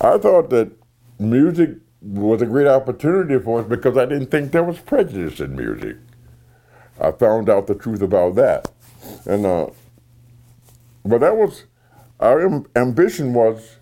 I 0.00 0.18
thought 0.18 0.50
that 0.50 0.70
music 1.18 1.70
was 2.00 2.40
a 2.40 2.46
great 2.46 2.68
opportunity 2.68 3.42
for 3.42 3.60
us 3.60 3.66
because 3.66 3.96
I 3.96 4.06
didn't 4.06 4.30
think 4.30 4.52
there 4.52 4.62
was 4.62 4.78
prejudice 4.78 5.40
in 5.40 5.56
music. 5.56 5.96
I 7.00 7.10
found 7.10 7.48
out 7.48 7.66
the 7.66 7.74
truth 7.74 8.02
about 8.02 8.36
that, 8.36 8.70
and 9.24 9.44
uh, 9.44 9.68
but 11.04 11.18
that 11.18 11.36
was 11.36 11.64
our 12.20 12.40
Im- 12.40 12.66
ambition 12.76 13.32
was 13.32 13.76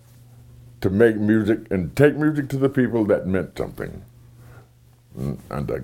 to 0.81 0.89
make 0.89 1.17
music 1.17 1.59
and 1.69 1.95
take 1.95 2.15
music 2.15 2.47
to 2.49 2.57
the 2.57 2.69
people 2.69 3.05
that 3.05 3.27
meant 3.27 3.57
something. 3.57 4.01
And, 5.17 5.39
and 5.49 5.71
uh, 5.71 5.79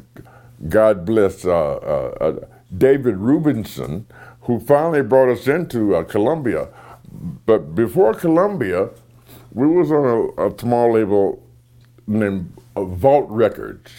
God 0.70 1.06
bless 1.06 1.44
uh, 1.46 1.52
uh, 1.52 2.18
uh 2.22 2.48
David 2.76 3.16
Rubinson, 3.16 4.06
who 4.46 4.60
finally 4.60 5.02
brought 5.02 5.30
us 5.30 5.48
into 5.48 5.96
uh, 5.96 6.04
Columbia. 6.04 6.70
But 7.46 7.74
before 7.74 8.14
Columbia, 8.14 8.90
we 9.52 9.68
was 9.68 9.92
on 9.92 10.06
a, 10.38 10.48
a 10.48 10.60
small 10.60 10.94
label 10.94 11.44
named 12.08 12.54
uh, 12.76 12.84
Vault 12.86 13.28
Records, 13.30 13.92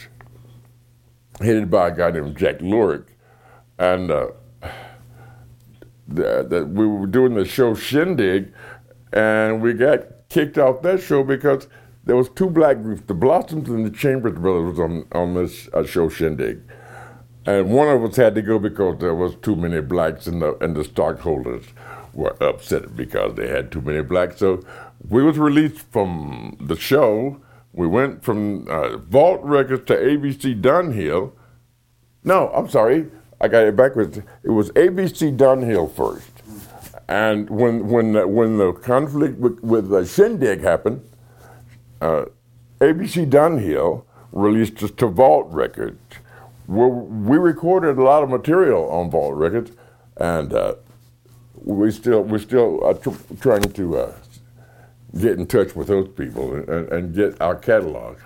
headed 1.40 1.70
by 1.70 1.88
a 1.88 1.96
guy 1.96 2.12
named 2.12 2.36
Jack 2.36 2.60
Lewerke. 2.60 3.08
And 3.78 4.10
uh, 4.10 4.28
that 6.08 6.68
we 6.72 6.86
were 6.86 7.06
doing 7.06 7.34
the 7.34 7.44
show 7.44 7.74
Shindig, 7.74 8.52
and 9.12 9.60
we 9.60 9.72
got 9.72 10.28
kicked 10.28 10.58
off 10.58 10.82
that 10.82 11.02
show 11.02 11.24
because 11.24 11.66
there 12.04 12.14
was 12.14 12.28
two 12.28 12.48
black 12.48 12.82
groups, 12.82 13.02
the 13.06 13.14
Blossoms 13.14 13.68
and 13.68 13.84
the 13.84 13.90
Chambers 13.90 14.38
Brothers, 14.38 14.78
on 14.78 15.06
on 15.10 15.34
this 15.34 15.68
uh, 15.74 15.84
show 15.84 16.08
Shindig 16.08 16.60
and 17.46 17.70
one 17.70 17.88
of 17.88 18.02
us 18.02 18.16
had 18.16 18.34
to 18.34 18.42
go 18.42 18.58
because 18.58 18.98
there 18.98 19.14
was 19.14 19.36
too 19.36 19.54
many 19.54 19.80
blacks 19.80 20.26
and 20.26 20.42
the 20.42 20.56
and 20.62 20.74
the 20.74 20.84
stockholders 20.84 21.64
were 22.12 22.36
upset 22.42 22.96
because 22.96 23.36
they 23.36 23.48
had 23.48 23.70
too 23.70 23.80
many 23.80 24.02
blacks. 24.02 24.38
So 24.38 24.64
we 25.08 25.22
was 25.22 25.38
released 25.38 25.80
from 25.92 26.56
the 26.60 26.76
show. 26.76 27.40
We 27.72 27.86
went 27.86 28.24
from 28.24 28.66
uh, 28.68 28.96
Vault 28.96 29.40
Records 29.42 29.86
to 29.86 29.96
ABC 29.96 30.60
Dunhill. 30.60 31.32
No, 32.24 32.48
I'm 32.48 32.68
sorry, 32.68 33.06
I 33.40 33.48
got 33.48 33.64
it 33.64 33.76
backwards. 33.76 34.18
It 34.42 34.50
was 34.50 34.70
ABC 34.72 35.36
Dunhill 35.36 35.92
first, 35.94 36.30
and 37.06 37.48
when 37.48 37.86
when 37.88 38.12
the, 38.12 38.26
when 38.26 38.56
the 38.56 38.72
conflict 38.72 39.38
with, 39.38 39.60
with 39.60 39.90
the 39.90 40.04
Shindig 40.04 40.62
happened, 40.62 41.08
uh, 42.00 42.24
ABC 42.80 43.30
Dunhill 43.30 44.04
released 44.32 44.82
us 44.82 44.90
to 44.92 45.06
Vault 45.06 45.46
Records 45.50 46.00
well, 46.66 46.90
we 46.90 47.38
recorded 47.38 47.98
a 47.98 48.02
lot 48.02 48.22
of 48.22 48.30
material 48.30 48.90
on 48.90 49.10
Vault 49.10 49.34
Records, 49.36 49.72
and 50.16 50.52
uh, 50.52 50.74
we 51.54 51.90
still 51.90 52.22
we're 52.22 52.38
still 52.38 52.84
uh, 52.86 52.94
tr- 52.94 53.34
trying 53.40 53.62
to 53.62 53.98
uh, 53.98 54.14
get 55.18 55.38
in 55.38 55.46
touch 55.46 55.76
with 55.76 55.88
those 55.88 56.08
people 56.08 56.54
and, 56.54 56.68
and 56.88 57.14
get 57.14 57.40
our 57.40 57.56
catalog. 57.56 58.18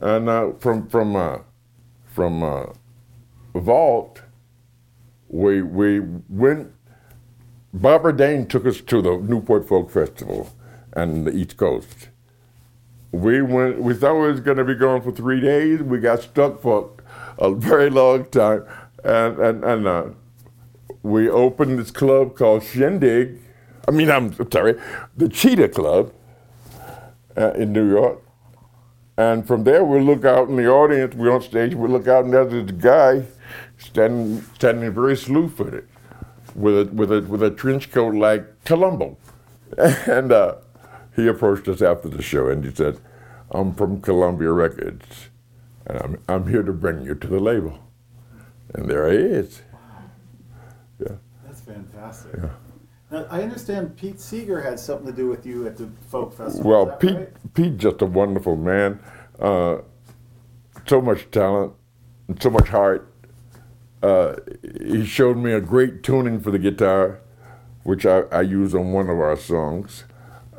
And 0.00 0.28
uh, 0.28 0.52
from 0.58 0.88
from 0.88 1.16
uh, 1.16 1.38
from 2.06 2.42
uh, 2.42 2.66
Vault, 3.54 4.22
we 5.28 5.62
we 5.62 6.00
went 6.28 6.72
Barbara 7.72 8.16
Dane 8.16 8.46
took 8.46 8.66
us 8.66 8.80
to 8.80 9.02
the 9.02 9.18
Newport 9.18 9.68
Folk 9.68 9.90
Festival 9.90 10.50
and 10.92 11.26
the 11.26 11.32
East 11.32 11.56
Coast. 11.56 12.08
We 13.12 13.42
went. 13.42 13.80
We 13.80 13.94
thought 13.94 14.20
we 14.20 14.28
was 14.28 14.40
going 14.40 14.56
to 14.58 14.64
be 14.64 14.74
gone 14.74 15.02
for 15.02 15.12
three 15.12 15.40
days. 15.40 15.82
We 15.82 15.98
got 15.98 16.22
stuck 16.22 16.60
for 16.60 16.90
a 17.38 17.54
very 17.54 17.90
long 17.90 18.24
time, 18.26 18.64
and 19.04 19.38
and 19.38 19.64
and 19.64 19.86
uh, 19.86 20.04
we 21.02 21.28
opened 21.28 21.78
this 21.78 21.90
club 21.90 22.36
called 22.36 22.64
Shindig. 22.64 23.38
I 23.86 23.90
mean, 23.90 24.10
I'm 24.10 24.34
sorry, 24.50 24.78
the 25.16 25.28
Cheetah 25.28 25.70
Club 25.70 26.12
uh, 27.36 27.52
in 27.52 27.72
New 27.72 27.88
York. 27.88 28.22
And 29.16 29.46
from 29.46 29.64
there, 29.64 29.84
we 29.84 30.00
look 30.00 30.24
out 30.24 30.48
in 30.48 30.56
the 30.56 30.68
audience. 30.68 31.14
We're 31.14 31.34
on 31.34 31.42
stage. 31.42 31.74
We 31.74 31.88
look 31.88 32.06
out, 32.06 32.24
and 32.24 32.34
there's 32.34 32.52
this 32.52 32.70
guy 32.72 33.24
standing, 33.78 34.42
standing 34.54 34.92
very 34.92 35.16
slew-footed, 35.16 35.88
with 36.54 36.78
a 36.78 36.84
with 36.92 37.12
a 37.12 37.22
with 37.22 37.42
a 37.42 37.50
trench 37.50 37.90
coat 37.90 38.14
like 38.14 38.64
Columbo. 38.64 39.16
And 40.06 40.32
uh, 40.32 40.56
he 41.16 41.26
approached 41.26 41.68
us 41.68 41.82
after 41.82 42.08
the 42.08 42.22
show, 42.22 42.48
and 42.48 42.64
he 42.64 42.72
said, 42.74 43.00
"I'm 43.50 43.74
from 43.74 44.00
Columbia 44.00 44.52
Records, 44.52 45.28
and 45.88 45.98
I'm 45.98 46.22
I'm 46.28 46.48
here 46.48 46.62
to 46.62 46.72
bring 46.72 47.02
you 47.02 47.14
to 47.14 47.26
the 47.26 47.40
label." 47.40 47.78
And 48.74 48.88
there 48.88 49.10
he 49.10 49.16
is. 49.16 49.62
Yeah. 51.00 51.16
That's 51.44 51.60
fantastic. 51.60 52.40
Now, 53.10 53.24
I 53.30 53.42
understand 53.42 53.96
Pete 53.96 54.20
Seeger 54.20 54.60
had 54.60 54.78
something 54.78 55.06
to 55.06 55.12
do 55.12 55.28
with 55.28 55.46
you 55.46 55.66
at 55.66 55.78
the 55.78 55.88
folk 56.10 56.36
festival. 56.36 56.70
Well, 56.70 56.86
Pete, 56.98 57.16
right? 57.16 57.54
Pete, 57.54 57.78
just 57.78 58.02
a 58.02 58.06
wonderful 58.06 58.56
man. 58.56 59.00
Uh, 59.40 59.78
so 60.86 61.00
much 61.00 61.30
talent, 61.30 61.72
and 62.28 62.42
so 62.42 62.50
much 62.50 62.68
heart. 62.68 63.10
Uh, 64.02 64.36
he 64.82 65.06
showed 65.06 65.38
me 65.38 65.52
a 65.52 65.60
great 65.60 66.02
tuning 66.02 66.38
for 66.38 66.50
the 66.50 66.58
guitar, 66.58 67.20
which 67.82 68.04
I, 68.04 68.20
I 68.30 68.42
use 68.42 68.74
on 68.74 68.92
one 68.92 69.08
of 69.08 69.18
our 69.18 69.36
songs, 69.36 70.04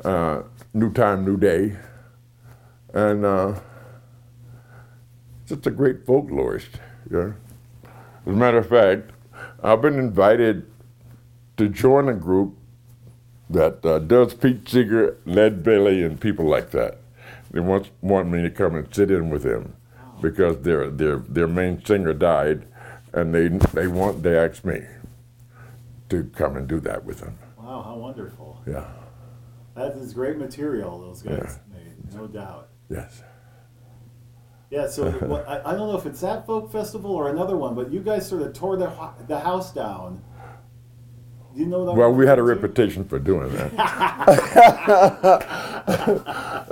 uh, 0.04 0.42
"New 0.74 0.92
Time, 0.92 1.24
New 1.24 1.36
Day," 1.36 1.76
and 2.92 3.24
uh, 3.24 3.60
just 5.50 5.66
a 5.66 5.70
great 5.70 6.06
folklorist. 6.06 6.68
Yeah. 7.10 7.32
As 7.84 8.32
a 8.32 8.36
matter 8.36 8.58
of 8.58 8.68
fact, 8.68 9.10
I've 9.62 9.82
been 9.82 9.98
invited 9.98 10.70
to 11.56 11.68
join 11.68 12.08
a 12.08 12.14
group 12.14 12.56
that 13.50 13.84
uh, 13.84 13.98
does 13.98 14.32
Pete 14.32 14.68
Seeger, 14.68 15.18
Led 15.26 15.62
Belly, 15.62 16.02
and 16.02 16.20
people 16.20 16.46
like 16.46 16.70
that. 16.70 16.98
They 17.50 17.60
want 17.60 17.90
want 18.00 18.28
me 18.28 18.42
to 18.42 18.50
come 18.50 18.76
and 18.76 18.94
sit 18.94 19.10
in 19.10 19.28
with 19.28 19.42
them 19.42 19.74
because 20.22 20.62
their 20.62 20.88
their 20.88 21.16
their 21.16 21.48
main 21.48 21.84
singer 21.84 22.14
died, 22.14 22.64
and 23.12 23.34
they 23.34 23.48
they 23.74 23.88
want 23.88 24.22
they 24.22 24.38
asked 24.38 24.64
me 24.64 24.82
to 26.10 26.30
come 26.36 26.56
and 26.56 26.68
do 26.68 26.78
that 26.80 27.04
with 27.04 27.18
them. 27.18 27.36
Wow, 27.58 27.82
how 27.82 27.96
wonderful. 27.96 28.62
Yeah. 28.66 28.86
That 29.74 29.92
is 29.96 30.14
great 30.14 30.36
material 30.36 31.00
those 31.00 31.22
guys 31.22 31.58
made, 31.72 32.14
no 32.14 32.28
doubt. 32.28 32.68
Yes. 32.88 33.22
Yeah, 34.70 34.86
so 34.88 35.10
what, 35.26 35.48
I, 35.48 35.60
I 35.64 35.74
don't 35.74 35.88
know 35.88 35.98
if 35.98 36.06
it's 36.06 36.20
that 36.20 36.46
folk 36.46 36.70
festival 36.72 37.10
or 37.10 37.28
another 37.28 37.56
one, 37.56 37.74
but 37.74 37.92
you 37.92 38.00
guys 38.00 38.28
sort 38.28 38.42
of 38.42 38.52
tore 38.54 38.76
the, 38.76 38.90
the 39.26 39.38
house 39.40 39.72
down. 39.72 40.22
Do 41.54 41.60
you 41.60 41.66
know 41.66 41.84
that? 41.84 41.92
Well, 41.92 42.12
we 42.12 42.26
had 42.26 42.38
a 42.38 42.44
reputation. 42.44 43.04
for 43.04 43.18
doing 43.18 43.52
that. 43.52 43.72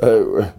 Uh, 0.01 0.53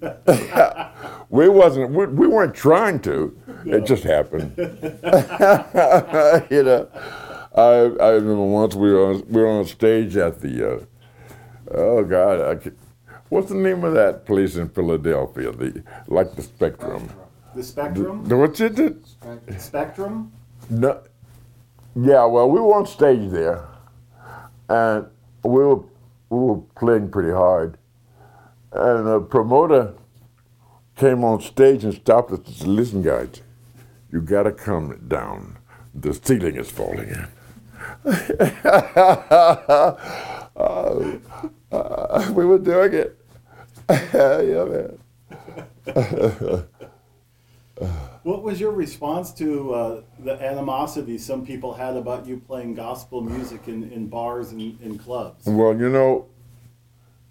we 1.30 1.48
wasn't. 1.48 1.90
We, 1.90 2.06
we 2.06 2.26
weren't 2.26 2.54
trying 2.54 2.98
to. 3.02 3.38
It 3.64 3.86
just 3.86 4.02
happened. 4.02 4.52
you 6.50 6.62
know. 6.64 6.88
I 7.54 8.04
I 8.04 8.10
remember 8.12 8.44
once 8.44 8.74
we 8.74 8.90
were 8.90 9.12
on, 9.12 9.24
we 9.28 9.40
were 9.40 9.48
on 9.48 9.64
stage 9.66 10.16
at 10.16 10.40
the. 10.40 10.72
Uh, 10.72 10.80
oh 11.70 12.02
God, 12.02 12.40
I 12.40 12.70
what's 13.32 13.48
the 13.48 13.54
name 13.54 13.82
of 13.82 13.94
that 13.94 14.26
place 14.26 14.56
in 14.56 14.68
Philadelphia? 14.68 15.50
The 15.52 15.82
like 16.06 16.34
the 16.36 16.42
Spectrum. 16.42 17.10
The 17.54 17.62
Spectrum? 17.62 18.24
The- 18.28 18.36
What's 18.36 18.60
it? 18.60 18.76
the- 18.76 18.96
Spectrum? 19.58 20.32
No. 20.68 21.00
Yeah, 21.94 22.24
well, 22.26 22.50
we 22.50 22.60
were 22.60 22.74
on 22.74 22.86
stage 22.86 23.30
there, 23.30 23.64
and 24.68 25.06
we 25.44 25.64
were 25.64 25.76
we 26.30 26.38
were 26.38 26.60
playing 26.76 27.10
pretty 27.10 27.32
hard, 27.32 27.78
and 28.72 29.06
the 29.06 29.20
promoter 29.20 29.94
came 30.96 31.24
on 31.24 31.40
stage 31.40 31.84
and 31.84 31.94
stopped 31.94 32.32
us 32.32 32.38
and 32.46 32.54
said, 32.56 32.68
"Listen, 32.68 33.02
guys, 33.02 33.42
you 34.10 34.20
got 34.20 34.42
to 34.44 34.52
come 34.52 35.04
down. 35.08 35.58
The 35.94 36.12
ceiling 36.14 36.56
is 36.56 36.70
falling 36.70 37.08
in." 37.08 37.28
Uh, 40.54 41.16
uh, 41.72 42.30
we 42.34 42.44
were 42.44 42.58
doing 42.58 42.92
it. 42.92 43.18
yeah, 44.14 44.64
man. 45.86 46.66
What 48.22 48.44
was 48.44 48.60
your 48.60 48.70
response 48.70 49.32
to 49.34 49.74
uh, 49.74 50.02
the 50.20 50.40
animosity 50.40 51.18
some 51.18 51.44
people 51.44 51.74
had 51.74 51.96
about 51.96 52.24
you 52.24 52.38
playing 52.38 52.74
gospel 52.74 53.20
music 53.20 53.66
in, 53.66 53.90
in 53.90 54.06
bars 54.06 54.52
and 54.52 54.80
in 54.80 54.96
clubs? 54.96 55.44
Well, 55.46 55.76
you 55.76 55.88
know, 55.88 56.26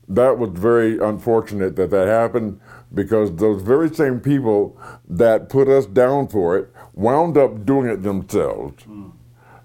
that 0.10 0.38
was 0.38 0.50
very 0.50 1.00
unfortunate 1.00 1.78
that 1.78 1.92
that 1.92 2.08
happened 2.08 2.60
because 2.94 3.34
those 3.38 3.62
very 3.62 3.94
same 3.94 4.20
people 4.20 4.78
that 5.08 5.48
put 5.48 5.70
us 5.70 5.86
down 5.86 6.28
for 6.28 6.58
it 6.58 6.70
wound 6.94 7.38
up 7.38 7.66
doing 7.66 7.90
it 7.90 8.04
themselves 8.04 8.84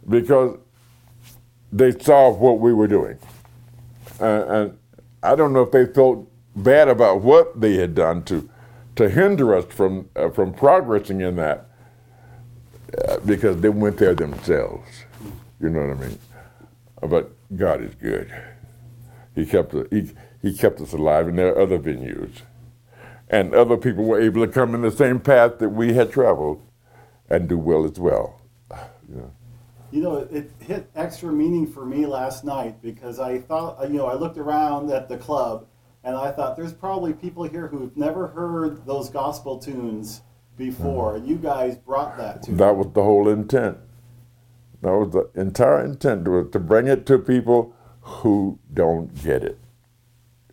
because 0.08 0.56
they 1.72 1.90
saw 1.90 2.30
what 2.30 2.60
we 2.60 2.72
were 2.72 2.86
doing. 2.86 3.18
And, 4.20 4.42
and 4.44 4.78
I 5.24 5.34
don't 5.34 5.52
know 5.52 5.62
if 5.62 5.72
they 5.72 5.86
felt 5.86 6.30
bad 6.56 6.88
about 6.88 7.20
what 7.20 7.60
they 7.60 7.76
had 7.76 7.94
done 7.94 8.24
to 8.24 8.48
to 8.96 9.10
hinder 9.10 9.54
us 9.54 9.66
from 9.66 10.08
uh, 10.16 10.30
from 10.30 10.52
progressing 10.52 11.20
in 11.20 11.36
that 11.36 11.68
uh, 13.06 13.18
because 13.20 13.60
they 13.60 13.68
went 13.68 13.98
there 13.98 14.14
themselves. 14.14 14.88
You 15.60 15.68
know 15.68 15.86
what 15.86 15.98
I 15.98 16.08
mean? 16.08 16.18
But 17.02 17.30
God 17.54 17.82
is 17.82 17.94
good. 17.94 18.32
He 19.34 19.44
kept 19.44 19.74
he, 19.92 20.10
he 20.40 20.56
kept 20.56 20.80
us 20.80 20.92
alive, 20.92 21.28
and 21.28 21.38
there 21.38 21.54
are 21.54 21.60
other 21.60 21.78
venues, 21.78 22.40
and 23.28 23.54
other 23.54 23.76
people 23.76 24.04
were 24.04 24.20
able 24.20 24.44
to 24.46 24.50
come 24.52 24.74
in 24.74 24.80
the 24.80 24.90
same 24.90 25.20
path 25.20 25.58
that 25.58 25.68
we 25.68 25.92
had 25.92 26.10
traveled, 26.10 26.62
and 27.28 27.48
do 27.48 27.58
well 27.58 27.84
as 27.84 27.98
well. 27.98 28.40
You 29.08 29.14
know. 29.18 29.32
You 29.92 30.02
know, 30.02 30.16
it 30.32 30.50
hit 30.58 30.90
extra 30.96 31.32
meaning 31.32 31.64
for 31.64 31.86
me 31.86 32.06
last 32.06 32.44
night 32.44 32.82
because 32.82 33.20
I 33.20 33.38
thought, 33.38 33.80
you 33.88 33.98
know, 33.98 34.06
I 34.06 34.14
looked 34.14 34.36
around 34.36 34.90
at 34.90 35.08
the 35.08 35.16
club 35.16 35.68
and 36.06 36.16
I 36.16 36.30
thought 36.30 36.56
there's 36.56 36.72
probably 36.72 37.12
people 37.12 37.42
here 37.42 37.66
who've 37.66 37.94
never 37.96 38.28
heard 38.28 38.86
those 38.86 39.10
gospel 39.10 39.58
tunes 39.58 40.22
before. 40.56 41.16
And 41.16 41.28
you 41.28 41.34
guys 41.34 41.76
brought 41.76 42.16
that 42.16 42.44
to 42.44 42.52
That 42.52 42.76
was 42.76 42.86
the 42.94 43.02
whole 43.02 43.28
intent. 43.28 43.78
That 44.82 44.92
was 44.92 45.10
the 45.10 45.28
entire 45.38 45.84
intent 45.84 46.28
was 46.28 46.48
to 46.52 46.60
bring 46.60 46.86
it 46.86 47.06
to 47.06 47.18
people 47.18 47.74
who 48.02 48.60
don't 48.72 49.12
get 49.20 49.42
it, 49.42 49.58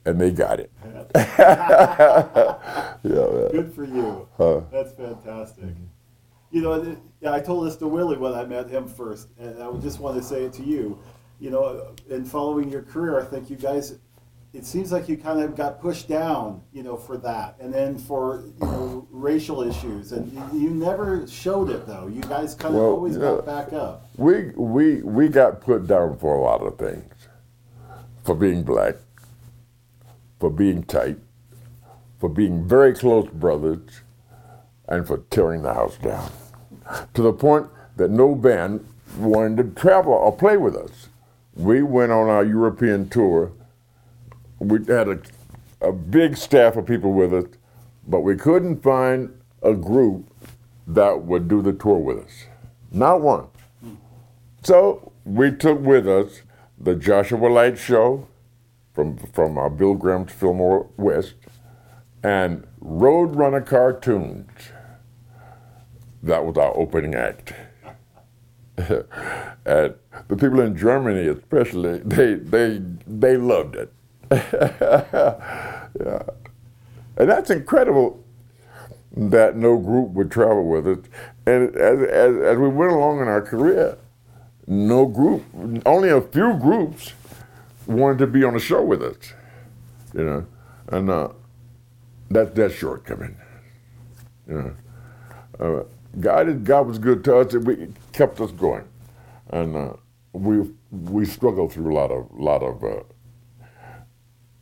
and 0.06 0.20
they 0.20 0.32
got 0.32 0.60
it. 0.60 0.72
yeah, 1.14 1.14
man. 3.04 3.52
Good 3.52 3.72
for 3.76 3.84
you. 3.84 4.28
Huh. 4.38 4.62
That's 4.72 4.94
fantastic. 4.94 5.66
You 6.50 6.62
know, 6.62 6.98
I 7.28 7.40
told 7.42 7.68
this 7.68 7.76
to 7.78 7.88
Willie 7.88 8.18
when 8.18 8.34
I 8.34 8.44
met 8.46 8.70
him 8.70 8.88
first, 8.88 9.28
and 9.38 9.62
I 9.62 9.72
just 9.82 10.00
want 10.00 10.18
to 10.18 10.24
say 10.24 10.46
it 10.46 10.54
to 10.54 10.64
you. 10.64 10.98
You 11.40 11.52
know, 11.52 11.94
in 12.10 12.26
following 12.26 12.70
your 12.70 12.82
career, 12.82 13.20
I 13.20 13.26
think 13.26 13.52
you 13.52 13.56
guys, 13.56 14.00
it 14.54 14.66
seems 14.66 14.92
like 14.92 15.10
you 15.10 15.18
kind 15.18 15.42
of 15.42 15.56
got 15.56 15.82
pushed 15.82 16.08
down, 16.08 16.62
you 16.72 16.84
know, 16.84 16.96
for 16.96 17.18
that, 17.18 17.56
and 17.60 17.74
then 17.74 17.98
for 17.98 18.44
you 18.62 18.66
know 18.68 19.08
racial 19.10 19.64
issues, 19.64 20.12
and 20.12 20.32
you, 20.32 20.60
you 20.62 20.70
never 20.70 21.26
showed 21.28 21.70
it 21.72 21.88
though. 21.88 22.08
You 22.08 22.22
guys 22.22 22.54
kind 22.54 22.76
of 22.76 22.82
Well, 22.82 22.92
always 22.92 23.16
yeah. 23.16 23.22
got 23.22 23.46
back 23.46 23.74
up. 23.74 24.06
We 24.16 24.50
we 24.56 25.02
we 25.02 25.28
got 25.28 25.60
put 25.62 25.88
down 25.88 26.18
for 26.20 26.36
a 26.36 26.42
lot 26.42 26.62
of 26.62 26.78
things, 26.78 27.14
for 28.24 28.36
being 28.36 28.64
black, 28.64 28.96
for 30.40 30.52
being 30.52 30.84
tight, 30.84 31.18
for 32.20 32.30
being 32.30 32.68
very 32.68 32.94
close 32.94 33.28
brothers, 33.30 34.02
and 34.88 35.08
for 35.08 35.18
tearing 35.32 35.64
the 35.64 35.74
house 35.74 35.98
down, 35.98 36.30
to 37.16 37.24
the 37.24 37.34
point 37.34 37.68
that 37.98 38.12
no 38.12 38.36
band 38.36 38.86
wanted 39.18 39.58
to 39.58 39.82
travel 39.82 40.14
or 40.14 40.36
play 40.36 40.58
with 40.58 40.76
us. 40.76 41.08
We 41.56 41.82
went 41.84 42.12
on 42.12 42.30
our 42.30 42.44
European 42.46 43.10
tour. 43.10 43.52
We 44.64 44.85
had 44.85 45.10
a, 45.10 45.19
a 45.81 45.91
big 45.91 46.38
staff 46.38 46.77
of 46.77 46.85
people 46.85 47.14
with 47.14 47.34
us, 47.34 47.45
but 48.07 48.22
we 48.22 48.35
couldn't 48.35 48.81
find 48.81 49.38
a 49.61 49.73
group 49.73 50.30
that 50.88 51.23
would 51.23 51.48
do 51.48 51.61
the 51.61 51.73
tour 51.73 51.98
with 51.98 52.19
us. 52.19 52.45
Not 52.91 53.22
one. 53.22 53.48
So 54.64 55.11
we 55.26 55.52
took 55.52 55.80
with 55.80 56.07
us 56.07 56.41
the 56.77 56.95
Joshua 56.95 57.48
Light 57.48 57.77
Show 57.77 58.27
from 58.94 59.18
from 59.18 59.57
our 59.57 59.69
Bill 59.69 59.95
Graham's 59.95 60.31
Fillmore 60.31 60.90
West 60.98 61.35
and 62.23 62.65
Roadrunner 62.81 63.65
cartoons. 63.65 64.49
That 66.22 66.45
was 66.45 66.57
our 66.57 66.76
opening 66.77 67.15
act. 67.15 67.53
and 68.77 69.95
the 70.27 70.35
people 70.38 70.61
in 70.61 70.76
Germany, 70.77 71.27
especially, 71.27 71.99
they 71.99 72.35
they 72.35 72.81
they 73.06 73.38
loved 73.38 73.76
it. 73.76 73.91
Yeah. 74.34 76.23
And 77.18 77.30
that's 77.30 77.49
incredible 77.49 78.23
that 79.15 79.55
no 79.55 79.77
group 79.77 80.10
would 80.11 80.31
travel 80.31 80.65
with 80.68 80.88
us. 80.88 80.99
And 81.45 81.76
as, 81.76 81.99
as, 82.03 82.38
as 82.38 82.57
we 82.57 82.68
went 82.68 82.91
along 82.91 83.22
in 83.22 83.27
our 83.27 83.41
career, 83.41 83.97
no 84.68 85.05
group, 85.05 85.43
only 85.85 86.10
a 86.10 86.22
few 86.22 86.55
groups 86.55 87.14
wanted 87.85 88.18
to 88.19 88.27
be 88.27 88.43
on 88.43 88.53
the 88.53 88.60
show 88.60 88.81
with 88.81 89.03
us, 89.03 89.18
you 90.14 90.23
know, 90.23 90.45
and 90.88 91.10
uh, 91.10 91.30
that's 92.30 92.53
that 92.55 92.72
shortcoming, 92.73 93.35
you 94.47 94.55
know. 94.55 94.76
Uh, 95.60 95.84
God, 96.19 96.64
God 96.64 96.88
was 96.88 96.99
good 96.99 97.23
to 97.26 97.38
us. 97.38 97.53
We 97.53 97.89
kept 98.14 98.39
us 98.41 98.51
going, 98.51 98.85
and 99.49 99.76
uh, 99.76 99.93
we 100.34 100.72
we 100.91 101.26
struggled 101.26 101.73
through 101.73 101.93
a 101.93 101.95
lot 101.95 102.11
of 102.11 102.31
lot 102.31 102.64
of 102.64 102.84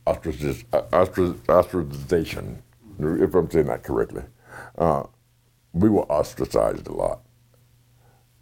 uh, 0.08 0.14
ostracization, 0.14 2.58
if 3.00 3.36
I'm 3.36 3.50
saying 3.50 3.68
that 3.68 3.84
correctly. 3.84 4.24
Uh, 4.78 5.04
we 5.74 5.90
were 5.90 6.04
ostracized 6.04 6.88
a 6.88 6.94
lot. 6.94 7.22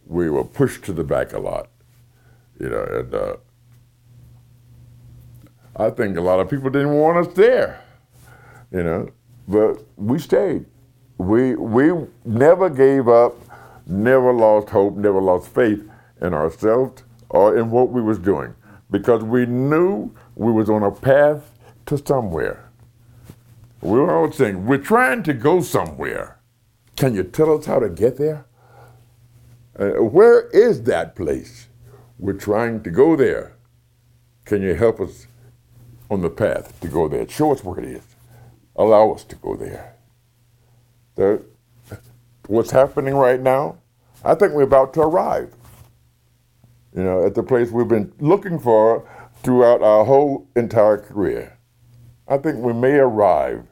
We 0.06 0.30
were 0.30 0.44
pushed 0.44 0.84
to 0.86 0.94
the 0.94 1.04
back 1.04 1.34
a 1.34 1.40
lot, 1.40 1.70
you 2.60 2.70
know, 2.70 2.84
and 2.84 3.14
uh, 3.14 3.36
I 5.76 5.90
think 5.92 6.18
a 6.18 6.22
lot 6.22 6.40
of 6.40 6.50
people 6.50 6.70
didn't 6.70 6.94
want 6.94 7.28
us 7.28 7.34
there, 7.36 7.84
you 8.72 8.84
know, 8.84 9.10
but 9.48 9.84
we 9.98 10.20
stayed. 10.20 10.66
We 11.18 11.56
we 11.56 11.92
never 12.26 12.70
gave 12.70 13.08
up, 13.08 13.36
never 13.86 14.34
lost 14.34 14.70
hope, 14.70 14.96
never 14.96 15.22
lost 15.22 15.50
faith 15.50 15.84
in 16.22 16.34
ourselves 16.34 17.04
or 17.30 17.58
in 17.58 17.70
what 17.70 17.90
we 17.90 18.02
was 18.02 18.18
doing, 18.18 18.56
because 18.90 19.24
we 19.24 19.46
knew 19.46 20.12
we 20.36 20.52
was 20.52 20.70
on 20.70 20.84
a 20.84 20.92
path 20.92 21.49
to 21.90 21.98
somewhere. 21.98 22.70
We 23.82 23.92
were 23.92 24.16
all 24.16 24.32
saying, 24.32 24.66
we're 24.66 24.78
trying 24.78 25.24
to 25.24 25.34
go 25.34 25.62
somewhere. 25.62 26.40
Can 26.96 27.16
you 27.16 27.24
tell 27.24 27.58
us 27.58 27.66
how 27.66 27.80
to 27.80 27.90
get 27.90 28.18
there? 28.18 28.46
Uh, 29.78 30.04
where 30.04 30.50
is 30.50 30.84
that 30.84 31.16
place? 31.16 31.68
We're 32.18 32.34
trying 32.34 32.84
to 32.84 32.92
go 32.92 33.16
there. 33.16 33.54
Can 34.46 34.62
you 34.62 34.76
help 34.76 35.00
us 35.00 35.28
on 36.10 36.22
the 36.22 36.30
path 36.30 36.80
to 36.82 36.88
go 36.88 37.08
there? 37.08 37.28
Show 37.30 37.54
us 37.54 37.64
where 37.64 37.80
it 37.80 37.86
is. 37.86 38.04
Allow 38.76 39.14
us 39.14 39.24
to 39.26 39.36
go 39.36 39.56
there. 39.56 39.96
The, 41.16 41.42
what's 42.48 42.72
happening 42.72 43.16
right 43.16 43.40
now, 43.40 43.78
I 44.24 44.36
think 44.36 44.54
we're 44.54 44.64
about 44.64 44.94
to 44.96 45.02
arrive. 45.02 45.54
You 46.96 47.04
know, 47.04 47.26
at 47.26 47.36
the 47.36 47.44
place 47.44 47.72
we've 47.72 47.88
been 47.88 48.12
looking 48.20 48.60
for 48.60 49.08
throughout 49.42 49.82
our 49.82 50.04
whole 50.04 50.48
entire 50.56 50.98
career. 50.98 51.59
I 52.30 52.38
think 52.38 52.60
we 52.60 52.74
may 52.74 52.94
arrive. 53.00 53.66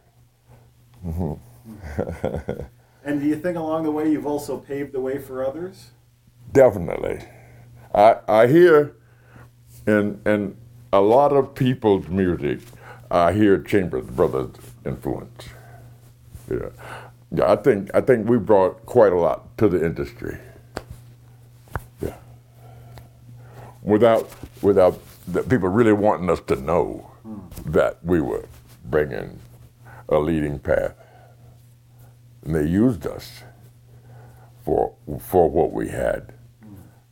Mm-hmm. 1.05 2.61
and 3.05 3.21
do 3.21 3.27
you 3.27 3.35
think 3.35 3.55
along 3.55 3.83
the 3.83 3.91
way 3.91 4.11
you've 4.11 4.25
also 4.25 4.57
paved 4.57 4.93
the 4.93 4.99
way 4.99 5.19
for 5.19 5.45
others? 5.45 5.91
Definitely. 6.51 7.23
I, 7.93 8.17
I 8.27 8.47
hear 8.47 8.95
in, 9.85 10.19
in 10.25 10.57
a 10.91 10.99
lot 10.99 11.33
of 11.33 11.53
people's 11.53 12.07
music, 12.07 12.59
I 13.11 13.31
hear 13.31 13.59
Chambers 13.59 14.05
Brothers 14.05 14.55
influence. 14.85 15.49
Yeah. 16.49 16.69
Yeah, 17.29 17.51
I 17.51 17.57
think 17.57 17.91
I 17.93 17.99
think 17.99 18.29
we 18.29 18.37
brought 18.37 18.85
quite 18.85 19.11
a 19.11 19.17
lot 19.17 19.57
to 19.57 19.67
the 19.67 19.85
industry. 19.85 20.37
Yeah. 22.01 22.15
Without 23.81 24.29
without 24.61 24.99
the 25.27 25.43
people 25.43 25.67
really 25.67 25.91
wanting 25.91 26.29
us 26.29 26.39
to 26.47 26.55
know 26.55 27.11
that 27.65 28.03
we 28.03 28.21
were 28.21 28.45
bringing 28.85 29.39
a 30.09 30.17
leading 30.17 30.59
path. 30.59 30.95
And 32.43 32.55
they 32.55 32.65
used 32.65 33.05
us 33.05 33.43
for, 34.63 34.95
for 35.19 35.49
what 35.49 35.73
we 35.73 35.89
had 35.89 36.33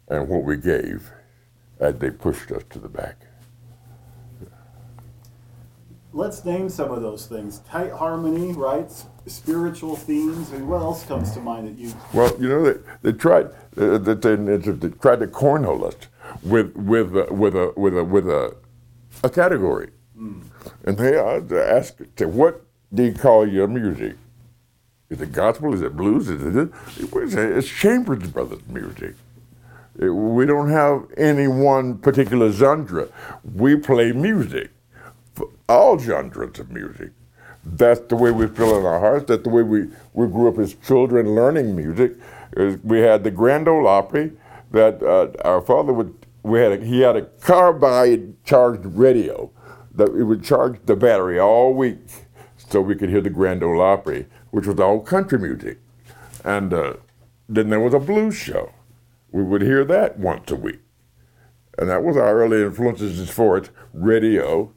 and 0.08 0.28
what 0.28 0.44
we 0.44 0.58
gave 0.58 1.10
as 1.80 1.96
they 1.96 2.10
pushed 2.10 2.52
us 2.52 2.64
to 2.70 2.80
the 2.80 2.90
back. 2.90 3.18
Let's 6.14 6.46
name 6.46 6.70
some 6.70 6.92
of 6.92 7.02
those 7.02 7.26
things. 7.26 7.60
Tight 7.70 7.92
harmony, 7.92 8.54
right? 8.54 8.90
Spiritual 9.26 9.98
themes. 9.98 10.52
And 10.52 10.70
what 10.70 10.82
else 10.82 11.04
comes 11.06 11.32
to 11.32 11.42
mind 11.42 11.68
that 11.68 11.78
you? 11.78 11.94
Well, 12.14 12.34
you 12.40 12.48
know, 12.48 12.64
they, 12.64 12.80
they 13.02 13.12
tried 13.12 13.48
uh, 13.78 13.98
they, 13.98 14.14
they, 14.14 14.36
they, 14.36 14.90
tried 14.90 15.20
to 15.20 15.28
cornhole 15.28 15.84
us 15.84 15.96
with 16.42 16.74
with 16.74 17.18
uh, 17.18 17.26
with 17.34 17.56
a 17.56 17.74
with 17.76 17.98
a 17.98 18.04
with 18.06 18.30
a, 18.30 18.56
a 19.26 19.30
category. 19.30 19.90
Mm. 20.18 20.42
And 20.86 20.98
they 20.98 21.18
asked, 21.18 22.02
say, 22.18 22.26
what 22.26 22.64
do 22.94 23.04
you 23.04 23.14
call 23.14 23.48
your 23.48 23.68
music? 23.68 24.16
Is 25.10 25.22
it 25.22 25.32
gospel? 25.34 25.74
Is 25.74 25.82
it 25.82 25.96
blues? 25.96 26.30
Is 26.30 26.56
it, 26.56 26.70
it's 27.14 27.68
Chambers 27.68 28.28
Brothers 28.30 28.62
music. 28.68 29.16
we 29.98 30.46
don't 30.46 30.70
have 30.70 31.06
any 31.18 31.48
one 31.48 31.98
particular 31.98 32.52
genre. 32.52 33.08
We 33.44 33.76
play 33.76 34.12
music, 34.14 34.72
all 35.70 36.00
genres 36.00 36.60
of 36.60 36.72
music. 36.72 37.12
That's 37.64 38.00
the 38.02 38.16
way 38.16 38.32
we 38.32 38.48
feel 38.48 38.78
in 38.80 38.86
our 38.86 39.00
hearts. 39.00 39.26
That's 39.28 39.44
the 39.44 39.50
way 39.50 39.64
we, 39.64 39.88
we 40.14 40.28
grew 40.28 40.48
up 40.48 40.60
as 40.60 40.76
children 40.76 41.34
learning 41.36 41.76
music. 41.76 42.14
We 42.84 43.00
had 43.00 43.24
the 43.24 43.32
Grand 43.32 43.68
Ole 43.68 43.88
Opry 43.88 44.32
that 44.72 45.02
uh, 45.04 45.32
our 45.48 45.62
father 45.62 45.94
would, 45.94 46.14
we 46.44 46.60
had 46.60 46.72
a, 46.74 46.86
he 46.86 47.02
had 47.02 47.16
a 47.16 47.24
carbide 47.24 48.44
charged 48.44 48.86
radio 48.86 49.52
that 49.96 50.10
it 50.16 50.24
would 50.24 50.44
charge 50.44 50.80
the 50.86 50.96
battery 50.96 51.40
all 51.40 51.74
week 51.74 52.00
so 52.58 52.82
we 52.82 52.96
could 52.96 53.10
hear 53.10 53.22
the 53.22 53.30
Grand 53.30 53.64
Ole 53.64 53.82
Opry, 53.82 54.28
which 54.52 54.68
was 54.68 54.80
all 54.80 55.00
country 55.00 55.40
music. 55.40 55.80
And 56.44 56.74
uh, 56.74 56.94
then 57.48 57.70
there 57.70 57.80
was 57.80 57.94
a 57.94 58.00
blues 58.00 58.36
show. 58.36 58.72
We 59.32 59.44
would 59.44 59.62
hear 59.62 59.84
that 59.86 60.20
once 60.20 60.52
a 60.52 60.56
week. 60.56 60.80
And 61.78 61.90
that 61.90 62.04
was 62.04 62.16
our 62.16 62.42
early 62.42 62.64
influences 62.64 63.20
as 63.20 63.30
far 63.30 63.58
as 63.58 63.70
radio, 63.94 64.72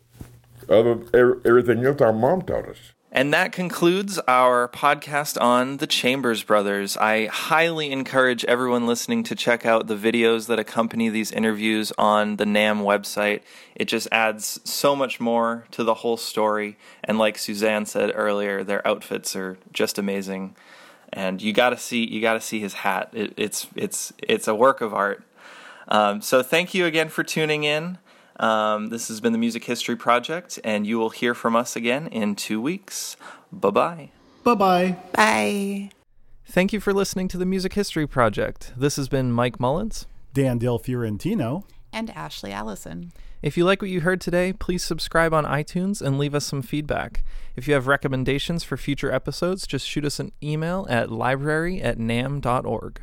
other 0.69 0.99
everything 1.15 1.85
else 1.85 2.01
our 2.01 2.13
mom 2.13 2.43
taught 2.43 2.69
us. 2.69 2.93
And 3.11 3.33
that 3.33 3.53
concludes 3.53 4.19
our 4.29 4.69
podcast 4.69 5.41
on 5.41 5.79
the 5.79 5.87
Chambers 5.87 6.43
Brothers. 6.43 6.95
I 6.99 7.27
highly 7.27 7.91
encourage 7.91 8.45
everyone 8.45 8.87
listening 8.87 9.23
to 9.25 9.35
check 9.35 9.65
out 9.65 9.87
the 9.87 9.97
videos 9.97 10.47
that 10.49 10.59
accompany 10.59 11.09
these 11.09 11.33
interviews 11.33 11.91
on 11.97 12.37
the 12.37 12.45
NAMM 12.45 12.83
website. 12.83 13.41
It 13.75 13.87
just 13.87 14.09
adds 14.13 14.61
so 14.65 14.95
much 14.95 15.21
more 15.21 15.65
to 15.71 15.85
the 15.85 15.95
whole 15.95 16.19
story. 16.19 16.77
And 17.03 17.19
like 17.19 17.39
Suzanne 17.39 17.87
said 17.87 18.13
earlier, 18.15 18.63
their 18.63 18.87
outfits 18.87 19.35
are 19.35 19.57
just 19.73 19.99
amazing. 19.99 20.55
And 21.11 21.41
you 21.41 21.55
gotta 21.55 21.79
see 21.79 22.07
you 22.07 22.21
gotta 22.21 22.43
see 22.43 22.61
his 22.61 22.75
hat. 22.75 23.09
It, 23.15 23.33
it's 23.39 23.69
it's 23.75 24.13
it's 24.19 24.47
a 24.47 24.55
work 24.55 24.83
of 24.83 24.93
art. 24.93 25.25
Um, 25.89 26.21
so 26.21 26.43
thank 26.43 26.75
you 26.75 26.85
again 26.85 27.09
for 27.09 27.25
tuning 27.25 27.65
in. 27.65 27.97
Um, 28.39 28.89
this 28.89 29.09
has 29.09 29.21
been 29.21 29.33
the 29.33 29.39
Music 29.39 29.65
History 29.65 29.97
Project, 29.97 30.59
and 30.63 30.87
you 30.87 30.99
will 30.99 31.11
hear 31.11 31.35
from 31.35 31.57
us 31.57 31.77
again 31.77 32.07
in 32.09 32.37
two 32.37 32.61
weeks. 32.61 33.17
Bye 33.53 33.71
bye. 33.71 34.11
Bye 34.45 34.55
bye. 34.55 34.97
Bye. 35.13 35.91
Thank 36.47 36.73
you 36.73 36.81
for 36.81 36.95
listening 36.95 37.29
to 37.29 37.39
the 37.39 37.45
Music 37.45 37.75
History 37.75 38.07
Project. 38.07 38.73
This 38.77 38.97
has 38.97 39.09
been 39.09 39.33
Mike 39.33 39.61
Mullins, 39.61 40.07
Dan 40.33 40.59
Del 40.59 40.79
Fiorentino, 40.79 41.65
and 41.93 42.11
Ashley 42.11 42.53
Allison. 42.53 43.13
If 43.43 43.57
you 43.57 43.65
like 43.65 43.83
what 43.83 43.91
you 43.91 44.01
heard 44.01 44.21
today, 44.21 44.53
please 44.53 44.83
subscribe 44.83 45.33
on 45.33 45.45
iTunes 45.45 46.03
and 46.03 46.19
leave 46.19 46.35
us 46.35 46.45
some 46.45 46.63
feedback. 46.63 47.23
If 47.55 47.69
you 47.69 47.75
have 47.75 47.87
recommendations 47.87 48.65
for 48.65 48.77
future 48.77 49.13
episodes, 49.13 49.67
just 49.67 49.87
shoot 49.87 50.05
us 50.05 50.19
an 50.19 50.33
email 50.43 50.87
at 50.89 51.13
library 51.13 51.81
at 51.81 51.99
namm.org. 51.99 53.01